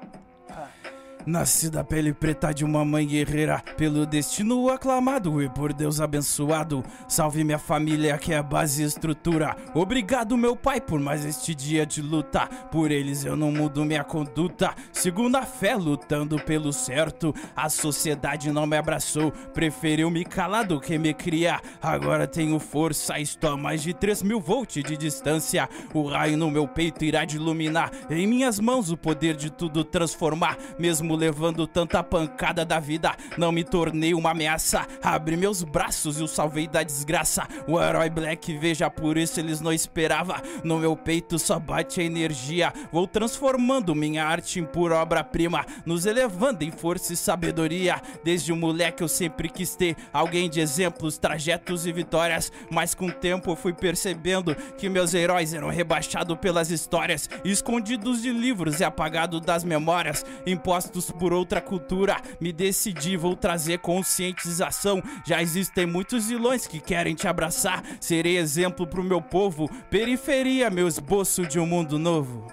ha. 0.50 1.01
Nasci 1.24 1.70
da 1.70 1.84
pele 1.84 2.12
preta 2.12 2.52
de 2.52 2.64
uma 2.64 2.84
mãe 2.84 3.06
guerreira, 3.06 3.62
pelo 3.76 4.04
destino 4.04 4.68
aclamado 4.68 5.40
e 5.40 5.48
por 5.48 5.72
Deus 5.72 6.00
abençoado. 6.00 6.84
Salve 7.06 7.44
minha 7.44 7.60
família 7.60 8.18
que 8.18 8.32
é 8.32 8.42
base 8.42 8.82
e 8.82 8.86
estrutura. 8.86 9.56
Obrigado, 9.72 10.36
meu 10.36 10.56
pai, 10.56 10.80
por 10.80 10.98
mais 10.98 11.24
este 11.24 11.54
dia 11.54 11.86
de 11.86 12.02
luta. 12.02 12.48
Por 12.72 12.90
eles 12.90 13.24
eu 13.24 13.36
não 13.36 13.52
mudo 13.52 13.84
minha 13.84 14.02
conduta. 14.02 14.74
Sigo 14.92 15.28
na 15.28 15.42
fé, 15.42 15.76
lutando 15.76 16.40
pelo 16.40 16.72
certo. 16.72 17.32
A 17.54 17.68
sociedade 17.68 18.50
não 18.50 18.66
me 18.66 18.76
abraçou, 18.76 19.30
preferiu 19.54 20.10
me 20.10 20.24
calar 20.24 20.66
do 20.66 20.80
que 20.80 20.98
me 20.98 21.14
criar. 21.14 21.62
Agora 21.80 22.26
tenho 22.26 22.58
força, 22.58 23.20
estou 23.20 23.52
a 23.52 23.56
mais 23.56 23.80
de 23.80 23.94
3 23.94 24.24
mil 24.24 24.40
volts 24.40 24.82
de 24.82 24.96
distância. 24.96 25.68
O 25.94 26.02
raio 26.02 26.36
no 26.36 26.50
meu 26.50 26.66
peito 26.66 27.04
irá 27.04 27.24
de 27.24 27.36
iluminar. 27.36 27.92
Em 28.10 28.26
minhas 28.26 28.58
mãos 28.58 28.90
o 28.90 28.96
poder 28.96 29.36
de 29.36 29.50
tudo 29.50 29.84
transformar. 29.84 30.58
Mesmo 30.76 31.11
levando 31.14 31.66
tanta 31.66 32.02
pancada 32.02 32.64
da 32.64 32.78
vida, 32.78 33.14
não 33.36 33.52
me 33.52 33.64
tornei 33.64 34.14
uma 34.14 34.30
ameaça. 34.30 34.86
Abri 35.02 35.36
meus 35.36 35.62
braços 35.62 36.18
e 36.18 36.22
o 36.22 36.28
salvei 36.28 36.66
da 36.66 36.82
desgraça. 36.82 37.46
O 37.66 37.80
herói 37.80 38.10
Black, 38.10 38.56
veja, 38.58 38.90
por 38.90 39.16
isso 39.16 39.40
eles 39.40 39.60
não 39.60 39.72
esperava. 39.72 40.42
No 40.62 40.78
meu 40.78 40.96
peito 40.96 41.38
só 41.38 41.58
bate 41.58 42.00
a 42.00 42.04
energia. 42.04 42.72
Vou 42.90 43.06
transformando 43.06 43.94
minha 43.94 44.24
arte 44.24 44.60
em 44.60 44.64
pura 44.64 44.96
obra-prima, 44.96 45.64
nos 45.84 46.06
elevando 46.06 46.64
em 46.64 46.70
força 46.70 47.12
e 47.12 47.16
sabedoria. 47.16 48.00
Desde 48.24 48.52
o 48.52 48.56
moleque 48.56 49.02
eu 49.02 49.08
sempre 49.08 49.48
quis 49.48 49.74
ter 49.74 49.96
alguém 50.12 50.48
de 50.48 50.60
exemplos, 50.60 51.18
trajetos 51.18 51.86
e 51.86 51.92
vitórias. 51.92 52.52
Mas 52.70 52.94
com 52.94 53.06
o 53.06 53.12
tempo 53.12 53.50
eu 53.50 53.56
fui 53.56 53.72
percebendo 53.72 54.54
que 54.76 54.88
meus 54.88 55.14
heróis 55.14 55.54
eram 55.54 55.68
rebaixados 55.68 56.36
pelas 56.38 56.70
histórias, 56.70 57.28
escondidos 57.44 58.22
de 58.22 58.30
livros 58.30 58.80
e 58.80 58.84
apagados 58.84 59.40
das 59.40 59.64
memórias, 59.64 60.24
impostos 60.46 61.01
por 61.10 61.32
outra 61.32 61.60
cultura. 61.60 62.16
Me 62.40 62.52
decidi, 62.52 63.16
vou 63.16 63.34
trazer 63.34 63.78
conscientização. 63.78 65.02
Já 65.26 65.42
existem 65.42 65.86
muitos 65.86 66.28
vilões 66.28 66.66
que 66.66 66.80
querem 66.80 67.14
te 67.14 67.26
abraçar. 67.26 67.82
Serei 68.00 68.36
exemplo 68.36 68.86
pro 68.86 69.02
meu 69.02 69.20
povo, 69.20 69.68
periferia, 69.90 70.70
meu 70.70 70.86
esboço 70.86 71.46
de 71.46 71.58
um 71.58 71.66
mundo 71.66 71.98
novo. 71.98 72.46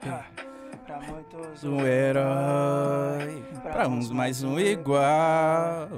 Pra 0.00 1.00
muito 1.00 1.34
Raposo. 1.54 1.70
um 1.70 1.86
herói, 1.86 3.42
pra 3.62 3.88
uns 3.88 4.10
mais 4.10 4.42
um 4.42 4.58
igual, 4.58 5.88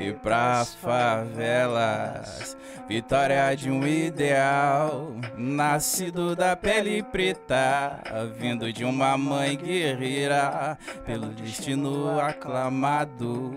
e 0.00 0.12
pras 0.12 0.74
favelas, 0.76 2.56
vitória 2.90 3.54
de 3.54 3.70
um 3.70 3.86
ideal, 3.86 5.14
nascido 5.36 6.34
da 6.34 6.56
pele 6.56 7.04
preta, 7.04 8.02
vindo 8.36 8.72
de 8.72 8.84
uma 8.84 9.16
mãe 9.16 9.56
guerreira, 9.56 10.76
pelo 11.06 11.28
destino 11.28 12.18
aclamado, 12.18 13.52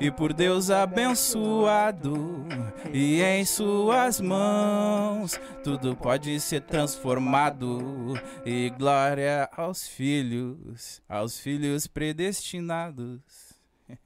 e 0.00 0.10
por 0.10 0.32
Deus 0.32 0.70
abençoado, 0.70 2.46
e 2.90 3.20
em 3.20 3.44
suas 3.44 4.22
mãos 4.22 5.38
tudo 5.62 5.94
pode 5.94 6.40
ser 6.40 6.62
transformado, 6.62 8.18
e 8.42 8.70
glória 8.70 9.50
aos 9.54 9.86
filhos, 9.86 11.02
aos 11.06 11.38
filhos 11.38 11.86
predestinados. 11.86 13.20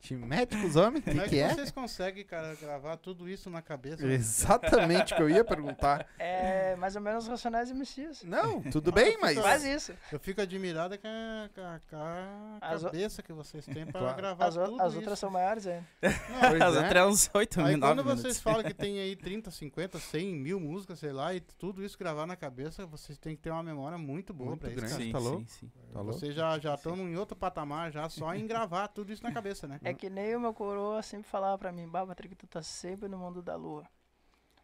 Te 0.00 0.14
mete 0.14 0.56
com 0.56 0.66
os 0.66 0.76
homens? 0.76 1.00
O 1.00 1.04
Como 1.10 1.20
é 1.20 1.24
que, 1.24 1.30
que, 1.30 1.36
que 1.36 1.40
é? 1.42 1.54
vocês 1.54 1.70
conseguem, 1.70 2.24
cara, 2.24 2.54
gravar 2.54 2.96
tudo 2.96 3.28
isso 3.28 3.48
na 3.50 3.60
cabeça? 3.62 4.04
Exatamente 4.06 5.12
o 5.12 5.16
que 5.16 5.22
eu 5.22 5.30
ia 5.30 5.44
perguntar. 5.44 6.06
É 6.18 6.74
mais 6.76 6.96
ou 6.96 7.02
menos 7.02 7.26
Racionais 7.26 7.70
e 7.70 7.74
MCs. 7.74 8.24
Não, 8.24 8.62
tudo 8.62 8.90
bem, 8.92 9.18
mas. 9.20 9.38
Faz 9.38 9.64
isso. 9.64 9.92
Eu 10.10 10.18
fico 10.20 10.40
admirado 10.40 10.98
com 10.98 11.08
a, 11.08 11.48
com 11.54 11.60
a- 11.60 11.80
com 11.90 11.96
a 11.96 12.58
As 12.60 12.82
o- 12.82 12.86
cabeça 12.86 13.22
que 13.22 13.32
vocês 13.32 13.64
têm 13.66 13.86
pra 13.86 14.00
Claro. 14.00 14.16
gravar 14.16 14.46
As, 14.46 14.56
o- 14.56 14.64
tudo 14.64 14.82
as 14.82 14.88
isso. 14.88 14.96
outras 14.98 15.18
são 15.18 15.30
maiores 15.30 15.66
ainda. 15.66 15.86
Pois 16.02 16.60
As 16.62 16.74
é. 16.76 16.78
outras 16.82 17.06
uns 17.08 17.30
8 17.34 17.60
Aí 17.60 17.66
mil, 17.72 17.80
quando 17.80 17.96
9 17.98 18.02
vocês 18.10 18.22
minutos. 18.22 18.40
falam 18.42 18.62
que 18.62 18.74
tem 18.74 18.98
aí 19.00 19.14
30, 19.16 19.50
50, 19.50 19.98
100 19.98 20.34
mil 20.34 20.58
músicas, 20.60 20.98
sei 20.98 21.12
lá, 21.12 21.34
e 21.34 21.40
tudo 21.40 21.84
isso 21.84 21.98
gravar 21.98 22.26
na 22.26 22.36
cabeça, 22.36 22.84
vocês 22.86 23.18
têm 23.18 23.36
que 23.36 23.42
ter 23.42 23.50
uma 23.50 23.62
memória 23.62 23.96
muito 23.98 24.32
boa 24.32 24.50
Muito 24.50 24.60
pra 24.60 24.70
isso. 24.70 24.80
cara. 24.80 24.92
Sim, 25.02 25.12
tá 25.12 25.18
sim, 25.18 25.24
louco? 25.24 25.44
sim. 25.48 25.70
Tá 25.92 26.00
louco? 26.00 26.12
Vocês 26.18 26.34
já 26.34 26.58
já 26.58 26.74
estão 26.74 26.96
em 26.96 27.16
outro 27.16 27.36
patamar 27.36 27.90
já 27.92 28.08
só 28.08 28.34
em 28.34 28.46
gravar 28.46 28.88
tudo 28.88 29.12
isso 29.12 29.22
na 29.22 29.31
cabeça, 29.32 29.66
né? 29.68 29.80
É 29.82 29.92
que 29.94 30.08
nem 30.10 30.34
o 30.36 30.40
meu 30.40 30.52
coroa 30.54 31.02
sempre 31.02 31.28
falava 31.28 31.56
pra 31.58 31.72
mim, 31.72 31.88
Bah, 31.88 32.06
Patrick, 32.06 32.34
tu 32.36 32.46
tá 32.46 32.62
sempre 32.62 33.08
no 33.08 33.18
mundo 33.18 33.42
da 33.42 33.56
lua. 33.56 33.84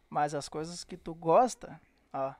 Mas 0.09 0.33
as 0.33 0.49
coisas 0.49 0.83
que 0.83 0.97
tu 0.97 1.13
gosta, 1.13 1.79
ó, 2.13 2.33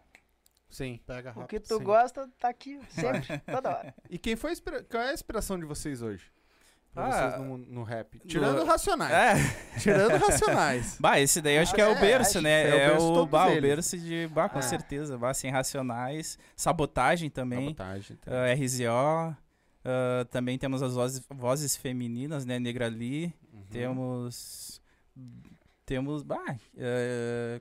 Sim. 0.69 0.99
Pega 1.06 1.30
o 1.30 1.34
rápido. 1.34 1.47
que 1.47 1.60
tu 1.60 1.77
sim. 1.77 1.84
gosta 1.84 2.30
tá 2.39 2.49
aqui, 2.49 2.80
sempre, 2.89 3.39
toda 3.39 3.69
hora. 3.69 3.95
E 4.10 4.18
quem 4.19 4.35
foi 4.35 4.53
Qual 4.89 5.01
é 5.03 5.10
a 5.10 5.14
inspiração 5.14 5.57
de 5.60 5.65
vocês 5.65 6.01
hoje? 6.01 6.31
Pra 6.93 7.06
Ah, 7.06 7.11
vocês 7.31 7.41
no, 7.41 7.57
no 7.57 7.84
rap. 7.84 8.19
Tirando 8.27 8.57
no- 8.60 8.65
Racionais. 8.65 9.14
É, 9.14 9.80
Tirando 9.80 10.18
Racionais. 10.18 10.97
bah, 11.01 11.19
esse 11.19 11.39
daí 11.41 11.56
eu 11.56 11.61
acho 11.64 11.73
que 11.73 11.81
é 11.81 11.85
Ah, 11.85 11.89
o 11.89 11.91
é, 11.95 11.99
berço, 11.99 12.41
né? 12.41 12.69
é 12.69 12.73
o 12.73 12.77
É 12.77 12.88
berço 12.89 13.14
de 13.14 13.19
o, 13.19 13.26
bah, 13.27 13.47
o 13.47 13.61
berço 13.61 13.97
de, 13.97 14.27
bah, 14.27 14.49
com 14.49 14.60
É. 14.60 14.61
certeza, 14.64 15.18
bah, 15.18 15.34
sem 15.34 15.51
racionais, 15.51 16.38
sabotagem 16.56 17.30
também, 17.30 17.65
Sabotagem. 17.76 18.18
tá. 18.18 18.31
ah, 18.31 18.53
RZO, 18.53 19.38
ah, 19.89 20.25
também 20.29 20.57
temos 20.57 20.81
as 20.83 20.93
vozes, 20.93 21.25
vozes 21.29 21.75
femininas, 21.75 22.45
né? 22.45 22.59
Negra 22.59 22.87
Lee, 22.87 23.33
Uhum. 23.51 23.63
temos, 23.71 24.81
temos, 25.85 26.23
bah, 26.23 26.57
eh, 26.77 27.59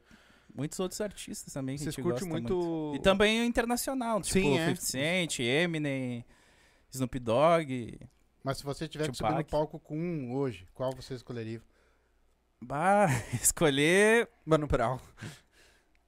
muitos 0.55 0.79
outros 0.81 1.01
artistas 1.01 1.53
também 1.53 1.77
que 1.77 1.83
a 1.83 1.85
Vocês 1.85 1.95
gente 1.95 2.03
curtem 2.03 2.29
gosta 2.29 2.43
muito. 2.55 2.93
E 2.95 2.99
também 3.01 3.41
o 3.41 3.45
internacional, 3.45 4.21
tipo 4.21 4.33
Sim, 4.39 4.59
é. 4.59 4.67
50 4.75 4.81
Cent, 4.81 5.39
Eminem, 5.41 6.25
Snoop 6.91 7.19
Dogg. 7.19 7.99
Mas 8.45 8.59
se 8.59 8.65
você 8.65 8.87
tiver 8.89 9.11
que 9.11 9.17
subir 9.17 9.29
Tupac. 9.29 9.45
no 9.45 9.51
palco 9.51 9.79
com 9.81 9.99
um 9.99 10.35
hoje, 10.35 10.67
qual 10.75 10.93
você 10.95 11.15
escolheria? 11.15 11.61
Bah, 12.61 13.07
escolher. 13.43 14.29
Mano 14.45 14.67
Brown. 14.67 14.99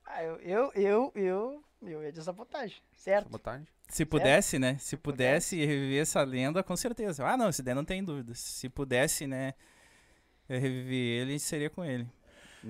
Ah, 0.07 0.23
eu, 0.25 0.37
eu, 0.41 0.73
eu, 0.75 1.13
eu, 1.15 1.65
eu 1.83 2.03
ia 2.03 2.13
de 2.13 2.23
sabotagem, 2.23 2.77
certo? 2.93 3.25
Sabotagem. 3.27 3.67
Se 3.89 4.05
pudesse, 4.05 4.59
né? 4.59 4.79
Se 4.79 4.97
pudesse 4.97 5.57
reviver 5.65 6.03
essa 6.03 6.23
lenda, 6.23 6.63
com 6.63 6.77
certeza. 6.77 7.27
Ah, 7.27 7.37
não, 7.37 7.49
esse 7.49 7.63
daí 7.63 7.75
não 7.75 7.85
tem 7.85 8.05
dúvidas. 8.05 8.39
Se 8.39 8.69
pudesse, 8.69 9.27
né, 9.27 9.55
reviver 10.49 11.23
ele, 11.23 11.39
seria 11.39 11.71
com 11.71 11.85
ele. 11.85 12.09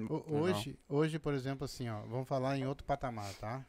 O- 0.09 0.39
hoje, 0.39 0.79
hoje, 0.89 1.19
por 1.19 1.35
exemplo, 1.35 1.65
assim, 1.65 1.89
ó, 1.89 2.01
vamos 2.03 2.29
falar 2.29 2.57
em 2.57 2.65
outro 2.67 2.85
patamar, 2.87 3.33
tá? 3.35 3.67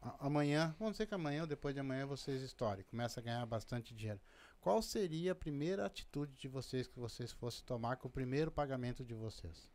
A- 0.00 0.26
Amanhã, 0.26 0.74
vamos 0.78 0.94
dizer 0.94 1.06
que 1.06 1.14
amanhã 1.14 1.42
ou 1.42 1.46
depois 1.46 1.74
de 1.74 1.80
amanhã 1.80 2.06
vocês 2.06 2.40
estourem, 2.42 2.84
começa 2.84 3.20
a 3.20 3.22
ganhar 3.22 3.44
bastante 3.46 3.92
dinheiro. 3.94 4.20
Qual 4.60 4.80
seria 4.80 5.32
a 5.32 5.34
primeira 5.34 5.84
atitude 5.86 6.32
de 6.36 6.46
vocês 6.48 6.86
que 6.86 6.98
vocês 6.98 7.32
fossem 7.32 7.64
tomar 7.64 7.96
com 7.96 8.08
o 8.08 8.10
primeiro 8.10 8.50
pagamento 8.50 9.04
de 9.04 9.14
vocês? 9.14 9.68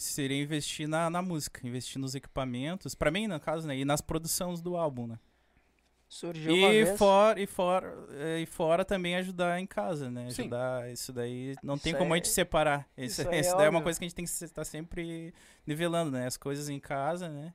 Seria 0.00 0.40
investir 0.40 0.86
na, 0.88 1.10
na 1.10 1.20
música, 1.20 1.66
investir 1.66 2.00
nos 2.00 2.14
equipamentos. 2.14 2.94
Pra 2.94 3.10
mim, 3.10 3.26
no 3.26 3.38
caso, 3.40 3.66
né? 3.66 3.76
E 3.76 3.84
nas 3.84 4.00
produções 4.00 4.60
do 4.60 4.76
álbum, 4.76 5.06
né? 5.08 5.18
Surgiu 6.08 6.54
uma 6.54 6.68
E 6.72 6.84
vez, 6.84 6.96
fora, 6.98 7.40
e, 7.40 7.46
fora, 7.46 7.94
eh, 8.12 8.40
e 8.40 8.46
fora 8.46 8.84
também 8.84 9.16
ajudar 9.16 9.60
em 9.60 9.66
casa, 9.66 10.10
né? 10.10 10.30
Sim. 10.30 10.42
Ajudar 10.42 10.90
isso 10.90 11.12
daí. 11.12 11.54
Não 11.62 11.76
tem 11.76 11.90
Isso 11.90 11.98
como 11.98 12.12
a 12.12 12.16
aí- 12.16 12.20
gente 12.20 12.28
separar. 12.28 12.88
Isso, 12.96 13.20
isso 13.22 13.30
é 13.30 13.40
isso 13.40 13.56
daí 13.56 13.66
é 13.66 13.68
uma 13.68 13.82
coisa 13.82 13.98
que 13.98 14.04
a 14.04 14.08
gente 14.08 14.14
tem 14.14 14.24
que 14.24 14.30
estar 14.30 14.64
sempre 14.64 15.34
nivelando, 15.66 16.12
né? 16.12 16.26
As 16.26 16.36
coisas 16.36 16.68
em 16.68 16.78
casa, 16.80 17.28
né? 17.28 17.52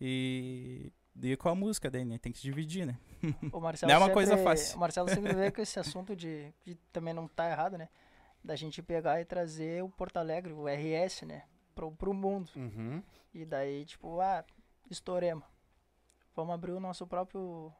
E, 0.00 0.92
e 1.22 1.36
com 1.36 1.48
a 1.48 1.54
música 1.54 1.90
daí, 1.90 2.04
né? 2.04 2.18
Tem 2.18 2.30
que 2.30 2.38
se 2.38 2.44
dividir, 2.44 2.86
né? 2.86 2.96
o 3.52 3.58
Marcelo 3.60 3.88
não 3.90 3.94
é 3.94 3.98
uma 3.98 4.06
sempre- 4.06 4.14
coisa 4.14 4.36
fácil. 4.38 4.76
O 4.76 4.80
Marcelo 4.80 5.08
sempre 5.08 5.34
veio 5.34 5.52
com 5.52 5.60
esse 5.60 5.80
assunto 5.80 6.14
de, 6.14 6.52
de 6.64 6.74
também 6.92 7.12
não 7.14 7.26
tá 7.26 7.50
errado, 7.50 7.76
né? 7.76 7.88
Da 8.44 8.54
gente 8.54 8.80
pegar 8.82 9.20
e 9.20 9.24
trazer 9.24 9.82
o 9.82 9.88
Porto 9.88 10.16
Alegre, 10.18 10.52
o 10.52 10.66
RS, 10.68 11.22
né? 11.26 11.42
Pro, 11.74 11.92
pro 11.92 12.14
mundo. 12.14 12.50
Uhum. 12.56 13.02
E 13.32 13.44
daí, 13.44 13.84
tipo, 13.84 14.20
ah, 14.20 14.44
estouremos. 14.90 15.44
Vamos 16.34 16.54
abrir 16.54 16.72
o 16.72 16.80
nosso 16.80 17.06
próprio. 17.06 17.72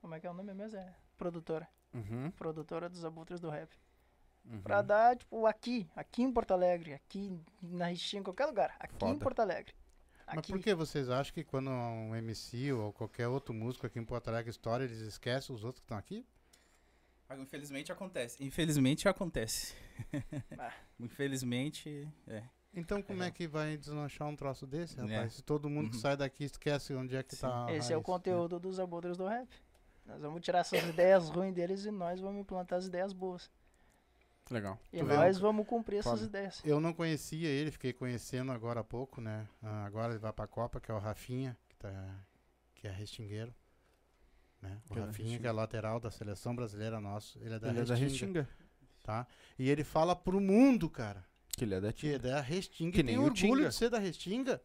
Como 0.00 0.14
é 0.14 0.20
que 0.20 0.26
é 0.26 0.30
o 0.30 0.34
nome 0.34 0.54
mesmo? 0.54 0.78
É 0.78 0.94
produtora. 1.16 1.68
Uhum. 1.92 2.30
Produtora 2.30 2.88
dos 2.88 3.04
abutres 3.04 3.40
do 3.40 3.50
rap. 3.50 3.70
uhum. 4.44 4.62
Pra 4.62 4.80
dar, 4.80 5.16
tipo, 5.16 5.46
aqui, 5.46 5.88
aqui 5.94 6.22
em 6.22 6.32
Porto 6.32 6.52
Alegre, 6.52 6.94
aqui 6.94 7.38
na 7.60 7.86
Restinga, 7.86 8.20
em 8.20 8.24
qualquer 8.24 8.46
lugar. 8.46 8.74
Aqui 8.80 9.04
em 9.04 9.08
Foda. 9.08 9.18
Porto 9.20 9.40
Alegre. 9.40 9.74
Mas 10.26 10.38
Aqui. 10.38 10.52
por 10.52 10.60
que 10.62 10.72
vocês 10.74 11.10
acham 11.10 11.34
que 11.34 11.42
quando 11.42 11.68
um 11.70 12.14
MC 12.14 12.72
ou 12.72 12.92
qualquer 12.92 13.26
outro 13.26 13.52
músico 13.52 13.84
aqui 13.86 13.98
em 13.98 14.04
Porto 14.04 14.28
Alegre 14.28 14.50
estoura, 14.50 14.84
eles 14.84 15.00
esquecem 15.00 15.54
os 15.54 15.64
outros 15.64 15.80
que 15.80 15.84
estão 15.84 15.98
aqui? 15.98 16.24
Infelizmente 17.38 17.92
acontece. 17.92 18.42
Infelizmente 18.42 19.08
acontece. 19.08 19.74
Ah. 20.58 20.72
Infelizmente, 20.98 22.08
é. 22.26 22.44
Então 22.72 23.02
como 23.02 23.22
é 23.22 23.30
que 23.30 23.48
vai 23.48 23.76
deslanchar 23.76 24.28
um 24.28 24.36
troço 24.36 24.66
desse, 24.66 24.98
É. 24.98 25.02
rapaz? 25.02 25.34
Se 25.34 25.42
todo 25.42 25.68
mundo 25.68 25.90
que 25.90 25.96
Uhum. 25.96 26.02
sai 26.02 26.16
daqui 26.16 26.44
esquece 26.44 26.94
onde 26.94 27.16
é 27.16 27.22
que 27.22 27.34
Sim. 27.34 27.42
tá 27.42 27.66
a 27.66 27.72
Esse 27.74 27.92
é 27.92 27.96
o 27.96 28.00
né? 28.00 28.04
conteúdo 28.04 28.60
dos 28.60 28.78
abutres 28.78 29.16
do 29.16 29.26
rap. 29.26 29.48
Nós 30.06 30.20
vamos 30.20 30.40
tirar 30.40 30.60
essas 30.60 30.82
ideias 30.84 31.28
ruins 31.28 31.52
deles 31.54 31.84
e 31.84 31.90
nós 31.90 32.20
vamos 32.20 32.40
implantar 32.40 32.78
as 32.78 32.86
ideias 32.86 33.12
boas. 33.12 33.50
Legal. 34.50 34.78
E 34.92 34.98
Tu 34.98 35.04
vê, 35.06 35.14
nós 35.16 35.38
vamos 35.38 35.66
cumprir 35.66 35.98
essas 35.98 36.22
ideias. 36.22 36.60
Eu 36.64 36.80
não 36.80 36.92
conhecia 36.92 37.48
ele, 37.48 37.70
fiquei 37.70 37.92
conhecendo 37.92 38.50
agora 38.50 38.80
há 38.80 38.84
pouco, 38.84 39.20
né? 39.20 39.46
Ah, 39.62 39.84
agora 39.84 40.12
ele 40.12 40.18
vai 40.18 40.32
pra 40.32 40.46
Copa, 40.46 40.80
que 40.80 40.90
é 40.90 40.94
o 40.94 40.98
Rafinha, 40.98 41.56
que, 41.68 41.76
tá, 41.76 42.16
que 42.74 42.88
é 42.88 42.90
restingueiro. 42.90 43.54
Né? 44.60 44.80
O 44.90 44.92
Que 44.94 44.98
é 44.98 45.02
Rafinha, 45.02 45.24
Restinga. 45.28 45.40
que 45.42 45.46
é 45.46 45.52
lateral 45.52 46.00
da 46.00 46.10
seleção 46.10 46.54
brasileira 46.54 47.00
nosso. 47.00 47.38
Ele 47.38 47.54
é 47.54 47.58
da, 47.60 47.68
Ele 47.68 47.80
é 47.80 47.84
da 47.84 47.94
Restinga, 47.94 48.40
Restinga. 48.42 48.48
tá? 49.04 49.26
E 49.58 49.70
ele 49.70 49.84
fala 49.84 50.16
pro 50.16 50.40
mundo, 50.40 50.90
cara, 50.90 51.24
Que 51.60 51.64
ele 51.64 51.74
é 51.74 51.80
da 51.80 51.92
que 51.92 52.08
é 52.08 52.18
Tinga. 52.18 52.30
da 52.30 52.40
Restinga 52.40 52.92
Que 52.92 53.00
e 53.00 53.04
tem 53.04 53.14
nem 53.14 53.18
o 53.18 53.24
orgulho 53.26 53.36
Tinga. 53.56 53.68
de 53.68 53.74
ser 53.74 53.90
da 53.90 53.98
Restinga. 53.98 54.62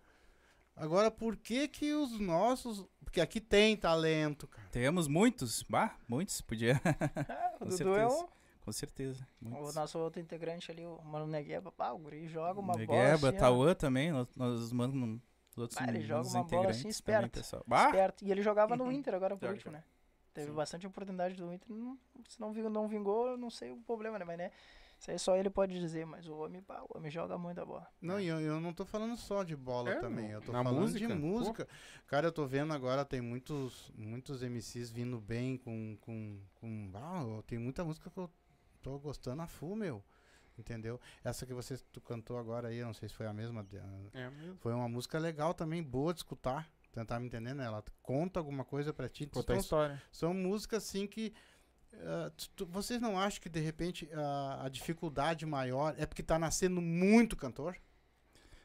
Agora, 0.75 1.11
por 1.11 1.35
que 1.37 1.67
que 1.67 1.93
os 1.93 2.19
nossos... 2.19 2.85
Porque 3.03 3.19
aqui 3.21 3.39
tem 3.39 3.77
talento, 3.77 4.47
cara. 4.47 4.67
Temos 4.71 5.07
muitos, 5.07 5.63
bah, 5.63 5.95
muitos, 6.07 6.41
podia, 6.41 6.81
Ah, 7.29 7.51
o 7.55 7.59
Com 7.59 7.65
Dudu 7.69 7.73
é 7.73 7.77
certeza. 7.77 8.15
um, 8.23 8.27
com 8.61 8.71
certeza. 8.71 9.27
o 9.41 9.45
Muitos. 9.49 9.75
nosso 9.75 9.99
outro 9.99 10.19
integrante 10.21 10.71
ali, 10.71 10.85
o 10.85 11.01
Mano 11.03 11.27
Negueba. 11.27 11.71
Pá, 11.71 11.91
o 11.91 11.97
guri 11.97 12.27
joga 12.27 12.59
uma 12.59 12.73
bola 12.73 12.79
Negueba, 12.79 13.27
assim, 13.29 13.37
ó, 13.37 13.39
Tauã 13.39 13.73
também, 13.75 14.11
nós, 14.11 14.27
nós 14.35 14.71
mandamos 14.73 15.21
os 15.51 15.57
outros 15.57 15.79
Ah, 15.81 15.87
ele 15.87 16.01
joga 16.01 16.21
os 16.21 16.33
uma 16.33 16.43
bola 16.43 16.69
assim, 16.71 16.79
integrantes 16.79 17.01
também, 17.01 17.19
esperto. 17.19 17.39
pessoal. 17.39 17.63
Bah, 17.67 17.85
esperto. 17.85 18.25
E 18.25 18.31
ele 18.31 18.41
jogava 18.41 18.75
no 18.75 18.91
Inter 18.91 19.13
agora 19.15 19.37
por 19.37 19.49
último, 19.49 19.71
né? 19.71 19.83
Teve 20.33 20.47
Sim. 20.47 20.53
bastante 20.55 20.87
oportunidade 20.87 21.35
do 21.35 21.53
Inter. 21.53 21.69
Não, 21.73 21.97
se 22.27 22.39
não 22.41 22.51
vingou, 22.51 22.69
não 22.69 22.87
vingou, 22.87 23.27
eu 23.29 23.37
não 23.37 23.49
sei 23.49 23.71
o 23.71 23.77
problema, 23.77 24.19
né? 24.19 24.25
Mas 24.25 24.37
né? 24.37 24.51
Isso 24.97 25.11
aí 25.11 25.19
só 25.19 25.35
ele 25.35 25.49
pode 25.49 25.77
dizer, 25.79 26.05
mas 26.05 26.27
o 26.27 26.35
homem, 26.37 26.61
pá, 26.61 26.81
o 26.89 26.97
homem 26.97 27.11
joga 27.11 27.37
muito 27.37 27.59
a 27.61 27.65
bola. 27.65 27.87
Não, 28.01 28.19
e 28.19 28.27
eu, 28.27 28.39
eu 28.39 28.59
não 28.59 28.73
tô 28.73 28.85
falando 28.85 29.15
só 29.17 29.43
de 29.43 29.55
bola 29.55 29.91
É, 29.91 29.99
também, 29.99 30.31
eu 30.31 30.41
tô 30.41 30.51
falando 30.51 30.79
música, 30.79 30.99
de 30.99 31.07
pô. 31.07 31.15
música. 31.19 31.67
Cara, 32.07 32.27
eu 32.27 32.31
tô 32.31 32.45
vendo 32.47 32.73
agora, 32.73 33.03
tem 33.05 33.21
muitos, 33.21 33.91
muitos 33.95 34.41
MCs 34.41 34.89
vindo 34.89 35.19
bem 35.19 35.57
com. 35.57 35.97
com, 36.01 36.39
com 36.55 36.91
ah, 36.95 37.43
tem 37.45 37.59
muita 37.59 37.83
música 37.83 38.09
que 38.09 38.17
eu 38.17 38.29
tô 38.81 38.97
gostando 38.97 39.41
a 39.41 39.47
full, 39.47 39.75
meu. 39.75 40.03
Entendeu? 40.57 40.99
Essa 41.23 41.45
que 41.45 41.53
você 41.53 41.77
tu 41.91 41.99
cantou 41.99 42.37
agora 42.37 42.69
aí, 42.69 42.77
eu 42.77 42.85
não 42.87 42.93
sei 42.93 43.09
se 43.09 43.15
foi 43.15 43.27
a 43.27 43.33
mesma. 43.33 43.67
ah, 43.73 44.09
É 44.13 44.29
mesmo. 44.29 44.55
Foi 44.57 44.73
uma 44.73 44.87
música 44.87 45.19
legal 45.19 45.53
também, 45.53 45.83
boa 45.83 46.13
de 46.13 46.19
escutar. 46.21 46.69
Tentar 46.93 47.19
me 47.19 47.25
entender, 47.27 47.53
né? 47.53 47.65
Ela 47.65 47.83
conta 48.01 48.39
alguma 48.39 48.63
coisa 48.63 48.93
pra 48.93 49.09
ti. 49.09 49.27
Contar 49.27 49.51
a 49.51 49.55
São- 49.57 49.61
história. 49.61 50.01
são 50.09 50.33
músicas 50.33 50.83
assim 50.83 51.05
que. 51.05 51.33
Ah, 52.03 52.31
tu- 52.35 52.49
tu- 52.55 52.65
vocês 52.65 52.99
não 53.01 53.17
acham 53.19 53.41
que 53.41 53.49
de 53.49 53.59
repente 53.59 54.09
a 54.61 54.67
dificuldade 54.69 55.45
maior 55.45 55.93
é 55.97 56.05
porque 56.05 56.23
tá 56.23 56.37
nascendo 56.39 56.81
muito 56.81 57.35
cantor? 57.35 57.75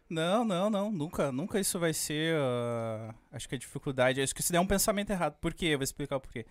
Não, 0.09 0.45
não, 0.45 0.69
não. 0.69 0.91
Nunca, 0.91 1.31
nunca 1.31 1.61
isso 1.61 1.79
vai 1.79 1.93
ser. 1.93 2.35
ah, 2.37 3.15
acho 3.33 3.49
que 3.49 3.55
a 3.55 3.59
dificuldade. 3.59 4.21
Acho 4.21 4.35
que 4.35 4.41
isso 4.41 4.55
é 4.55 4.61
um 4.61 4.67
pensamento 4.67 5.11
errado. 5.11 5.37
Por 5.41 5.55
quê? 5.55 5.67
Eu 5.67 5.79
vou 5.79 5.85
explicar 5.85 6.17
o 6.17 6.21
porquê. 6.21 6.45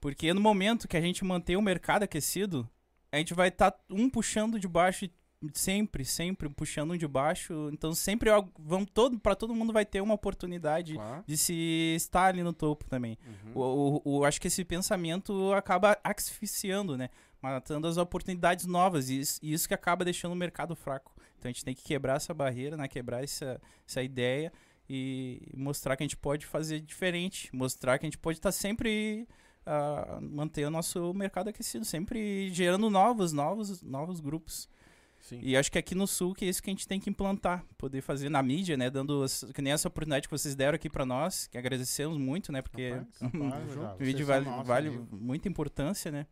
Porque 0.00 0.32
no 0.32 0.40
momento 0.40 0.86
que 0.88 0.96
a 0.96 1.00
gente 1.00 1.24
manter 1.24 1.56
o 1.56 1.62
mercado 1.62 2.04
aquecido, 2.04 2.68
a 3.12 3.18
gente 3.18 3.34
vai 3.34 3.48
estar 3.48 3.74
um 3.90 4.08
puxando 4.08 4.58
de 4.58 4.68
baixo 4.68 5.04
e 5.04 5.12
sempre, 5.54 6.04
sempre 6.04 6.48
puxando 6.48 6.90
um 6.92 6.96
de 6.96 7.06
baixo. 7.08 7.70
Então 7.72 7.94
sempre 7.94 8.30
vão 8.58 8.84
todo 8.84 9.18
para 9.18 9.34
todo 9.34 9.54
mundo 9.54 9.72
vai 9.72 9.84
ter 9.86 10.00
uma 10.00 10.14
oportunidade 10.14 10.94
Claro. 10.94 11.24
de 11.26 11.36
se 11.36 11.94
estar 11.96 12.26
ali 12.26 12.42
no 12.42 12.52
topo 12.52 12.84
também. 12.88 13.18
Uhum. 13.46 13.52
O, 13.54 14.02
o- 14.04 14.18
o- 14.18 14.24
acho 14.24 14.40
que 14.40 14.48
esse 14.48 14.64
pensamento 14.64 15.52
acaba 15.54 15.98
asfixiando, 16.04 16.96
né? 16.96 17.08
Matando 17.40 17.86
as 17.86 17.96
oportunidades 17.96 18.66
novas. 18.66 19.08
E 19.08 19.18
isso, 19.20 19.38
e 19.42 19.52
isso 19.52 19.66
que 19.66 19.74
acaba 19.74 20.04
deixando 20.04 20.32
o 20.32 20.36
mercado 20.36 20.76
fraco. 20.76 21.12
Então 21.38 21.48
a 21.48 21.52
gente 21.52 21.64
tem 21.64 21.74
que 21.74 21.82
quebrar 21.82 22.16
essa 22.16 22.34
barreira, 22.34 22.76
né? 22.76 22.86
Quebrar 22.86 23.24
essa, 23.24 23.60
essa 23.88 24.02
ideia 24.02 24.52
e 24.88 25.40
mostrar 25.56 25.96
que 25.96 26.02
a 26.02 26.06
gente 26.06 26.16
pode 26.18 26.44
fazer 26.44 26.80
diferente. 26.80 27.48
Mostrar 27.54 27.98
que 27.98 28.04
a 28.04 28.08
gente 28.08 28.18
pode 28.18 28.38
estar 28.38 28.52
sempre. 28.52 29.26
ah, 29.64 30.18
manter 30.22 30.64
o 30.66 30.70
nosso 30.70 31.12
mercado 31.14 31.48
aquecido, 31.48 31.84
sempre 31.84 32.48
gerando 32.50 32.88
novos, 32.90 33.30
novos, 33.32 33.82
novos 33.82 34.18
grupos. 34.18 34.68
Sim. 35.20 35.38
E 35.42 35.56
acho 35.56 35.70
que 35.70 35.78
aqui 35.78 35.94
no 35.94 36.06
Sul 36.06 36.34
que 36.34 36.44
é 36.44 36.48
isso 36.48 36.62
que 36.62 36.70
a 36.70 36.72
gente 36.72 36.88
tem 36.88 36.98
que 36.98 37.08
implantar, 37.10 37.64
poder 37.78 38.00
fazer 38.00 38.28
na 38.28 38.42
mídia, 38.42 38.76
né, 38.76 38.90
dando 38.90 39.22
as- 39.22 39.44
que 39.54 39.62
nem 39.62 39.72
essa 39.72 39.88
oportunidade 39.88 40.26
que 40.28 40.32
vocês 40.36 40.54
deram 40.54 40.76
aqui 40.76 40.88
pra 40.90 41.04
nós, 41.06 41.46
que 41.46 41.56
agradecemos 41.58 42.16
muito, 42.18 42.50
né, 42.50 42.62
porque 42.62 42.90
Rapaz, 42.90 43.20
Rapaz, 43.76 43.76
o 44.00 44.04
vídeo 44.04 44.26
vale, 44.26 44.44
nossos 44.46 44.66
vale 44.66 44.90
muita 45.12 45.48
importância, 45.48 46.10
né? 46.10 46.26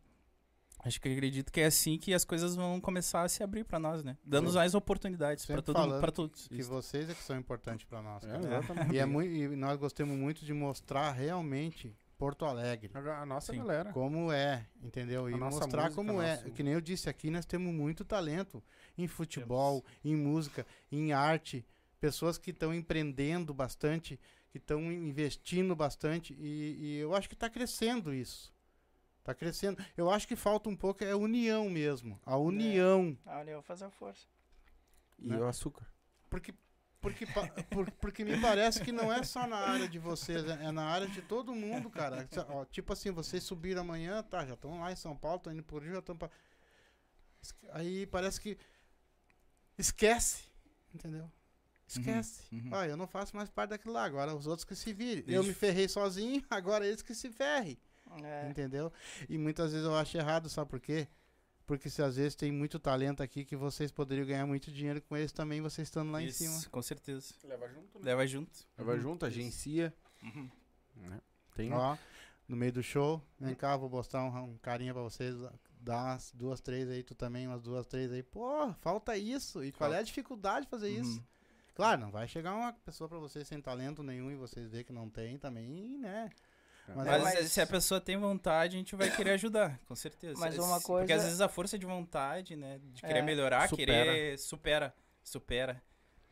Acho 0.84 1.00
que 1.00 1.08
acredito 1.08 1.52
que 1.52 1.60
é 1.60 1.66
assim 1.66 1.98
que 1.98 2.14
as 2.14 2.24
coisas 2.24 2.54
vão 2.54 2.80
começar 2.80 3.22
a 3.22 3.28
se 3.28 3.42
abrir 3.42 3.64
pra 3.64 3.80
nós, 3.80 4.04
né? 4.04 4.16
Dando 4.24 4.52
mais 4.52 4.74
oportunidades 4.74 5.44
pra 5.44 5.56
sempre 5.56 5.74
todo 5.74 6.00
para 6.00 6.12
todos. 6.12 6.46
Que 6.46 6.60
Isso. 6.60 6.70
vocês 6.70 7.10
é 7.10 7.14
que 7.14 7.22
são 7.22 7.36
importantes 7.36 7.84
pra 7.84 8.00
nós. 8.00 8.22
É. 8.24 8.94
E, 8.94 8.98
é 8.98 9.04
muito, 9.04 9.28
e 9.28 9.56
nós 9.56 9.76
gostamos 9.76 10.16
muito 10.16 10.44
de 10.44 10.52
mostrar 10.54 11.10
realmente 11.10 11.92
Porto 12.18 12.44
Alegre. 12.44 12.90
A 12.94 13.24
nossa 13.24 13.52
Sim. 13.52 13.58
galera. 13.58 13.92
Como 13.92 14.32
é, 14.32 14.66
entendeu? 14.82 15.30
E 15.30 15.34
A 15.34 15.36
mostrar 15.36 15.84
música, 15.84 15.94
como 15.94 16.20
é. 16.20 16.36
nosso- 16.36 16.50
Que 16.50 16.62
nem 16.64 16.74
eu 16.74 16.80
disse 16.80 17.08
aqui, 17.08 17.30
nós 17.30 17.46
temos 17.46 17.72
muito 17.72 18.04
talento 18.04 18.62
em 18.98 19.06
futebol, 19.06 19.84
em 20.04 20.16
música, 20.16 20.66
em 20.90 21.12
arte. 21.12 21.64
Pessoas 22.00 22.36
que 22.36 22.50
estão 22.50 22.74
empreendendo 22.74 23.54
bastante, 23.54 24.18
que 24.50 24.58
estão 24.58 24.80
investindo 24.92 25.74
bastante. 25.76 26.34
E, 26.34 26.76
e 26.80 26.96
eu 26.98 27.14
acho 27.14 27.28
que 27.28 27.34
está 27.34 27.48
crescendo 27.48 28.12
isso. 28.12 28.52
Está 29.20 29.32
crescendo. 29.32 29.82
Eu 29.96 30.10
acho 30.10 30.26
que 30.26 30.34
falta 30.34 30.68
um 30.68 30.76
pouco 30.76 31.04
é 31.04 31.12
a 31.12 31.16
união 31.16 31.70
mesmo. 31.70 32.18
A 32.26 32.36
união. 32.36 33.16
A 33.26 33.40
União 33.40 33.62
faz 33.62 33.82
a 33.82 33.90
força. 33.90 34.26
E 35.18 35.28
né? 35.28 35.38
o 35.38 35.44
açúcar. 35.46 35.86
Porque, 36.30 36.52
porque, 37.00 37.26
por- 37.70 37.90
porque 37.92 38.24
me 38.24 38.40
parece 38.40 38.82
que 38.82 38.90
não 38.92 39.12
é 39.12 39.22
só 39.22 39.46
na 39.46 39.56
área 39.56 39.88
de 39.88 39.98
vocês, 39.98 40.44
é, 40.48 40.64
é 40.64 40.70
na 40.72 40.84
área 40.84 41.06
de 41.08 41.22
todo 41.22 41.54
mundo, 41.54 41.88
cara. 41.90 42.28
Ó, 42.48 42.64
tipo 42.64 42.92
assim, 42.92 43.10
vocês 43.10 43.42
subiram 43.42 43.82
amanhã, 43.82 44.22
tá, 44.22 44.44
já 44.44 44.54
estão 44.54 44.80
lá 44.80 44.90
em 44.92 44.96
São 44.96 45.16
Paulo, 45.16 45.36
estão 45.38 45.52
indo 45.52 45.62
por 45.62 45.82
Rio, 45.82 45.92
já 45.92 45.98
estão 46.00 46.16
pra... 46.16 46.30
Aí 47.72 48.06
parece 48.06 48.40
que 48.40 48.58
esquece, 49.76 50.44
entendeu? 50.94 51.30
Esquece. 51.86 52.42
uhum. 52.52 52.68
Ah, 52.72 52.86
eu 52.86 52.96
não 52.96 53.06
faço 53.06 53.34
mais 53.34 53.48
parte 53.48 53.70
daquilo 53.70 53.94
lá, 53.94 54.04
agora 54.04 54.34
os 54.34 54.46
outros 54.46 54.64
que 54.64 54.74
se 54.74 54.92
virem. 54.92 55.24
Eu 55.26 55.40
Isso. 55.40 55.48
me 55.48 55.54
ferrei 55.54 55.88
sozinho, 55.88 56.44
agora 56.50 56.86
eles 56.86 57.00
que 57.02 57.14
se 57.14 57.30
ferrem. 57.30 57.78
É, 58.22 58.48
Entendeu? 58.48 58.92
E 59.28 59.36
muitas 59.38 59.70
vezes 59.72 59.86
eu 59.86 59.94
acho 59.94 60.16
errado, 60.16 60.48
sabe 60.48 60.70
por 60.70 60.80
quê? 60.80 61.06
Porque 61.68 61.90
se 61.90 62.02
às 62.02 62.16
vezes 62.16 62.34
tem 62.34 62.50
muito 62.50 62.78
talento 62.78 63.22
aqui 63.22 63.44
que 63.44 63.54
vocês 63.54 63.92
poderiam 63.92 64.26
ganhar 64.26 64.46
muito 64.46 64.72
dinheiro 64.72 65.02
com 65.02 65.14
eles 65.14 65.30
também, 65.32 65.60
vocês 65.60 65.86
estando 65.86 66.10
lá 66.10 66.22
Isso, 66.22 66.42
em 66.42 66.46
cima. 66.48 66.70
Com 66.70 66.80
certeza. 66.80 67.34
Leva 67.44 67.68
junto, 67.68 67.98
Leva 68.02 68.26
junto. 68.26 68.66
Leva 68.78 68.92
Uhum. 68.94 69.00
junto, 69.02 69.26
agencia. 69.26 69.94
Uhum. 70.22 70.48
né? 70.96 71.20
Tem. 71.54 71.70
Ó, 71.74 71.94
no 72.48 72.56
meio 72.56 72.72
do 72.72 72.82
show, 72.82 73.22
vem 73.38 73.54
cá, 73.54 73.76
vou 73.76 73.90
mostrar 73.90 74.24
um, 74.24 74.44
um 74.52 74.56
carinha 74.58 74.94
pra 74.94 75.02
vocês. 75.02 75.36
Dá 75.78 76.04
umas 76.04 76.32
duas, 76.34 76.58
três 76.62 76.88
aí, 76.88 77.02
tu 77.02 77.14
também, 77.14 77.46
umas 77.46 77.60
duas, 77.62 77.86
três 77.86 78.10
aí. 78.10 78.22
Pô, 78.22 78.72
falta 78.80 79.14
isso. 79.18 79.62
E 79.62 79.70
qual 79.70 79.92
é 79.92 79.98
a 79.98 80.02
dificuldade 80.02 80.64
de 80.64 80.70
fazer 80.70 80.88
isso? 80.88 81.18
Uhum. 81.18 81.24
Claro, 81.74 82.00
não 82.00 82.10
vai 82.10 82.26
chegar 82.26 82.54
uma 82.54 82.72
pessoa 82.72 83.08
pra 83.10 83.18
vocês 83.18 83.46
sem 83.46 83.60
talento 83.60 84.02
nenhum 84.02 84.30
e 84.30 84.34
vocês 84.36 84.68
ver 84.70 84.84
que 84.84 84.92
não 84.92 85.08
tem 85.10 85.38
também, 85.38 85.98
né? 85.98 86.30
Mas, 86.96 87.06
É, 87.06 87.10
Mas, 87.10 87.22
mas- 87.22 87.52
se 87.52 87.60
a 87.60 87.66
pessoa 87.66 88.00
tem 88.00 88.16
vontade, 88.16 88.76
a 88.76 88.78
gente 88.78 88.96
vai 88.96 89.10
querer 89.14 89.30
ajudar, 89.32 89.78
com 89.86 89.94
certeza. 89.94 90.38
Mas 90.40 90.56
uma 90.58 90.80
Porque 90.80 91.12
às 91.12 91.18
coisa- 91.18 91.24
vezes 91.24 91.40
a 91.40 91.48
força 91.48 91.78
de 91.78 91.86
vontade, 91.86 92.56
né? 92.56 92.80
De 92.92 93.02
querer 93.02 93.18
É. 93.18 93.22
melhorar, 93.22 93.68
Supera. 93.68 93.86
querer. 94.04 94.38
Supera. 94.38 94.94
Supera. 95.22 95.82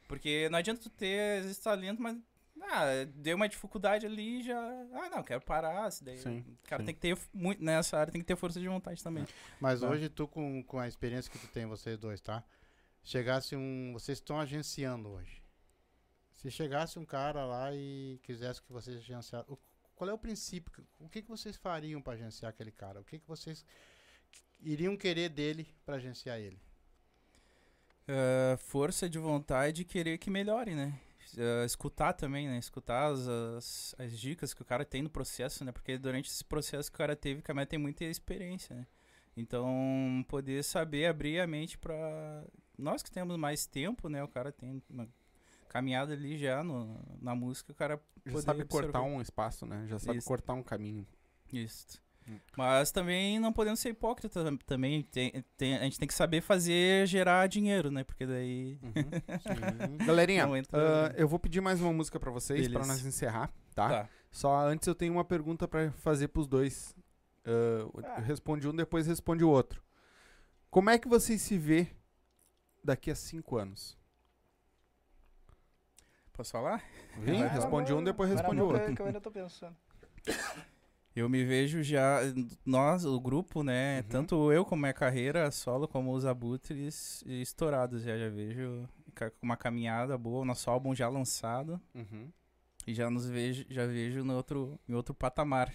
Porque 0.08 0.48
não 0.50 0.58
adianta 0.58 0.80
tu 0.80 0.88
ter, 0.90 1.38
às 1.38 1.42
vezes, 1.44 1.58
talento, 1.58 2.00
mas. 2.00 2.16
Ah, 2.62 2.86
deu 3.14 3.36
uma 3.36 3.48
dificuldade 3.48 4.06
ali 4.06 4.40
e 4.40 4.42
já. 4.42 4.58
Ah, 4.94 5.10
não, 5.10 5.22
quero 5.22 5.42
parar. 5.42 5.88
isso 5.88 6.02
Daí, 6.02 6.16
Sim, 6.16 6.38
o 6.40 6.68
cara 6.68 6.80
sim. 6.82 6.86
tem 6.86 6.94
que 6.94 7.00
ter 7.00 7.18
muito. 7.32 7.62
Nessa 7.62 7.98
área 7.98 8.10
tem 8.10 8.20
que 8.20 8.26
ter 8.26 8.34
força 8.36 8.58
de 8.58 8.66
vontade 8.66 9.02
também. 9.04 9.26
mas 9.60 9.80
Tá. 9.80 9.88
hoje 9.88 10.08
tu, 10.08 10.26
com, 10.26 10.62
com 10.64 10.78
a 10.78 10.88
experiência 10.88 11.30
que 11.30 11.38
tu 11.38 11.46
tem, 11.48 11.66
vocês 11.66 11.98
dois, 11.98 12.20
tá? 12.20 12.42
Chegasse 13.04 13.54
um. 13.54 13.92
Vocês 13.92 14.16
estão 14.18 14.40
agenciando 14.40 15.10
hoje. 15.10 15.42
Se 16.32 16.50
chegasse 16.50 16.98
um 16.98 17.04
cara 17.04 17.44
lá 17.44 17.74
e 17.74 18.18
quisesse 18.22 18.62
que 18.62 18.72
vocês 18.72 18.96
agenciassem. 18.96 19.58
Qual 19.96 20.08
é 20.08 20.12
o 20.12 20.18
princípio? 20.18 20.86
O 21.00 21.08
que, 21.08 21.22
que 21.22 21.28
vocês 21.28 21.56
fariam 21.56 22.02
pra 22.02 22.12
agenciar 22.12 22.50
aquele 22.50 22.70
cara? 22.70 23.00
O 23.00 23.04
que, 23.04 23.18
que 23.18 23.26
vocês 23.26 23.64
iriam 24.60 24.96
querer 24.96 25.30
dele 25.30 25.66
pra 25.84 25.96
agenciar 25.96 26.38
ele? 26.38 26.60
Ah, 28.06 28.56
força 28.58 29.08
de 29.08 29.18
vontade 29.18 29.82
e 29.82 29.84
querer 29.84 30.18
que 30.18 30.30
melhore, 30.30 30.74
né? 30.74 31.00
Ah, 31.38 31.64
escutar 31.64 32.12
também, 32.12 32.46
né? 32.46 32.58
Escutar 32.58 33.10
as, 33.10 33.26
as, 33.26 33.94
as 33.98 34.18
dicas 34.18 34.52
que 34.52 34.62
o 34.62 34.66
cara 34.66 34.84
tem 34.84 35.02
no 35.02 35.10
processo, 35.10 35.64
né? 35.64 35.72
Porque 35.72 35.96
durante 35.96 36.30
esse 36.30 36.44
processo 36.44 36.90
que 36.90 36.96
o 36.96 36.98
cara 36.98 37.16
teve, 37.16 37.40
o 37.40 37.42
cara 37.42 37.66
tem 37.66 37.78
muita 37.78 38.04
experiência, 38.04 38.76
né? 38.76 38.86
Então, 39.36 40.24
poder 40.28 40.62
saber 40.62 41.06
abrir 41.06 41.40
a 41.40 41.46
mente 41.46 41.76
pra... 41.78 42.44
Nós 42.78 43.02
que 43.02 43.10
temos 43.10 43.36
mais 43.38 43.66
tempo, 43.66 44.08
né? 44.08 44.22
O 44.22 44.28
cara 44.28 44.52
tem 44.52 44.82
uma 44.88 45.08
caminhada 45.66 46.12
ali 46.14 46.36
já 46.38 46.62
no, 46.64 46.98
na 47.20 47.34
música, 47.34 47.72
o 47.72 47.74
cara 47.74 48.00
Já 48.24 48.40
sabe 48.42 48.64
cortar 48.64 49.02
um 49.02 49.20
espaço, 49.20 49.66
né? 49.66 49.86
Já 49.88 49.98
sabe 49.98 50.18
Isso. 50.18 50.26
cortar 50.26 50.54
um 50.54 50.62
caminho. 50.62 51.06
Isso. 51.52 52.00
Hum. 52.28 52.38
Mas 52.56 52.90
também 52.90 53.38
não 53.38 53.52
podemos 53.52 53.78
ser 53.78 53.90
hipócritas 53.90 54.42
tam- 54.42 54.56
também. 54.56 55.02
Tem, 55.04 55.44
tem- 55.56 55.76
a 55.76 55.84
gente 55.84 55.98
tem 55.98 56.08
que 56.08 56.14
saber 56.14 56.40
fazer 56.40 57.06
gerar 57.06 57.46
dinheiro, 57.46 57.90
né? 57.90 58.02
Porque 58.02 58.26
daí... 58.26 58.80
Sim. 60.00 60.04
Galerinha, 60.04 60.44
ah, 60.72 61.12
eu 61.16 61.28
vou 61.28 61.38
pedir 61.38 61.60
mais 61.60 61.80
uma 61.80 61.92
música 61.92 62.18
pra 62.18 62.30
vocês 62.32 62.66
pra 62.68 62.84
nós 62.84 63.04
encerrar, 63.06 63.52
tá? 63.74 63.88
Tá. 63.88 64.08
Só 64.30 64.66
antes 64.66 64.88
eu 64.88 64.94
tenho 64.94 65.12
uma 65.12 65.24
pergunta 65.24 65.68
pra 65.68 65.92
fazer 65.92 66.28
pros 66.28 66.48
dois. 66.48 66.96
Ah, 67.44 68.16
Ah. 68.16 68.20
Responde 68.20 68.66
um, 68.68 68.74
depois 68.74 69.06
responde 69.06 69.44
o 69.44 69.48
outro. 69.48 69.80
Como 70.68 70.90
é 70.90 70.98
que 70.98 71.06
vocês 71.08 71.40
se 71.40 71.56
vê 71.56 71.86
daqui 72.82 73.08
a 73.10 73.14
cinco 73.14 73.56
anos? 73.56 73.96
Posso 76.36 76.52
falar? 76.52 76.84
Vem, 77.18 77.40
Vai, 77.40 77.48
responde 77.48 77.94
um, 77.94 78.04
depois 78.04 78.30
responde 78.30 78.60
o 78.60 78.66
outro. 78.66 78.94
Que 78.94 79.00
eu 79.00 79.06
ainda 79.06 79.20
tô 79.20 79.30
pensando. 79.30 79.74
Eu 81.16 81.30
me 81.30 81.42
vejo 81.46 81.82
já, 81.82 82.18
nós, 82.62 83.06
o 83.06 83.18
grupo, 83.18 83.62
né? 83.62 84.00
Uhum. 84.00 84.08
Tanto 84.10 84.52
eu 84.52 84.66
como 84.66 84.82
minha 84.82 84.92
carreira 84.92 85.50
solo, 85.50 85.88
como 85.88 86.12
os 86.12 86.26
abutres 86.26 87.24
estourados. 87.24 88.02
Já, 88.02 88.18
já 88.18 88.28
vejo 88.28 88.86
uma 89.40 89.56
caminhada 89.56 90.18
boa, 90.18 90.44
nosso 90.44 90.68
álbum 90.68 90.94
já 90.94 91.08
lançado. 91.08 91.80
Uhum. 91.94 92.30
E 92.86 92.92
já 92.92 93.08
nos 93.08 93.26
vejo, 93.26 93.64
já 93.70 93.86
vejo 93.86 94.22
no 94.24 94.34
outro, 94.36 94.78
em 94.86 94.92
outro 94.92 95.14
patamar. 95.14 95.72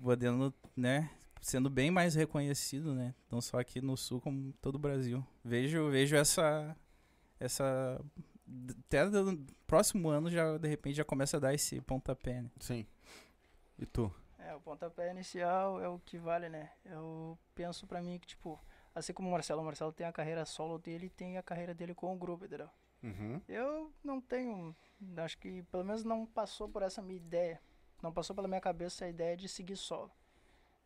Podendo, 0.00 0.54
né? 0.74 1.10
Sendo 1.42 1.68
bem 1.68 1.90
mais 1.90 2.14
reconhecido, 2.14 2.94
né? 2.94 3.14
Não 3.30 3.42
só 3.42 3.60
aqui 3.60 3.82
no 3.82 3.94
sul, 3.94 4.22
como 4.22 4.54
todo 4.62 4.76
o 4.76 4.78
Brasil. 4.78 5.22
Vejo, 5.44 5.90
vejo 5.90 6.16
essa. 6.16 6.74
Essa. 7.38 8.00
Até 8.86 9.04
no 9.04 9.46
próximo 9.66 10.08
ano 10.08 10.30
já, 10.30 10.58
de 10.58 10.68
repente, 10.68 10.96
já 10.96 11.04
começa 11.04 11.36
a 11.36 11.40
dar 11.40 11.54
esse 11.54 11.80
pontapé, 11.80 12.42
né? 12.42 12.50
Sim. 12.58 12.86
E 13.78 13.86
tu? 13.86 14.12
É, 14.38 14.54
o 14.54 14.60
pontapé 14.60 15.10
inicial 15.10 15.80
é 15.80 15.88
o 15.88 15.98
que 15.98 16.18
vale, 16.18 16.48
né? 16.48 16.70
Eu 16.84 17.38
penso 17.54 17.86
pra 17.86 18.02
mim 18.02 18.18
que, 18.18 18.26
tipo, 18.26 18.58
assim 18.94 19.12
como 19.12 19.28
o 19.28 19.32
Marcelo, 19.32 19.62
o 19.62 19.64
Marcelo 19.64 19.92
tem 19.92 20.06
a 20.06 20.12
carreira 20.12 20.44
solo 20.44 20.78
dele 20.78 21.06
e 21.06 21.10
tem 21.10 21.38
a 21.38 21.42
carreira 21.42 21.74
dele 21.74 21.94
com 21.94 22.14
o 22.14 22.18
grupo, 22.18 22.44
entendeu? 22.44 22.68
Uhum. 23.02 23.40
Eu 23.48 23.92
não 24.02 24.20
tenho, 24.20 24.74
acho 25.18 25.38
que 25.38 25.62
pelo 25.64 25.84
menos 25.84 26.04
não 26.04 26.26
passou 26.26 26.68
por 26.68 26.82
essa 26.82 27.00
minha 27.00 27.16
ideia. 27.16 27.60
Não 28.02 28.12
passou 28.12 28.34
pela 28.34 28.48
minha 28.48 28.60
cabeça 28.60 29.04
a 29.04 29.08
ideia 29.08 29.36
de 29.36 29.48
seguir 29.48 29.76
solo. 29.76 30.10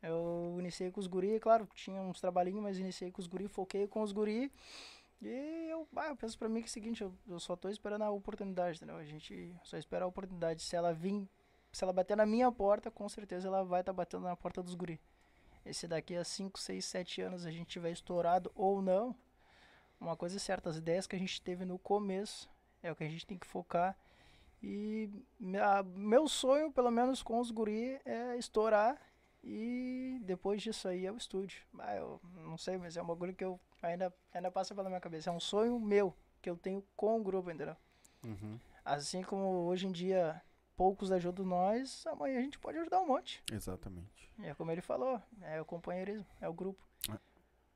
Eu 0.02 0.56
iniciei 0.58 0.90
com 0.90 1.00
os 1.00 1.06
guri, 1.06 1.40
claro, 1.40 1.66
tinha 1.74 2.00
uns 2.00 2.20
trabalhinhos, 2.20 2.62
mas 2.62 2.78
iniciei 2.78 3.10
com 3.10 3.20
os 3.20 3.26
guri, 3.26 3.48
foquei 3.48 3.86
com 3.86 4.02
os 4.02 4.12
guri. 4.12 4.52
E 5.22 5.68
eu, 5.70 5.88
ah, 5.96 6.08
eu 6.08 6.16
penso 6.16 6.38
pra 6.38 6.48
mim 6.48 6.60
que 6.60 6.66
é 6.66 6.68
o 6.68 6.72
seguinte, 6.72 7.02
eu, 7.02 7.14
eu 7.26 7.40
só 7.40 7.56
tô 7.56 7.68
esperando 7.68 8.02
a 8.02 8.10
oportunidade, 8.10 8.76
entendeu? 8.76 8.96
A 8.96 9.04
gente 9.04 9.54
só 9.64 9.76
espera 9.76 10.04
a 10.04 10.08
oportunidade. 10.08 10.62
Se 10.62 10.76
ela 10.76 10.92
vir, 10.92 11.28
se 11.72 11.82
ela 11.82 11.92
bater 11.92 12.16
na 12.16 12.26
minha 12.26 12.50
porta, 12.52 12.90
com 12.90 13.08
certeza 13.08 13.48
ela 13.48 13.64
vai 13.64 13.80
estar 13.80 13.92
batendo 13.92 14.24
na 14.24 14.36
porta 14.36 14.62
dos 14.62 14.74
guri. 14.74 15.00
E 15.64 15.72
se 15.72 15.88
daqui 15.88 16.14
a 16.16 16.24
5, 16.24 16.58
6, 16.60 16.84
7 16.84 17.22
anos 17.22 17.46
a 17.46 17.50
gente 17.50 17.68
tiver 17.68 17.90
estourado 17.90 18.52
ou 18.54 18.82
não, 18.82 19.16
uma 20.00 20.16
coisa 20.16 20.36
é 20.36 20.40
certa, 20.40 20.68
as 20.68 20.76
ideias 20.76 21.06
que 21.06 21.16
a 21.16 21.18
gente 21.18 21.40
teve 21.40 21.64
no 21.64 21.78
começo 21.78 22.50
é 22.82 22.92
o 22.92 22.96
que 22.96 23.04
a 23.04 23.08
gente 23.08 23.26
tem 23.26 23.38
que 23.38 23.46
focar. 23.46 23.96
E 24.62 25.10
minha- 25.38 25.82
meu 25.82 26.28
sonho, 26.28 26.70
pelo 26.72 26.90
menos 26.90 27.22
com 27.22 27.38
os 27.38 27.50
guri, 27.50 28.00
é 28.04 28.36
estourar 28.36 29.00
E 29.46 30.18
depois 30.22 30.62
disso 30.62 30.88
aí 30.88 31.04
é 31.04 31.12
o 31.12 31.16
estúdio. 31.16 31.62
Ah, 31.78 31.94
eu 31.96 32.18
não 32.36 32.56
sei, 32.56 32.78
mas 32.78 32.96
é 32.96 33.02
um 33.02 33.06
bagulho 33.06 33.34
que 33.34 33.44
eu 33.44 33.60
ainda, 33.82 34.12
ainda 34.32 34.50
passa 34.50 34.74
pela 34.74 34.88
minha 34.88 35.00
cabeça. 35.00 35.28
É 35.28 35.32
um 35.32 35.38
sonho 35.40 35.78
meu 35.78 36.16
que 36.40 36.48
eu 36.48 36.56
tenho 36.56 36.82
com 36.96 37.20
o 37.20 37.22
grupo, 37.22 37.50
entendeu? 37.50 37.76
Uhum. 38.24 38.58
Assim 38.84 39.22
como 39.22 39.44
hoje 39.66 39.86
em 39.86 39.92
dia 39.92 40.40
poucos 40.76 41.12
ajudam 41.12 41.44
nós, 41.44 42.06
amanhã 42.06 42.38
a 42.38 42.42
gente 42.42 42.58
pode 42.58 42.78
ajudar 42.78 43.00
um 43.00 43.06
monte. 43.06 43.42
Exatamente. 43.52 44.32
E 44.38 44.46
é 44.46 44.54
como 44.54 44.70
ele 44.72 44.80
falou, 44.80 45.20
é 45.42 45.60
o 45.60 45.64
companheirismo, 45.64 46.26
é 46.40 46.48
o 46.48 46.52
grupo. 46.54 46.82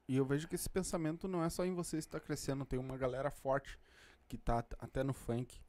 E 0.09 0.17
eu 0.17 0.25
vejo 0.25 0.49
que 0.49 0.55
esse 0.55 0.71
pensamento 0.71 1.29
não 1.29 1.45
é 1.45 1.51
só 1.51 1.67
em 1.67 1.75
vocês 1.75 2.07
que 2.07 2.09
está 2.09 2.19
crescendo, 2.19 2.65
tem 2.65 2.79
uma 2.79 2.97
galera 2.97 3.31
forte 3.31 3.79
que 4.27 4.39
tá 4.39 4.61
at- 4.61 4.75
até 4.79 5.05
no 5.05 5.13
funk 5.13 5.61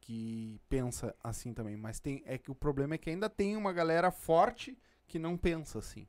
que 0.00 0.60
pensa 0.68 1.14
assim 1.22 1.52
também, 1.52 1.76
mas 1.76 1.98
tem 1.98 2.22
é 2.24 2.38
que 2.38 2.50
o 2.50 2.54
problema 2.54 2.94
é 2.94 2.98
que 2.98 3.10
ainda 3.10 3.28
tem 3.28 3.56
uma 3.56 3.72
galera 3.72 4.12
forte 4.12 4.78
que 5.08 5.18
não 5.18 5.36
pensa 5.36 5.78
assim, 5.80 6.06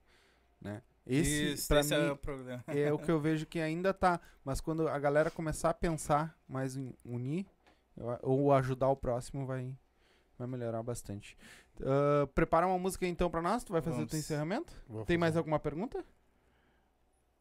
né? 0.62 0.82
Esse 1.08 1.54
Isso, 1.54 1.68
pra 1.68 1.80
esse 1.80 1.98
mim 1.98 2.04
é 2.06 2.12
o 2.12 2.18
problema. 2.18 2.64
é 2.68 2.94
o 2.94 3.00
que 3.00 3.10
eu 3.10 3.20
vejo 3.22 3.46
que 3.48 3.60
ainda 3.60 3.94
tá, 3.94 4.20
mas 4.44 4.62
quando 4.62 4.88
a 4.88 5.00
galera 5.00 5.32
começar 5.32 5.72
a 5.72 5.74
pensar 5.74 6.38
mais 6.48 6.76
em 6.76 6.94
unir 7.04 7.48
ou 8.22 8.54
ajudar 8.54 8.90
o 8.90 8.96
próximo 8.96 9.46
vai 9.46 9.76
vai 10.38 10.48
melhorar 10.48 10.82
bastante. 10.84 11.36
Ah, 11.82 12.28
prepara 12.36 12.68
uma 12.68 12.78
música 12.80 13.06
então 13.08 13.30
pra 13.30 13.42
nós, 13.42 13.64
tu 13.64 13.72
vai 13.74 13.82
fazer 13.82 13.96
o 13.96 13.98
Vamos. 14.00 14.12
teu 14.12 14.20
encerramento? 14.20 14.74
Vou 14.88 15.04
Tem 15.06 15.18
mais 15.18 15.32
fazer. 15.32 15.40
alguma 15.40 15.60
pergunta? 15.60 16.04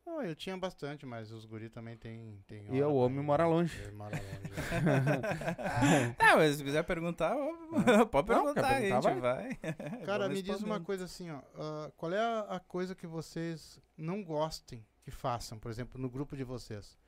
Não, 0.09 0.23
eu 0.23 0.35
tinha 0.35 0.57
bastante, 0.57 1.05
mas 1.05 1.31
os 1.31 1.45
guri 1.45 1.69
também 1.69 1.95
tem. 1.95 2.43
tem 2.47 2.65
E 2.75 2.83
o 2.83 2.95
homem 2.95 3.23
mora 3.23 3.47
longe. 3.47 3.79
Ele 3.79 3.93
mora 3.93 4.17
longe. 4.17 4.49
Ah, 6.19 6.37
mas 6.37 6.57
se 6.57 6.65
quiser 6.65 6.83
perguntar, 6.83 7.37
pode 8.11 8.29
Não, 8.29 8.45
perguntar, 8.45 8.77
a 8.77 8.81
perguntar, 8.81 9.01
gente 9.03 9.21
vai. 9.21 9.55
Cara, 10.07 10.29
me 10.29 10.41
diz 10.41 10.61
uma 10.63 10.81
coisa 10.81 11.05
assim, 11.05 11.31
ó. 11.31 11.41
ah, 11.57 11.93
qual 11.97 12.13
é 12.13 12.19
a, 12.19 12.41
a 12.57 12.61
coisa 12.61 12.95
que 12.95 13.07
vocês 13.07 13.79
não 13.97 14.25
gostem 14.25 14.85
que 15.03 15.11
façam, 15.11 15.59
por 15.59 15.71
exemplo, 15.71 16.01
no 16.01 16.09
grupo 16.09 16.35
de 16.37 16.43
vocês? 16.43 16.99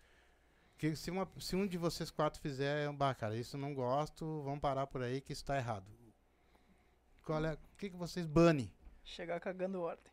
Que 0.77 0.95
se, 0.95 1.11
uma, 1.11 1.27
se 1.39 1.57
um 1.57 1.67
de 1.67 1.79
vocês 1.79 2.11
quatro 2.11 2.41
fizer, 2.41 2.93
bah, 2.93 3.15
cara, 3.15 3.35
isso 3.37 3.57
eu 3.57 3.61
não 3.61 3.75
gosto, 3.75 4.43
vamos 4.43 4.61
parar 4.61 4.87
por 4.87 5.03
aí 5.03 5.23
que 5.23 5.33
isso 5.33 5.45
tá 5.45 5.57
errado. 5.57 5.87
Qual 7.25 7.43
é, 7.45 7.55
o 7.55 7.77
que, 7.79 7.89
que 7.91 7.97
vocês 7.97 8.27
banem? 8.27 8.71
Chegar 9.03 9.41
cagando 9.41 9.81
ordem. 9.81 10.13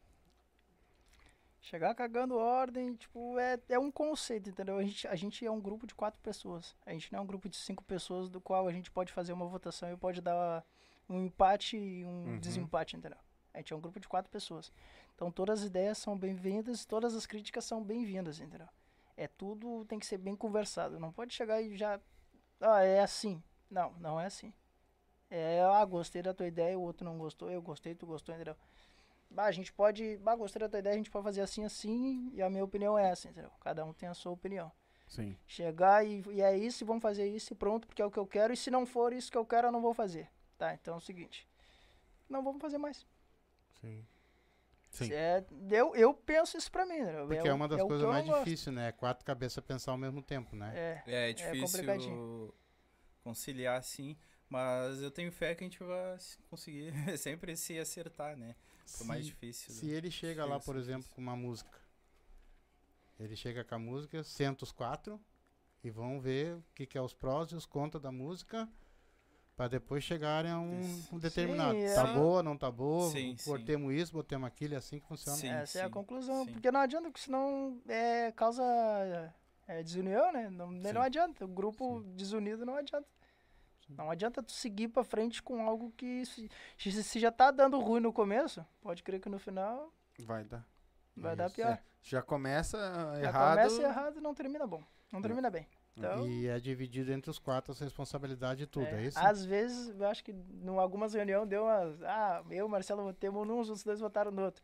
Chegar 1.61 1.93
cagando 1.95 2.37
ordem, 2.37 2.95
tipo, 2.95 3.37
é, 3.37 3.59
é 3.67 3.77
um 3.79 3.91
conceito, 3.91 4.49
entendeu? 4.49 4.77
A 4.77 4.83
gente, 4.83 5.07
a 5.07 5.15
gente 5.15 5.45
é 5.45 5.51
um 5.51 5.59
grupo 5.59 5.85
de 5.85 5.93
quatro 5.93 6.19
pessoas. 6.21 6.75
A 6.85 6.93
gente 6.93 7.11
não 7.11 7.19
é 7.19 7.21
um 7.21 7.25
grupo 7.25 7.49
de 7.49 7.57
cinco 7.57 7.83
pessoas 7.83 8.29
do 8.29 8.39
qual 8.39 8.67
a 8.67 8.71
gente 8.71 8.89
pode 8.89 9.11
fazer 9.11 9.33
uma 9.33 9.45
votação 9.47 9.91
e 9.91 9.97
pode 9.97 10.21
dar 10.21 10.63
um 11.09 11.21
empate 11.25 11.75
e 11.77 12.05
um 12.05 12.33
Uhum. 12.33 12.39
desempate, 12.39 12.95
entendeu? 12.95 13.17
A 13.53 13.57
gente 13.57 13.73
é 13.73 13.75
um 13.75 13.81
grupo 13.81 13.99
de 13.99 14.07
quatro 14.07 14.31
pessoas. 14.31 14.71
Então 15.15 15.31
todas 15.31 15.61
as 15.61 15.65
ideias 15.65 15.97
são 15.97 16.17
bem-vindas, 16.17 16.85
todas 16.85 17.15
as 17.15 17.25
críticas 17.25 17.65
são 17.65 17.83
bem-vindas, 17.83 18.39
entendeu? 18.39 18.67
É 19.17 19.27
tudo 19.27 19.83
tem 19.85 19.99
que 19.99 20.05
ser 20.05 20.19
bem 20.19 20.35
conversado. 20.35 20.99
Não 20.99 21.11
pode 21.11 21.33
chegar 21.33 21.61
e 21.61 21.75
já. 21.75 21.99
Ah, 22.61 22.83
é 22.83 23.01
assim. 23.01 23.41
Não, 23.69 23.91
não 23.99 24.19
é 24.21 24.27
assim. 24.27 24.53
É, 25.29 25.61
ah, 25.61 25.83
gostei 25.83 26.21
da 26.21 26.33
tua 26.33 26.47
ideia, 26.47 26.77
o 26.79 26.81
outro 26.81 27.03
não 27.03 27.17
gostou, 27.17 27.51
eu 27.51 27.61
gostei, 27.61 27.93
tu 27.93 28.05
gostou, 28.05 28.33
entendeu? 28.33 28.55
Bah, 29.29 29.45
a 29.45 29.51
gente 29.51 29.71
pode. 29.73 30.17
Bah, 30.17 30.35
gostei 30.35 30.59
da 30.59 30.69
tua 30.69 30.79
ideia, 30.79 30.93
a 30.95 30.97
gente 30.97 31.11
pode 31.11 31.23
fazer 31.23 31.41
assim, 31.41 31.63
assim, 31.65 32.29
e 32.33 32.41
a 32.41 32.49
minha 32.49 32.63
opinião 32.63 32.97
é 32.97 33.09
essa, 33.09 33.27
entendeu? 33.29 33.51
Cada 33.61 33.85
um 33.85 33.93
tem 33.93 34.07
a 34.09 34.13
sua 34.13 34.31
opinião. 34.31 34.71
Sim. 35.07 35.37
Chegar 35.45 36.05
e, 36.05 36.21
e 36.29 36.41
é 36.41 36.57
isso, 36.57 36.83
e 36.83 36.85
vamos 36.87 37.01
fazer 37.01 37.27
isso, 37.27 37.53
e 37.53 37.55
pronto, 37.55 37.87
porque 37.87 38.01
é 38.01 38.05
o 38.05 38.11
que 38.11 38.17
eu 38.19 38.27
quero, 38.27 38.53
e 38.53 38.57
se 38.57 38.69
não 38.71 38.85
for 38.85 39.13
isso 39.13 39.31
que 39.31 39.37
eu 39.37 39.45
quero, 39.45 39.67
eu 39.67 39.71
não 39.71 39.81
vou 39.81 39.93
fazer. 39.93 40.29
Tá, 40.57 40.73
então 40.73 40.95
é 40.95 40.97
o 40.97 41.01
seguinte. 41.01 41.47
Não 42.29 42.43
vamos 42.43 42.61
fazer 42.61 42.77
mais. 42.77 43.05
Sim. 43.79 44.05
Sim. 44.89 45.13
É, 45.13 45.45
eu, 45.69 45.95
eu 45.95 46.13
penso 46.13 46.57
isso 46.57 46.71
pra 46.71 46.85
mim, 46.85 46.95
entendeu? 46.95 47.27
Porque 47.27 47.47
é, 47.47 47.51
o- 47.51 47.55
uma 47.55 47.67
das 47.67 47.79
que 47.81 47.87
coisas 47.87 48.07
mais 48.07 48.25
difíceis, 48.25 48.75
né? 48.75 48.91
Quatro 48.93 49.23
cabeças 49.25 49.63
pensar 49.63 49.91
ao 49.91 49.97
mesmo 49.97 50.21
tempo, 50.21 50.55
né? 50.55 50.73
É, 50.75 51.03
É, 51.05 51.29
é 51.29 51.33
complicadinho. 51.33 52.15
difícil 52.15 52.55
conciliar 53.23 53.77
assim, 53.77 54.17
mas 54.49 55.01
eu 55.01 55.11
tenho 55.11 55.31
fé 55.31 55.53
que 55.53 55.63
a 55.63 55.67
gente 55.67 55.83
vai 55.83 56.17
conseguir 56.49 56.91
sempre 57.17 57.55
se 57.57 57.77
acertar, 57.77 58.35
né? 58.37 58.55
O 59.01 59.05
mais 59.05 59.21
Se- 59.25 59.31
difícil. 59.31 59.73
Se 59.73 59.89
ele 59.89 60.09
chega 60.09 60.45
lá, 60.45 60.59
por 60.59 60.75
exemplo, 60.75 61.01
difícil. 61.01 61.15
com 61.15 61.21
uma 61.21 61.35
música, 61.35 61.79
ele 63.19 63.35
chega 63.35 63.63
com 63.63 63.75
a 63.75 63.79
música, 63.79 64.23
senta 64.23 64.63
os 64.63 64.71
quatro 64.71 65.19
e 65.83 65.89
vão 65.89 66.19
ver 66.19 66.55
o 66.55 66.63
que, 66.75 66.85
que 66.85 66.97
é 66.97 67.01
os 67.01 67.13
prós 67.13 67.51
e 67.51 67.55
os 67.55 67.65
contras 67.65 68.01
da 68.01 68.11
música 68.11 68.67
para 69.55 69.69
depois 69.69 70.03
chegarem 70.03 70.51
a 70.51 70.59
um, 70.59 71.03
um 71.11 71.17
determinado. 71.17 71.73
Sim, 71.73 71.95
tá 71.95 72.07
é. 72.07 72.13
boa, 72.13 72.43
não 72.43 72.55
tá 72.55 72.69
boa, 72.69 73.11
Sim, 73.11 73.35
sim. 73.35 73.49
botemos 73.49 73.91
isso, 73.91 74.13
botemos 74.13 74.47
aquilo, 74.47 74.75
é 74.75 74.77
assim 74.77 74.99
que 74.99 75.07
funciona. 75.07 75.37
Sim, 75.37 75.49
essa 75.49 75.79
é 75.79 75.81
a 75.83 75.89
conclusão. 75.89 76.45
sim. 76.45 76.51
Porque 76.53 76.69
não 76.71 76.79
adianta, 76.79 77.09
porque 77.09 77.21
senão 77.25 77.81
é, 77.87 78.31
causa 78.33 78.63
é, 79.67 79.81
desunião, 79.81 80.31
né? 80.31 80.47
Não, 80.51 80.71
não 80.71 81.01
adianta. 81.01 81.43
O 81.43 81.47
grupo 81.47 82.03
desunido 82.15 82.65
não 82.67 82.75
adianta. 82.75 83.07
Não 83.89 84.11
adianta 84.11 84.43
tu 84.43 84.51
seguir 84.51 84.89
pra 84.89 85.03
frente 85.03 85.41
com 85.41 85.65
algo 85.67 85.91
que 85.95 86.25
se, 86.25 86.49
se, 86.77 87.19
já 87.19 87.31
tá 87.31 87.51
dando 87.51 87.79
ruim 87.79 88.01
no 88.01 88.11
começo, 88.11 88.65
pode 88.81 89.01
crer 89.03 89.19
que 89.19 89.29
no 89.29 89.39
final 89.39 89.93
Vai 90.19 90.43
dar. 90.43 90.65
vai 91.15 91.35
dar 91.35 91.47
Isso. 91.47 91.55
pior. 91.55 91.79
Já 92.01 92.21
começa 92.21 92.77
Já 93.15 93.21
errado. 93.29 93.57
começa 93.57 93.81
errado 93.81 94.17
e 94.17 94.21
não 94.21 94.33
termina 94.33 94.67
bom. 94.67 94.83
Não 95.11 95.21
termina 95.21 95.49
bem. 95.49 95.67
Então, 95.95 96.27
E 96.27 96.47
é 96.47 96.59
dividido 96.59 97.11
entre 97.11 97.31
os 97.31 97.39
quatro 97.39 97.71
as 97.71 97.79
responsabilidades 97.79 98.59
de 98.59 98.67
tudo, 98.67 98.85
é, 98.85 99.03
é, 99.03 99.05
isso? 99.07 99.17
às 99.19 99.43
vezes, 99.43 99.89
eu 99.99 100.07
acho 100.07 100.23
que 100.23 100.31
em 100.31 100.77
algumas 100.77 101.13
reuniões 101.13 101.47
deu 101.47 101.63
umas. 101.63 102.01
Ah, 102.03 102.43
eu 102.51 102.67
e 102.67 102.69
Marcelo 102.69 103.03
votamos 103.03 103.47
num, 103.47 103.59
os 103.59 103.69
outros 103.69 103.83
dois 103.83 103.99
votaram 103.99 104.29
no 104.31 104.43
outro. 104.43 104.63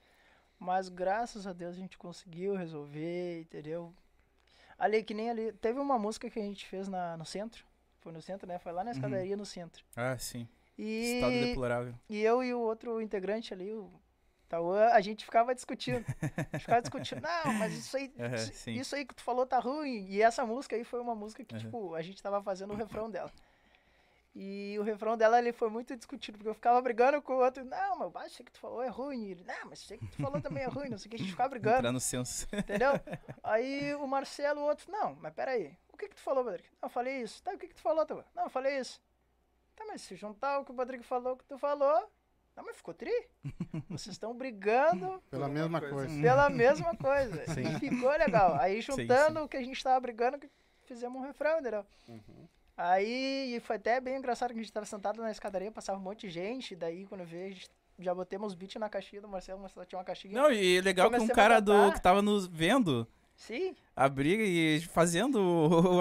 Mas 0.59 0.89
graças 0.89 1.47
a 1.47 1.53
Deus 1.53 1.75
a 1.75 1.79
gente 1.79 1.97
conseguiu 1.97 2.55
resolver, 2.55 3.41
entendeu? 3.41 3.93
Ali, 4.77 5.03
que 5.03 5.13
nem 5.13 5.29
ali. 5.29 5.51
Teve 5.53 5.79
uma 5.79 5.97
música 5.97 6.29
que 6.29 6.39
a 6.39 6.43
gente 6.43 6.67
fez 6.67 6.87
na, 6.87 7.17
no 7.17 7.25
centro. 7.25 7.65
Foi 8.03 8.11
no 8.11 8.21
centro, 8.21 8.45
né? 8.47 8.59
Foi 8.59 8.71
lá 8.73 8.83
na 8.83 8.91
Uhum. 8.91 8.97
escadaria 8.97 9.37
no 9.37 9.45
centro. 9.45 9.83
Ah, 9.95 10.17
sim. 10.17 10.47
E, 10.77 11.15
Estado 11.15 11.39
deplorável. 11.39 11.95
e 12.09 12.21
eu 12.21 12.43
e 12.43 12.53
o 12.53 12.59
outro 12.59 13.01
integrante 13.01 13.53
ali, 13.53 13.71
o 13.73 13.89
Tauã, 14.49 14.87
a 14.87 14.99
gente 14.99 15.23
ficava 15.23 15.55
discutindo. 15.55 16.05
A 16.21 16.57
gente 16.57 16.63
ficava 16.63 16.81
discutindo. 16.83 17.21
Não, 17.21 17.53
mas 17.53 17.73
isso 17.73 17.95
aí, 17.95 18.13
Aham, 18.19 18.35
isso, 18.67 18.95
aí 18.95 19.05
que 19.05 19.15
tu 19.15 19.23
falou 19.23 19.45
tá 19.45 19.57
ruim. 19.59 20.05
E 20.09 20.21
essa 20.21 20.45
música 20.45 20.75
aí 20.75 20.83
foi 20.83 20.99
uma 20.99 21.15
música 21.15 21.45
que, 21.45 21.55
Aham. 21.55 21.63
tipo, 21.63 21.95
a 21.95 22.01
gente 22.01 22.21
tava 22.21 22.41
fazendo 22.43 22.73
o 22.73 22.75
refrão 22.77 23.09
dela. 23.09 23.31
E 24.35 24.75
o 24.79 24.83
refrão 24.83 25.15
dela 25.15 25.37
ele 25.37 25.53
foi 25.53 25.69
muito 25.69 25.95
discutido, 25.95 26.37
porque 26.39 26.49
eu 26.49 26.55
ficava 26.55 26.81
brigando 26.81 27.21
com 27.21 27.33
o 27.33 27.43
outro. 27.43 27.63
Não, 27.63 27.99
mas 27.99 28.11
baixo, 28.11 28.43
que 28.43 28.51
tu 28.51 28.59
falou 28.59 28.81
é 28.81 28.89
ruim. 28.89 29.27
E 29.27 29.31
ele, 29.31 29.43
não, 29.43 29.69
mas 29.69 29.79
isso 29.79 29.95
que 29.95 30.07
tu 30.07 30.17
falou 30.17 30.41
também 30.41 30.63
é 30.63 30.67
ruim. 30.67 30.89
Não 30.89 30.97
sei 30.97 31.07
o 31.07 31.09
que, 31.11 31.15
a 31.15 31.19
gente 31.19 31.31
ficava 31.31 31.49
brigando. 31.49 31.77
Entrar 31.77 31.91
no 31.91 31.99
senso. 31.99 32.47
Entendeu? 32.51 32.99
Aí 33.43 33.93
o 33.95 34.07
Marcelo, 34.07 34.61
o 34.61 34.65
outro, 34.65 34.91
não, 34.91 35.15
mas 35.21 35.33
peraí, 35.33 35.77
o 35.93 35.97
que 35.97 36.09
que 36.09 36.15
tu 36.15 36.21
falou, 36.21 36.43
Patrick? 36.43 36.69
Não, 36.81 36.87
eu 36.87 36.89
falei 36.89 37.21
isso. 37.21 37.41
Tá, 37.43 37.53
o 37.53 37.57
que 37.57 37.67
que 37.67 37.75
tu 37.75 37.81
falou, 37.81 38.05
Tava? 38.05 38.25
Não, 38.35 38.43
eu 38.43 38.49
falei 38.49 38.79
isso. 38.79 39.01
Tá, 39.75 39.85
mas 39.87 40.01
se 40.01 40.15
juntar 40.15 40.59
o 40.59 40.65
que 40.65 40.71
o 40.71 40.75
Patrick 40.75 41.03
falou, 41.03 41.33
o 41.33 41.37
que 41.37 41.45
tu 41.45 41.57
falou, 41.57 42.09
não, 42.55 42.63
mas 42.63 42.75
ficou 42.75 42.93
tri. 42.93 43.11
Vocês 43.89 44.13
estão 44.13 44.35
brigando 44.35 45.21
Pela 45.29 45.47
mesma 45.47 45.81
coisa. 45.81 46.21
pela 46.21 46.49
mesma 46.51 46.95
coisa. 46.95 47.45
Sim. 47.53 47.75
E 47.75 47.79
ficou 47.79 48.11
legal. 48.11 48.55
Aí 48.59 48.81
juntando 48.81 49.39
sim. 49.39 49.45
o 49.45 49.47
que 49.47 49.57
a 49.57 49.63
gente 49.63 49.83
tava 49.83 49.99
brigando, 49.99 50.37
que 50.37 50.49
fizemos 50.85 51.19
um 51.21 51.25
refrão, 51.25 51.59
entendeu? 51.59 51.85
Uhum. 52.07 52.47
Aí 52.75 53.59
foi 53.61 53.75
até 53.75 53.99
bem 53.99 54.17
engraçado 54.17 54.51
que 54.51 54.59
a 54.59 54.63
gente 54.63 54.73
tava 54.73 54.85
sentado 54.85 55.21
na 55.21 55.31
escadaria, 55.31 55.71
passava 55.71 55.99
um 55.99 56.01
monte 56.01 56.27
de 56.27 56.31
gente, 56.31 56.75
daí 56.75 57.05
quando 57.05 57.23
veio, 57.23 57.45
a 57.45 57.49
gente 57.49 57.69
já 57.99 58.15
botemos 58.15 58.47
os 58.47 58.55
beats 58.55 58.79
na 58.79 58.89
caixinha 58.89 59.21
do 59.21 59.27
Marcelo, 59.27 59.59
o 59.59 59.61
Marcelo 59.61 59.85
tinha 59.85 59.99
uma 59.99 60.05
caixinha. 60.05 60.33
Não, 60.33 60.51
e 60.51 60.81
legal 60.81 61.11
que 61.11 61.19
um 61.19 61.27
cara 61.27 61.59
do, 61.59 61.91
que 61.93 62.01
tava 62.01 62.23
nos 62.23 62.47
vendo 62.47 63.07
Sim, 63.35 63.75
a 63.95 64.07
briga 64.07 64.43
e 64.43 64.79
fazendo 64.81 65.39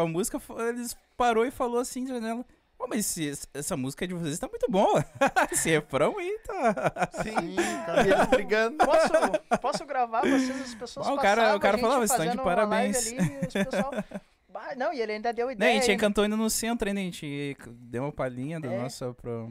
a 0.00 0.06
música, 0.06 0.40
eles 0.68 0.96
parou 1.16 1.44
e 1.44 1.50
falou 1.50 1.78
assim 1.80 2.06
janela. 2.06 2.44
Pô, 2.78 2.86
mas 2.88 3.16
esse- 3.16 3.46
essa 3.54 3.76
música 3.76 4.06
de 4.08 4.12
vocês 4.14 4.38
tá 4.40 4.48
muito 4.48 4.68
boa. 4.68 5.04
Esse 5.52 5.70
refrão 5.70 6.18
aí 6.18 6.36
tá. 6.44 7.08
Sim, 7.22 7.54
cara. 7.86 8.00
eles 8.00 8.26
brigando. 8.30 8.76
Posso, 8.78 9.58
posso 9.60 9.84
gravar 9.86 10.22
vocês, 10.22 10.50
as 10.62 10.74
pessoas 10.74 11.06
Ah, 11.06 11.12
o 11.12 11.16
cara- 11.16 11.36
passavam, 11.42 11.56
o 11.56 11.60
cara 11.60 11.76
a 11.76 11.80
falava, 11.80 12.06
"Vocês 12.06 12.18
estão 12.20 12.36
de 12.36 12.42
parabéns." 12.42 13.06
Ali, 13.06 13.64
pessoal... 13.64 13.92
Não, 14.76 14.92
e 14.92 15.00
ele 15.00 15.12
ainda 15.12 15.32
deu 15.32 15.46
Né, 15.46 15.52
a 15.52 15.54
ideia 15.54 15.82
gente 15.82 15.98
cantou 16.00 16.24
ainda 16.24 16.36
no 16.36 16.48
centro 16.50 16.88
ainda, 16.88 17.00
a 17.00 17.04
gente 17.04 17.56
deu 17.72 18.02
uma 18.04 18.12
palhinha 18.12 18.58
da 18.60 18.70
É. 18.72 18.82
nossa 18.82 19.12
pro... 19.14 19.50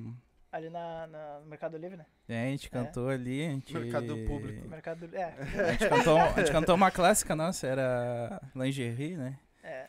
ali 0.52 0.70
na, 0.70 1.08
na- 1.08 1.40
no 1.40 1.46
Mercado 1.48 1.78
Livre, 1.78 1.98
né? 1.98 2.06
É, 2.28 2.44
a 2.48 2.50
gente 2.52 2.70
cantou 2.70 3.08
ali, 3.10 3.46
a 3.46 3.50
gente... 3.52 3.74
Mercado 3.74 4.18
público. 4.28 4.68
Mercado 4.68 5.10
É, 5.14 5.24
A 5.68 5.72
gente, 5.72 5.88
cantou, 5.90 6.18
a 6.20 6.30
gente 6.40 6.52
cantou 6.52 6.76
uma 6.76 6.92
clássica 6.92 7.36
nossa, 7.36 7.68
era 7.68 8.42
Lingerie, 8.56 9.16
né? 9.18 9.38
é. 9.64 9.88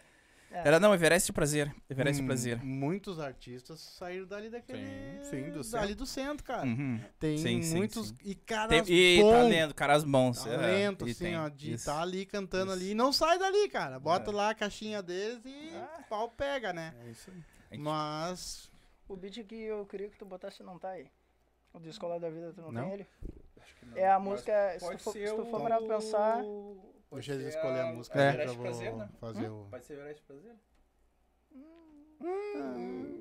Era, 0.55 0.78
não, 0.78 0.93
Everest 0.93 1.28
de 1.28 1.32
Prazer. 1.32 1.74
Everest 1.89 2.18
de 2.20 2.22
Hum, 2.22 2.26
Prazer. 2.26 2.62
Muitos 2.62 3.18
artistas 3.18 3.80
saíram 3.80 4.26
dali 4.26 4.51
daquele. 4.51 4.84
Sim, 5.22 5.44
sim, 5.47 5.51
do 5.51 5.62
dali 5.70 5.94
do 5.94 6.05
centro, 6.05 6.44
cara. 6.44 6.66
Uhum. 6.66 7.01
Tem 7.18 7.39
Sim, 7.39 7.62
muitos. 7.74 8.09
sim. 8.09 8.16
E 8.22 8.34
caras 8.34 8.68
Tem, 8.86 8.94
e 8.94 9.22
bons, 9.22 9.32
talento, 9.32 9.74
caras 9.74 10.05
bons. 10.05 10.47
é, 10.47 10.51
talento, 10.59 11.09
e 11.09 11.12
assim, 11.12 11.24
tem, 11.24 11.39
ó, 11.39 11.48
de 11.48 11.72
estar 11.72 12.02
ali 12.02 12.26
cantando 12.26 12.66
isso. 12.72 12.80
ali 12.82 12.90
e 12.90 12.94
não 12.94 13.14
sai 13.14 13.39
dali, 13.39 13.66
cara. 13.70 13.98
Bota 13.98 14.30
É. 14.30 14.34
lá 14.34 14.51
a 14.51 14.55
caixinha 14.55 15.02
deles 15.02 15.40
e 15.47 15.70
Ah. 15.74 16.01
o 16.01 16.09
pau 16.10 16.28
pega, 16.28 16.70
né? 16.70 16.93
É 17.06 17.10
isso 17.10 17.30
aí. 17.30 17.78
Mas. 17.78 18.70
O 19.08 19.16
beat 19.16 19.44
que 19.44 19.54
eu 19.54 19.84
queria 19.86 20.08
que 20.08 20.16
tu 20.16 20.24
botasse 20.24 20.62
não 20.62 20.78
tá 20.78 20.90
aí. 20.90 21.10
O 21.72 21.78
do 21.78 21.88
Escola 21.88 22.18
da 22.20 22.28
Vida, 22.30 22.52
tu 22.52 22.60
não, 22.60 22.72
Não? 22.72 22.82
tem 22.84 22.92
ele? 22.92 23.06
Acho 23.60 23.74
que 23.76 23.86
não. 23.86 23.96
É 23.96 24.08
a 24.08 24.18
Mas 24.18 24.28
música, 24.28 24.78
se 24.78 24.90
tu 24.90 24.98
for, 24.98 25.12
se 25.12 25.24
tu 25.24 25.42
o... 25.42 25.46
for 25.46 25.62
parar 25.62 25.78
pra 25.78 25.96
pensar, 25.96 26.42
Deixa 27.12 27.32
eles 27.34 27.54
escolher 27.54 27.80
a 27.80 27.86
música 27.92 28.20
É. 28.20 28.46
vou 28.46 28.56
Prazer, 28.58 28.94
né? 28.94 29.08
fazer 29.18 29.48
o... 29.48 29.66
Pode 29.70 29.84
ser 29.86 29.96
Vereste 29.96 30.22
Prazer? 30.22 30.54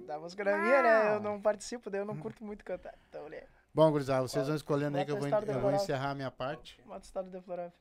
da 0.05 0.19
música 0.19 0.43
da 0.43 0.57
minha, 0.57 0.81
né? 0.83 1.15
Eu 1.15 1.19
não 1.21 1.41
participo, 1.41 1.89
daí 1.89 2.01
eu 2.01 2.05
não 2.05 2.17
curto 2.17 2.43
muito 2.43 2.63
cantar. 2.63 2.93
Então, 3.09 3.27
né? 3.29 3.43
Bom, 3.73 3.89
gurizada, 3.91 4.21
vocês 4.27 4.45
vão 4.47 4.55
escolhendo 4.55 4.97
aí 4.97 5.05
que 5.05 5.11
eu 5.11 5.17
vou, 5.17 5.27
eu 5.27 5.59
vou 5.61 5.71
encerrar 5.71 6.11
a 6.11 6.15
minha 6.15 6.29
parte. 6.29 6.79
Bota 6.83 6.99
o 6.99 7.03
estado 7.03 7.29
deplorável. 7.29 7.73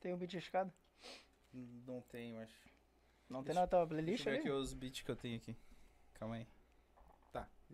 Tem 0.00 0.12
um 0.14 0.16
beat 0.16 0.34
escada? 0.34 0.72
Não 1.52 2.00
tenho, 2.02 2.40
acho. 2.40 2.54
Não 3.28 3.40
tem 3.42 3.46
Deixa- 3.54 3.60
na 3.60 3.66
tua 3.66 3.86
Deixa 3.86 3.88
playlist 3.88 4.26
eu 4.26 4.32
ver 4.32 4.38
aqui 4.38 4.50
os 4.50 4.74
beats 4.74 5.02
que 5.02 5.10
eu 5.10 5.16
tenho 5.16 5.36
aqui. 5.36 5.56
Calma 6.14 6.36
aí. 6.36 6.46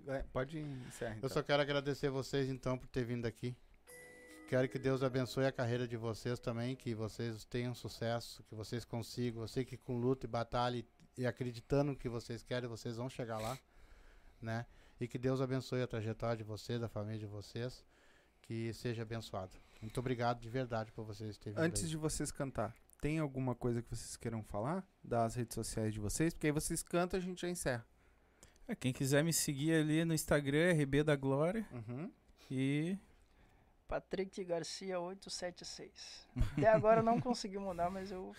É, 0.08 0.22
pode 0.32 0.58
encerrar, 0.58 1.12
Eu 1.12 1.18
então. 1.18 1.30
só 1.30 1.42
quero 1.42 1.62
agradecer 1.62 2.08
vocês 2.10 2.48
então 2.48 2.78
por 2.78 2.86
ter 2.88 3.04
vindo 3.04 3.26
aqui. 3.26 3.56
Quero 4.48 4.68
que 4.68 4.78
Deus 4.78 5.02
abençoe 5.02 5.44
a 5.46 5.50
carreira 5.52 5.88
de 5.88 5.96
vocês 5.96 6.38
também, 6.38 6.76
que 6.76 6.94
vocês 6.94 7.44
tenham 7.44 7.74
sucesso, 7.74 8.44
que 8.44 8.54
vocês 8.54 8.84
consigam. 8.84 9.42
Eu 9.42 9.48
sei 9.48 9.64
que 9.64 9.76
com 9.76 9.98
luta 9.98 10.26
e 10.26 10.28
batalha 10.28 10.76
e- 10.76 10.86
e 11.18 11.26
acreditando 11.26 11.90
no 11.92 11.96
que 11.98 12.08
vocês 12.08 12.42
querem, 12.44 12.68
vocês 12.68 12.96
vão 12.96 13.08
chegar 13.10 13.38
lá, 13.38 13.58
né? 14.40 14.64
E 15.00 15.08
que 15.08 15.18
Deus 15.18 15.40
abençoe 15.40 15.82
a 15.82 15.86
trajetória 15.86 16.36
de 16.36 16.44
vocês, 16.44 16.80
da 16.80 16.88
família 16.88 17.18
de 17.18 17.26
vocês, 17.26 17.84
que 18.42 18.72
seja 18.72 19.02
abençoado. 19.02 19.56
Muito 19.82 19.98
obrigado 19.98 20.40
de 20.40 20.48
verdade 20.48 20.92
por 20.92 21.04
vocês 21.04 21.36
terem 21.36 21.54
vindo 21.56 21.64
Antes 21.64 21.82
aí. 21.82 21.88
de 21.90 21.96
vocês 21.96 22.30
cantar, 22.30 22.72
tem 23.00 23.18
alguma 23.18 23.54
coisa 23.54 23.82
que 23.82 23.90
vocês 23.90 24.16
queiram 24.16 24.42
falar 24.44 24.86
das 25.02 25.34
redes 25.34 25.54
sociais 25.56 25.92
de 25.92 25.98
vocês? 25.98 26.32
Porque 26.32 26.46
aí 26.46 26.52
vocês 26.52 26.82
cantam 26.84 27.18
a 27.18 27.22
gente 27.22 27.40
já 27.42 27.48
encerra. 27.50 27.84
É, 28.68 28.74
quem 28.74 28.92
quiser 28.92 29.22
me 29.22 29.32
seguir 29.32 29.74
ali 29.74 30.04
no 30.04 30.12
Instagram, 30.12 30.72
RB 30.72 31.02
da 31.02 31.14
Glória. 31.14 31.66
Uhum. 31.72 32.10
E. 32.50 32.98
Patrick 33.86 34.42
Garcia 34.44 34.98
876. 34.98 36.26
Até 36.52 36.68
agora 36.68 37.00
eu 37.00 37.04
não 37.04 37.20
consegui 37.20 37.58
mudar, 37.58 37.88
mas 37.88 38.10
eu 38.10 38.34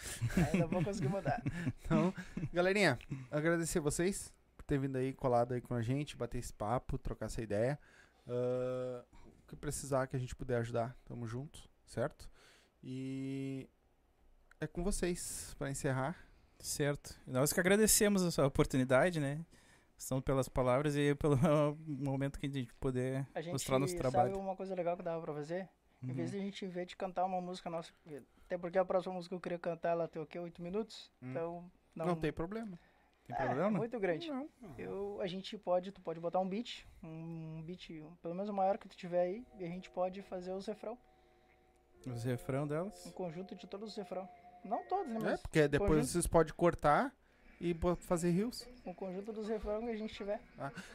ainda 0.52 0.68
vou 0.68 0.84
conseguir 0.84 1.08
mudar. 1.08 1.42
Então, 1.80 2.14
galerinha, 2.54 3.00
agradecer 3.32 3.80
vocês 3.80 4.34
por 4.58 4.64
ter 4.64 4.78
vindo 4.78 4.98
aí, 4.98 5.14
colado 5.14 5.54
aí 5.54 5.62
com 5.62 5.74
a 5.74 5.82
gente, 5.82 6.18
bater 6.18 6.40
esse 6.40 6.52
papo, 6.52 6.98
trocar 6.98 7.28
essa 7.28 7.42
ideia. 7.42 7.80
Ah, 8.28 9.04
o 9.14 9.48
que 9.48 9.56
precisar 9.56 10.08
que 10.08 10.16
a 10.18 10.20
gente 10.20 10.36
puder 10.36 10.58
ajudar, 10.58 10.94
tamo 11.06 11.26
junto, 11.26 11.70
certo? 11.86 12.30
E 12.84 13.70
é 14.60 14.68
com 14.68 14.84
vocês 14.84 15.56
para 15.58 15.70
encerrar. 15.70 16.18
Certo. 16.60 17.16
Nós 17.26 17.54
que 17.54 17.60
agradecemos 17.60 18.24
essa 18.24 18.46
oportunidade, 18.46 19.20
né? 19.20 19.46
São 19.98 20.22
pelas 20.22 20.48
palavras 20.48 20.96
e 20.96 21.16
pelo 21.16 21.36
momento 21.86 22.40
que 22.40 22.46
a 22.46 22.50
gente 22.50 22.74
poder 22.76 23.28
A 23.34 23.42
gente 23.42 23.54
mostrar 23.54 23.80
nosso 23.80 23.94
sabe 23.98 24.02
trabalho. 24.12 24.38
uma 24.40 24.56
coisa 24.56 24.76
legal 24.76 24.96
que 24.96 25.04
dava 25.04 25.22
pra 25.22 25.34
fazer? 25.34 25.68
Em 26.04 26.14
vez 26.14 26.30
Uhum. 26.32 26.38
de 26.38 26.38
a 26.38 26.46
gente, 26.46 26.66
em 26.66 26.70
vez 26.70 26.88
de 26.88 26.96
cantar 26.96 27.26
uma 27.26 27.42
música 27.42 27.70
nossa, 27.72 27.92
até 28.46 28.56
porque 28.58 28.78
a 28.78 28.86
próxima 28.86 29.16
música 29.16 29.32
que 29.32 29.36
eu 29.36 29.42
queria 29.42 29.58
cantar, 29.60 29.90
ela 29.90 30.08
tem 30.08 30.22
o 30.22 30.26
quê? 30.28 30.38
8 30.38 30.62
minutos? 30.62 31.12
Hum. 31.22 31.32
Então, 31.32 31.72
Não, 31.96 32.06
não, 32.06 32.16
tem 32.16 32.32
problema. 32.32 32.78
Tem 33.26 33.36
é, 33.36 33.40
problema? 33.46 33.68
É 33.68 33.72
muito 33.72 34.00
grande. 34.00 34.30
Não. 34.30 34.48
Eu, 34.78 35.20
a 35.20 35.26
gente 35.26 35.58
pode, 35.58 35.92
tu 35.92 36.00
pode 36.00 36.20
botar 36.20 36.40
um 36.40 36.48
beat, 36.48 36.86
um 37.04 37.64
beat, 37.66 37.90
um- 37.90 38.16
pelo 38.22 38.36
menos 38.36 38.48
o 38.48 38.54
maior 38.54 38.78
que 38.78 38.88
tu 38.88 38.96
tiver 38.96 39.22
aí, 39.22 39.46
e 39.58 39.66
a 39.66 39.68
gente 39.68 39.90
pode 39.90 40.22
fazer 40.22 40.52
os 40.54 40.68
refrão, 40.68 40.96
Os 42.06 42.24
refrão 42.24 42.68
delas. 42.68 43.06
um 43.08 43.12
conjunto 43.12 43.56
de 43.56 43.66
todos 43.68 43.90
os 43.90 43.96
refrão. 43.98 44.30
Não 44.64 44.84
todos, 44.88 45.12
né, 45.12 45.20
É, 45.20 45.24
mas 45.24 45.42
porque 45.42 45.68
depois 45.68 45.90
conjunto. 45.90 46.08
vocês 46.08 46.28
podem 46.28 46.54
cortar 46.54 47.12
e 47.60 47.76
fazer 48.00 48.32
rios. 48.32 48.66
um 48.86 48.94
conjunto 48.94 49.34
dos 49.34 49.48
refrão 49.48 49.82
que 49.82 49.90
a 49.92 49.96
gente 49.96 50.14
tiver. 50.14 50.42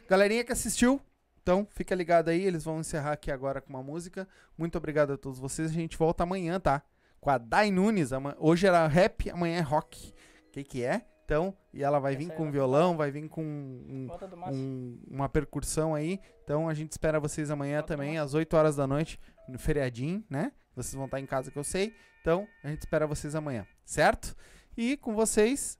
Galerinha 0.09 0.43
que 0.43 0.51
assistiu, 0.51 0.99
então 1.41 1.67
fica 1.71 1.93
ligado 1.93 2.29
aí, 2.29 2.43
eles 2.43 2.63
vão 2.63 2.79
encerrar 2.79 3.11
aqui 3.13 3.29
agora 3.31 3.61
com 3.61 3.69
uma 3.69 3.83
música. 3.83 4.27
Muito 4.57 4.77
obrigado 4.77 5.13
a 5.13 5.17
todos 5.17 5.39
vocês. 5.39 5.69
A 5.69 5.73
gente 5.73 5.97
volta 5.97 6.23
amanhã, 6.23 6.59
tá? 6.59 6.81
Com 7.19 7.29
a 7.29 7.37
Dai 7.37 7.69
Nunes. 7.71 8.09
Hoje 8.39 8.67
era 8.67 8.87
rap, 8.87 9.29
amanhã 9.29 9.57
é 9.57 9.61
rock. 9.61 10.13
O 10.47 10.51
que 10.51 10.63
que 10.63 10.83
é? 10.83 11.05
Então, 11.25 11.55
e 11.73 11.81
ela 11.83 11.99
vai 11.99 12.13
Essa 12.13 12.19
vir 12.23 12.31
com 12.33 12.43
vai 12.43 12.51
violão, 12.51 12.97
vai 12.97 13.09
vir 13.09 13.29
com 13.29 13.41
um- 13.43 14.07
um- 14.53 14.99
uma 15.09 15.29
percussão 15.29 15.95
aí. 15.95 16.19
Então 16.43 16.67
a 16.67 16.73
gente 16.73 16.91
espera 16.91 17.19
vocês 17.19 17.49
amanhã 17.49 17.77
Volta 17.77 17.93
também, 17.93 18.17
às 18.17 18.33
8 18.33 18.55
horas 18.57 18.75
da 18.75 18.85
noite, 18.85 19.17
no 19.47 19.57
feriadinho, 19.57 20.23
né? 20.29 20.51
Vocês 20.75 20.93
vão 20.95 21.05
estar 21.05 21.19
em 21.19 21.25
casa 21.25 21.49
que 21.49 21.57
eu 21.57 21.63
sei. 21.63 21.93
Então, 22.21 22.47
a 22.63 22.69
gente 22.69 22.81
espera 22.81 23.05
vocês 23.07 23.35
amanhã, 23.35 23.65
certo? 23.85 24.35
E 24.75 24.97
com 24.97 25.13
vocês, 25.13 25.77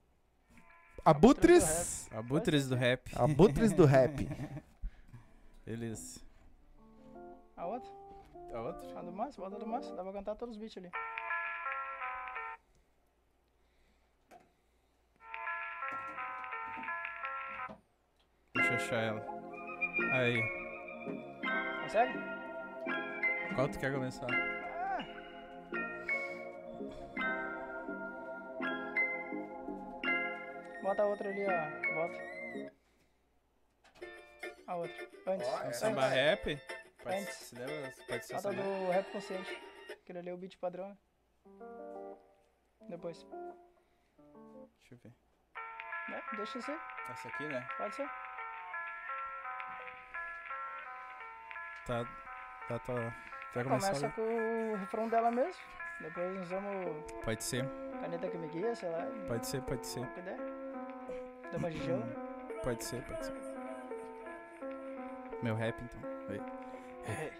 Abutres. 1.05 2.09
Abutres 2.11 2.69
do 2.69 2.75
rap. 2.75 3.11
Abutres 3.15 3.73
do 3.73 3.85
rap. 3.85 4.27
Beleza. 5.65 6.21
A 7.57 7.65
outra? 7.65 7.91
A 8.53 8.61
outra? 8.61 8.99
A 8.99 9.01
do 9.01 9.11
Márcio? 9.11 9.41
Volta 9.41 9.59
do 9.59 9.67
Márcio. 9.67 9.95
Dá 9.95 10.03
pra 10.03 10.13
cantar 10.13 10.35
todos 10.35 10.55
os 10.55 10.61
beats 10.61 10.77
ali. 10.77 10.89
Deixa 18.55 18.71
eu 18.71 18.75
achar 18.75 18.95
ela. 18.95 19.25
Aí. 20.13 20.41
Consegue? 21.83 22.13
Qual 23.55 23.67
tu 23.67 23.79
quer 23.79 23.91
começar? 23.91 24.27
Bota 30.83 31.01
a 31.01 31.05
outra 31.05 31.29
ali, 31.29 31.45
ó. 31.45 31.93
Volta. 31.95 32.17
A 34.67 34.75
outra. 34.75 35.09
Antes. 35.27 35.47
Ó, 35.47 35.51
Um 35.51 35.57
Antes. 35.67 35.79
samba 35.79 36.07
rap? 36.07 36.61
Pode, 37.03 37.15
Antes. 37.17 37.33
se 37.35 37.55
lembra? 37.55 37.93
Pode 38.07 38.25
ser 38.25 38.33
Bota 38.33 38.49
samba. 38.51 38.63
do 38.63 38.91
rap 38.91 39.11
consciente. 39.11 39.63
Aquele 39.91 40.19
ali 40.19 40.29
é 40.29 40.33
o 40.33 40.37
beat 40.37 40.57
padrão. 40.57 40.97
Depois. 42.89 43.25
Deixa 44.79 44.93
eu 44.93 44.97
ver. 45.03 45.13
Né? 46.09 46.21
Deixa 46.35 46.61
ser. 46.61 46.77
Essa 47.09 47.27
aqui, 47.29 47.43
né? 47.47 47.67
Pode 47.77 47.95
ser. 47.95 48.07
Tá. 51.87 52.05
Tá, 52.67 52.79
tá. 52.79 52.93
Vai 53.53 53.63
começar? 53.63 53.87
Começa 53.93 54.09
com 54.09 54.71
o 54.71 54.75
refrão 54.75 55.07
dela 55.09 55.31
mesmo. 55.31 55.61
Depois 56.01 56.35
nós 56.39 56.49
vamos 56.49 57.11
Pode 57.23 57.43
ser, 57.43 57.65
caneta 58.01 58.27
que 58.27 58.37
me 58.37 58.47
guia, 58.49 58.75
sei 58.75 58.89
lá. 58.89 59.05
pode 59.27 59.45
ser, 59.45 59.61
pode 59.61 59.85
ser. 59.85 60.01
De 61.59 61.83
gelo. 61.83 62.03
Pode 62.63 62.83
ser, 62.83 63.01
pode 63.03 63.25
ser. 63.25 63.33
Meu 65.41 65.55
rap, 65.55 65.75
então. 65.83 66.09
Aí. 66.29 67.31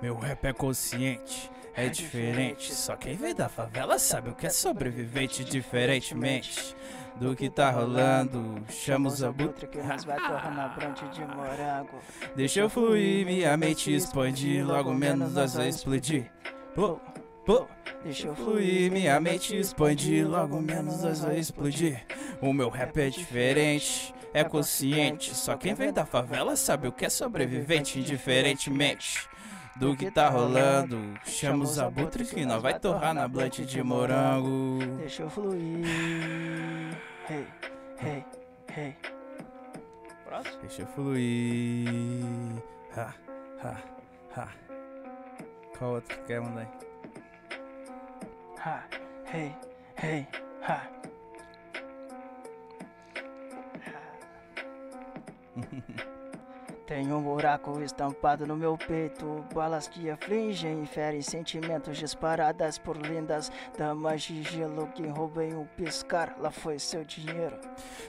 Meu 0.00 0.16
rap 0.16 0.44
é 0.44 0.52
consciente, 0.52 1.50
é 1.74 1.88
diferente. 1.88 2.74
Só 2.74 2.96
quem 2.96 3.16
vem 3.16 3.34
da 3.34 3.48
favela 3.48 3.98
sabe 3.98 4.30
o 4.30 4.34
que 4.34 4.46
é 4.46 4.50
sobrevivente, 4.50 5.44
diferentemente 5.44 6.74
do 7.16 7.36
que 7.36 7.50
tá 7.50 7.70
rolando. 7.70 8.62
Chama 8.70 9.08
os 9.08 9.22
abutres. 9.22 9.68
que 9.68 9.82
nós 9.82 10.04
vai 10.04 10.16
torrar 10.16 10.54
na 10.54 10.68
brante 10.68 11.06
de 11.08 11.20
morango. 11.20 12.00
Deixa 12.34 12.60
eu 12.60 12.70
fluir, 12.70 13.26
minha 13.26 13.54
mente 13.56 13.94
expandir. 13.94 14.66
Logo 14.66 14.94
menos 14.94 15.34
nós 15.34 15.54
vai 15.54 15.68
explodir. 15.68 16.30
Pô, 16.74 16.98
pô. 17.44 17.66
Deixa 18.02 18.28
eu 18.28 18.34
Fluir, 18.34 18.90
minha 18.90 19.20
mente 19.20 19.54
expandir. 19.54 20.26
Logo 20.26 20.58
menos 20.60 21.02
nós 21.02 21.20
vai 21.20 21.38
explodir. 21.38 22.02
O 22.40 22.52
meu 22.52 22.68
rap 22.68 22.96
é 22.98 23.10
diferente, 23.10 24.14
é 24.32 24.42
consciente. 24.42 25.34
Só 25.34 25.56
quem 25.56 25.74
vem 25.74 25.92
da 25.92 26.06
favela 26.06 26.56
sabe 26.56 26.88
o 26.88 26.92
que 26.92 27.04
é 27.04 27.08
sobrevivente, 27.10 27.98
indiferentemente 27.98 29.28
do 29.76 29.96
que 29.96 30.10
tá 30.10 30.28
rolando. 30.28 30.98
Chama 31.24 31.64
os 31.64 31.78
abutres 31.78 32.30
que 32.30 32.44
nós 32.44 32.62
vai 32.62 32.78
torrar 32.78 33.14
na 33.14 33.26
blunt 33.28 33.60
de 33.60 33.82
morango. 33.82 34.78
Deixa 34.98 35.22
eu 35.22 35.30
fluir. 35.30 35.86
Hey, 37.28 37.46
hey, 38.02 38.24
hey. 38.76 38.96
Próximo. 40.24 40.60
Deixa 40.60 40.82
eu 40.82 40.86
fluir. 40.88 41.88
Ha, 42.96 43.14
ha, 43.62 43.76
ha. 44.36 44.48
Qual 45.78 45.92
outro 45.94 46.16
que 46.16 46.24
quer 46.24 46.40
mandar 46.40 46.60
aí? 46.60 46.68
Ha, 48.64 48.84
hey, 49.32 49.56
hey, 50.02 50.26
ha. 50.62 50.82
Tem 56.90 57.12
um 57.12 57.22
buraco 57.22 57.80
estampado 57.82 58.44
no 58.44 58.56
meu 58.56 58.76
peito, 58.76 59.44
balas 59.54 59.86
que 59.88 60.10
afligem 60.10 60.82
e 60.82 60.86
ferem 60.86 61.22
sentimentos 61.22 61.96
disparadas 61.96 62.78
por 62.78 62.96
lindas 62.96 63.48
damas 63.78 64.22
de 64.22 64.42
gelo 64.42 64.88
que 64.88 65.06
roubem 65.06 65.54
um 65.54 65.64
piscar, 65.76 66.34
lá 66.40 66.50
foi 66.50 66.80
seu 66.80 67.04
dinheiro. 67.04 67.56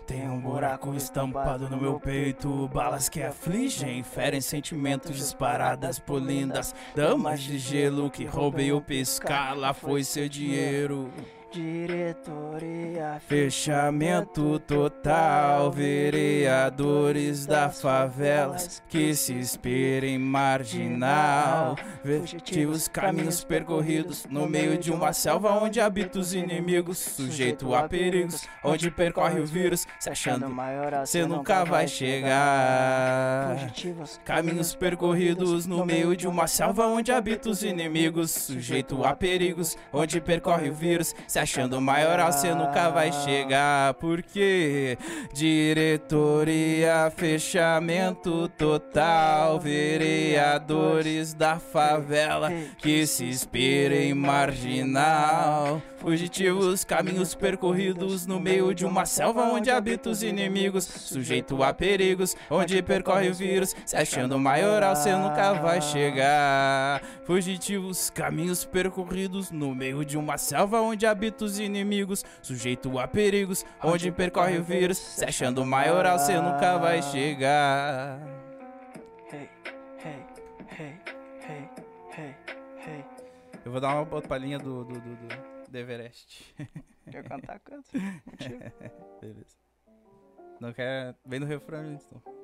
Tem 0.08 0.28
um 0.28 0.42
buraco 0.42 0.96
estampado 0.96 1.70
no 1.70 1.78
meu 1.78 2.00
peito, 2.00 2.68
balas 2.70 3.08
que 3.08 3.22
afligem, 3.22 4.02
ferem 4.02 4.42
sentimentos 4.42 5.16
disparadas 5.16 6.00
por 6.00 6.20
lindas 6.20 6.74
damas 6.96 7.40
de 7.40 7.60
gelo 7.60 8.10
que 8.10 8.26
roubei 8.26 8.72
o 8.72 8.82
pescar, 8.82 9.56
lá 9.56 9.76
foi 9.76 10.04
seu 10.04 10.28
dinheiro. 10.28 11.14
Diretoria, 11.52 13.20
Fechamento 13.28 14.58
total, 14.60 15.70
vereadores 15.70 17.46
da 17.46 17.70
favelas 17.70 18.82
que 18.88 19.14
se 19.14 19.34
inspirem 19.34 20.18
marginal. 20.18 21.76
Fugitivos 22.04 22.88
caminhos 22.88 23.44
percorridos 23.44 24.26
no 24.30 24.48
meio 24.48 24.78
de 24.78 24.94
uma 24.94 25.12
selva 25.12 25.52
onde 25.52 25.82
habitam 25.82 26.22
os 26.22 26.34
inimigos, 26.34 26.98
sujeito 26.98 27.76
a 27.76 27.88
perigos, 27.90 28.48
onde 28.64 28.90
percorre 28.90 29.42
o 29.42 29.46
vírus, 29.46 29.86
se 30.00 30.10
achando 30.10 30.50
maior, 30.50 31.06
você 31.06 31.26
nunca 31.26 31.66
vai 31.66 31.86
chegar. 31.86 33.58
Fugitivos, 33.60 34.22
Caminhos 34.24 34.74
percorridos 34.74 35.68
no 35.68 35.86
meio 35.86 36.16
de 36.16 36.30
uma 36.30 36.48
selva 36.48 36.88
onde 36.88 37.12
habitam 37.12 37.52
os 37.52 37.62
inimigos, 37.62 38.32
sujeito 38.32 39.04
a 39.04 39.14
perigos, 39.14 39.76
onde 39.92 40.22
percorre 40.22 40.70
o 40.70 40.74
vírus, 40.74 41.14
se 41.28 41.41
achando 41.42 41.82
maioral, 41.82 42.32
cê 42.32 42.54
nunca 42.54 42.90
vai 42.90 43.12
chegar. 43.12 43.94
Porque 43.96 44.98
diretoria, 45.34 47.12
fechamento 47.16 48.48
total, 48.50 49.60
vereadores 49.60 51.34
da 51.34 51.58
favela 51.58 52.52
que 52.78 53.06
se 53.06 53.26
inspirem 53.26 54.14
marginal. 54.14 55.82
Fugitivos, 55.98 56.84
caminhos 56.84 57.36
percorridos 57.36 58.26
no 58.26 58.40
meio 58.40 58.74
de 58.74 58.86
uma 58.86 59.06
selva 59.06 59.44
onde 59.44 59.70
habitam 59.70 60.12
os 60.12 60.24
inimigos, 60.24 60.84
sujeito 60.86 61.62
a 61.62 61.72
perigos, 61.72 62.36
onde 62.50 62.82
percorre 62.82 63.30
o 63.30 63.34
vírus, 63.36 63.76
se 63.86 63.96
achando 63.96 64.40
maioral, 64.40 64.96
cê 64.96 65.16
nunca 65.16 65.54
vai 65.54 65.80
chegar. 65.80 67.02
Fugitivos, 67.32 68.10
caminhos 68.10 68.66
percorridos 68.66 69.52
no 69.52 69.74
meio 69.74 70.04
de 70.04 70.18
uma 70.18 70.38
selva 70.38 70.82
onde 70.82 71.06
habitam 71.06 71.48
os 71.48 71.60
inimigos, 71.60 72.26
sujeito 72.42 73.00
a 73.00 73.08
perigos, 73.08 73.66
onde 73.82 74.12
percorre 74.12 74.58
o 74.58 74.64
vírus, 74.66 74.98
se 74.98 75.24
achando 75.24 75.66
maioral, 75.66 76.20
cê 76.20 76.36
nunca 76.36 76.78
vai 76.78 77.02
chegar. 77.02 78.20
Hey, 79.32 79.50
hey, 80.04 80.26
hey, 80.78 81.00
hey, 81.48 81.70
hey, 82.18 82.36
hey. 82.86 83.06
Eu 83.64 83.72
vou 83.72 83.80
dar 83.80 83.94
uma 83.96 84.14
outra 84.14 84.28
palhinha 84.28 84.60
do, 84.60 84.84
do, 84.84 84.96
do, 84.96 85.00
do, 85.00 85.70
do 85.70 85.78
Everest. 85.78 86.54
Quer 87.10 87.24
cantar, 87.24 87.60
canta. 87.64 87.88
Beleza. 89.22 89.56
Não 90.60 90.74
quer. 90.74 91.16
Vem 91.26 91.40
no 91.40 91.46
refrão, 91.46 91.94
então. 91.94 92.41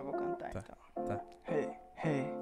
Eu 0.00 0.04
vou 0.04 0.12
cantar 0.14 0.50
Tá, 0.50 0.62
então. 0.94 1.04
tá. 1.04 1.20
Hey, 1.48 1.68
hey. 2.04 2.32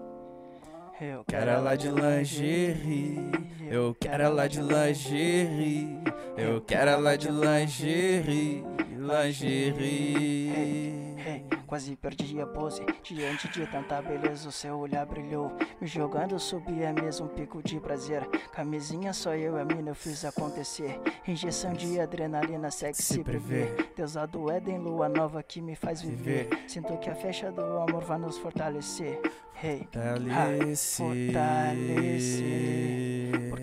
Eu 1.00 1.24
Quero 1.24 1.48
ela 1.48 1.76
de 1.76 1.88
lingerie, 1.90 3.30
eu 3.70 3.94
quero 4.00 4.22
ela 4.24 4.48
de 4.48 4.60
lingerie, 4.60 5.96
eu 6.36 6.60
quero 6.60 6.90
ela 6.90 7.16
de 7.16 7.28
lingerie, 7.30 8.64
lingerie. 9.08 11.16
Hey, 11.18 11.44
quase 11.66 11.94
perdi 11.96 12.40
a 12.40 12.46
pose 12.46 12.82
Diante 13.02 13.48
de 13.48 13.66
tanta 13.66 14.00
beleza 14.00 14.48
o 14.48 14.52
seu 14.52 14.78
olhar 14.78 15.04
brilhou 15.04 15.52
Me 15.80 15.86
jogando 15.86 16.38
subia 16.38 16.92
mesmo 16.92 17.26
um 17.26 17.28
pico 17.28 17.62
de 17.62 17.80
prazer 17.80 18.26
Camisinha 18.52 19.12
só 19.12 19.34
eu 19.34 19.56
e 19.56 19.60
a 19.60 19.64
mina 19.64 19.90
eu 19.90 19.94
fiz 19.94 20.24
acontecer 20.24 21.00
Injeção 21.26 21.72
de 21.72 22.00
adrenalina 22.00 22.70
sexy 22.70 23.02
Se 23.02 23.24
prevê 23.24 23.66
prevê. 23.66 23.88
Deusa 23.96 24.26
do 24.26 24.50
Éden, 24.50 24.78
lua 24.78 25.08
nova 25.08 25.42
que 25.42 25.60
me 25.60 25.74
faz 25.74 26.00
viver 26.00 26.48
Sinto 26.68 26.96
que 26.98 27.10
a 27.10 27.14
fecha 27.14 27.50
do 27.50 27.62
amor 27.78 28.04
vai 28.04 28.18
nos 28.18 28.38
fortalecer 28.38 29.20
Hey, 29.60 29.88
Fortalece. 29.92 31.02
fortalecer. 31.02 33.07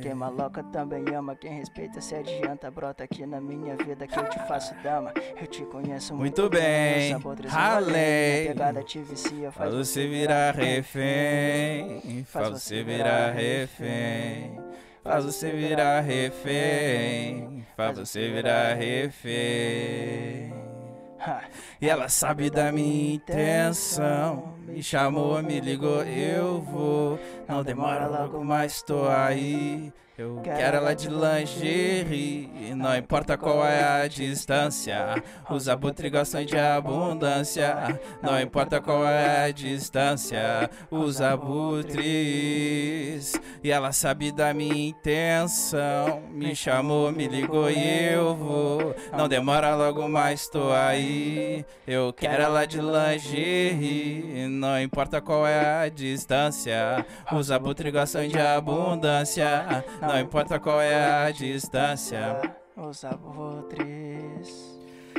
Porque 0.05 0.13
maloca 0.13 0.63
também 0.63 1.03
ama 1.15 1.35
Quem 1.35 1.57
respeita 1.57 1.99
se 1.99 2.13
adianta 2.13 2.69
Brota 2.69 3.03
aqui 3.03 3.25
na 3.25 3.41
minha 3.41 3.75
vida 3.75 4.05
que 4.05 4.19
eu 4.19 4.29
te 4.29 4.37
faço 4.47 4.75
dama. 4.83 5.11
Eu 5.39 5.47
te 5.47 5.63
conheço 5.65 6.13
muito, 6.15 6.41
Muito 6.41 6.55
bem, 6.55 7.17
ralei. 7.47 8.41
minha 8.41 8.53
pegada 8.53 8.83
te 8.83 8.99
vicia 8.99 9.51
Faz 9.51 9.73
você 9.73 10.07
virar 10.07 10.53
refém, 10.53 12.23
faz 12.25 12.49
você 12.49 12.83
virar 12.83 13.31
refém, 13.31 14.59
faz 15.03 15.25
você 15.25 15.51
virar 15.51 16.01
refém, 16.01 17.65
faz 17.75 17.97
você 17.97 18.29
virar 18.29 18.73
refém. 18.75 20.53
E 21.81 21.89
ela 21.89 22.07
sabe 22.09 22.51
da 22.51 22.71
minha 22.71 23.15
intenção. 23.15 24.54
Me 24.65 24.81
chamou, 24.81 25.41
me 25.43 25.59
ligou, 25.59 26.03
eu 26.03 26.59
vou. 26.61 27.19
Não 27.47 27.63
demora, 27.63 28.07
logo 28.07 28.43
mais 28.43 28.81
tô 28.81 29.07
aí. 29.07 29.93
Eu 30.17 30.39
quero 30.41 30.77
ela 30.77 30.95
de 30.95 31.09
lingerie, 31.09 32.73
não 32.73 32.95
importa 32.95 33.37
qual 33.37 33.65
é 33.65 33.83
a 33.83 34.07
distância. 34.07 35.21
Os 35.49 35.67
abutres 35.67 36.09
gostam 36.09 36.45
de 36.45 36.57
abundância, 36.57 37.99
não 38.23 38.39
importa 38.39 38.79
qual 38.79 39.05
é 39.05 39.47
a 39.47 39.51
distância. 39.51 40.69
Os 40.89 41.19
abutres, 41.19 42.05
e 43.61 43.69
ela 43.69 43.91
sabe 43.91 44.31
da 44.31 44.53
minha 44.53 44.87
intenção. 44.87 46.23
Me 46.31 46.55
chamou, 46.55 47.11
me 47.11 47.27
ligou 47.27 47.69
e 47.69 48.13
eu 48.13 48.33
vou. 48.37 48.95
Não 49.17 49.27
demora, 49.27 49.75
logo 49.75 50.07
mais 50.07 50.47
tô 50.47 50.71
aí. 50.71 51.65
Eu 51.85 52.13
quero 52.13 52.41
ela 52.41 52.65
de 52.65 52.79
lingerie, 52.79 54.47
não 54.47 54.79
importa 54.81 55.19
qual 55.19 55.45
é 55.45 55.83
a 55.83 55.89
distância. 55.89 57.05
Os 57.33 57.51
abutres 57.51 57.91
gostam 57.91 58.25
de 58.29 58.39
abundância, 58.39 59.83
não 60.07 60.19
importa 60.19 60.59
qual 60.59 60.81
é 60.81 61.25
a 61.25 61.31
distância. 61.31 62.41
Os 62.75 63.03
abutres 63.03 64.75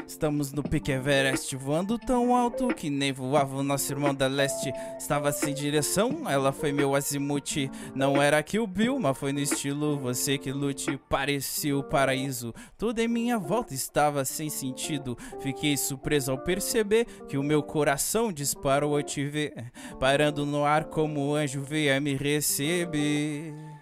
Estamos 0.07 0.53
no 0.53 0.63
pique 0.63 0.93
Everest, 0.93 1.57
voando 1.57 1.99
tão 1.99 2.35
alto 2.35 2.69
que 2.69 2.89
nem 2.89 3.13
voava 3.13 3.57
o 3.57 3.63
nosso 3.63 3.93
irmão 3.93 4.15
da 4.15 4.29
leste. 4.29 4.73
Estava 4.97 5.33
sem 5.33 5.53
direção, 5.53 6.31
ela 6.31 6.53
foi 6.53 6.71
meu 6.71 6.95
azimuth. 6.95 7.69
Não 7.93 8.23
era 8.23 8.41
que 8.41 8.59
o 8.61 8.69
Bill, 8.69 9.01
mas 9.01 9.19
foi 9.19 9.33
no 9.33 9.41
estilo 9.41 9.99
você 9.99 10.39
que 10.39 10.53
lute. 10.53 10.97
Parecia 11.09 11.77
o 11.77 11.83
paraíso, 11.83 12.55
tudo 12.79 13.01
em 13.01 13.09
minha 13.09 13.37
volta 13.37 13.75
estava 13.75 14.25
sem 14.25 14.49
sentido. 14.49 15.19
Fiquei 15.41 15.77
surpreso 15.77 16.31
ao 16.31 16.39
perceber 16.39 17.07
que 17.29 17.37
o 17.37 17.43
meu 17.43 17.61
coração 17.61 18.33
disparou 18.33 18.97
ao 18.97 19.03
te 19.03 19.27
ver. 19.27 19.73
Parando 19.99 20.47
no 20.47 20.65
ar 20.65 20.85
como 20.85 21.21
o 21.21 21.35
anjo 21.35 21.63
veio 21.63 21.97
a 21.97 22.01
me 22.01 22.15
receber. 22.15 23.76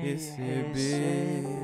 Receber. 0.00 1.58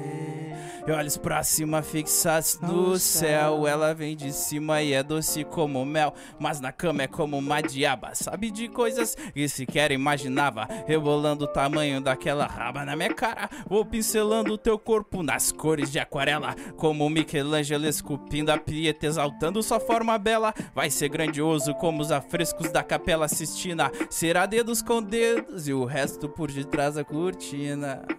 E 0.87 0.93
olhos 0.93 1.17
pra 1.17 1.43
cima 1.43 1.81
fixados 1.81 2.59
no 2.61 2.99
céu. 2.99 3.67
Ela 3.67 3.95
vem 3.95 4.15
de 4.15 4.31
cima 4.31 4.83
e 4.83 4.93
é 4.93 5.03
doce 5.03 5.43
como 5.43 5.83
mel. 5.83 6.13
Mas 6.39 6.61
na 6.61 6.71
cama 6.73 7.05
é 7.05 7.07
como 7.07 7.39
uma 7.39 7.63
diaba. 7.63 8.15
Sabe 8.15 8.51
de 8.51 8.69
coisas 8.69 9.17
que 9.33 9.49
sequer 9.49 9.93
imaginava. 9.93 10.69
Rebolando 10.87 11.47
o 11.47 11.49
tamanho 11.49 12.03
daquela 12.03 12.47
raba 12.47 12.85
na 12.85 12.95
minha 12.95 13.15
cara. 13.15 13.49
Vou 13.67 13.83
pincelando 13.87 14.53
o 14.53 14.59
teu 14.59 14.79
corpo 14.79 15.23
nas 15.23 15.51
cores 15.51 15.91
de 15.91 15.99
aquarela. 15.99 16.55
Como 16.77 17.09
Michelangelo 17.09 17.87
esculpindo 17.87 18.53
a 18.53 18.59
Pieta, 18.59 19.07
exaltando 19.07 19.63
sua 19.63 19.81
forma 19.81 20.19
bela. 20.19 20.53
Vai 20.75 20.91
ser 20.91 21.09
grandioso 21.09 21.73
como 21.77 22.03
os 22.03 22.13
afrescos 22.13 22.71
da 22.71 22.83
Capela 22.83 23.27
Sistina. 23.27 23.91
Será 24.11 24.45
dedos 24.45 24.83
com 24.83 25.03
dedos 25.03 25.67
e 25.67 25.73
o 25.73 25.87
resto 25.87 26.29
por 26.29 26.53
detrás 26.53 26.97
da 26.97 27.05
cortina. 27.05 28.03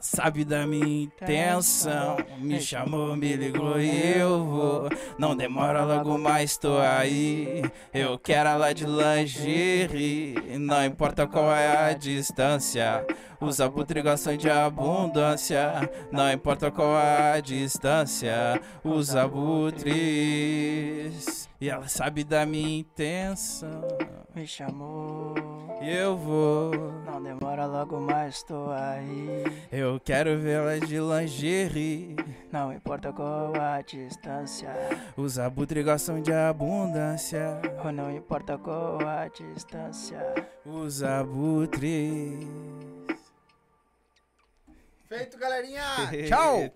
sabe 0.00 0.44
da 0.44 0.66
minha 0.66 1.04
intenção. 1.04 2.16
Me 2.38 2.60
chamou, 2.60 3.16
me 3.16 3.34
ligou 3.36 3.80
e 3.80 4.18
eu 4.18 4.44
vou. 4.44 4.88
Não 5.18 5.36
demora, 5.36 5.84
logo 5.84 6.18
mais 6.18 6.56
tô 6.56 6.78
aí. 6.78 7.62
Eu 7.92 8.18
quero 8.18 8.48
ela 8.48 8.72
de 8.72 8.84
lingerie. 8.86 10.58
Não 10.58 10.84
importa 10.84 11.26
qual 11.26 11.52
é 11.54 11.90
a 11.90 11.92
distância. 11.92 13.04
Os 13.40 13.60
abutres 13.60 14.02
gostam 14.02 14.36
de 14.36 14.50
abundância. 14.50 15.88
Não 16.10 16.30
importa 16.30 16.70
qual 16.70 16.98
é 16.98 17.32
a 17.34 17.40
distância. 17.40 18.60
Os 18.84 19.14
abutres. 19.16 19.90
E 21.60 21.68
ela 21.68 21.88
sabe 21.88 22.24
da 22.24 22.46
minha 22.46 22.78
intenção. 22.80 23.82
Me 24.34 24.46
chamou 24.46 25.34
E 25.82 25.90
eu 25.90 26.16
vou. 26.16 26.70
Não 27.04 27.22
demora 27.22 27.66
logo 27.66 28.00
mais 28.00 28.42
tô 28.42 28.70
aí 28.70 29.44
Eu 29.90 29.98
quero 29.98 30.38
vê-la 30.38 30.78
de 30.78 31.00
lingerie. 31.00 32.14
Não 32.52 32.72
importa 32.72 33.12
qual 33.12 33.52
a 33.60 33.82
distância 33.82 34.72
Os 35.16 35.36
abutres 35.36 35.84
gostam 35.84 36.22
de 36.22 36.32
abundância. 36.32 37.60
Ou 37.84 37.90
não 37.90 38.08
importa 38.08 38.56
qual 38.56 39.00
a 39.00 39.26
distância 39.26 40.20
Os 40.64 41.02
abutres. 41.02 42.38
Feito, 45.08 45.36
galerinha. 45.36 45.82
Tchau. 46.28 46.70